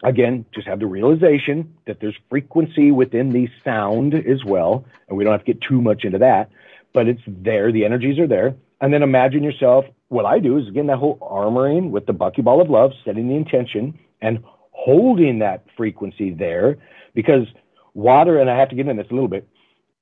again, 0.04 0.44
just 0.54 0.68
have 0.68 0.78
the 0.78 0.86
realization 0.86 1.74
that 1.88 1.98
there's 2.00 2.14
frequency 2.30 2.92
within 2.92 3.32
the 3.32 3.48
sound 3.64 4.14
as 4.14 4.44
well, 4.44 4.84
and 5.08 5.18
we 5.18 5.24
don't 5.24 5.32
have 5.32 5.44
to 5.44 5.52
get 5.54 5.60
too 5.60 5.82
much 5.82 6.04
into 6.04 6.18
that, 6.18 6.50
but 6.94 7.08
it's 7.08 7.22
there. 7.26 7.72
The 7.72 7.84
energies 7.84 8.20
are 8.20 8.28
there. 8.28 8.54
And 8.80 8.94
then 8.94 9.02
imagine 9.02 9.42
yourself. 9.42 9.86
What 10.06 10.24
I 10.24 10.38
do 10.38 10.56
is 10.56 10.68
again 10.68 10.86
that 10.86 10.98
whole 10.98 11.18
armoring 11.18 11.90
with 11.90 12.06
the 12.06 12.14
buckyball 12.14 12.62
of 12.62 12.70
love, 12.70 12.92
setting 13.04 13.26
the 13.26 13.34
intention 13.34 13.98
and 14.22 14.44
holding 14.70 15.40
that 15.40 15.64
frequency 15.76 16.30
there 16.30 16.78
because 17.14 17.46
water, 17.94 18.38
and 18.40 18.50
I 18.50 18.58
have 18.58 18.68
to 18.70 18.76
get 18.76 18.86
into 18.86 19.02
this 19.02 19.10
a 19.10 19.14
little 19.14 19.28
bit, 19.28 19.48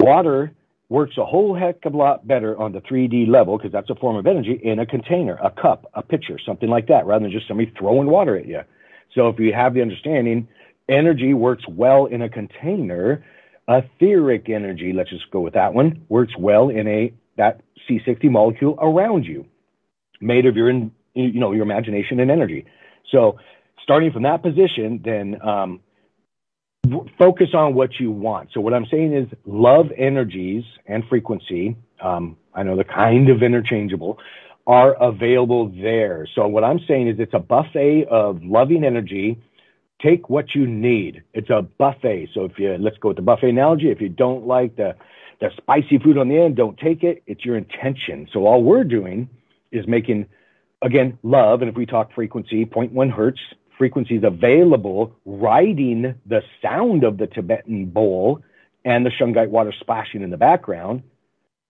water 0.01 0.53
works 0.89 1.17
a 1.19 1.25
whole 1.25 1.55
heck 1.55 1.85
of 1.85 1.95
a 1.95 1.97
lot 1.97 2.27
better 2.27 2.57
on 2.59 2.73
the 2.73 2.81
3D 2.81 3.29
level 3.29 3.57
because 3.57 3.73
that's 3.73 3.91
a 3.91 3.95
form 3.97 4.17
of 4.17 4.27
energy 4.27 4.61
in 4.63 4.79
a 4.79 4.87
container, 4.87 5.37
a 5.43 5.51
cup, 5.51 5.91
a 5.95 6.03
pitcher, 6.03 6.39
something 6.45 6.69
like 6.69 6.87
that, 6.87 7.07
rather 7.07 7.25
than 7.25 7.33
just 7.33 7.49
somebody 7.49 7.73
throwing 7.77 8.07
water 8.07 8.37
at 8.37 8.47
you. 8.47 8.61
So 9.15 9.29
if 9.29 9.39
you 9.39 9.53
have 9.53 9.75
the 9.75 9.83
understanding, 9.83 10.49
energy 10.89 11.35
works 11.35 11.65
well 11.69 12.07
in 12.07 12.23
a 12.23 12.29
container. 12.29 13.25
Etheric 13.69 14.49
energy, 14.49 14.93
let's 14.93 15.11
just 15.11 15.29
go 15.33 15.41
with 15.41 15.55
that 15.55 15.75
one, 15.75 16.05
works 16.09 16.35
well 16.39 16.69
in 16.69 16.87
a 16.87 17.13
that 17.37 17.63
C60 17.89 18.31
molecule 18.31 18.79
around 18.81 19.25
you, 19.25 19.45
made 20.21 20.47
of 20.47 20.57
your 20.57 20.71
you 20.71 21.41
know 21.41 21.53
your 21.53 21.65
imagination 21.65 22.21
and 22.21 22.31
energy. 22.31 22.65
So 23.11 23.39
starting 23.83 24.13
from 24.13 24.23
that 24.23 24.43
position, 24.43 25.01
then 25.05 25.41
um, 25.43 25.81
focus 27.19 27.49
on 27.55 27.75
what 27.75 27.99
you 28.01 28.11
want. 28.11 28.51
So 28.53 28.61
what 28.61 28.75
I'm 28.75 28.87
saying 28.87 29.15
is 29.15 29.29
love 29.45 29.87
energies 29.97 30.65
and 30.87 31.05
frequency. 31.09 31.77
Um, 32.01 32.37
I 32.55 32.63
know 32.63 32.75
they're 32.77 32.85
kind 32.85 33.29
of 33.29 33.43
interchangeable 33.43 34.19
are 34.67 34.95
available 34.95 35.69
there. 35.81 36.27
So 36.35 36.47
what 36.49 36.65
I'm 36.65 36.81
saying 36.89 37.09
is 37.09 37.21
it's 37.21 37.35
a 37.35 37.39
buffet 37.39 38.07
of 38.11 38.43
loving 38.43 38.85
energy. 38.85 39.41
Take 40.03 40.29
what 40.29 40.55
you 40.55 40.67
need. 40.67 41.23
It's 41.35 41.51
a 41.51 41.63
buffet. 41.63 42.31
So 42.35 42.45
if 42.45 42.59
you 42.59 42.77
let's 42.79 42.99
go 42.99 43.09
with 43.09 43.17
the 43.17 43.23
buffet 43.23 43.51
analogy. 43.51 43.91
If 43.91 44.01
you 44.01 44.09
don't 44.09 44.47
like 44.47 44.77
the 44.77 44.97
the 45.41 45.51
spicy 45.57 45.99
food 45.99 46.19
on 46.19 46.29
the 46.29 46.39
end, 46.39 46.57
don't 46.57 46.79
take 46.79 47.05
it. 47.05 47.23
It's 47.27 47.45
your 47.45 47.57
intention. 47.57 48.29
So 48.33 48.47
all 48.47 48.63
we're 48.63 48.85
doing 48.85 49.29
is 49.71 49.87
making 49.87 50.27
again 50.83 51.19
love. 51.23 51.63
And 51.63 51.71
if 51.71 51.77
we 51.77 51.87
talk 51.87 52.13
frequency, 52.13 52.65
0.1 52.65 53.11
hertz, 53.11 53.41
frequencies 53.79 54.23
available, 54.25 55.15
riding 55.25 56.15
the 56.27 56.43
sound 56.63 57.05
of 57.05 57.19
the 57.19 57.27
Tibetan 57.27 57.87
bowl 57.87 58.43
and 58.85 59.05
the 59.05 59.11
shungite 59.11 59.49
water 59.49 59.73
splashing 59.81 60.23
in 60.23 60.31
the 60.31 60.37
background. 60.37 61.03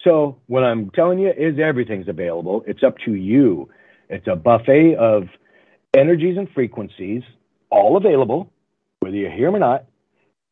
So 0.02 0.38
what 0.46 0.62
I'm 0.62 0.90
telling 0.90 1.18
you 1.18 1.30
is 1.30 1.58
everything's 1.58 2.08
available. 2.08 2.62
It's 2.66 2.82
up 2.82 2.96
to 3.06 3.14
you. 3.14 3.70
It's 4.08 4.26
a 4.28 4.36
buffet 4.36 4.96
of 4.96 5.24
energies 5.96 6.36
and 6.36 6.48
frequencies, 6.50 7.22
all 7.70 7.96
available, 7.96 8.52
whether 9.00 9.16
you 9.16 9.30
hear 9.30 9.48
them 9.48 9.56
or 9.56 9.58
not, 9.58 9.86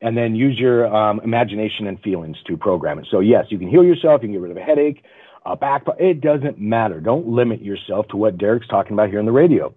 and 0.01 0.17
then 0.17 0.35
use 0.35 0.59
your 0.59 0.93
um, 0.93 1.21
imagination 1.23 1.87
and 1.87 2.01
feelings 2.01 2.37
to 2.47 2.57
program 2.57 2.99
it. 2.99 3.07
So 3.09 3.19
yes, 3.21 3.45
you 3.49 3.57
can 3.57 3.69
heal 3.69 3.83
yourself. 3.83 4.21
You 4.21 4.27
can 4.27 4.33
get 4.33 4.41
rid 4.41 4.51
of 4.51 4.57
a 4.57 4.61
headache, 4.61 5.03
a 5.45 5.55
back. 5.55 5.83
It 5.99 6.19
doesn't 6.19 6.59
matter. 6.59 6.99
Don't 6.99 7.27
limit 7.27 7.61
yourself 7.61 8.07
to 8.09 8.17
what 8.17 8.37
Derek's 8.37 8.67
talking 8.67 8.93
about 8.93 9.09
here 9.09 9.19
on 9.19 9.25
the 9.25 9.31
radio. 9.31 9.73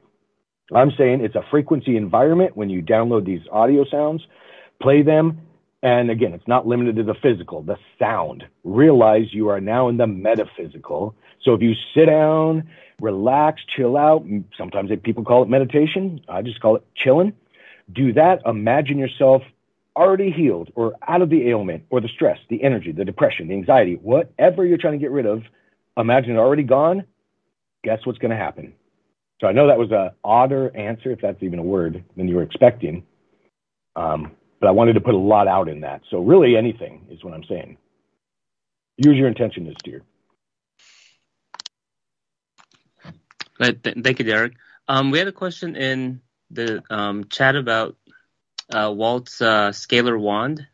I'm 0.74 0.93
saying 0.99 1.23
it's 1.23 1.35
a 1.35 1.45
frequency 1.51 1.97
environment 1.97 2.57
when 2.57 2.69
you 2.69 2.82
download 2.82 3.24
these 3.24 3.40
audio 3.51 3.85
sounds, 3.90 4.23
play 4.81 5.03
them. 5.03 5.40
And 5.82 6.11
again, 6.11 6.32
it's 6.35 6.49
not 6.49 6.66
limited 6.66 6.97
to 6.97 7.05
the 7.05 7.15
physical, 7.15 7.62
the 7.62 7.77
sound. 7.99 8.45
Realize 8.65 9.32
you 9.32 9.49
are 9.49 9.61
now 9.61 9.89
in 9.89 9.97
the 9.97 10.07
metaphysical. 10.07 11.15
So 11.43 11.55
if 11.55 11.62
you 11.62 11.74
sit 11.95 12.07
down, 12.07 12.69
relax, 13.01 13.62
chill 13.77 13.97
out, 13.97 14.27
sometimes 14.57 14.90
people 15.05 15.24
call 15.24 15.43
it 15.43 15.49
meditation. 15.49 16.20
I 16.28 16.43
just 16.43 16.61
call 16.61 16.77
it 16.77 16.85
chilling. 16.97 17.32
Do 17.93 18.12
that. 18.15 18.43
Imagine 18.45 18.99
yourself 18.99 19.43
already 19.97 20.31
healed 20.31 20.70
or 20.74 20.95
out 21.07 21.23
of 21.23 21.31
the 21.31 21.49
ailment 21.49 21.85
or 21.90 22.01
the 22.01 22.09
stress, 22.09 22.39
the 22.51 22.62
energy, 22.62 22.93
the 22.93 23.05
depression, 23.05 23.49
the 23.49 23.55
anxiety, 23.55 23.95
whatever 24.03 24.66
you're 24.66 24.78
trying 24.78 24.95
to 24.95 24.99
get 24.99 25.11
rid 25.11 25.27
of. 25.27 25.43
Imagine 25.97 26.32
it 26.32 26.39
already 26.39 26.62
gone. 26.65 27.05
Guess 27.85 28.01
what's 28.05 28.19
going 28.19 28.31
to 28.31 28.36
happen? 28.36 28.74
So 29.40 29.47
I 29.47 29.52
know 29.52 29.69
that 29.69 29.78
was 29.78 29.90
a 29.93 30.15
odder 30.24 30.77
answer, 30.77 31.12
if 31.12 31.20
that's 31.20 31.43
even 31.43 31.59
a 31.59 31.62
word, 31.62 32.05
than 32.16 32.28
you 32.28 32.36
were 32.36 32.43
expecting. 32.43 33.05
Um, 33.94 34.32
but 34.60 34.66
I 34.66 34.73
wanted 34.73 34.94
to 34.94 35.01
put 35.01 35.15
a 35.15 35.19
lot 35.19 35.47
out 35.47 35.69
in 35.69 35.81
that. 35.81 36.02
So 36.10 36.19
really 36.19 36.56
anything 36.56 37.06
is 37.10 37.23
what 37.23 37.35
I'm 37.35 37.44
saying. 37.44 37.77
Use 38.97 39.16
your 39.16 39.28
intention 39.28 39.65
this 39.65 39.77
year. 39.85 40.02
Right. 43.60 43.78
Thank 43.82 44.19
you, 44.19 44.24
Derek. 44.24 44.55
Um, 44.89 45.10
we 45.10 45.19
had 45.19 45.28
a 45.28 45.32
question 45.32 45.77
in 45.77 46.20
the 46.51 46.82
um, 46.90 47.24
chat 47.28 47.56
about 47.56 47.97
uh, 48.73 48.93
Walt's 48.94 49.40
uh, 49.40 49.70
scalar 49.70 50.19
wand. 50.19 50.66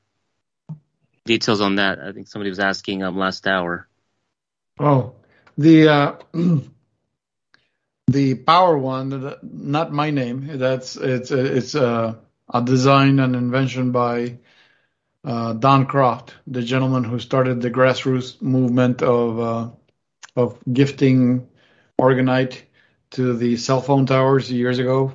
Details 1.27 1.61
on 1.61 1.77
that. 1.77 1.99
I 1.99 2.13
think 2.13 2.29
somebody 2.29 2.51
was 2.51 2.59
asking 2.59 3.03
um, 3.03 3.19
last 3.19 3.47
hour. 3.47 3.89
Oh, 4.79 5.15
the 5.57 5.89
uh, 5.89 6.17
the 8.07 8.35
power 8.35 8.77
one, 8.77 9.35
not 9.43 9.93
my 9.93 10.11
name. 10.11 10.59
That's 10.59 10.97
it's 10.97 11.31
it's 11.31 11.75
a, 11.75 12.19
a 12.53 12.63
design 12.63 13.19
and 13.19 13.35
invention 13.35 13.93
by 13.93 14.39
uh, 15.25 15.55
Don 15.55 15.87
Croft, 15.87 16.35
the 16.47 16.63
gentleman 16.63 17.05
who 17.05 17.19
started 17.19 17.61
the 17.61 17.71
grassroots 17.71 18.41
movement 18.43 19.03
of 19.03 19.41
uh, 19.41 19.71
of 20.37 20.59
gifting 20.71 21.49
orgonite 22.01 22.63
to 23.13 23.35
the 23.35 23.57
cell 23.57 23.81
phone 23.81 24.07
towers 24.07 24.51
years 24.51 24.79
ago. 24.79 25.13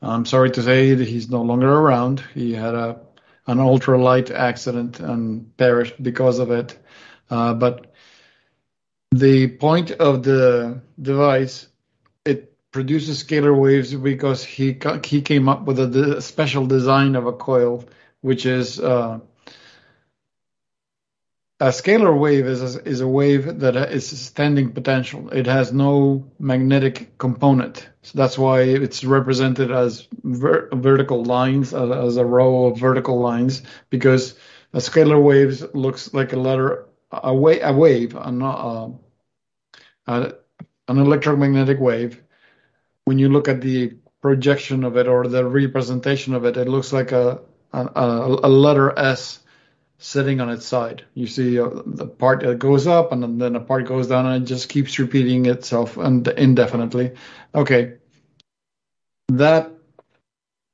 I'm 0.00 0.26
sorry 0.26 0.50
to 0.50 0.62
say 0.62 0.94
that 0.94 1.06
he's 1.06 1.30
no 1.30 1.42
longer 1.42 1.72
around. 1.72 2.24
He 2.34 2.52
had 2.52 2.74
a 2.74 3.00
an 3.46 3.58
ultralight 3.58 4.30
accident 4.30 5.00
and 5.00 5.56
perished 5.56 6.00
because 6.02 6.38
of 6.38 6.50
it. 6.50 6.78
Uh, 7.30 7.54
but 7.54 7.92
the 9.10 9.48
point 9.48 9.90
of 9.90 10.22
the 10.22 10.80
device 11.00 11.68
produces 12.72 13.22
scalar 13.22 13.56
waves 13.56 13.94
because 13.94 14.42
he 14.42 14.78
he 15.04 15.22
came 15.22 15.48
up 15.48 15.62
with 15.64 15.78
a, 15.78 16.16
a 16.16 16.22
special 16.22 16.66
design 16.66 17.14
of 17.14 17.26
a 17.26 17.32
coil, 17.32 17.84
which 18.22 18.46
is 18.46 18.80
uh, 18.80 19.20
a 21.60 21.66
scalar 21.66 22.18
wave 22.18 22.46
is 22.46 22.74
a, 22.76 22.82
is 22.88 23.00
a 23.00 23.06
wave 23.06 23.60
that 23.60 23.76
is 23.76 24.08
standing 24.20 24.72
potential. 24.72 25.28
It 25.30 25.46
has 25.46 25.72
no 25.72 26.28
magnetic 26.40 27.16
component, 27.18 27.88
so 28.02 28.18
that's 28.18 28.36
why 28.36 28.62
it's 28.62 29.04
represented 29.04 29.70
as 29.70 30.08
ver- 30.24 30.68
vertical 30.72 31.22
lines, 31.24 31.72
as, 31.72 31.90
as, 31.90 32.16
a 32.16 32.24
row 32.24 32.66
of 32.66 32.78
vertical 32.78 33.20
lines, 33.20 33.62
because 33.90 34.34
a 34.72 34.78
scalar 34.78 35.22
wave 35.22 35.62
looks 35.74 36.12
like 36.12 36.32
a 36.32 36.36
letter, 36.36 36.86
a, 37.12 37.32
wa- 37.32 37.62
a 37.62 37.72
wave, 37.72 38.16
a, 38.16 38.18
uh, 38.18 38.88
a, 40.08 40.32
an 40.88 40.98
electromagnetic 40.98 41.78
wave 41.78 42.20
when 43.04 43.18
you 43.18 43.28
look 43.28 43.48
at 43.48 43.60
the 43.60 43.94
projection 44.20 44.84
of 44.84 44.96
it 44.96 45.08
or 45.08 45.26
the 45.26 45.44
representation 45.44 46.34
of 46.34 46.44
it, 46.44 46.56
it 46.56 46.68
looks 46.68 46.92
like 46.92 47.12
a 47.12 47.40
a, 47.72 48.38
a 48.42 48.48
letter 48.48 48.96
S 48.98 49.40
sitting 49.98 50.40
on 50.40 50.50
its 50.50 50.66
side. 50.66 51.04
You 51.14 51.26
see 51.26 51.58
uh, 51.58 51.70
the 51.86 52.06
part 52.06 52.40
that 52.40 52.58
goes 52.58 52.86
up 52.86 53.12
and 53.12 53.40
then 53.40 53.56
a 53.56 53.60
part 53.60 53.86
goes 53.86 54.08
down, 54.08 54.26
and 54.26 54.44
it 54.44 54.46
just 54.46 54.68
keeps 54.68 54.98
repeating 54.98 55.46
itself 55.46 55.96
and 55.96 56.26
indefinitely. 56.28 57.12
Okay, 57.54 57.94
that 59.28 59.70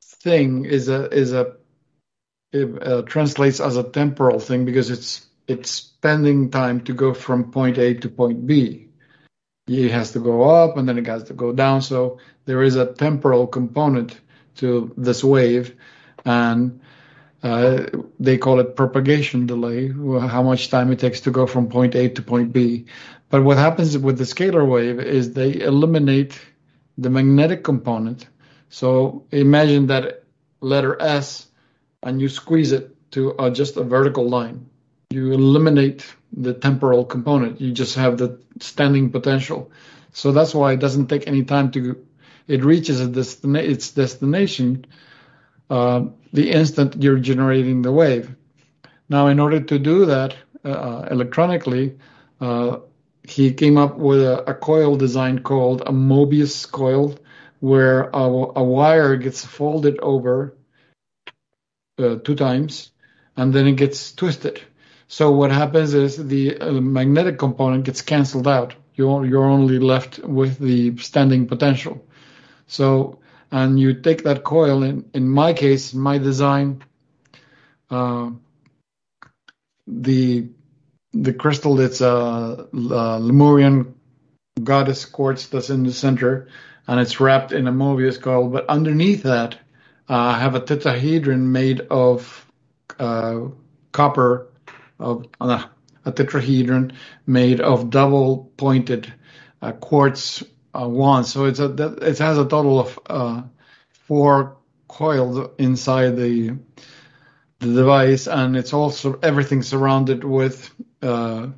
thing 0.03 0.65
is 0.65 0.89
a 0.89 1.09
is 1.11 1.33
a 1.33 1.57
it 2.53 2.83
uh, 2.83 3.03
translates 3.03 3.61
as 3.61 3.77
a 3.77 3.83
temporal 3.83 4.41
thing 4.41 4.65
because 4.65 4.91
it's 4.91 5.27
it's 5.47 5.71
spending 5.71 6.51
time 6.51 6.81
to 6.81 6.93
go 6.93 7.15
from 7.15 7.53
point 7.53 7.79
A 7.79 7.95
to 7.95 8.09
point 8.09 8.47
B 8.47 8.88
it 9.69 9.91
has 9.91 10.13
to 10.13 10.19
go 10.21 10.43
up 10.43 10.77
and 10.77 10.89
then 10.89 10.99
it 10.99 11.07
has 11.07 11.25
to 11.25 11.35
go 11.35 11.53
down. 11.53 11.83
So 11.83 12.19
there 12.47 12.63
is 12.63 12.77
a 12.77 12.87
temporal 12.87 13.47
component 13.47 14.19
to 14.57 14.93
this 14.97 15.23
wave, 15.23 15.77
and 16.25 16.81
uh, 17.43 17.87
they 18.19 18.39
call 18.39 18.59
it 18.59 18.75
propagation 18.75 19.47
delay, 19.47 19.89
how 19.89 20.43
much 20.43 20.71
time 20.71 20.91
it 20.91 20.99
takes 20.99 21.21
to 21.21 21.31
go 21.31 21.47
from 21.47 21.69
point 21.69 21.95
A 21.95 22.09
to 22.09 22.23
point 22.23 22.53
B. 22.53 22.87
But 23.31 23.45
what 23.45 23.59
happens 23.59 23.97
with 23.97 24.19
the 24.19 24.25
scalar 24.25 24.67
wave 24.67 24.99
is 24.99 25.33
they 25.33 25.61
eliminate 25.61 26.41
the 26.97 27.11
magnetic 27.11 27.63
component. 27.63 28.27
So 28.71 29.27
imagine 29.31 29.87
that 29.89 30.25
letter 30.61 31.01
S 31.01 31.47
and 32.03 32.21
you 32.21 32.29
squeeze 32.29 32.73
it 32.73 32.97
to 33.13 33.37
uh, 33.37 33.51
just 33.51 33.77
a 33.77 33.85
vertical 33.85 34.29
line. 34.29 34.69
You 35.11 35.33
eliminate 35.33 36.05
the 36.33 36.55
temporal 36.55 37.05
component. 37.05 37.61
You 37.61 37.73
just 37.73 37.97
have 37.97 38.19
the 38.19 38.41
standing 38.61 39.11
potential. 39.11 39.71
So 40.13 40.33
that's 40.33 40.55
why 40.55 40.73
it 40.73 40.81
doesn't 40.81 41.09
take 41.09 41.27
any 41.27 41.45
time 41.45 41.71
to. 41.73 42.05
It 42.47 42.65
reaches 42.65 43.01
destina- 43.09 43.69
its 43.69 43.91
destination 43.93 44.87
uh, 45.71 46.07
the 46.33 46.51
instant 46.51 47.03
you're 47.03 47.19
generating 47.19 47.83
the 47.83 47.93
wave. 47.93 48.35
Now, 49.09 49.29
in 49.29 49.39
order 49.41 49.61
to 49.61 49.79
do 49.79 50.07
that 50.07 50.35
uh, 50.65 51.07
electronically, 51.11 51.99
uh, 52.41 52.79
he 53.23 53.53
came 53.53 53.77
up 53.77 53.97
with 53.99 54.23
a, 54.23 54.51
a, 54.51 54.55
coil 54.55 54.97
design 54.97 55.41
called 55.41 55.83
a 55.83 55.93
Mobius 55.93 56.71
coil, 56.71 57.19
where 57.61 58.05
a, 58.15 58.23
a 58.23 58.63
wire 58.63 59.17
gets 59.17 59.45
folded 59.45 59.99
over 60.01 60.57
uh, 61.99 62.17
two 62.17 62.35
times 62.35 62.93
and 63.37 63.53
then 63.53 63.67
it 63.67 63.73
gets 63.73 64.13
twisted. 64.13 64.61
So 65.09 65.31
what 65.33 65.51
happens 65.51 65.95
is 65.95 66.17
the 66.17 66.59
uh, 66.59 66.73
magnetic 66.73 67.39
component 67.39 67.85
gets 67.85 68.03
canceled 68.03 68.47
out. 68.47 68.75
You're, 68.95 69.25
you're 69.25 69.45
only 69.45 69.79
left 69.79 70.19
with 70.19 70.59
the 70.59 70.97
standing 70.99 71.47
potential. 71.47 72.07
So, 72.67 73.19
and 73.51 73.81
you 73.81 73.95
take 73.95 74.25
that 74.25 74.45
coil, 74.45 74.83
in, 74.83 75.09
in 75.15 75.29
my 75.29 75.55
case, 75.55 75.95
in 75.95 76.01
my 76.01 76.19
design, 76.19 76.85
uh, 77.91 78.31
the 79.87 80.49
the 81.15 81.33
crystal 81.33 81.77
that's 81.77 82.03
a, 82.03 82.69
a 82.75 83.19
Lemurian 83.19 83.95
goddess 84.63 85.07
quartz 85.07 85.47
that's 85.47 85.71
in 85.71 85.85
the 85.85 85.93
center, 85.93 86.49
and 86.87 87.01
it's 87.01 87.19
wrapped 87.19 87.53
in 87.53 87.67
a 87.67 87.73
Mobius 87.73 88.21
coil. 88.21 88.49
But 88.49 88.69
underneath 88.69 89.23
that, 89.23 89.55
uh, 90.09 90.15
I 90.15 90.39
have 90.39 90.55
a 90.55 90.61
tetrahedron 90.61 91.41
made 91.41 91.81
of 91.81 92.47
uh, 92.99 93.47
copper, 93.93 94.49
of 94.99 95.27
uh, 95.41 95.65
a 96.05 96.13
tetrahedron 96.13 96.93
made 97.27 97.61
of 97.61 97.91
double 97.91 98.51
pointed 98.57 99.13
uh, 99.63 99.73
quartz 99.73 100.43
uh, 100.79 100.89
wands. 100.89 101.33
So 101.33 101.45
it's 101.45 101.61
a 101.61 101.73
it 102.03 102.19
has 102.19 102.39
a 102.39 102.47
total 102.47 102.81
of 102.81 102.99
uh, 103.07 103.43
four 104.07 104.57
coils 104.89 105.49
inside 105.59 106.17
the 106.17 106.57
the 107.61 107.75
device, 107.75 108.27
and 108.27 108.57
it's 108.57 108.73
also 108.73 109.19
everything 109.23 109.63
surrounded 109.63 110.25
with 110.25 110.71
uh, 111.03 111.49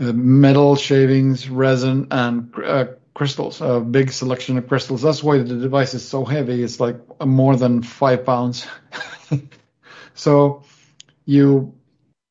uh, 0.00 0.12
metal 0.12 0.76
shavings, 0.76 1.48
resin, 1.48 2.06
and 2.10 2.52
crystals. 3.14 3.60
A 3.60 3.80
big 3.80 4.10
selection 4.12 4.58
of 4.58 4.68
crystals. 4.68 5.02
That's 5.02 5.22
why 5.22 5.38
the 5.38 5.56
device 5.56 5.94
is 5.94 6.06
so 6.06 6.24
heavy. 6.24 6.62
It's 6.62 6.80
like 6.80 6.96
more 7.24 7.56
than 7.56 7.82
five 7.82 8.24
pounds. 8.24 8.66
so 10.14 10.62
you 11.26 11.77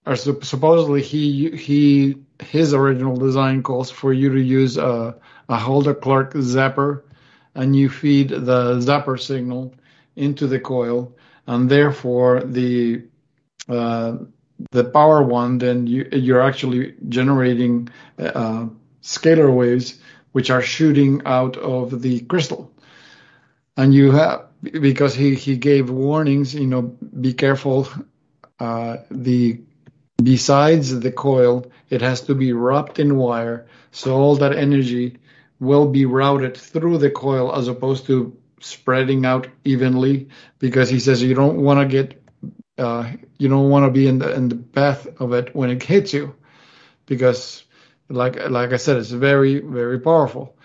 are 0.08 0.16
supposedly 0.16 1.02
he 1.02 1.52
he 1.52 2.16
his 2.40 2.74
original 2.74 3.18
design 3.18 3.62
calls 3.62 3.92
for 3.92 4.14
you 4.14 4.30
to 4.34 4.42
use 4.42 4.78
a, 4.78 5.16
a 5.50 5.58
Hulda 5.58 5.94
Clark 5.94 6.34
zapper, 6.34 7.04
and 7.56 7.76
you 7.76 7.90
feed 7.90 8.30
the 8.30 8.80
zapper 8.80 9.20
signal 9.20 9.74
into 10.16 10.48
the 10.48 10.60
coil 10.60 11.16
and 11.48 11.70
therefore 11.70 12.42
the 12.44 13.04
uh, 13.70 14.18
the 14.72 14.84
power 14.84 15.22
one, 15.24 15.58
then 15.58 15.88
you, 15.88 16.08
you're 16.12 16.42
actually 16.42 16.96
generating 17.10 17.90
uh, 18.18 18.68
scalar 19.02 19.54
waves 19.54 20.00
which 20.32 20.50
are 20.50 20.62
shooting 20.62 21.22
out 21.26 21.58
of 21.58 22.02
the 22.02 22.22
crystal. 22.22 22.72
And 23.76 23.94
you 23.94 24.12
have 24.12 24.48
because 24.62 25.14
he 25.14 25.36
he 25.36 25.58
gave 25.58 25.90
warnings, 25.90 26.54
you 26.54 26.68
know, 26.68 26.82
be 26.82 27.34
careful. 27.34 27.88
Uh, 28.60 28.98
the 29.12 29.62
besides 30.22 30.99
the 30.99 31.11
coil, 31.11 31.72
it 31.89 32.02
has 32.02 32.22
to 32.22 32.35
be 32.35 32.53
wrapped 32.53 32.99
in 32.99 33.18
wire, 33.18 33.68
so 33.91 34.15
all 34.15 34.35
that 34.38 34.56
energy 34.56 35.18
will 35.60 35.88
be 35.88 36.06
routed 36.06 36.56
through 36.57 36.98
the 36.98 37.10
coil 37.10 37.53
as 37.56 37.68
opposed 37.68 38.06
to 38.07 38.35
spreading 38.60 39.26
out 39.26 39.48
evenly 39.64 40.30
because 40.60 40.89
he 40.89 40.99
says 40.99 41.22
you 41.22 41.34
don't 41.35 41.61
want 41.61 41.80
to 41.80 41.85
get 41.88 42.22
uh, 42.77 43.11
you 43.38 43.48
don't 43.49 43.69
want 43.69 43.85
to 43.85 43.91
be 43.91 44.07
in 44.07 44.19
the 44.19 44.34
in 44.34 44.49
the 44.49 44.56
path 44.56 45.07
of 45.19 45.34
it 45.34 45.56
when 45.56 45.69
it 45.69 45.81
hits 45.81 46.14
you 46.14 46.35
because 47.06 47.64
like 48.10 48.49
like 48.49 48.73
I 48.73 48.77
said 48.77 48.98
it's 48.98 49.11
very 49.11 49.60
very 49.60 49.99
powerful. 49.99 50.56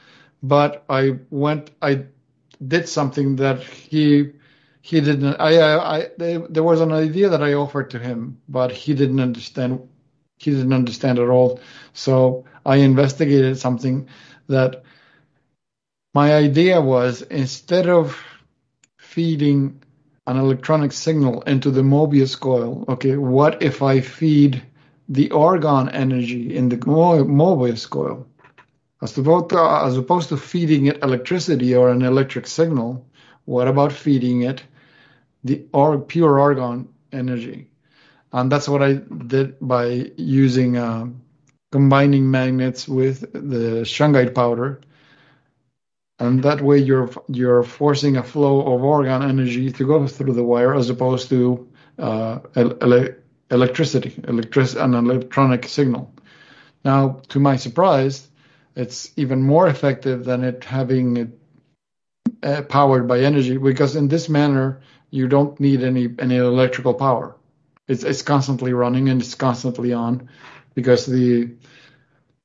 But 0.42 0.84
I 0.88 1.18
went 1.30 1.70
I 1.80 2.06
did 2.66 2.88
something 2.88 3.36
that 3.36 3.62
he 3.62 4.32
he 4.82 5.00
didn't 5.00 5.36
I 5.40 5.58
I, 5.58 5.96
I 5.96 6.08
there 6.50 6.62
was 6.62 6.80
an 6.80 6.92
idea 6.92 7.30
that 7.30 7.42
I 7.42 7.54
offered 7.54 7.90
to 7.90 7.98
him 7.98 8.38
but 8.48 8.70
he 8.72 8.94
didn't 8.94 9.20
understand 9.20 9.88
he 10.38 10.50
didn't 10.50 10.72
understand 10.74 11.18
at 11.18 11.28
all 11.28 11.60
so 11.94 12.44
I 12.66 12.76
investigated 12.76 13.58
something 13.58 14.08
that 14.48 14.82
my 16.14 16.34
idea 16.34 16.80
was 16.80 17.22
instead 17.22 17.88
of 17.88 18.18
feeding 18.98 19.82
an 20.26 20.36
electronic 20.36 20.92
signal 20.92 21.42
into 21.42 21.70
the 21.70 21.82
Mobius 21.82 22.38
coil, 22.38 22.84
okay, 22.88 23.16
what 23.16 23.62
if 23.62 23.82
I 23.82 24.00
feed 24.00 24.62
the 25.08 25.30
orgone 25.30 25.90
energy 25.92 26.54
in 26.54 26.68
the 26.68 26.76
Mobius 26.76 27.88
coil? 27.88 28.26
As 29.00 29.18
opposed, 29.18 29.50
to, 29.50 29.58
as 29.58 29.96
opposed 29.96 30.28
to 30.28 30.36
feeding 30.36 30.86
it 30.86 31.02
electricity 31.02 31.74
or 31.74 31.90
an 31.90 32.02
electric 32.02 32.46
signal, 32.46 33.04
what 33.46 33.66
about 33.66 33.92
feeding 33.92 34.42
it 34.42 34.62
the 35.44 35.56
pure 36.08 36.36
orgone 36.36 36.88
energy? 37.12 37.70
And 38.32 38.50
that's 38.50 38.68
what 38.68 38.82
I 38.82 38.94
did 38.94 39.56
by 39.60 40.10
using 40.16 40.76
uh, 40.76 41.06
combining 41.70 42.30
magnets 42.30 42.88
with 42.88 43.20
the 43.32 43.82
shungite 43.84 44.34
powder 44.34 44.80
and 46.22 46.42
that 46.44 46.60
way 46.60 46.78
you're 46.78 47.10
you're 47.28 47.64
forcing 47.64 48.16
a 48.16 48.22
flow 48.22 48.60
of 48.60 48.80
orgone 48.82 49.28
energy 49.28 49.72
to 49.72 49.86
go 49.86 50.06
through 50.06 50.32
the 50.34 50.44
wire 50.44 50.74
as 50.74 50.88
opposed 50.88 51.28
to 51.28 51.68
uh, 51.98 52.38
ele- 52.54 53.14
electricity, 53.50 54.14
electric 54.28 54.74
an 54.76 54.94
electronic 54.94 55.68
signal. 55.68 56.14
Now, 56.84 57.20
to 57.28 57.40
my 57.40 57.56
surprise, 57.56 58.28
it's 58.76 59.10
even 59.16 59.42
more 59.42 59.66
effective 59.68 60.24
than 60.24 60.44
it 60.44 60.64
having 60.64 61.16
it 61.16 61.38
uh, 62.42 62.62
powered 62.62 63.08
by 63.08 63.20
energy 63.20 63.56
because 63.56 63.96
in 63.96 64.08
this 64.08 64.28
manner 64.28 64.80
you 65.12 65.28
don't 65.28 65.60
need 65.60 65.84
any 65.84 66.08
any 66.18 66.36
electrical 66.36 66.94
power. 66.94 67.36
It's 67.86 68.02
it's 68.02 68.22
constantly 68.22 68.72
running 68.72 69.08
and 69.10 69.20
it's 69.20 69.36
constantly 69.36 69.92
on 69.92 70.28
because 70.74 71.06
the 71.06 71.50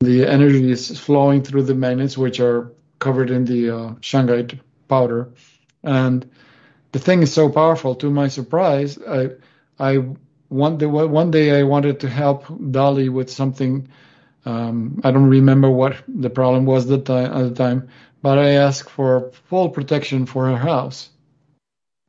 the 0.02 0.28
energy 0.28 0.70
is 0.70 1.00
flowing 1.00 1.42
through 1.42 1.64
the 1.64 1.74
magnets 1.74 2.18
which 2.18 2.40
are 2.40 2.72
covered 3.00 3.32
in 3.32 3.46
the 3.46 3.76
uh, 3.76 3.94
powder. 4.88 5.34
And 5.84 6.30
the 6.92 7.00
thing 7.00 7.24
is 7.24 7.34
so 7.34 7.50
powerful. 7.50 7.96
To 7.96 8.12
my 8.12 8.28
surprise, 8.28 9.00
I, 9.02 9.30
I 9.80 9.96
one 10.50 10.78
day, 10.78 10.86
one 10.86 11.32
day 11.32 11.60
I 11.60 11.64
wanted 11.64 12.02
to 12.02 12.10
help 12.10 12.46
Dolly 12.72 13.10
with 13.10 13.30
something. 13.30 13.90
Um, 14.46 15.02
I 15.04 15.12
don't 15.12 15.30
remember 15.30 15.70
what 15.70 15.96
the 16.08 16.30
problem 16.30 16.66
was 16.66 16.90
at 16.92 17.06
the 17.06 17.54
time, 17.56 17.90
but 18.22 18.38
I 18.38 18.52
asked 18.52 18.90
for 18.90 19.32
full 19.50 19.70
protection 19.70 20.26
for 20.26 20.46
her 20.46 20.58
house. 20.58 21.10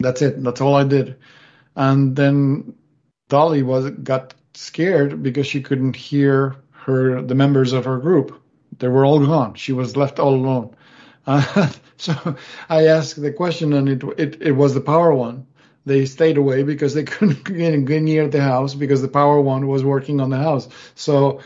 That's 0.01 0.23
it. 0.23 0.43
That's 0.43 0.61
all 0.61 0.77
I 0.77 0.85
did. 0.85 1.17
And 1.75 2.15
then 2.15 2.75
Dolly 3.29 3.63
was 3.63 3.91
got 3.91 4.35
scared 4.55 5.23
because 5.23 5.47
she 5.47 5.61
couldn't 5.61 5.97
hear 5.97 6.57
her 6.71 7.21
the 7.21 7.35
members 7.35 7.73
of 7.73 7.85
her 7.85 7.99
group. 7.99 8.41
They 8.79 8.89
were 8.89 9.05
all 9.05 9.25
gone. 9.25 9.55
She 9.55 9.73
was 9.73 9.97
left 9.97 10.21
all 10.21 10.35
alone. 10.35 10.77
Uh, 11.27 11.71
so 11.97 12.37
I 12.69 12.87
asked 12.87 13.21
the 13.21 13.33
question, 13.33 13.73
and 13.73 13.89
it, 13.89 14.03
it, 14.19 14.43
it 14.43 14.53
was 14.53 14.75
the 14.75 14.81
power 14.81 15.13
one. 15.13 15.47
They 15.85 16.07
stayed 16.07 16.37
away 16.37 16.63
because 16.63 16.95
they 16.95 17.05
couldn't 17.05 17.45
get 17.45 18.03
near 18.03 18.29
the 18.29 18.41
house 18.41 18.75
because 18.75 19.03
the 19.03 19.09
power 19.09 19.41
one 19.41 19.67
was 19.67 19.83
working 19.83 20.21
on 20.21 20.31
the 20.31 20.37
house. 20.37 20.69
So 20.95 21.41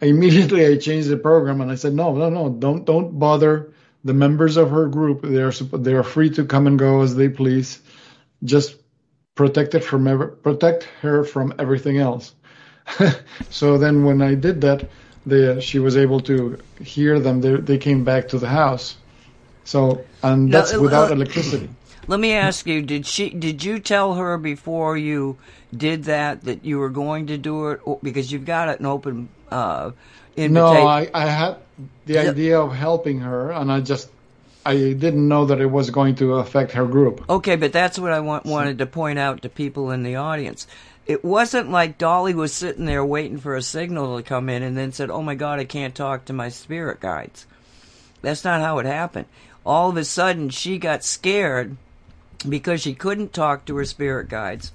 immediately 0.00 0.66
I 0.66 0.76
changed 0.76 1.08
the 1.08 1.16
program 1.16 1.60
and 1.60 1.70
I 1.70 1.76
said, 1.76 1.94
no, 1.94 2.14
no, 2.14 2.30
no, 2.30 2.48
don't 2.50 2.84
don't 2.84 3.18
bother 3.18 3.72
the 4.06 4.14
members 4.14 4.56
of 4.56 4.70
her 4.70 4.86
group. 4.86 5.22
They're 5.22 5.50
they 5.50 5.92
are 5.92 6.04
free 6.04 6.30
to 6.30 6.44
come 6.44 6.66
and 6.66 6.78
go 6.78 7.02
as 7.02 7.14
they 7.16 7.28
please. 7.28 7.80
Just 8.44 8.76
protect 9.34 9.74
it 9.74 9.80
from 9.80 10.06
ever, 10.06 10.28
protect 10.28 10.84
her 11.02 11.24
from 11.24 11.54
everything 11.58 11.98
else. 11.98 12.34
so 13.50 13.78
then 13.78 14.04
when 14.04 14.22
I 14.22 14.34
did 14.34 14.60
that, 14.60 14.88
they, 15.26 15.60
she 15.60 15.80
was 15.80 15.96
able 15.96 16.20
to 16.20 16.58
hear 16.80 17.18
them. 17.18 17.40
They, 17.40 17.56
they 17.56 17.78
came 17.78 18.04
back 18.04 18.28
to 18.28 18.38
the 18.38 18.46
house. 18.46 18.96
So, 19.64 20.04
and 20.22 20.52
that's 20.52 20.72
uh, 20.72 20.80
without 20.80 21.10
uh, 21.10 21.14
electricity. 21.14 21.68
Let 22.06 22.20
me 22.20 22.32
ask 22.32 22.66
you: 22.68 22.82
Did 22.82 23.04
she? 23.04 23.30
Did 23.30 23.64
you 23.64 23.80
tell 23.80 24.14
her 24.14 24.38
before 24.38 24.96
you 24.96 25.38
did 25.76 26.04
that 26.04 26.44
that 26.44 26.64
you 26.64 26.78
were 26.78 26.90
going 26.90 27.26
to 27.26 27.36
do 27.36 27.70
it 27.70 27.80
because 28.00 28.30
you've 28.30 28.44
got 28.44 28.68
an 28.78 28.86
open 28.86 29.28
uh, 29.50 29.90
invitation? 30.36 30.52
No, 30.54 30.86
I, 30.86 31.10
I 31.12 31.26
had 31.26 31.56
the 32.06 32.18
idea 32.18 32.60
of 32.60 32.72
helping 32.72 33.20
her, 33.20 33.50
and 33.50 33.70
I 33.70 33.80
just 33.80 34.08
I 34.64 34.74
didn't 34.74 35.28
know 35.28 35.46
that 35.46 35.60
it 35.60 35.70
was 35.70 35.90
going 35.90 36.16
to 36.16 36.34
affect 36.34 36.72
her 36.72 36.86
group. 36.86 37.24
Okay, 37.30 37.54
but 37.54 37.72
that's 37.72 38.00
what 38.00 38.12
I 38.12 38.18
want, 38.18 38.44
wanted 38.46 38.78
to 38.78 38.86
point 38.86 39.16
out 39.16 39.42
to 39.42 39.48
people 39.48 39.92
in 39.92 40.02
the 40.02 40.16
audience. 40.16 40.66
It 41.06 41.24
wasn't 41.24 41.70
like 41.70 41.98
Dolly 41.98 42.34
was 42.34 42.52
sitting 42.52 42.84
there 42.84 43.04
waiting 43.04 43.38
for 43.38 43.54
a 43.54 43.62
signal 43.62 44.16
to 44.16 44.24
come 44.24 44.48
in 44.48 44.64
and 44.64 44.76
then 44.76 44.90
said, 44.90 45.08
"Oh 45.08 45.22
my 45.22 45.36
God, 45.36 45.60
I 45.60 45.64
can't 45.64 45.94
talk 45.94 46.24
to 46.24 46.32
my 46.32 46.48
spirit 46.48 46.98
guides." 46.98 47.46
That's 48.22 48.42
not 48.42 48.60
how 48.60 48.78
it 48.78 48.86
happened. 48.86 49.26
All 49.64 49.88
of 49.88 49.96
a 49.96 50.04
sudden, 50.04 50.50
she 50.50 50.78
got 50.78 51.04
scared 51.04 51.76
because 52.48 52.80
she 52.80 52.92
couldn't 52.92 53.32
talk 53.32 53.66
to 53.66 53.76
her 53.76 53.84
spirit 53.84 54.28
guides, 54.28 54.72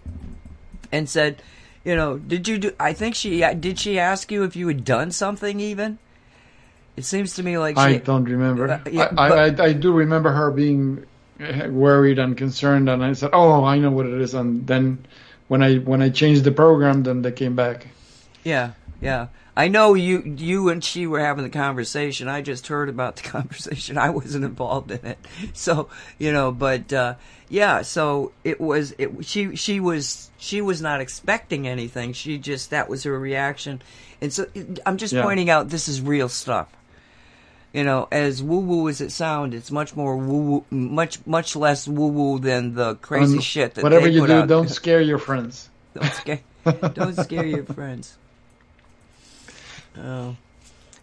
and 0.90 1.10
said, 1.10 1.44
"You 1.84 1.98
know, 1.98 2.18
did 2.18 2.48
you 2.48 2.60
do?" 2.60 2.72
I 2.80 2.94
think 2.94 3.15
she 3.15 3.41
did. 3.56 3.78
She 3.78 3.99
ask 3.99 4.32
you 4.32 4.44
if 4.44 4.56
you 4.56 4.69
had 4.69 4.86
done 4.86 5.11
something 5.11 5.60
even. 5.60 5.98
It 6.97 7.05
seems 7.05 7.35
to 7.35 7.43
me 7.43 7.57
like 7.57 7.77
she, 7.77 7.81
I 7.81 7.97
don't 7.97 8.26
remember. 8.26 8.69
Uh, 8.69 8.80
yeah, 8.91 9.09
I, 9.18 9.30
but- 9.30 9.59
I, 9.59 9.65
I 9.65 9.73
do 9.73 9.91
remember 9.93 10.31
her 10.31 10.51
being 10.51 11.05
uh, 11.39 11.68
worried 11.69 12.19
and 12.19 12.35
concerned, 12.38 12.89
and 12.89 13.03
I 13.03 13.13
said, 13.13 13.30
"Oh, 13.34 13.63
I 13.63 13.80
know 13.80 13.91
what 13.91 14.05
it 14.05 14.19
is." 14.22 14.34
And 14.34 14.68
then 14.68 15.05
when 15.47 15.63
I 15.63 15.77
when 15.77 16.01
I 16.01 16.09
changed 16.09 16.43
the 16.43 16.51
program, 16.51 17.03
then 17.03 17.22
they 17.22 17.31
came 17.31 17.55
back. 17.55 17.88
Yeah, 18.43 18.72
yeah. 19.01 19.27
I 19.55 19.68
know 19.68 19.93
you 19.95 20.22
you 20.38 20.69
and 20.69 20.84
she 20.84 21.07
were 21.07 21.19
having 21.19 21.43
the 21.43 21.49
conversation. 21.49 22.27
I 22.27 22.41
just 22.41 22.68
heard 22.68 22.89
about 22.89 23.15
the 23.18 23.23
conversation. 23.30 23.97
I 23.97 24.09
wasn't 24.09 24.45
involved 24.45 24.91
in 24.91 25.05
it. 25.05 25.19
So, 25.53 25.89
you 26.19 26.31
know, 26.31 26.51
but 26.51 26.91
uh 26.93 27.15
yeah, 27.49 27.81
so 27.81 28.31
it 28.45 28.61
was 28.61 28.93
it 28.97 29.26
she 29.26 29.55
she 29.57 29.80
was 29.80 30.30
she 30.38 30.61
was 30.61 30.81
not 30.81 31.01
expecting 31.01 31.68
anything. 31.68 32.13
She 32.13 32.38
just 32.38 32.69
that 32.69 32.88
was 32.89 33.03
her 33.03 33.18
reaction. 33.19 33.81
And 34.22 34.31
so 34.31 34.45
I'm 34.85 34.97
just 34.97 35.13
Yeah. 35.13 35.23
pointing 35.23 35.49
out 35.49 35.69
this 35.69 35.88
is 35.89 35.99
real 36.01 36.30
stuff. 36.30 36.69
You 37.73 37.85
know, 37.85 38.07
as 38.11 38.43
woo 38.43 38.60
woo 38.60 38.89
as 38.89 38.99
it 38.99 39.11
sounds, 39.11 39.56
it's 39.56 39.72
much 39.72 39.95
more 39.95 40.18
woo 40.18 40.41
woo, 40.41 40.65
much 40.72 41.26
much 41.26 41.56
less 41.56 41.88
woo 41.88 42.07
woo 42.07 42.39
than 42.39 42.76
the 42.76 42.95
crazy 42.95 43.35
And 43.35 43.43
shit 43.43 43.76
that 43.76 43.84
whatever 43.84 44.10
you 44.10 44.27
do, 44.27 44.34
out. 44.34 44.48
don't 44.49 44.69
scare 44.69 44.99
your 45.02 45.18
friends. 45.18 45.69
Don't 45.93 46.11
scare, 46.11 46.39
don't 46.93 47.15
scare 47.15 47.45
your 47.45 47.64
friends. 47.64 48.18
Oh, 49.98 50.35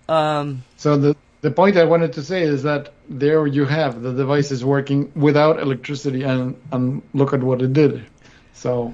um, 0.08 0.62
So 0.76 0.96
the 0.98 1.16
the 1.40 1.50
point 1.50 1.76
I 1.78 1.84
wanted 1.84 2.12
to 2.14 2.22
say 2.22 2.42
is 2.42 2.62
that 2.64 2.92
there 3.08 3.46
you 3.46 3.64
have 3.64 4.02
the 4.02 4.12
device 4.12 4.50
is 4.50 4.62
working 4.62 5.10
without 5.14 5.58
electricity, 5.60 6.22
and 6.22 6.54
and 6.70 7.00
look 7.14 7.32
at 7.32 7.42
what 7.42 7.62
it 7.62 7.72
did. 7.72 8.04
So 8.52 8.92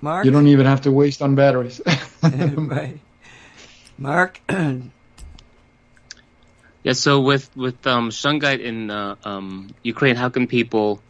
Mark, 0.00 0.24
you 0.24 0.30
don't 0.30 0.46
even 0.46 0.64
have 0.64 0.80
to 0.82 0.90
waste 0.90 1.20
on 1.20 1.34
batteries. 1.34 1.80
right? 2.22 2.98
Mark, 3.98 4.40
Yeah. 6.82 6.92
So 6.92 7.20
with 7.20 7.50
with 7.56 7.84
um, 7.84 8.10
shungite 8.10 8.60
in 8.60 8.90
uh, 8.92 9.16
um, 9.24 9.74
Ukraine, 9.82 10.14
how 10.14 10.28
can 10.28 10.46
people 10.46 11.02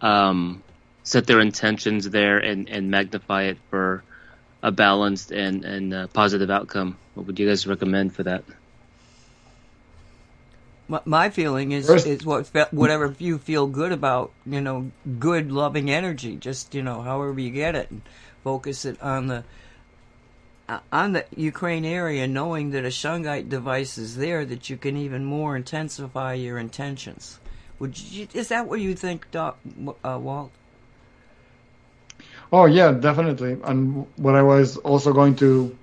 um, 0.00 0.62
set 1.02 1.26
their 1.26 1.40
intentions 1.40 2.08
there 2.08 2.38
and, 2.38 2.68
and 2.68 2.92
magnify 2.92 3.50
it 3.50 3.58
for 3.68 4.04
a 4.62 4.70
balanced 4.70 5.32
and 5.32 5.64
and 5.64 5.92
uh, 5.92 6.06
positive 6.08 6.48
outcome? 6.48 6.96
What 7.14 7.26
would 7.26 7.40
you 7.40 7.48
guys 7.48 7.66
recommend 7.66 8.14
for 8.14 8.22
that? 8.22 8.44
my, 10.88 11.00
my 11.04 11.30
feeling 11.30 11.72
is 11.72 11.86
First- 11.86 12.06
is 12.06 12.24
what 12.24 12.46
whatever 12.70 13.14
you 13.18 13.38
feel 13.38 13.66
good 13.66 13.92
about. 13.92 14.32
You 14.44 14.60
know, 14.60 14.90
good 15.18 15.50
loving 15.50 15.90
energy. 15.90 16.36
Just 16.36 16.74
you 16.74 16.82
know, 16.82 17.02
however 17.02 17.38
you 17.40 17.50
get 17.50 17.74
it, 17.74 17.90
and 17.90 18.02
focus 18.44 18.84
it 18.84 19.00
on 19.02 19.26
the 19.26 19.44
on 20.92 21.12
the 21.12 21.24
Ukraine 21.36 21.84
area, 21.84 22.26
knowing 22.26 22.70
that 22.70 22.84
a 22.84 22.88
shungite 22.88 23.48
device 23.48 23.98
is 23.98 24.16
there, 24.16 24.44
that 24.44 24.68
you 24.68 24.76
can 24.76 24.96
even 24.96 25.24
more 25.24 25.56
intensify 25.56 26.34
your 26.34 26.58
intentions. 26.58 27.38
Would 27.78 27.98
you, 27.98 28.26
is 28.32 28.48
that 28.48 28.66
what 28.66 28.80
you 28.80 28.94
think, 28.94 29.30
Doc, 29.30 29.58
uh, 30.04 30.18
Walt? 30.20 30.50
Oh 32.52 32.66
yeah, 32.66 32.92
definitely. 32.92 33.58
And 33.64 34.06
what 34.16 34.34
I 34.34 34.42
was 34.42 34.76
also 34.78 35.12
going 35.12 35.36
to 35.36 35.76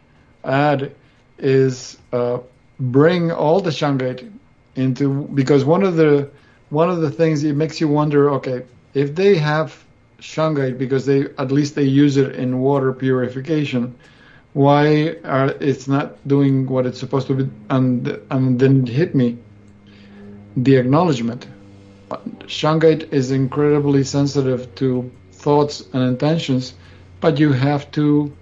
add 0.44 0.94
is 1.38 1.98
uh, 2.12 2.40
bring 2.80 3.32
all 3.32 3.60
the 3.60 3.70
shungite 3.70 4.32
into 4.76 5.24
because 5.34 5.66
one 5.66 5.84
of 5.84 5.96
the 5.96 6.30
one 6.70 6.90
of 6.90 7.02
the 7.02 7.12
things 7.12 7.44
it 7.44 7.56
makes 7.56 7.80
you 7.80 7.88
wonder. 7.88 8.32
Okay, 8.32 8.64
if 8.94 9.14
they 9.14 9.36
have 9.36 9.84
shungite 10.20 10.78
because 10.78 11.06
they 11.06 11.28
at 11.38 11.52
least 11.52 11.76
they 11.76 11.84
use 11.84 12.18
it 12.18 12.36
in 12.36 12.60
water 12.60 12.94
purification, 12.94 13.96
why 14.54 15.16
are 15.24 15.50
it's 15.60 15.88
not 15.88 16.26
doing 16.28 16.68
what 16.68 16.86
it's 16.86 17.00
supposed 17.00 17.28
to 17.28 17.36
be? 17.36 17.50
And 17.70 18.08
and 18.32 18.60
then 18.60 18.84
it 18.84 18.90
hit 18.90 19.16
me 19.16 19.40
the 20.56 20.76
acknowledgement. 20.78 21.48
Shungite 22.46 23.12
is 23.14 23.32
incredibly 23.32 24.04
sensitive 24.04 24.74
to 24.76 25.12
thoughts 25.32 25.82
and 25.94 26.04
intentions, 26.04 26.76
but 27.22 27.40
you 27.40 27.52
have 27.54 27.92
to 27.92 28.38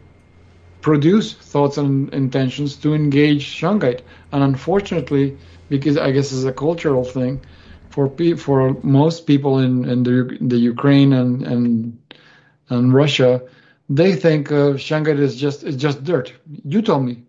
produce 0.81 1.33
thoughts 1.33 1.77
and 1.77 2.13
intentions 2.13 2.77
to 2.77 2.93
engage 2.93 3.45
shungite. 3.45 4.01
And 4.31 4.43
unfortunately, 4.43 5.37
because 5.69 5.97
I 5.97 6.11
guess 6.11 6.31
it's 6.31 6.43
a 6.43 6.53
cultural 6.53 7.03
thing, 7.03 7.45
for 7.89 8.09
pe- 8.09 8.35
for 8.35 8.77
most 8.83 9.27
people 9.27 9.59
in, 9.59 9.85
in 9.87 10.03
the 10.03 10.37
the 10.41 10.57
Ukraine 10.57 11.13
and 11.13 11.43
and 11.43 11.99
and 12.69 12.93
Russia, 12.93 13.41
they 13.91 14.15
think 14.15 14.51
uh, 14.51 14.73
shungite 14.79 15.19
is 15.19 15.35
just 15.35 15.63
it's 15.63 15.75
just 15.75 16.03
dirt. 16.03 16.33
You 16.63 16.81
told 16.81 17.05
me. 17.05 17.23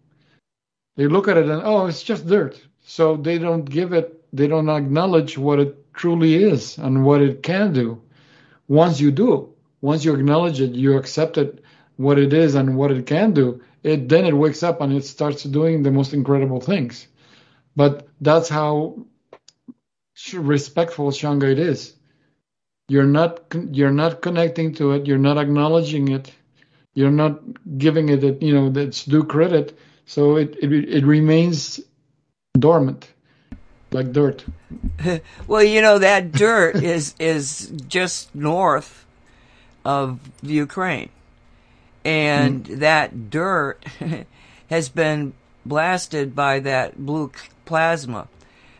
They 0.96 1.06
look 1.08 1.26
at 1.26 1.36
it 1.36 1.48
and 1.48 1.62
oh, 1.64 1.86
it's 1.86 2.02
just 2.02 2.26
dirt. 2.26 2.60
So 2.84 3.16
they 3.16 3.38
don't 3.38 3.64
give 3.64 3.92
it. 3.92 4.24
They 4.32 4.46
don't 4.46 4.68
acknowledge 4.68 5.36
what 5.36 5.58
it 5.58 5.92
truly 5.92 6.34
is 6.34 6.78
and 6.78 7.04
what 7.04 7.20
it 7.20 7.42
can 7.42 7.72
do. 7.72 8.02
Once 8.68 9.00
you 9.00 9.10
do, 9.10 9.52
once 9.80 10.04
you 10.04 10.14
acknowledge 10.14 10.60
it, 10.60 10.72
you 10.72 10.96
accept 10.96 11.36
it, 11.36 11.64
what 11.96 12.18
it 12.18 12.32
is 12.32 12.54
and 12.54 12.76
what 12.76 12.92
it 12.92 13.06
can 13.06 13.32
do. 13.32 13.60
It 13.82 14.08
then 14.08 14.24
it 14.24 14.36
wakes 14.36 14.62
up 14.62 14.80
and 14.80 14.92
it 14.92 15.04
starts 15.04 15.42
doing 15.42 15.82
the 15.82 15.90
most 15.90 16.14
incredible 16.14 16.60
things. 16.60 17.08
But 17.74 18.06
that's 18.20 18.48
how 18.48 19.04
respectful 20.32 21.10
shungite 21.10 21.58
is. 21.58 21.94
You're 22.88 23.12
not 23.18 23.40
you're 23.72 23.90
not 24.02 24.22
connecting 24.22 24.74
to 24.74 24.92
it. 24.92 25.06
You're 25.06 25.18
not 25.18 25.38
acknowledging 25.38 26.08
it. 26.08 26.30
You're 26.94 27.10
not 27.10 27.40
giving 27.78 28.08
it, 28.10 28.22
a, 28.22 28.32
you 28.44 28.52
know, 28.54 28.80
its 28.80 29.04
due 29.04 29.24
credit. 29.24 29.78
So 30.06 30.36
it 30.36 30.56
it, 30.60 30.72
it 30.72 31.04
remains 31.06 31.80
dormant, 32.58 33.08
like 33.90 34.12
dirt. 34.12 34.44
Well, 35.46 35.62
you 35.62 35.82
know 35.82 35.98
that 35.98 36.32
dirt 36.32 36.76
is 36.82 37.14
is 37.18 37.72
just 37.88 38.34
north 38.34 39.04
of 39.84 40.18
the 40.42 40.54
Ukraine, 40.54 41.10
and 42.04 42.64
mm. 42.64 42.78
that 42.78 43.30
dirt 43.30 43.84
has 44.70 44.88
been 44.88 45.34
blasted 45.64 46.34
by 46.34 46.60
that 46.60 47.04
blue 47.04 47.32
c- 47.34 47.48
plasma, 47.64 48.28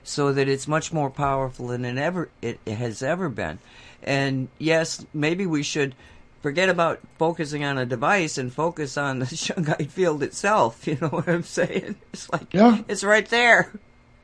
so 0.03 0.33
that 0.33 0.49
it's 0.49 0.67
much 0.67 0.93
more 0.93 1.11
powerful 1.11 1.69
than 1.69 1.85
it 1.85 1.99
ever 1.99 2.31
it 2.41 2.59
has 2.67 3.03
ever 3.03 3.29
been. 3.29 3.59
And 4.03 4.49
yes, 4.59 5.05
maybe 5.13 5.47
we 5.47 5.63
should 5.63 5.95
forget 6.43 6.69
about 6.69 7.01
focusing 7.19 7.65
on 7.65 7.79
a 7.79 7.87
device 7.87 8.37
and 8.37 8.53
focus 8.53 8.97
on 8.99 9.21
the 9.21 9.25
shungite 9.45 9.91
field 9.91 10.23
itself. 10.23 10.87
You 10.87 10.99
know 11.01 11.09
what 11.09 11.29
I'm 11.29 11.43
saying? 11.45 11.97
It's 12.13 12.31
like 12.31 12.53
Yeah. 12.53 12.79
it's 12.89 13.05
right 13.05 13.27
there. 13.29 13.73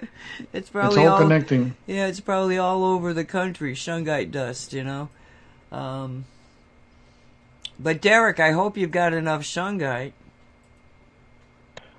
It's 0.52 0.70
probably 0.70 1.02
it's 1.02 1.10
all 1.10 1.18
connecting. 1.18 1.74
yeah, 1.88 2.06
it's 2.06 2.20
probably 2.20 2.56
all 2.58 2.84
over 2.84 3.12
the 3.12 3.24
country, 3.24 3.74
shungite 3.74 4.30
dust, 4.30 4.72
you 4.72 4.84
know. 4.84 5.08
Um, 5.72 6.24
but 7.80 8.00
Derek, 8.00 8.38
I 8.38 8.52
hope 8.52 8.76
you've 8.76 8.92
got 8.92 9.12
enough 9.12 9.42
shungite. 9.42 10.12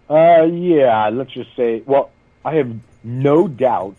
Uh, 0.09 0.43
yeah, 0.45 1.09
let's 1.09 1.31
just 1.33 1.53
say, 1.57 1.83
well, 1.85 2.09
I 2.45 2.55
have 2.55 2.71
no 3.03 3.47
doubt 3.49 3.97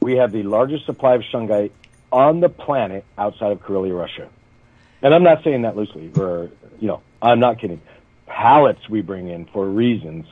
we 0.00 0.16
have 0.16 0.32
the 0.32 0.42
largest 0.42 0.84
supply 0.84 1.14
of 1.14 1.22
shungite 1.22 1.70
on 2.12 2.40
the 2.40 2.48
planet 2.50 3.04
outside 3.16 3.52
of 3.52 3.62
Karelia, 3.62 3.98
Russia. 3.98 4.28
And 5.02 5.14
I'm 5.14 5.22
not 5.22 5.42
saying 5.42 5.62
that 5.62 5.76
loosely, 5.76 6.10
or, 6.16 6.50
you 6.80 6.88
know, 6.88 7.02
I'm 7.20 7.40
not 7.40 7.58
kidding. 7.58 7.80
Pallets 8.26 8.88
we 8.88 9.02
bring 9.02 9.28
in 9.28 9.46
for 9.46 9.66
reasons, 9.68 10.26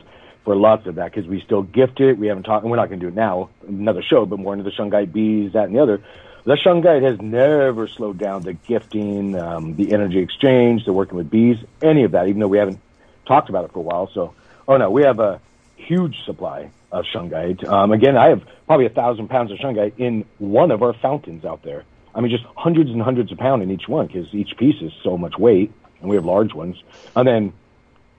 for 0.44 0.54
lots 0.54 0.86
of 0.86 0.94
that, 0.94 1.12
because 1.12 1.28
we 1.28 1.40
still 1.40 1.62
gift 1.62 2.00
it. 2.00 2.18
We 2.18 2.28
haven't 2.28 2.44
talked, 2.44 2.62
and 2.62 2.70
we're 2.70 2.76
not 2.76 2.88
going 2.88 3.00
to 3.00 3.06
do 3.06 3.08
it 3.08 3.14
now, 3.14 3.50
another 3.66 4.02
show, 4.02 4.26
but 4.26 4.38
more 4.38 4.52
into 4.54 4.64
the 4.64 4.70
shungite 4.70 5.12
bees, 5.12 5.52
that 5.52 5.64
and 5.64 5.74
the 5.74 5.80
other. 5.80 6.02
The 6.44 6.54
shungite 6.54 7.02
has 7.02 7.20
never 7.20 7.86
slowed 7.86 8.16
down 8.16 8.42
the 8.42 8.54
gifting, 8.54 9.38
um, 9.38 9.76
the 9.76 9.92
energy 9.92 10.18
exchange, 10.18 10.84
the 10.86 10.92
working 10.92 11.18
with 11.18 11.30
bees, 11.30 11.58
any 11.82 12.04
of 12.04 12.12
that, 12.12 12.28
even 12.28 12.40
though 12.40 12.48
we 12.48 12.58
haven't 12.58 12.80
talked 13.26 13.50
about 13.50 13.66
it 13.66 13.72
for 13.72 13.80
a 13.80 13.82
while. 13.82 14.08
So, 14.14 14.34
oh 14.66 14.76
no, 14.78 14.90
we 14.90 15.02
have 15.02 15.20
a 15.20 15.40
huge 15.76 16.24
supply 16.24 16.70
of 16.90 17.04
shungite. 17.04 17.66
Um, 17.68 17.92
again, 17.92 18.16
I 18.16 18.28
have 18.28 18.42
probably 18.66 18.86
a 18.86 18.90
thousand 18.90 19.28
pounds 19.28 19.50
of 19.50 19.58
shungite 19.58 19.98
in 19.98 20.24
one 20.38 20.70
of 20.70 20.82
our 20.82 20.94
fountains 20.94 21.44
out 21.44 21.62
there. 21.62 21.84
I 22.14 22.20
mean, 22.20 22.30
just 22.30 22.44
hundreds 22.56 22.90
and 22.90 23.00
hundreds 23.00 23.30
of 23.32 23.38
pounds 23.38 23.62
in 23.62 23.70
each 23.70 23.88
one 23.88 24.06
because 24.06 24.32
each 24.32 24.56
piece 24.58 24.80
is 24.82 24.92
so 25.02 25.16
much 25.16 25.38
weight, 25.38 25.72
and 26.00 26.08
we 26.08 26.16
have 26.16 26.24
large 26.24 26.54
ones. 26.54 26.76
And 27.14 27.26
then, 27.26 27.52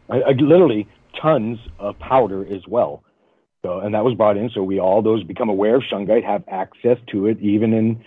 I, 0.10 0.22
I, 0.22 0.32
literally 0.32 0.88
tons 1.22 1.60
of 1.78 2.00
powder 2.00 2.46
as 2.46 2.66
well. 2.68 3.04
So, 3.64 3.80
and 3.80 3.94
that 3.94 4.04
was 4.04 4.16
brought 4.16 4.38
in. 4.38 4.50
So 4.50 4.64
we 4.64 4.80
all 4.80 5.02
those 5.02 5.24
become 5.24 5.50
aware 5.50 5.76
of 5.76 5.84
shungite, 5.84 6.24
have 6.24 6.44
access 6.48 6.98
to 7.12 7.28
it, 7.28 7.40
even 7.42 7.74
in 7.74 8.04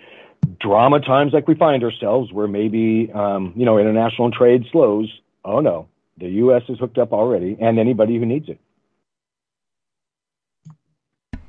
drama 0.61 1.01
times 1.01 1.32
like 1.32 1.47
we 1.47 1.55
find 1.55 1.85
ourselves, 1.85 2.32
where 2.32 2.48
maybe 2.48 3.11
um, 3.12 3.52
you 3.56 3.65
know 3.65 3.78
international 3.78 4.31
trade 4.31 4.65
slows. 4.73 5.12
Oh 5.44 5.61
no, 5.61 5.89
the 6.19 6.28
U.S. 6.28 6.62
is 6.69 6.78
hooked 6.78 6.98
up 6.98 7.12
already, 7.12 7.56
and 7.61 7.78
anybody 7.78 8.19
who 8.19 8.27
needs 8.27 8.48
it. 8.48 8.59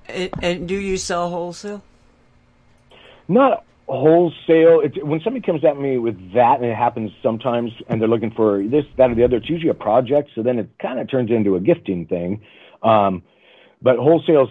And, 0.07 0.29
and 0.41 0.67
do 0.67 0.75
you 0.75 0.97
sell 0.97 1.29
wholesale? 1.29 1.81
Not 3.27 3.63
wholesale. 3.87 4.81
When 5.03 5.21
somebody 5.23 5.45
comes 5.45 5.63
at 5.63 5.77
me 5.77 5.97
with 5.97 6.33
that, 6.33 6.59
and 6.59 6.65
it 6.65 6.75
happens 6.75 7.11
sometimes, 7.21 7.71
and 7.87 8.01
they're 8.01 8.07
looking 8.07 8.31
for 8.31 8.63
this, 8.63 8.85
that, 8.97 9.11
or 9.11 9.15
the 9.15 9.23
other, 9.23 9.37
it's 9.37 9.49
usually 9.49 9.69
a 9.69 9.75
project. 9.75 10.31
So 10.35 10.43
then 10.43 10.59
it 10.59 10.69
kind 10.81 10.99
of 10.99 11.09
turns 11.09 11.31
into 11.31 11.55
a 11.55 11.59
gifting 11.59 12.05
thing. 12.07 12.41
Um, 12.83 13.23
but 13.81 13.97
wholesale's 13.97 14.49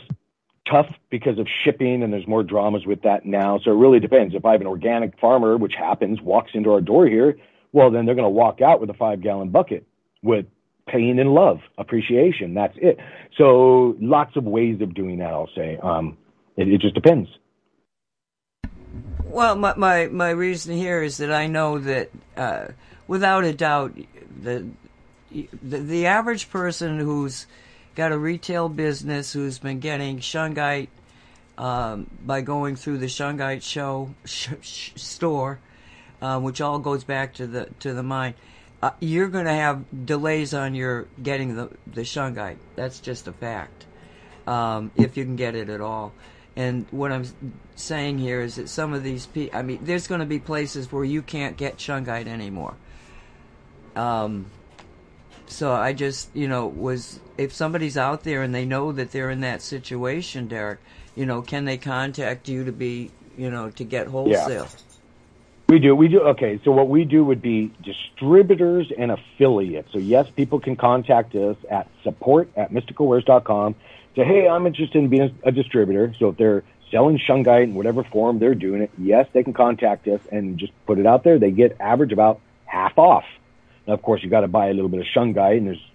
tough 0.71 0.87
because 1.11 1.39
of 1.39 1.47
shipping, 1.65 2.03
and 2.03 2.13
there's 2.13 2.27
more 2.27 2.43
dramas 2.43 2.87
with 2.87 3.03
that 3.03 3.27
now. 3.27 3.59
So 3.65 3.73
it 3.73 3.77
really 3.77 4.01
depends. 4.01 4.35
If 4.35 4.45
I 4.45 4.53
have 4.53 4.61
an 4.61 4.67
organic 4.67 5.19
farmer, 5.19 5.57
which 5.57 5.75
happens, 5.77 6.21
walks 6.21 6.53
into 6.55 6.73
our 6.73 6.81
door 6.81 7.07
here, 7.07 7.37
well, 7.73 7.91
then 7.91 8.07
they're 8.07 8.15
going 8.15 8.25
to 8.25 8.31
walk 8.31 8.61
out 8.61 8.81
with 8.81 8.89
a 8.91 8.95
five 8.95 9.21
gallon 9.21 9.51
bucket 9.51 9.87
with 10.23 10.47
pain 10.87 11.19
and 11.19 11.35
love, 11.35 11.59
appreciation. 11.79 12.55
That's 12.55 12.77
it. 12.77 12.99
So 13.37 13.97
lots 14.01 14.37
of 14.37 14.45
ways 14.45 14.81
of 14.81 14.95
doing 14.95 15.19
that. 15.19 15.31
I'll 15.31 15.51
say. 15.55 15.79
Um, 15.83 16.17
it, 16.57 16.69
it 16.69 16.81
just 16.81 16.95
depends. 16.95 17.29
Well, 19.25 19.57
my, 19.57 19.75
my, 19.77 20.07
my 20.07 20.31
reason 20.31 20.77
here 20.77 21.03
is 21.03 21.17
that 21.19 21.33
I 21.33 21.47
know 21.47 21.79
that 21.79 22.11
uh, 22.37 22.67
without 23.07 23.45
a 23.45 23.53
doubt, 23.53 23.97
the, 24.41 24.67
the 25.63 25.79
the 25.79 26.07
average 26.07 26.51
person 26.51 26.99
who's 26.99 27.47
got 27.95 28.13
a 28.13 28.19
retail 28.19 28.69
business 28.69 29.33
who's 29.33 29.59
been 29.59 29.81
getting 29.81 30.19
shungite 30.19 30.89
um, 31.59 32.09
by 32.25 32.41
going 32.41 32.77
through 32.77 32.99
the 32.99 33.07
shungite 33.07 33.63
show 33.63 34.15
sh- 34.25 34.49
sh- 34.61 34.91
store, 34.97 35.59
uh, 36.21 36.39
which 36.39 36.61
all 36.61 36.79
goes 36.79 37.05
back 37.05 37.35
to 37.35 37.47
the 37.47 37.69
to 37.81 37.95
the 37.95 38.03
mine. 38.03 38.35
Uh, 38.83 38.91
you're 39.01 39.29
going 39.29 39.47
to 39.47 39.53
have 39.53 39.85
delays 40.07 40.53
on 40.53 40.75
your 40.75 41.07
getting 41.23 41.57
the 41.57 41.71
the 41.87 42.03
shungite. 42.03 42.59
That's 42.77 43.01
just 43.01 43.27
a 43.27 43.33
fact. 43.33 43.87
Um, 44.47 44.91
if 44.97 45.17
you 45.17 45.25
can 45.25 45.37
get 45.37 45.55
it 45.55 45.71
at 45.71 45.81
all. 45.81 46.13
And 46.57 46.87
what 46.91 47.11
I'm 47.11 47.25
saying 47.75 48.19
here 48.19 48.41
is 48.41 48.57
that 48.57 48.69
some 48.69 48.93
of 48.93 49.03
these 49.03 49.27
people, 49.27 49.59
I 49.59 49.63
mean, 49.63 49.81
there's 49.83 50.07
going 50.07 50.21
to 50.21 50.27
be 50.27 50.39
places 50.39 50.93
where 50.93 51.05
you 51.05 51.21
can't 51.21 51.57
get 51.57 51.79
shungite 51.79 52.29
anymore. 52.29 52.75
Um, 53.97 54.47
so 55.47 55.73
I 55.73 55.93
just, 55.93 56.35
you 56.35 56.49
know, 56.49 56.67
was 56.67 57.21
if 57.37 57.53
somebody's 57.53 57.97
out 57.97 58.23
there 58.23 58.43
and 58.43 58.55
they 58.55 58.65
know 58.65 58.93
that 58.93 59.11
they're 59.11 59.31
in 59.31 59.41
that 59.41 59.63
situation, 59.63 60.47
Derek, 60.47 60.79
you 61.17 61.27
know, 61.27 61.43
can 61.43 61.65
they 61.65 61.77
contact 61.77 62.49
you 62.49 62.65
to 62.65 62.73
be, 62.73 63.11
you 63.37 63.51
know, 63.51 63.71
to 63.71 63.85
get 63.85 64.07
wholesale? 64.07 64.69
Yeah. 64.71 64.81
We 65.69 65.79
do. 65.79 65.97
We 65.97 66.09
do. 66.09 66.21
Okay. 66.21 66.61
So 66.65 66.71
what 66.71 66.89
we 66.89 67.05
do 67.05 67.25
would 67.25 67.41
be 67.41 67.73
distributors 67.83 68.93
and 68.97 69.11
affiliates. 69.11 69.91
So 69.93 69.99
yes, 69.99 70.29
people 70.37 70.61
can 70.61 70.77
contact 70.77 71.35
us 71.35 71.57
at 71.71 71.89
support 72.03 72.51
at 72.57 72.71
mysticalwares.com 72.71 73.75
say, 74.17 74.25
hey, 74.25 74.49
I'm 74.49 74.67
interested 74.67 74.99
in 74.99 75.09
being 75.09 75.37
a 75.43 75.53
distributor. 75.53 76.15
So 76.19 76.29
if 76.29 76.37
they're 76.37 76.63
selling 76.91 77.19
shungite 77.19 77.65
in 77.65 77.75
whatever 77.75 78.05
form 78.05 78.39
they're 78.39 78.55
doing 78.55 78.83
it, 78.83 78.91
yes, 78.99 79.27
they 79.33 79.43
can 79.43 79.53
contact 79.53 80.07
us 80.09 80.21
and 80.31 80.59
just 80.59 80.73
put 80.87 80.99
it 80.99 81.07
out 81.07 81.25
there. 81.25 81.39
They 81.39 81.51
get 81.51 81.77
average 81.81 82.13
about 82.13 82.41
half 82.67 82.99
off. 82.99 83.25
Now, 83.87 83.95
of 83.95 84.03
course, 84.03 84.23
you 84.23 84.31
got 84.31 84.41
to 84.41 84.49
buy 84.49 84.69
a 84.69 84.75
little 84.75 84.89
bit 84.89 85.01
of 85.01 85.07
shungite, 85.07 85.59
and 85.59 85.67
there's 85.67 85.91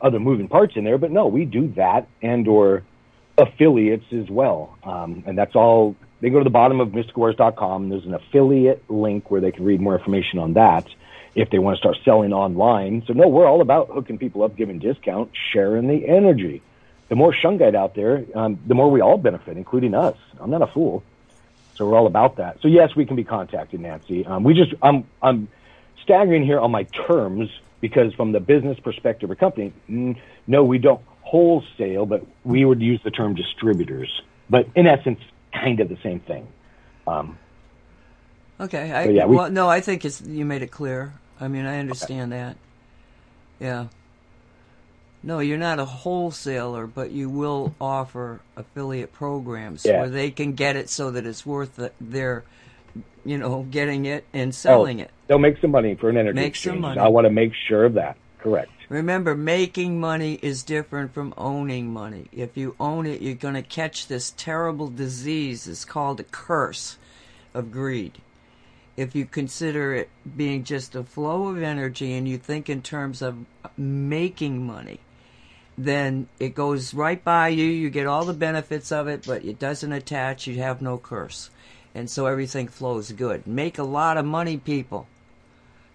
other 0.00 0.18
moving 0.18 0.48
parts 0.48 0.76
in 0.76 0.84
there. 0.84 0.98
But 0.98 1.10
no, 1.10 1.26
we 1.26 1.44
do 1.44 1.68
that 1.76 2.08
and 2.20 2.46
or 2.48 2.82
affiliates 3.38 4.12
as 4.12 4.28
well. 4.28 4.76
Um, 4.82 5.22
and 5.26 5.38
that's 5.38 5.54
all. 5.54 5.96
They 6.20 6.30
go 6.30 6.38
to 6.38 6.44
the 6.44 6.50
bottom 6.50 6.80
of 6.80 6.88
mysticalwares.com. 6.88 7.88
There's 7.88 8.04
an 8.04 8.14
affiliate 8.14 8.88
link 8.88 9.30
where 9.30 9.40
they 9.40 9.50
can 9.50 9.64
read 9.64 9.80
more 9.80 9.96
information 9.96 10.38
on 10.38 10.52
that 10.52 10.86
if 11.34 11.50
they 11.50 11.58
want 11.58 11.76
to 11.76 11.78
start 11.78 11.96
selling 12.04 12.32
online. 12.32 13.02
So 13.06 13.12
no, 13.12 13.26
we're 13.26 13.46
all 13.46 13.60
about 13.60 13.88
hooking 13.88 14.18
people 14.18 14.42
up, 14.42 14.54
giving 14.54 14.78
discount, 14.78 15.30
sharing 15.52 15.88
the 15.88 16.06
energy 16.06 16.62
the 17.12 17.16
more 17.16 17.34
shungite 17.34 17.74
out 17.74 17.94
there, 17.94 18.24
um, 18.34 18.58
the 18.66 18.74
more 18.74 18.90
we 18.90 19.02
all 19.02 19.18
benefit, 19.18 19.58
including 19.58 19.92
us. 19.92 20.16
I'm 20.40 20.48
not 20.48 20.62
a 20.62 20.66
fool, 20.66 21.02
so 21.74 21.86
we're 21.86 21.94
all 21.94 22.06
about 22.06 22.36
that. 22.36 22.62
So 22.62 22.68
yes, 22.68 22.96
we 22.96 23.04
can 23.04 23.16
be 23.16 23.22
contacted, 23.22 23.80
Nancy. 23.80 24.24
Um, 24.24 24.44
we 24.44 24.54
just 24.54 24.72
I'm 24.80 25.04
I'm 25.20 25.48
staggering 26.02 26.42
here 26.42 26.58
on 26.58 26.70
my 26.70 26.84
terms 26.84 27.50
because 27.82 28.14
from 28.14 28.32
the 28.32 28.40
business 28.40 28.80
perspective 28.80 29.28
of 29.28 29.36
a 29.36 29.38
company, 29.38 29.74
no, 30.46 30.64
we 30.64 30.78
don't 30.78 31.02
wholesale, 31.20 32.06
but 32.06 32.24
we 32.44 32.64
would 32.64 32.80
use 32.80 33.02
the 33.04 33.10
term 33.10 33.34
distributors. 33.34 34.22
But 34.48 34.68
in 34.74 34.86
essence, 34.86 35.20
kind 35.52 35.80
of 35.80 35.90
the 35.90 35.98
same 36.02 36.20
thing. 36.20 36.48
Um, 37.06 37.36
okay. 38.58 38.90
I, 38.90 39.04
yeah, 39.08 39.26
we, 39.26 39.36
well, 39.36 39.50
no, 39.50 39.68
I 39.68 39.82
think 39.82 40.06
it's 40.06 40.22
you 40.22 40.46
made 40.46 40.62
it 40.62 40.70
clear. 40.70 41.12
I 41.38 41.48
mean, 41.48 41.66
I 41.66 41.78
understand 41.78 42.32
okay. 42.32 42.40
that. 42.40 42.56
Yeah. 43.60 43.86
No, 45.22 45.38
you're 45.38 45.58
not 45.58 45.78
a 45.78 45.84
wholesaler, 45.84 46.86
but 46.86 47.12
you 47.12 47.30
will 47.30 47.74
offer 47.80 48.40
affiliate 48.56 49.12
programs 49.12 49.84
yeah. 49.84 50.00
where 50.00 50.08
they 50.08 50.30
can 50.30 50.54
get 50.54 50.76
it 50.76 50.88
so 50.88 51.10
that 51.12 51.24
it's 51.26 51.46
worth 51.46 51.76
the, 51.76 51.92
their, 52.00 52.44
you 53.24 53.38
know, 53.38 53.62
getting 53.70 54.04
it 54.04 54.24
and 54.32 54.48
oh, 54.48 54.52
selling 54.52 55.00
oh, 55.00 55.04
it. 55.04 55.10
They'll 55.28 55.38
make 55.38 55.58
some 55.60 55.70
money 55.70 55.94
for 55.94 56.10
an 56.10 56.16
energy 56.16 56.34
make 56.34 56.48
exchange. 56.48 56.74
Some 56.74 56.80
money. 56.80 57.00
I 57.00 57.08
want 57.08 57.26
to 57.26 57.30
make 57.30 57.52
sure 57.68 57.84
of 57.84 57.94
that. 57.94 58.16
Correct. 58.38 58.70
Remember, 58.88 59.34
making 59.36 60.00
money 60.00 60.38
is 60.42 60.64
different 60.64 61.14
from 61.14 61.32
owning 61.36 61.92
money. 61.92 62.26
If 62.32 62.56
you 62.56 62.74
own 62.80 63.06
it, 63.06 63.22
you're 63.22 63.34
going 63.34 63.54
to 63.54 63.62
catch 63.62 64.08
this 64.08 64.34
terrible 64.36 64.88
disease. 64.88 65.68
It's 65.68 65.84
called 65.84 66.18
a 66.20 66.24
curse 66.24 66.98
of 67.54 67.70
greed 67.70 68.20
if 68.96 69.14
you 69.14 69.24
consider 69.24 69.94
it 69.94 70.10
being 70.36 70.64
just 70.64 70.94
a 70.94 71.02
flow 71.02 71.48
of 71.48 71.62
energy 71.62 72.12
and 72.12 72.28
you 72.28 72.38
think 72.38 72.68
in 72.68 72.82
terms 72.82 73.22
of 73.22 73.36
making 73.76 74.66
money, 74.66 75.00
then 75.84 76.28
it 76.38 76.54
goes 76.54 76.94
right 76.94 77.22
by 77.22 77.48
you. 77.48 77.64
You 77.64 77.90
get 77.90 78.06
all 78.06 78.24
the 78.24 78.32
benefits 78.32 78.92
of 78.92 79.08
it, 79.08 79.24
but 79.26 79.44
it 79.44 79.58
doesn't 79.58 79.92
attach. 79.92 80.46
You 80.46 80.56
have 80.58 80.82
no 80.82 80.98
curse. 80.98 81.50
And 81.94 82.08
so 82.08 82.26
everything 82.26 82.68
flows 82.68 83.12
good. 83.12 83.46
Make 83.46 83.78
a 83.78 83.82
lot 83.82 84.16
of 84.16 84.24
money, 84.24 84.56
people. 84.56 85.06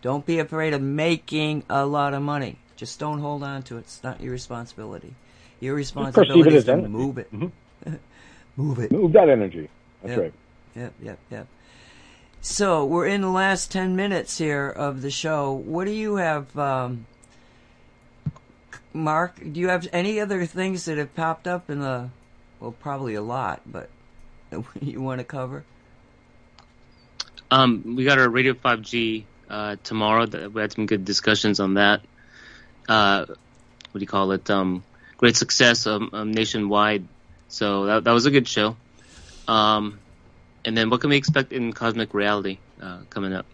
Don't 0.01 0.25
be 0.25 0.39
afraid 0.39 0.73
of 0.73 0.81
making 0.81 1.63
a 1.69 1.85
lot 1.85 2.13
of 2.13 2.21
money. 2.21 2.57
Just 2.75 2.99
don't 2.99 3.19
hold 3.19 3.43
on 3.43 3.63
to 3.63 3.77
it. 3.77 3.81
It's 3.81 4.03
not 4.03 4.21
your 4.21 4.31
responsibility. 4.31 5.15
Your 5.59 5.73
responsibility 5.73 6.55
is 6.55 6.65
to 6.65 6.73
energy. 6.73 6.87
move 6.87 7.17
it. 7.17 7.33
Mm-hmm. 7.33 7.93
move 8.55 8.79
it. 8.79 8.91
Move 8.91 9.11
that 9.13 9.29
energy. 9.29 9.69
That's 10.03 10.11
yep. 10.11 10.19
right. 10.19 10.33
Yep, 10.75 10.93
yep, 11.01 11.19
yep. 11.31 11.47
So 12.41 12.85
we're 12.85 13.07
in 13.07 13.21
the 13.21 13.29
last 13.29 13.71
10 13.71 13.95
minutes 13.95 14.37
here 14.37 14.69
of 14.69 15.01
the 15.01 15.09
show. 15.09 15.51
What 15.51 15.85
do 15.85 15.91
you 15.91 16.17
have 16.17 16.55
um, 16.57 17.07
Mark, 18.93 19.39
do 19.39 19.59
you 19.59 19.69
have 19.69 19.87
any 19.93 20.19
other 20.19 20.45
things 20.45 20.85
that 20.85 20.97
have 20.97 21.13
popped 21.15 21.47
up 21.47 21.69
in 21.69 21.79
the, 21.79 22.09
well, 22.59 22.71
probably 22.71 23.15
a 23.15 23.21
lot, 23.21 23.61
but 23.65 23.89
you 24.81 25.01
want 25.01 25.19
to 25.19 25.25
cover? 25.25 25.63
Um, 27.49 27.95
we 27.95 28.03
got 28.03 28.19
our 28.19 28.27
Radio 28.27 28.53
5G 28.53 29.23
uh, 29.49 29.75
tomorrow. 29.83 30.25
We 30.49 30.61
had 30.61 30.73
some 30.73 30.85
good 30.85 31.05
discussions 31.05 31.59
on 31.59 31.75
that. 31.75 32.01
Uh, 32.87 33.25
what 33.27 33.93
do 33.93 33.99
you 33.99 34.07
call 34.07 34.31
it? 34.31 34.49
Um, 34.49 34.83
great 35.17 35.35
success 35.35 35.87
um, 35.87 36.09
um, 36.13 36.31
nationwide. 36.31 37.07
So 37.47 37.85
that, 37.85 38.03
that 38.03 38.11
was 38.11 38.25
a 38.25 38.31
good 38.31 38.47
show. 38.47 38.75
Um, 39.47 39.99
and 40.65 40.77
then 40.77 40.89
what 40.89 41.01
can 41.01 41.09
we 41.09 41.17
expect 41.17 41.53
in 41.53 41.71
Cosmic 41.71 42.13
Reality 42.13 42.57
uh, 42.81 42.99
coming 43.09 43.33
up? 43.33 43.45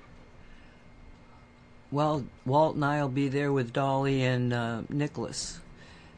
Well, 1.94 2.26
Walt 2.44 2.74
and 2.74 2.84
I'll 2.84 3.08
be 3.08 3.28
there 3.28 3.54
with 3.54 3.72
Dolly 3.72 4.24
and 4.24 4.52
uh, 4.52 4.82
Nicholas, 4.90 5.60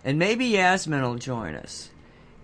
and 0.05 0.17
maybe 0.17 0.45
Yasmin 0.45 1.01
will 1.01 1.15
join 1.15 1.53
us. 1.53 1.89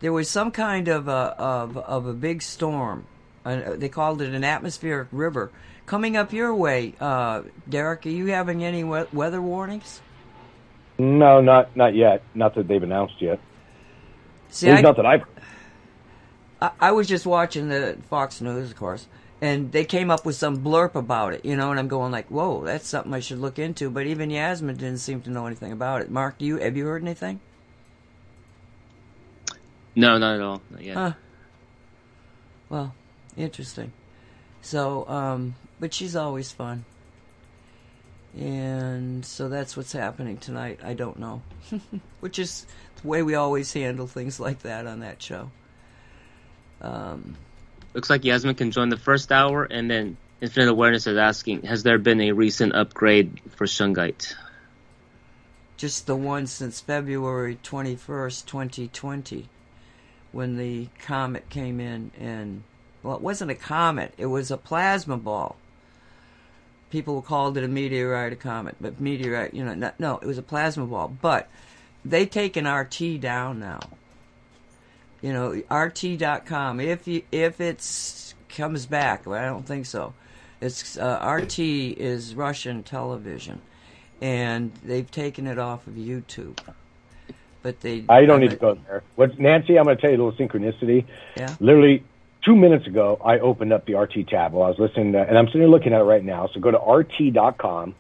There 0.02 0.12
was 0.12 0.30
some 0.30 0.52
kind 0.52 0.90
of 0.90 1.08
a 1.08 1.34
of, 1.40 1.78
of 1.78 2.08
a 2.08 2.14
big 2.14 2.42
storm. 2.42 3.06
Uh, 3.46 3.78
they 3.78 3.88
called 3.88 4.22
it 4.22 4.34
an 4.34 4.44
atmospheric 4.44 5.08
river 5.14 5.50
coming 5.86 6.18
up 6.18 6.34
your 6.34 6.54
way. 6.54 6.94
Uh, 7.00 7.44
Derek, 7.70 8.06
are 8.06 8.10
you 8.10 8.26
having 8.26 8.66
any 8.66 8.84
we- 8.84 9.06
weather 9.14 9.42
warnings? 9.42 10.02
No, 10.98 11.40
not 11.40 11.74
not 11.78 11.96
yet. 11.96 12.24
Not 12.36 12.56
that 12.56 12.68
they've 12.68 12.84
announced 12.84 13.22
yet. 13.22 13.40
See, 14.50 14.70
I, 14.70 14.82
not 14.82 14.98
that 14.98 15.06
I've. 15.06 15.24
I, 16.62 16.72
I 16.82 16.92
was 16.92 17.08
just 17.08 17.26
watching 17.26 17.70
the 17.70 17.98
Fox 18.10 18.42
News, 18.42 18.72
of 18.72 18.76
course, 18.76 19.08
and 19.42 19.72
they 19.72 19.86
came 19.86 20.12
up 20.12 20.24
with 20.24 20.36
some 20.36 20.64
blurb 20.64 20.94
about 20.94 21.34
it, 21.34 21.44
you 21.44 21.56
know, 21.56 21.72
and 21.72 21.80
I'm 21.80 21.88
going 21.88 22.12
like, 22.12 22.28
whoa, 22.28 22.64
that's 22.64 22.88
something 22.88 23.14
I 23.14 23.20
should 23.20 23.40
look 23.40 23.58
into. 23.58 23.90
But 23.90 24.06
even 24.06 24.30
Yasmin 24.30 24.78
didn't 24.78 25.00
seem 25.00 25.22
to 25.22 25.32
know 25.32 25.48
anything 25.48 25.72
about 25.72 26.02
it. 26.02 26.12
Mark, 26.12 26.36
you 26.38 26.58
have 26.58 26.78
you 26.78 26.86
heard 26.86 27.02
anything? 27.02 27.40
No, 29.96 30.20
not 30.20 30.36
at 30.36 30.42
all. 30.42 30.62
Not 30.70 30.84
yet. 30.84 30.96
Huh. 30.96 31.14
Well, 32.70 32.94
interesting. 33.36 33.92
So, 34.62 35.08
um, 35.10 35.56
but 35.80 35.94
she's 35.94 36.16
always 36.16 36.52
fun. 36.52 36.86
And 38.38 39.26
so 39.26 39.50
that's 39.50 39.76
what's 39.76 39.92
happening 39.92 40.38
tonight. 40.38 40.80
I 40.84 40.94
don't 40.94 41.20
know. 41.20 41.42
Which 42.22 42.38
is 42.40 42.66
the 43.02 43.08
way 43.08 43.24
we 43.24 43.36
always 43.36 43.74
handle 43.74 44.08
things 44.08 44.40
like 44.40 44.60
that 44.60 44.86
on 44.86 45.00
that 45.00 45.22
show. 45.22 45.52
Um, 46.80 47.36
Looks 47.94 48.10
like 48.10 48.24
Yasmin 48.24 48.56
can 48.56 48.72
join 48.72 48.90
the 48.90 48.98
first 48.98 49.32
hour, 49.32 49.64
and 49.64 49.90
then 49.90 50.18
Infinite 50.40 50.70
Awareness 50.70 51.08
is 51.08 51.18
asking, 51.18 51.64
has 51.64 51.84
there 51.84 51.98
been 51.98 52.22
a 52.22 52.32
recent 52.32 52.74
upgrade 52.74 53.40
for 53.56 53.66
Shungite? 53.66 54.34
just 55.82 56.06
the 56.06 56.16
one 56.16 56.46
since 56.46 56.80
February 56.80 57.58
21st, 57.64 58.46
2020, 58.46 59.50
when 60.32 60.56
the 60.56 60.88
comet 61.04 61.50
came 61.50 61.80
in 61.80 62.12
and, 62.20 62.62
well, 63.02 63.16
it 63.16 63.22
wasn't 63.24 63.50
a 63.50 63.56
comet, 63.56 64.14
it 64.16 64.28
was 64.28 64.52
a 64.52 64.58
plasma 64.58 65.18
ball. 65.18 65.56
People 66.92 67.24
called 67.24 67.58
it 67.58 67.64
a 67.64 67.68
meteorite, 67.68 68.32
a 68.32 68.36
comet, 68.36 68.76
but 68.80 69.02
meteorite, 69.02 69.56
you 69.56 69.64
know, 69.64 69.92
no, 69.98 70.20
it 70.20 70.28
was 70.28 70.38
a 70.38 70.44
plasma 70.44 70.86
ball. 70.86 71.08
But 71.20 71.50
they've 72.06 72.30
taken 72.30 72.68
RT 72.68 73.20
down 73.20 73.60
now. 73.60 73.80
You 75.22 75.34
know, 75.34 75.62
RT.com. 75.70 76.80
If 76.80 77.08
you, 77.08 77.24
if 77.32 77.62
it's 77.62 78.34
comes 78.50 78.86
back, 78.86 79.24
but 79.26 79.40
I 79.40 79.46
don't 79.46 79.66
think 79.66 79.86
so. 79.86 80.14
It's 80.60 80.98
uh, 80.98 81.40
RT 81.42 81.60
is 81.60 82.36
Russian 82.36 82.84
television 82.84 83.62
and 84.22 84.72
they've 84.84 85.10
taken 85.10 85.48
it 85.48 85.58
off 85.58 85.88
of 85.88 85.96
YouTube. 85.96 86.58
But 87.64 87.82
they. 87.82 88.06
I 88.08 88.26
don't 88.26 88.40
need 88.40 88.52
to 88.52 88.56
go 88.56 88.76
there. 88.88 89.04
What 89.16 89.40
Nancy? 89.40 89.78
I'm 89.78 89.86
going 89.86 89.98
to 89.98 90.02
tell 90.02 90.12
you 90.12 90.18
a 90.18 90.22
little 90.24 90.48
synchronicity. 90.48 91.06
Yeah. 91.36 91.56
Literally 91.60 92.04
two 92.44 92.56
minutes 92.56 92.88
ago, 92.88 93.20
I 93.24 93.40
opened 93.40 93.74
up 93.74 93.86
the 93.86 93.96
RT 93.96 94.28
tab 94.30 94.54
while 94.54 94.66
I 94.66 94.70
was 94.70 94.80
listening, 94.80 95.14
to, 95.14 95.20
and 95.22 95.38
I'm 95.38 95.48
sitting 95.48 95.62
here 95.62 95.70
looking 95.70 95.94
at 95.94 96.02
it 96.02 96.06
right 96.06 96.24
now. 96.24 96.50
So 96.54 96.60
go 96.60 96.72
to 96.72 96.78
RT.com 96.78 97.96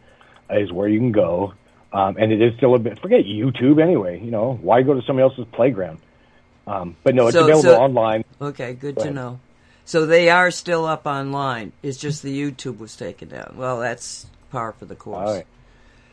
is 0.50 0.72
where 0.72 0.88
you 0.88 1.00
can 1.00 1.12
go, 1.12 1.54
um, 1.94 2.18
and 2.18 2.32
it 2.32 2.42
is 2.42 2.56
still 2.58 2.74
a 2.74 2.80
bit. 2.80 3.00
Forget 3.00 3.26
YouTube 3.26 3.82
anyway. 3.82 4.20
You 4.20 4.32
know 4.32 4.58
why 4.62 4.82
go 4.82 4.94
to 4.94 5.02
somebody 5.06 5.24
else's 5.24 5.46
playground? 5.54 6.00
Um, 6.68 6.96
but 7.04 7.16
no, 7.16 7.28
it's 7.28 7.36
So- 7.36 7.44
available 7.44 7.64
so- 7.64 7.82
online. 7.82 8.24
Okay, 8.42 8.74
good 8.74 8.96
Go 8.96 9.02
to 9.02 9.08
ahead. 9.08 9.16
know. 9.16 9.40
So 9.86 10.06
they 10.06 10.30
are 10.30 10.52
still 10.52 10.86
up 10.86 11.06
online. 11.06 11.72
It's 11.84 11.98
just 11.98 12.24
the 12.24 12.40
YouTube 12.40 12.78
was 12.80 12.96
taken 12.96 13.30
down. 13.30 13.56
Well, 13.58 13.80
that's 13.80 14.28
par 14.52 14.74
for 14.78 14.86
the 14.86 14.96
course. 14.96 15.28
All 15.28 15.36
right. 15.36 15.46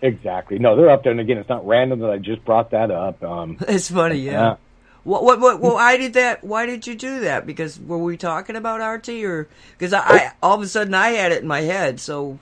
Exactly. 0.01 0.59
No, 0.59 0.77
they're 0.77 0.91
up 0.91 1.03
there, 1.03 1.13
and 1.13 1.21
again, 1.21 1.39
it's 1.39 1.49
not 1.49 1.67
random 1.67 2.01
that 2.01 2.11
I 2.11 2.19
just 2.19 2.45
brought 2.45 2.71
that 2.71 2.91
up. 2.91 3.23
Um, 3.23 3.59
It's 3.69 3.91
funny, 3.91 4.17
yeah. 4.19 4.33
Yeah. 4.33 4.57
What, 5.05 5.25
what, 5.25 5.41
what, 5.41 5.61
well, 5.61 5.75
why 5.75 5.97
did 5.97 6.15
that? 6.15 6.45
Why 6.45 6.67
did 6.67 6.87
you 6.87 6.95
do 6.95 7.21
that? 7.21 7.47
Because 7.47 7.81
were 7.81 7.99
we 7.99 8.17
talking 8.17 8.57
about 8.57 8.81
RT, 8.81 9.09
or 9.25 9.49
because 9.77 9.93
I, 9.93 10.01
I 10.01 10.33
all 10.43 10.55
of 10.57 10.63
a 10.63 10.67
sudden 10.69 10.93
I 10.93 11.11
had 11.11 11.33
it 11.33 11.41
in 11.43 11.49
my 11.49 11.63
head, 11.63 11.99
so 11.99 12.39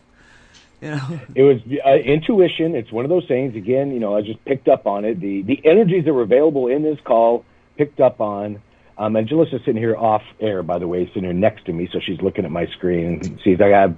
you 0.80 0.90
know. 0.90 1.20
it 1.34 1.42
was 1.42 1.60
uh, 1.86 1.94
intuition. 1.94 2.74
It's 2.74 2.90
one 2.90 3.04
of 3.04 3.08
those 3.08 3.26
things. 3.28 3.54
Again, 3.54 3.92
you 3.92 4.00
know, 4.00 4.16
I 4.16 4.22
just 4.22 4.44
picked 4.44 4.68
up 4.68 4.86
on 4.86 5.04
it. 5.04 5.20
The 5.20 5.42
the 5.42 5.60
energies 5.64 6.06
that 6.06 6.12
were 6.12 6.22
available 6.22 6.66
in 6.66 6.82
this 6.82 6.98
call 7.04 7.44
picked 7.76 8.00
up 8.00 8.20
on. 8.20 8.62
Um, 8.98 9.14
and 9.16 9.28
Jalissa's 9.28 9.60
sitting 9.64 9.80
here 9.80 9.96
off 9.96 10.22
air, 10.40 10.62
by 10.62 10.78
the 10.78 10.88
way, 10.88 11.06
sitting 11.08 11.24
here 11.24 11.32
next 11.32 11.66
to 11.66 11.72
me, 11.72 11.88
so 11.92 12.00
she's 12.00 12.20
looking 12.22 12.44
at 12.44 12.50
my 12.50 12.66
screen 12.66 13.20
and 13.22 13.40
sees 13.44 13.60
I 13.60 13.68
have 13.68 13.96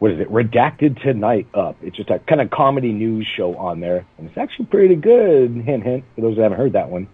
what 0.00 0.12
is 0.12 0.18
it, 0.18 0.32
Redacted 0.32 1.00
Tonight 1.02 1.46
up. 1.52 1.76
It's 1.82 1.94
just 1.94 2.08
a 2.08 2.18
kind 2.20 2.40
of 2.40 2.50
comedy 2.50 2.90
news 2.90 3.28
show 3.36 3.54
on 3.56 3.80
there, 3.80 4.06
and 4.16 4.26
it's 4.28 4.38
actually 4.38 4.64
pretty 4.66 4.96
good. 4.96 5.54
Hint, 5.54 5.84
hint, 5.84 6.04
for 6.14 6.22
those 6.22 6.36
that 6.36 6.42
haven't 6.42 6.58
heard 6.58 6.72
that 6.72 6.88
one. 6.88 7.06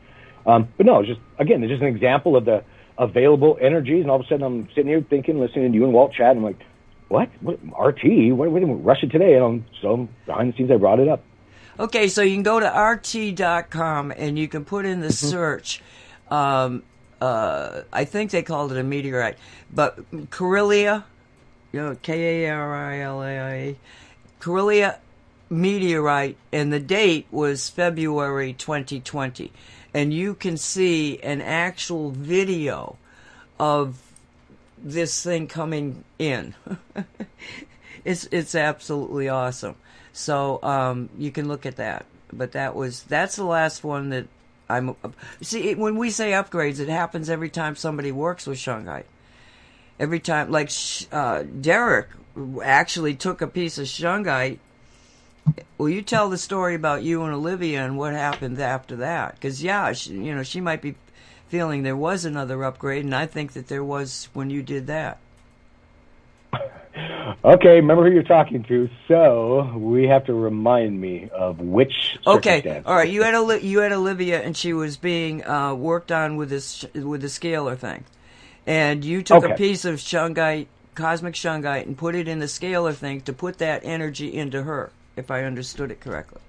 Um, 0.46 0.68
but 0.76 0.86
no, 0.86 1.00
it's 1.00 1.08
just 1.08 1.20
again, 1.38 1.62
it's 1.64 1.70
just 1.70 1.82
an 1.82 1.88
example 1.88 2.36
of 2.36 2.44
the 2.44 2.62
available 2.96 3.58
energies, 3.60 4.02
and 4.02 4.10
all 4.10 4.20
of 4.20 4.24
a 4.24 4.28
sudden 4.28 4.44
I'm 4.44 4.68
sitting 4.68 4.86
here 4.86 5.04
thinking, 5.10 5.40
listening 5.40 5.72
to 5.72 5.76
you 5.76 5.84
and 5.84 5.92
Walt 5.92 6.12
chat, 6.12 6.30
and 6.30 6.38
I'm 6.38 6.44
like, 6.44 6.60
what? 7.08 7.28
what 7.40 7.58
RT? 7.78 8.32
What, 8.32 8.50
what, 8.50 8.84
Russia 8.84 9.08
Today? 9.08 9.34
And 9.34 9.44
I'm, 9.44 9.66
so 9.82 10.08
behind 10.24 10.52
the 10.52 10.56
scenes, 10.56 10.70
I 10.70 10.76
brought 10.76 11.00
it 11.00 11.08
up. 11.08 11.24
Okay, 11.78 12.08
so 12.08 12.22
you 12.22 12.34
can 12.34 12.42
go 12.42 12.58
to 12.58 12.66
rt.com 12.66 14.12
and 14.16 14.38
you 14.38 14.48
can 14.48 14.64
put 14.64 14.86
in 14.86 15.00
the 15.00 15.12
search. 15.12 15.82
Um, 16.30 16.82
uh, 17.20 17.82
I 17.92 18.04
think 18.04 18.30
they 18.30 18.42
called 18.42 18.72
it 18.72 18.78
a 18.78 18.82
meteorite, 18.82 19.38
but 19.72 20.10
Karelia, 20.30 21.04
you 21.72 21.80
know, 21.80 21.96
K 22.02 22.44
A 22.44 22.50
R 22.50 22.74
I 22.74 23.00
L 23.00 23.22
A 23.22 23.40
I 23.40 23.76
Karelia 24.40 24.98
meteorite, 25.48 26.36
and 26.52 26.72
the 26.72 26.80
date 26.80 27.26
was 27.30 27.68
February 27.68 28.52
2020. 28.52 29.52
And 29.94 30.12
you 30.12 30.34
can 30.34 30.56
see 30.56 31.18
an 31.22 31.40
actual 31.40 32.10
video 32.10 32.98
of 33.58 34.02
this 34.78 35.22
thing 35.22 35.46
coming 35.46 36.04
in. 36.18 36.54
it's 38.04 38.28
it's 38.30 38.54
absolutely 38.54 39.28
awesome. 39.28 39.76
So 40.12 40.62
um, 40.62 41.08
you 41.18 41.30
can 41.30 41.48
look 41.48 41.66
at 41.66 41.76
that. 41.76 42.06
But 42.32 42.52
that 42.52 42.74
was 42.74 43.04
that's 43.04 43.36
the 43.36 43.44
last 43.44 43.84
one 43.84 44.10
that 44.10 44.26
I'm. 44.68 44.96
See, 45.40 45.74
when 45.74 45.96
we 45.96 46.10
say 46.10 46.32
upgrades, 46.32 46.80
it 46.80 46.88
happens 46.88 47.30
every 47.30 47.50
time 47.50 47.76
somebody 47.76 48.12
works 48.12 48.46
with 48.46 48.58
Shungite. 48.58 49.04
Every 49.98 50.20
time, 50.20 50.50
like 50.50 50.70
uh, 51.12 51.44
Derek 51.60 52.08
actually 52.62 53.14
took 53.14 53.40
a 53.40 53.46
piece 53.46 53.78
of 53.78 53.86
Shungite. 53.86 54.58
Will 55.78 55.88
you 55.88 56.02
tell 56.02 56.28
the 56.28 56.38
story 56.38 56.74
about 56.74 57.04
you 57.04 57.22
and 57.22 57.32
Olivia 57.32 57.84
and 57.84 57.96
what 57.96 58.12
happened 58.12 58.58
after 58.60 58.96
that? 58.96 59.34
Because 59.34 59.62
yeah, 59.62 59.92
she, 59.92 60.12
you 60.12 60.34
know 60.34 60.42
she 60.42 60.60
might 60.60 60.82
be 60.82 60.96
feeling 61.48 61.82
there 61.82 61.96
was 61.96 62.24
another 62.24 62.64
upgrade, 62.64 63.04
and 63.04 63.14
I 63.14 63.26
think 63.26 63.52
that 63.52 63.68
there 63.68 63.84
was 63.84 64.28
when 64.32 64.50
you 64.50 64.62
did 64.62 64.88
that. 64.88 65.18
Okay, 67.44 67.76
remember 67.76 68.04
who 68.04 68.12
you're 68.12 68.22
talking 68.22 68.62
to. 68.64 68.88
So 69.08 69.72
we 69.76 70.06
have 70.08 70.24
to 70.26 70.34
remind 70.34 71.00
me 71.00 71.28
of 71.32 71.60
which. 71.60 72.16
Okay, 72.26 72.82
all 72.84 72.94
right. 72.94 73.08
You 73.08 73.22
had 73.22 73.34
Oli- 73.34 73.66
you 73.66 73.80
had 73.80 73.92
Olivia, 73.92 74.40
and 74.42 74.56
she 74.56 74.72
was 74.72 74.96
being 74.96 75.46
uh, 75.46 75.74
worked 75.74 76.10
on 76.10 76.36
with 76.36 76.48
this 76.48 76.84
with 76.94 77.20
the 77.20 77.28
scalar 77.28 77.76
thing, 77.76 78.04
and 78.66 79.04
you 79.04 79.22
took 79.22 79.44
a 79.44 79.54
piece 79.54 79.84
of 79.84 79.96
shungite, 79.96 80.66
cosmic 80.94 81.34
shungite, 81.34 81.82
and 81.86 81.96
put 81.96 82.14
it 82.14 82.28
in 82.28 82.38
the 82.38 82.46
scalar 82.46 82.94
thing 82.94 83.20
to 83.22 83.32
put 83.32 83.58
that 83.58 83.82
energy 83.84 84.34
into 84.34 84.62
her. 84.62 84.90
If 85.16 85.30
I 85.30 85.44
understood 85.44 85.90
it 85.90 86.00
correctly. 86.00 86.40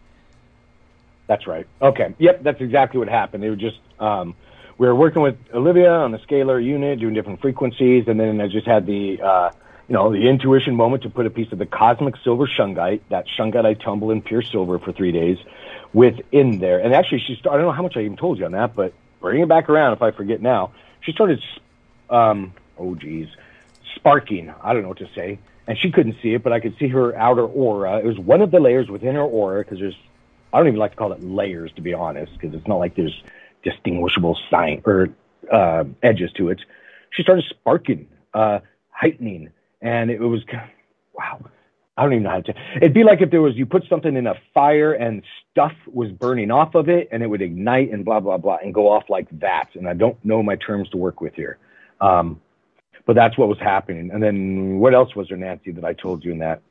That's 1.28 1.46
right. 1.46 1.68
Okay. 1.82 2.14
Yep, 2.18 2.44
that's 2.44 2.62
exactly 2.62 3.00
what 3.00 3.10
happened. 3.10 3.44
They 3.44 3.50
were 3.50 3.56
just 3.56 3.80
um, 4.00 4.36
we 4.78 4.88
were 4.88 4.96
working 4.96 5.22
with 5.22 5.38
Olivia 5.54 5.92
on 5.92 6.12
the 6.12 6.20
scalar 6.20 6.64
unit, 6.64 7.00
doing 7.00 7.14
different 7.14 7.42
frequencies, 7.42 8.06
and 8.08 8.20
then 8.20 8.40
I 8.40 8.48
just 8.48 8.68
had 8.68 8.86
the 8.86 9.22
uh, 9.22 9.52
you 9.88 9.94
know 9.94 10.12
the 10.12 10.28
intuition 10.28 10.76
moment 10.76 11.04
to 11.04 11.10
put 11.10 11.26
a 11.26 11.30
piece 11.30 11.52
of 11.52 11.60
the 11.60 11.66
cosmic 11.66 12.16
silver 12.24 12.48
shungite, 12.48 13.02
that 13.10 13.26
shungite 13.28 13.66
I 13.66 13.74
tumble 13.74 14.12
in 14.12 14.22
pure 14.22 14.42
silver 14.42 14.80
for 14.80 14.92
three 14.92 15.12
days, 15.12 15.38
within 15.94 16.60
there. 16.60 16.80
And 16.80 16.94
actually, 16.94 17.20
she 17.20 17.36
started. 17.36 17.56
I 17.56 17.62
don't 17.62 17.68
know 17.68 17.74
how 17.74 17.84
much 17.84 17.98
I 17.98 18.02
even 18.02 18.18
told 18.18 18.40
you 18.40 18.46
on 18.46 18.52
that, 18.52 18.76
but 18.76 18.94
bring 19.22 19.42
it 19.42 19.48
back 19.48 19.70
around 19.70 19.94
if 19.94 20.02
I 20.02 20.12
forget 20.12 20.42
now. 20.42 20.72
She 21.02 21.12
started. 21.12 21.42
Um, 22.10 22.54
oh 22.78 22.96
geez, 22.96 23.28
sparking. 23.96 24.54
I 24.62 24.74
don't 24.74 24.84
know 24.84 24.90
what 24.90 25.00
to 25.00 25.10
say. 25.16 25.40
And 25.68 25.78
she 25.78 25.92
couldn't 25.92 26.16
see 26.22 26.34
it, 26.34 26.44
but 26.44 26.54
I 26.54 26.62
could 26.62 26.78
see 26.80 26.88
her 26.88 27.14
outer 27.18 27.46
aura. 27.46 27.98
It 27.98 28.06
was 28.06 28.18
one 28.18 28.42
of 28.42 28.52
the 28.52 28.60
layers 28.62 28.90
within 28.90 29.16
her 29.16 29.22
aura 29.22 29.64
because 29.64 29.80
there's 29.80 29.98
I 30.54 30.60
don't 30.60 30.68
even 30.68 30.80
like 30.80 30.92
to 30.92 30.98
call 30.98 31.12
it 31.12 31.24
layers, 31.24 31.72
to 31.74 31.82
be 31.82 31.94
honest, 31.94 32.32
because 32.34 32.56
it's 32.56 32.68
not 32.68 32.78
like 32.78 32.96
there's 32.96 33.22
distinguishable 33.64 34.38
sign 34.50 34.82
or 34.86 35.10
uh, 35.52 35.84
edges 36.02 36.32
to 36.34 36.50
it. 36.50 36.62
She 37.12 37.24
started 37.24 37.46
sparking, 37.50 38.08
uh, 38.34 38.60
heightening, 38.90 39.50
and 39.88 40.12
it 40.12 40.20
was 40.20 40.42
wow. 41.14 41.40
I 41.96 42.04
don't 42.04 42.14
even 42.14 42.24
know 42.24 42.30
how 42.30 42.42
to. 42.42 42.54
It'd 42.76 42.94
be 42.94 43.04
like 43.04 43.22
if 43.22 43.32
there 43.32 43.42
was 43.42 43.56
you 43.56 43.66
put 43.66 43.84
something 43.90 44.16
in 44.16 44.28
a 44.28 44.36
fire 44.54 44.94
and 44.94 45.24
stuff 45.52 45.72
was 45.88 46.12
burning 46.12 46.52
off 46.52 46.76
of 46.76 46.90
it, 46.90 47.10
and 47.12 47.24
it 47.24 47.28
would 47.28 47.42
ignite 47.42 47.92
and 47.92 48.06
blah 48.06 48.20
blah 48.20 48.38
blah 48.38 48.58
and 48.62 48.74
go 48.74 48.92
off 48.92 49.06
like 49.10 49.28
that. 49.40 49.70
And 49.76 49.88
I 49.88 49.94
don't 49.94 50.24
know 50.24 50.44
my 50.44 50.56
terms 50.58 50.90
to 50.90 50.98
work 50.98 51.22
with 51.22 51.34
here, 51.34 51.58
um, 52.02 52.40
but 53.08 53.16
that's 53.16 53.38
what 53.38 53.48
was 53.48 53.58
happening. 53.60 54.12
And 54.12 54.22
then 54.22 54.78
what 54.78 54.94
else 54.94 55.16
was 55.16 55.30
there, 55.30 55.38
Nancy, 55.38 55.72
that 55.72 55.86
I 55.86 55.94
told 55.94 56.24
you 56.24 56.32
in 56.32 56.40
that 56.40 56.62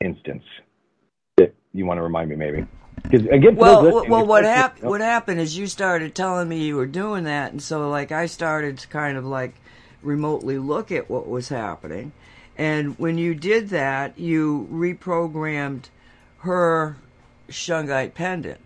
instance? 0.00 0.44
That 1.38 1.54
you 1.72 1.86
want 1.86 1.98
to 1.98 2.02
remind 2.02 2.28
me, 2.28 2.36
maybe? 2.36 2.66
Because 3.02 3.26
again, 3.26 3.56
Well, 3.56 4.06
well, 4.08 4.26
what 4.26 4.44
happened? 4.44 4.88
What 4.90 5.00
happened 5.00 5.40
is 5.40 5.56
you 5.56 5.66
started 5.66 6.14
telling 6.14 6.48
me 6.48 6.64
you 6.64 6.76
were 6.76 6.86
doing 6.86 7.24
that, 7.24 7.52
and 7.52 7.62
so 7.62 7.88
like 7.88 8.12
I 8.12 8.26
started 8.26 8.78
to 8.78 8.88
kind 8.88 9.16
of 9.16 9.24
like 9.24 9.54
remotely 10.02 10.58
look 10.58 10.92
at 10.92 11.08
what 11.08 11.26
was 11.26 11.48
happening, 11.48 12.12
and 12.56 12.98
when 12.98 13.18
you 13.18 13.34
did 13.34 13.70
that, 13.70 14.18
you 14.18 14.68
reprogrammed 14.72 15.84
her 16.38 16.96
shungite 17.48 18.14
pendant. 18.14 18.60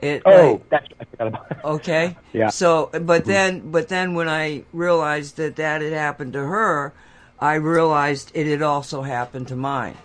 It 0.00 0.22
Oh, 0.24 0.52
like, 0.52 0.68
that's 0.70 0.86
I 1.00 1.04
forgot 1.04 1.26
about. 1.26 1.46
Okay. 1.64 2.16
Yeah. 2.32 2.48
So, 2.48 2.90
but 3.02 3.26
then, 3.26 3.70
but 3.70 3.88
then 3.88 4.14
when 4.14 4.28
I 4.28 4.62
realized 4.72 5.36
that 5.36 5.56
that 5.56 5.82
had 5.82 5.92
happened 5.92 6.32
to 6.32 6.38
her, 6.46 6.94
I 7.38 7.54
realized 7.54 8.30
it 8.34 8.46
had 8.46 8.62
also 8.62 9.02
happened 9.02 9.48
to 9.48 9.56
mine. 9.56 9.96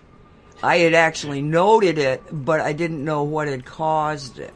I 0.62 0.78
had 0.78 0.94
actually 0.94 1.42
noted 1.42 1.98
it, 1.98 2.24
but 2.32 2.60
I 2.60 2.74
didn't 2.74 3.04
know 3.06 3.24
what 3.24 3.48
had 3.48 3.66
caused 3.66 4.40
it. 4.40 4.54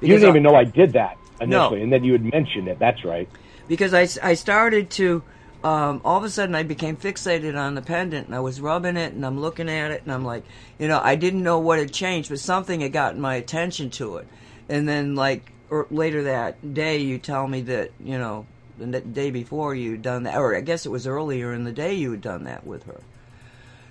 You 0.00 0.08
didn't 0.08 0.22
Because 0.22 0.28
even 0.28 0.42
know 0.42 0.54
I 0.54 0.64
did 0.64 0.92
that 0.94 1.16
No. 1.46 1.68
initially, 1.68 1.82
and 1.82 1.92
then 1.92 2.04
you 2.04 2.12
had 2.12 2.24
mentioned 2.24 2.68
it. 2.68 2.78
That's 2.78 3.04
right. 3.04 3.28
because 3.68 3.94
I, 3.94 4.08
I 4.22 4.34
started 4.34 4.90
to 4.90 5.22
um, 5.64 6.00
all 6.04 6.18
of 6.18 6.24
a 6.24 6.30
sudden 6.30 6.54
I 6.54 6.62
became 6.62 6.96
fixated 6.96 7.56
on 7.58 7.74
the 7.74 7.82
pendant 7.82 8.26
and 8.26 8.34
I 8.34 8.40
was 8.40 8.60
rubbing 8.60 8.96
it 8.96 9.12
and 9.12 9.24
I'm 9.24 9.40
looking 9.40 9.68
at 9.68 9.90
it 9.90 10.02
and 10.02 10.12
I'm 10.12 10.24
like, 10.24 10.44
you 10.78 10.88
know, 10.88 11.00
I 11.02 11.14
didn't 11.14 11.42
know 11.42 11.58
what 11.58 11.78
had 11.78 11.92
changed, 11.92 12.28
but 12.30 12.38
something 12.40 12.80
had 12.80 12.92
gotten 12.92 13.20
my 13.20 13.36
attention 13.36 13.90
to 13.90 14.16
it. 14.16 14.26
And 14.68 14.88
then, 14.88 15.14
like, 15.14 15.52
or 15.70 15.86
later 15.90 16.24
that 16.24 16.74
day, 16.74 16.98
you 16.98 17.18
tell 17.18 17.46
me 17.46 17.62
that, 17.62 17.90
you 18.02 18.18
know, 18.18 18.46
the 18.78 19.00
day 19.00 19.30
before 19.30 19.74
you'd 19.74 20.02
done 20.02 20.24
that, 20.24 20.36
or 20.36 20.56
I 20.56 20.60
guess 20.60 20.86
it 20.86 20.88
was 20.90 21.06
earlier 21.06 21.52
in 21.52 21.64
the 21.64 21.72
day 21.72 21.94
you 21.94 22.10
had 22.10 22.20
done 22.20 22.44
that 22.44 22.66
with 22.66 22.84
her. 22.84 23.00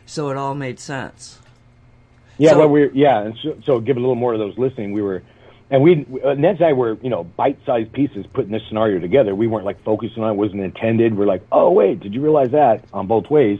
So 0.06 0.30
it 0.30 0.38
all 0.38 0.56
made 0.56 0.80
sense. 0.80 1.39
Yeah, 2.38 2.52
So- 2.52 2.60
well, 2.60 2.69
we're 2.69 2.91
yeah, 2.93 3.22
and 3.22 3.35
so, 3.41 3.57
so 3.65 3.80
give 3.80 3.98
a 3.98 3.99
little 3.99 4.15
more 4.15 4.34
of 4.34 4.39
those 4.39 4.57
listening. 4.57 4.93
We 4.93 5.02
were, 5.02 5.22
and 5.72 5.81
we 5.81 6.06
uh, 6.23 6.34
Ned 6.34 6.57
and 6.57 6.65
I 6.65 6.73
were 6.73 6.98
you 7.02 7.10
know 7.10 7.23
bite-sized 7.23 7.91
pieces 7.93 8.26
putting 8.31 8.52
this 8.52 8.61
scenario 8.68 8.99
together. 8.99 9.34
We 9.34 9.48
weren't 9.48 9.65
like 9.65 9.84
focusing 9.84 10.22
on 10.22 10.31
it; 10.31 10.34
wasn't 10.35 10.61
intended. 10.61 11.18
We're 11.18 11.26
like, 11.26 11.43
oh 11.52 11.72
wait, 11.72 12.02
did 12.02 12.14
you 12.14 12.22
realize 12.22 12.52
that 12.52 12.84
on 12.93 13.07
both 13.07 13.30
ways? 13.30 13.60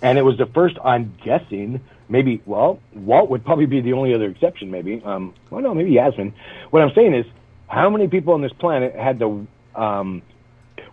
And 0.00 0.16
it 0.16 0.22
was 0.22 0.38
the 0.38 0.46
first. 0.46 0.78
I'm 0.82 1.14
guessing 1.22 1.80
maybe. 2.08 2.40
Well, 2.46 2.80
Walt 2.94 3.28
would 3.28 3.44
probably 3.44 3.66
be 3.66 3.80
the 3.80 3.92
only 3.92 4.14
other 4.14 4.30
exception. 4.30 4.70
Maybe. 4.70 5.02
Um. 5.04 5.34
Well, 5.50 5.60
no, 5.60 5.74
maybe 5.74 5.90
Yasmin. 5.90 6.32
What 6.70 6.82
I'm 6.82 6.94
saying 6.94 7.14
is, 7.14 7.26
how 7.66 7.90
many 7.90 8.06
people 8.06 8.34
on 8.34 8.40
this 8.40 8.52
planet 8.52 8.94
had 8.94 9.18
to 9.18 9.46
um, 9.74 10.22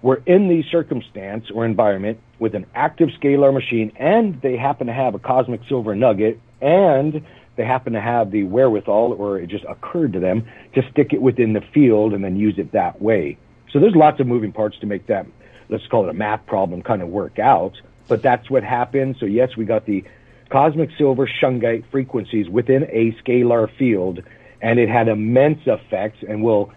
were 0.02 0.22
in 0.26 0.48
the 0.48 0.64
circumstance 0.72 1.52
or 1.52 1.66
environment 1.66 2.20
with 2.40 2.56
an 2.56 2.66
active 2.74 3.10
scalar 3.20 3.54
machine 3.54 3.92
and 3.96 4.42
they 4.42 4.58
happen 4.58 4.88
to 4.88 4.94
have 4.94 5.16
a 5.16 5.20
cosmic 5.20 5.62
silver 5.68 5.96
nugget 5.96 6.40
and 6.62 7.26
they 7.56 7.66
happen 7.66 7.94
to 7.94 8.02
have 8.02 8.32
the 8.32 8.44
wherewithal 8.44 9.14
or 9.14 9.40
it 9.40 9.48
just 9.48 9.66
occurred 9.66 10.14
to 10.14 10.20
them 10.20 10.48
to 10.74 10.82
stick 10.92 11.14
it 11.14 11.22
within 11.22 11.54
the 11.54 11.62
field 11.62 12.14
and 12.14 12.24
then 12.24 12.36
use 12.36 12.58
it 12.58 12.72
that 12.74 13.02
way. 13.02 13.38
So 13.72 13.80
there's 13.80 13.96
lots 13.96 14.20
of 14.20 14.28
moving 14.28 14.52
parts 14.52 14.78
to 14.80 14.86
make 14.86 15.08
that, 15.08 15.26
let's 15.70 15.86
call 15.88 16.06
it 16.06 16.10
a 16.10 16.14
math 16.14 16.46
problem, 16.46 16.82
kind 16.82 17.02
of 17.02 17.10
work 17.10 17.40
out. 17.40 17.80
But 18.08 18.22
that's 18.22 18.50
what 18.50 18.64
happened. 18.64 19.18
So 19.20 19.26
yes, 19.26 19.56
we 19.58 19.66
got 19.66 19.86
the 19.86 20.04
cosmic 20.50 20.90
silver 20.98 21.28
shungite 21.28 21.86
frequencies 21.92 22.50
within 22.50 22.84
a 22.84 23.12
scalar 23.24 23.70
field 23.78 24.22
and 24.62 24.80
it 24.80 24.90
had 24.90 25.08
immense 25.08 25.60
effects 25.66 26.20
and 26.28 26.44
we'll 26.44 26.72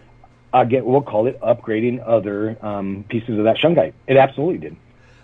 again, 0.53 0.85
we'll 0.85 1.01
call 1.01 1.27
it 1.27 1.39
upgrading 1.41 2.03
other 2.05 2.57
um, 2.65 3.05
pieces 3.07 3.37
of 3.37 3.45
that 3.45 3.57
shungite. 3.57 3.93
It 4.07 4.17
absolutely 4.17 4.57
did. 4.57 4.75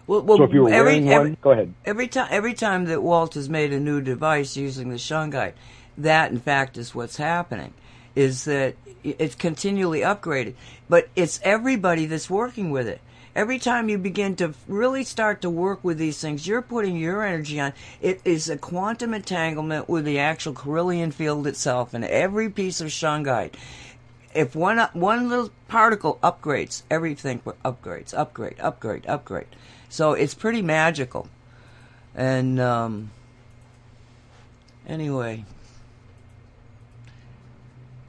Well, 0.08 0.22
well 0.22 0.38
So 0.38 0.44
if 0.44 0.54
you 0.54 0.64
were 0.64 0.70
every, 0.70 0.94
wearing 0.94 1.10
every, 1.12 1.30
one, 1.32 1.38
go 1.42 1.52
ahead. 1.52 1.74
Every 1.84 2.08
time, 2.08 2.28
every 2.32 2.54
time 2.54 2.86
that 2.86 3.02
Walt 3.02 3.34
has 3.34 3.50
made 3.50 3.74
a 3.74 3.80
new 3.80 4.02
device 4.02 4.56
using 4.56 4.90
the 4.90 4.96
shungite, 4.96 5.54
that 5.98 6.32
in 6.32 6.40
fact 6.40 6.78
is 6.78 6.94
what's 6.94 7.18
happening. 7.18 7.74
Is 8.16 8.46
that 8.46 8.76
it's 9.04 9.36
continually 9.36 10.00
upgraded, 10.00 10.54
but 10.88 11.10
it's 11.18 11.40
everybody 11.44 12.06
that's 12.06 12.30
working 12.30 12.72
with 12.72 12.88
it. 12.88 13.02
Every 13.36 13.60
time 13.60 13.90
you 13.90 13.98
begin 13.98 14.38
to 14.38 14.54
really 14.66 15.04
start 15.04 15.42
to 15.42 15.50
work 15.50 15.84
with 15.84 15.98
these 15.98 16.22
things, 16.22 16.48
you're 16.48 16.62
putting 16.62 16.96
your 16.96 17.22
energy 17.22 17.60
on. 17.60 17.74
It 18.02 18.22
is 18.24 18.50
a 18.50 18.58
quantum 18.58 19.14
entanglement 19.14 19.90
with 19.90 20.06
the 20.06 20.20
actual 20.20 20.54
Karelian 20.54 21.14
field 21.14 21.46
itself, 21.46 21.94
and 21.94 22.06
every 22.06 22.50
piece 22.50 22.80
of 22.80 22.88
shungite. 22.88 23.56
If 24.34 24.56
one 24.56 24.80
one 24.94 25.28
little 25.28 25.52
particle 25.68 26.18
upgrades, 26.24 26.84
everything 26.90 27.42
upgrades, 27.66 28.14
upgrade, 28.14 28.60
upgrade, 28.62 29.06
upgrade. 29.08 29.48
So 29.96 30.12
it's 30.12 30.34
pretty 30.34 30.62
magical. 30.62 31.30
And 32.16 32.60
um, 32.60 33.12
anyway, 34.86 35.46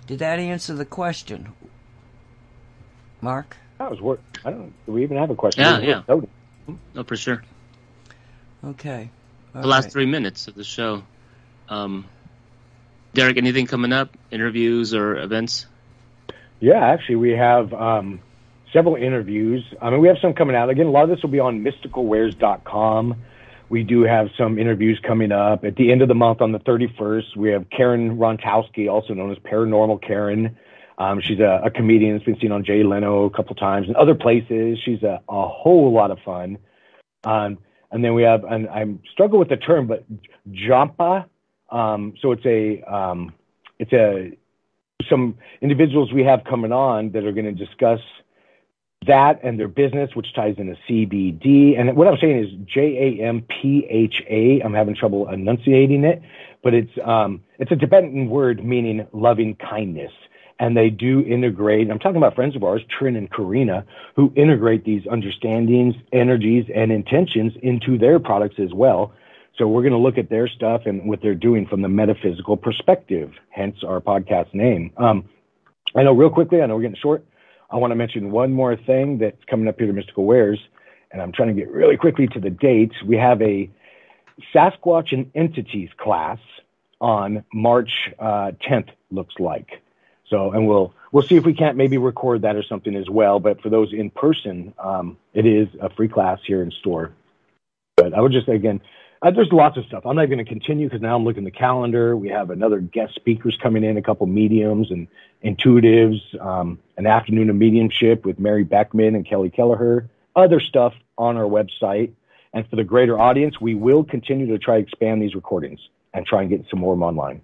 did 0.09 0.19
that 0.19 0.41
answer 0.41 0.75
the 0.75 0.85
question, 0.85 1.53
Mark? 3.21 3.57
That 3.79 3.89
was 3.89 4.01
work. 4.01 4.21
I 4.45 4.51
don't. 4.51 4.75
Do 4.85 4.93
we 4.95 5.05
even 5.05 5.17
have 5.17 5.31
a 5.31 5.37
question? 5.37 5.63
Yeah, 5.63 5.79
yeah. 5.79 6.03
worth 6.09 6.29
noting. 6.67 6.81
No, 6.93 7.05
for 7.05 7.17
sure. 7.17 7.45
Okay. 8.65 9.09
All 9.55 9.63
the 9.63 9.69
last 9.69 9.93
three 9.93 10.07
minutes 10.07 10.49
of 10.49 10.57
the 10.57 10.65
show. 10.65 11.05
Um, 11.69 12.07
Derek, 13.15 13.37
anything 13.37 13.69
coming 13.69 13.93
up? 13.93 14.11
Interviews 14.33 14.93
or 14.93 15.19
events? 15.19 15.67
Yeah, 16.59 16.85
actually, 16.85 17.17
we 17.17 17.31
have 17.31 17.73
um, 17.73 18.19
several 18.73 18.97
interviews. 18.97 19.65
I 19.81 19.91
mean, 19.91 20.01
we 20.01 20.09
have 20.09 20.19
some 20.21 20.35
coming 20.35 20.57
out. 20.57 20.71
Again, 20.71 20.87
a 20.87 20.91
lot 20.91 21.05
of 21.05 21.11
this 21.11 21.23
will 21.23 21.31
be 21.31 21.41
on 21.41 21.65
mysticalwares.com. 21.65 23.17
We 23.69 23.83
do 23.83 24.03
have 24.03 24.29
some 24.39 24.59
interviews 24.59 25.01
coming 25.05 25.33
up 25.33 25.65
at 25.65 25.77
the 25.77 25.91
end 25.91 26.03
of 26.03 26.09
the 26.09 26.15
month 26.15 26.41
on 26.41 26.53
the 26.53 26.61
31st. 26.61 27.37
We 27.37 27.51
have 27.51 27.69
Karen 27.71 28.17
Rontowski, 28.17 28.91
also 28.91 29.13
known 29.13 29.33
as 29.33 29.39
Paranormal 29.39 30.03
Karen. 30.03 30.57
Um, 30.99 31.21
she's 31.21 31.41
a, 31.41 31.63
a 31.65 31.71
comedian 31.71 32.15
that's 32.15 32.25
been 32.25 32.39
seen 32.41 32.53
on 32.53 32.65
Jay 32.65 32.83
Leno 32.83 33.25
a 33.25 33.31
couple 33.31 33.55
times 33.57 33.89
and 33.89 33.97
other 33.97 34.15
places. 34.15 34.79
She's 34.85 35.03
a, 35.03 35.21
a 35.29 35.49
whole 35.49 35.93
lot 35.93 36.11
of 36.11 36.19
fun. 36.25 36.59
Um, 37.25 37.59
and 37.91 38.05
then 38.05 38.15
we 38.15 38.23
have, 38.23 38.45
and 38.45 38.69
I'm 38.69 39.01
struggle 39.13 39.39
with 39.39 39.49
the 39.49 39.57
term, 39.57 39.87
but 39.87 40.05
Jampa. 40.51 41.27
Um, 41.71 42.15
so 42.23 42.33
it's 42.33 42.47
a, 42.47 42.83
um, 42.83 43.35
it's 43.79 43.93
a, 43.93 44.37
some 45.11 45.37
individuals 45.61 46.13
we 46.13 46.23
have 46.25 46.45
coming 46.45 46.73
on 46.73 47.11
that 47.13 47.25
are 47.25 47.33
going 47.33 47.45
to 47.45 47.53
discuss 47.53 48.01
that 49.07 49.41
and 49.43 49.59
their 49.59 49.69
business, 49.69 50.11
which 50.15 50.33
ties 50.35 50.55
into 50.59 50.77
CBD. 50.89 51.79
And 51.79 51.95
what 51.97 52.09
I'm 52.09 52.19
saying 52.19 52.45
is 52.45 52.51
J 52.67 53.19
A 53.21 53.27
M 53.27 53.43
P 53.43 53.87
H 53.89 54.23
A. 54.29 54.61
I'm 54.61 54.75
having 54.75 54.95
trouble 54.95 55.29
enunciating 55.29 56.05
it, 56.05 56.23
but 56.63 56.75
it's 56.75 56.93
um, 57.05 57.43
it's 57.59 57.71
a 57.71 57.77
Tibetan 57.77 58.29
word 58.29 58.65
meaning 58.65 59.07
loving 59.13 59.55
kindness. 59.57 60.13
And 60.59 60.75
they 60.75 60.89
do 60.89 61.21
integrate. 61.21 61.91
I'm 61.91 61.99
talking 61.99 62.17
about 62.17 62.35
friends 62.35 62.57
of 62.57 62.65
ours, 62.65 62.81
Trin 62.89 63.15
and 63.15 63.31
Karina, 63.31 63.85
who 64.15 64.33
integrate 64.37 64.87
these 64.87 65.07
understandings, 65.07 65.95
energies, 66.13 66.65
and 66.75 66.91
intentions 66.91 67.53
into 67.63 67.99
their 67.99 68.19
products 68.19 68.57
as 68.59 68.73
well. 68.73 69.13
So 69.59 69.69
we're 69.69 69.83
going 69.83 69.93
to 69.93 69.99
look 69.99 70.17
at 70.17 70.31
their 70.31 70.49
stuff 70.49 70.83
and 70.87 71.07
what 71.09 71.21
they're 71.21 71.35
doing 71.35 71.67
from 71.67 71.83
the 71.83 71.89
metaphysical 71.89 72.57
perspective, 72.57 73.33
hence 73.51 73.77
our 73.87 74.01
podcast 74.01 74.55
name. 74.55 74.93
Um, 74.97 75.29
I 75.95 76.03
know 76.03 76.13
real 76.13 76.31
quickly, 76.31 76.63
I 76.63 76.67
know 76.67 76.77
we're 76.77 76.83
getting 76.83 76.97
short. 76.97 77.23
I 77.71 77.77
want 77.77 77.91
to 77.91 77.97
mention 77.97 78.31
one 78.31 78.53
more 78.53 78.77
thing 78.77 79.19
that's 79.19 79.43
coming 79.49 79.69
up 79.69 79.79
here 79.79 79.87
to 79.87 79.93
Mystical 79.93 80.25
Wares, 80.25 80.61
and 81.11 81.21
I'm 81.21 81.33
trying 81.33 81.49
to 81.49 81.55
get 81.55 81.71
really 81.71 81.97
quickly 81.97 82.27
to 82.29 82.41
the 82.41 82.51
dates. 82.51 82.95
We 83.03 83.17
have 83.17 83.43
a 83.43 83.71
Sasquatch 84.55 85.13
and 85.13 85.31
Entities 85.35 85.91
class 85.97 86.39
on 87.01 87.45
March 87.53 87.91
uh, 88.19 88.53
10th, 88.69 88.89
looks 89.11 89.35
like. 89.39 89.83
So, 90.29 90.51
and 90.51 90.67
we'll 90.67 90.93
we'll 91.13 91.23
see 91.23 91.37
if 91.37 91.45
we 91.45 91.55
can't 91.55 91.77
maybe 91.77 91.99
record 91.99 92.43
that 92.43 92.57
or 92.57 92.63
something 92.63 92.97
as 92.97 93.09
well. 93.09 93.39
But 93.39 93.63
for 93.63 93.69
those 93.69 93.93
in 93.93 94.11
person, 94.11 94.75
um, 94.79 95.17
it 95.35 95.47
is 95.47 95.69
a 95.81 95.89
free 95.91 96.09
class 96.09 96.41
here 96.45 96.63
in 96.63 96.73
store. 96.73 97.13
But 97.97 98.13
I 98.13 98.21
would 98.21 98.33
just 98.33 98.49
again, 98.49 98.81
uh, 99.23 99.31
there's 99.31 99.49
lots 99.51 99.77
of 99.77 99.85
stuff. 99.87 100.05
I'm 100.05 100.17
not 100.17 100.27
going 100.27 100.39
to 100.39 100.45
continue 100.45 100.87
because 100.87 101.01
now 101.01 101.17
I'm 101.17 101.25
looking 101.25 101.47
at 101.47 101.53
the 101.53 101.59
calendar. 101.59 102.17
We 102.17 102.29
have 102.29 102.51
another 102.51 102.81
guest 102.81 103.15
speakers 103.15 103.57
coming 103.63 103.85
in, 103.85 103.97
a 103.97 104.03
couple 104.03 104.27
mediums 104.27 104.91
and 104.91 105.09
intuitives, 105.45 106.21
um, 106.41 106.79
an 106.97 107.07
afternoon 107.07 107.51
of 107.51 107.57
mediumship 107.57 108.25
with 108.25 108.39
Mary 108.39 108.65
Beckman 108.65 109.15
and 109.15 109.27
Kelly 109.27 109.51
Kelleher, 109.51 110.09
other 110.35 110.61
stuff 110.61 110.93
on 111.17 111.37
our 111.37 111.45
website. 111.45 112.13
And 112.53 112.69
for 112.69 112.77
the 112.77 112.85
greater 112.85 113.19
audience, 113.19 113.61
we 113.61 113.75
will 113.75 114.05
continue 114.05 114.47
to 114.47 114.59
try 114.59 114.77
to 114.77 114.83
expand 114.83 115.23
these 115.23 115.35
recordings 115.35 115.81
and 116.15 116.27
try 116.27 116.43
and 116.43 116.51
get 116.51 116.65
some 116.71 116.81
more 116.81 116.93
of 116.93 116.99
them 116.99 117.05
online. 117.05 117.43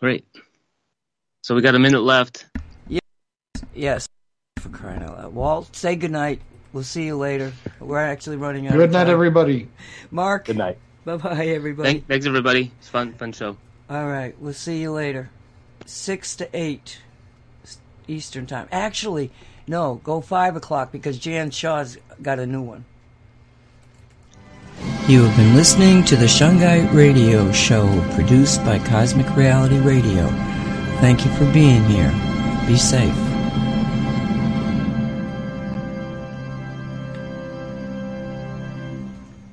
Great. 0.00 0.24
So 1.42 1.54
we 1.54 1.60
got 1.60 1.74
a 1.74 1.78
minute 1.78 2.00
left. 2.00 2.46
Yes. 3.74 4.08
For 4.70 4.76
crying 4.78 5.02
out 5.02 5.18
loud. 5.18 5.34
Walt, 5.34 5.74
say 5.76 5.96
goodnight. 5.96 6.40
We'll 6.72 6.84
see 6.84 7.04
you 7.04 7.16
later. 7.16 7.52
We're 7.80 7.98
actually 7.98 8.36
running 8.36 8.66
out 8.66 8.72
Good 8.74 8.84
of 8.84 8.90
night, 8.92 9.04
time. 9.04 9.12
everybody. 9.12 9.68
Mark. 10.10 10.46
Good 10.46 10.56
night. 10.58 10.78
Bye 11.04 11.16
bye, 11.16 11.46
everybody. 11.46 11.92
Thank, 11.92 12.06
thanks, 12.08 12.26
everybody. 12.26 12.70
It's 12.78 12.88
fun, 12.88 13.12
fun 13.14 13.32
show. 13.32 13.56
All 13.88 14.06
right. 14.06 14.38
We'll 14.40 14.52
see 14.52 14.80
you 14.80 14.92
later. 14.92 15.30
Six 15.86 16.36
to 16.36 16.48
eight 16.54 16.98
Eastern 18.06 18.46
time. 18.46 18.68
Actually, 18.70 19.30
no, 19.66 20.00
go 20.04 20.20
five 20.20 20.56
o'clock 20.56 20.92
because 20.92 21.18
Jan 21.18 21.50
Shaw's 21.50 21.96
got 22.22 22.38
a 22.38 22.46
new 22.46 22.62
one. 22.62 22.84
You 25.08 25.24
have 25.24 25.36
been 25.36 25.54
listening 25.56 26.04
to 26.04 26.16
the 26.16 26.26
Shungite 26.26 26.92
Radio 26.94 27.50
Show 27.52 27.86
produced 28.14 28.64
by 28.64 28.78
Cosmic 28.78 29.34
Reality 29.36 29.78
Radio. 29.78 30.26
Thank 31.00 31.24
you 31.24 31.32
for 31.32 31.50
being 31.52 31.82
here. 31.86 32.10
Be 32.66 32.76
safe. 32.76 33.29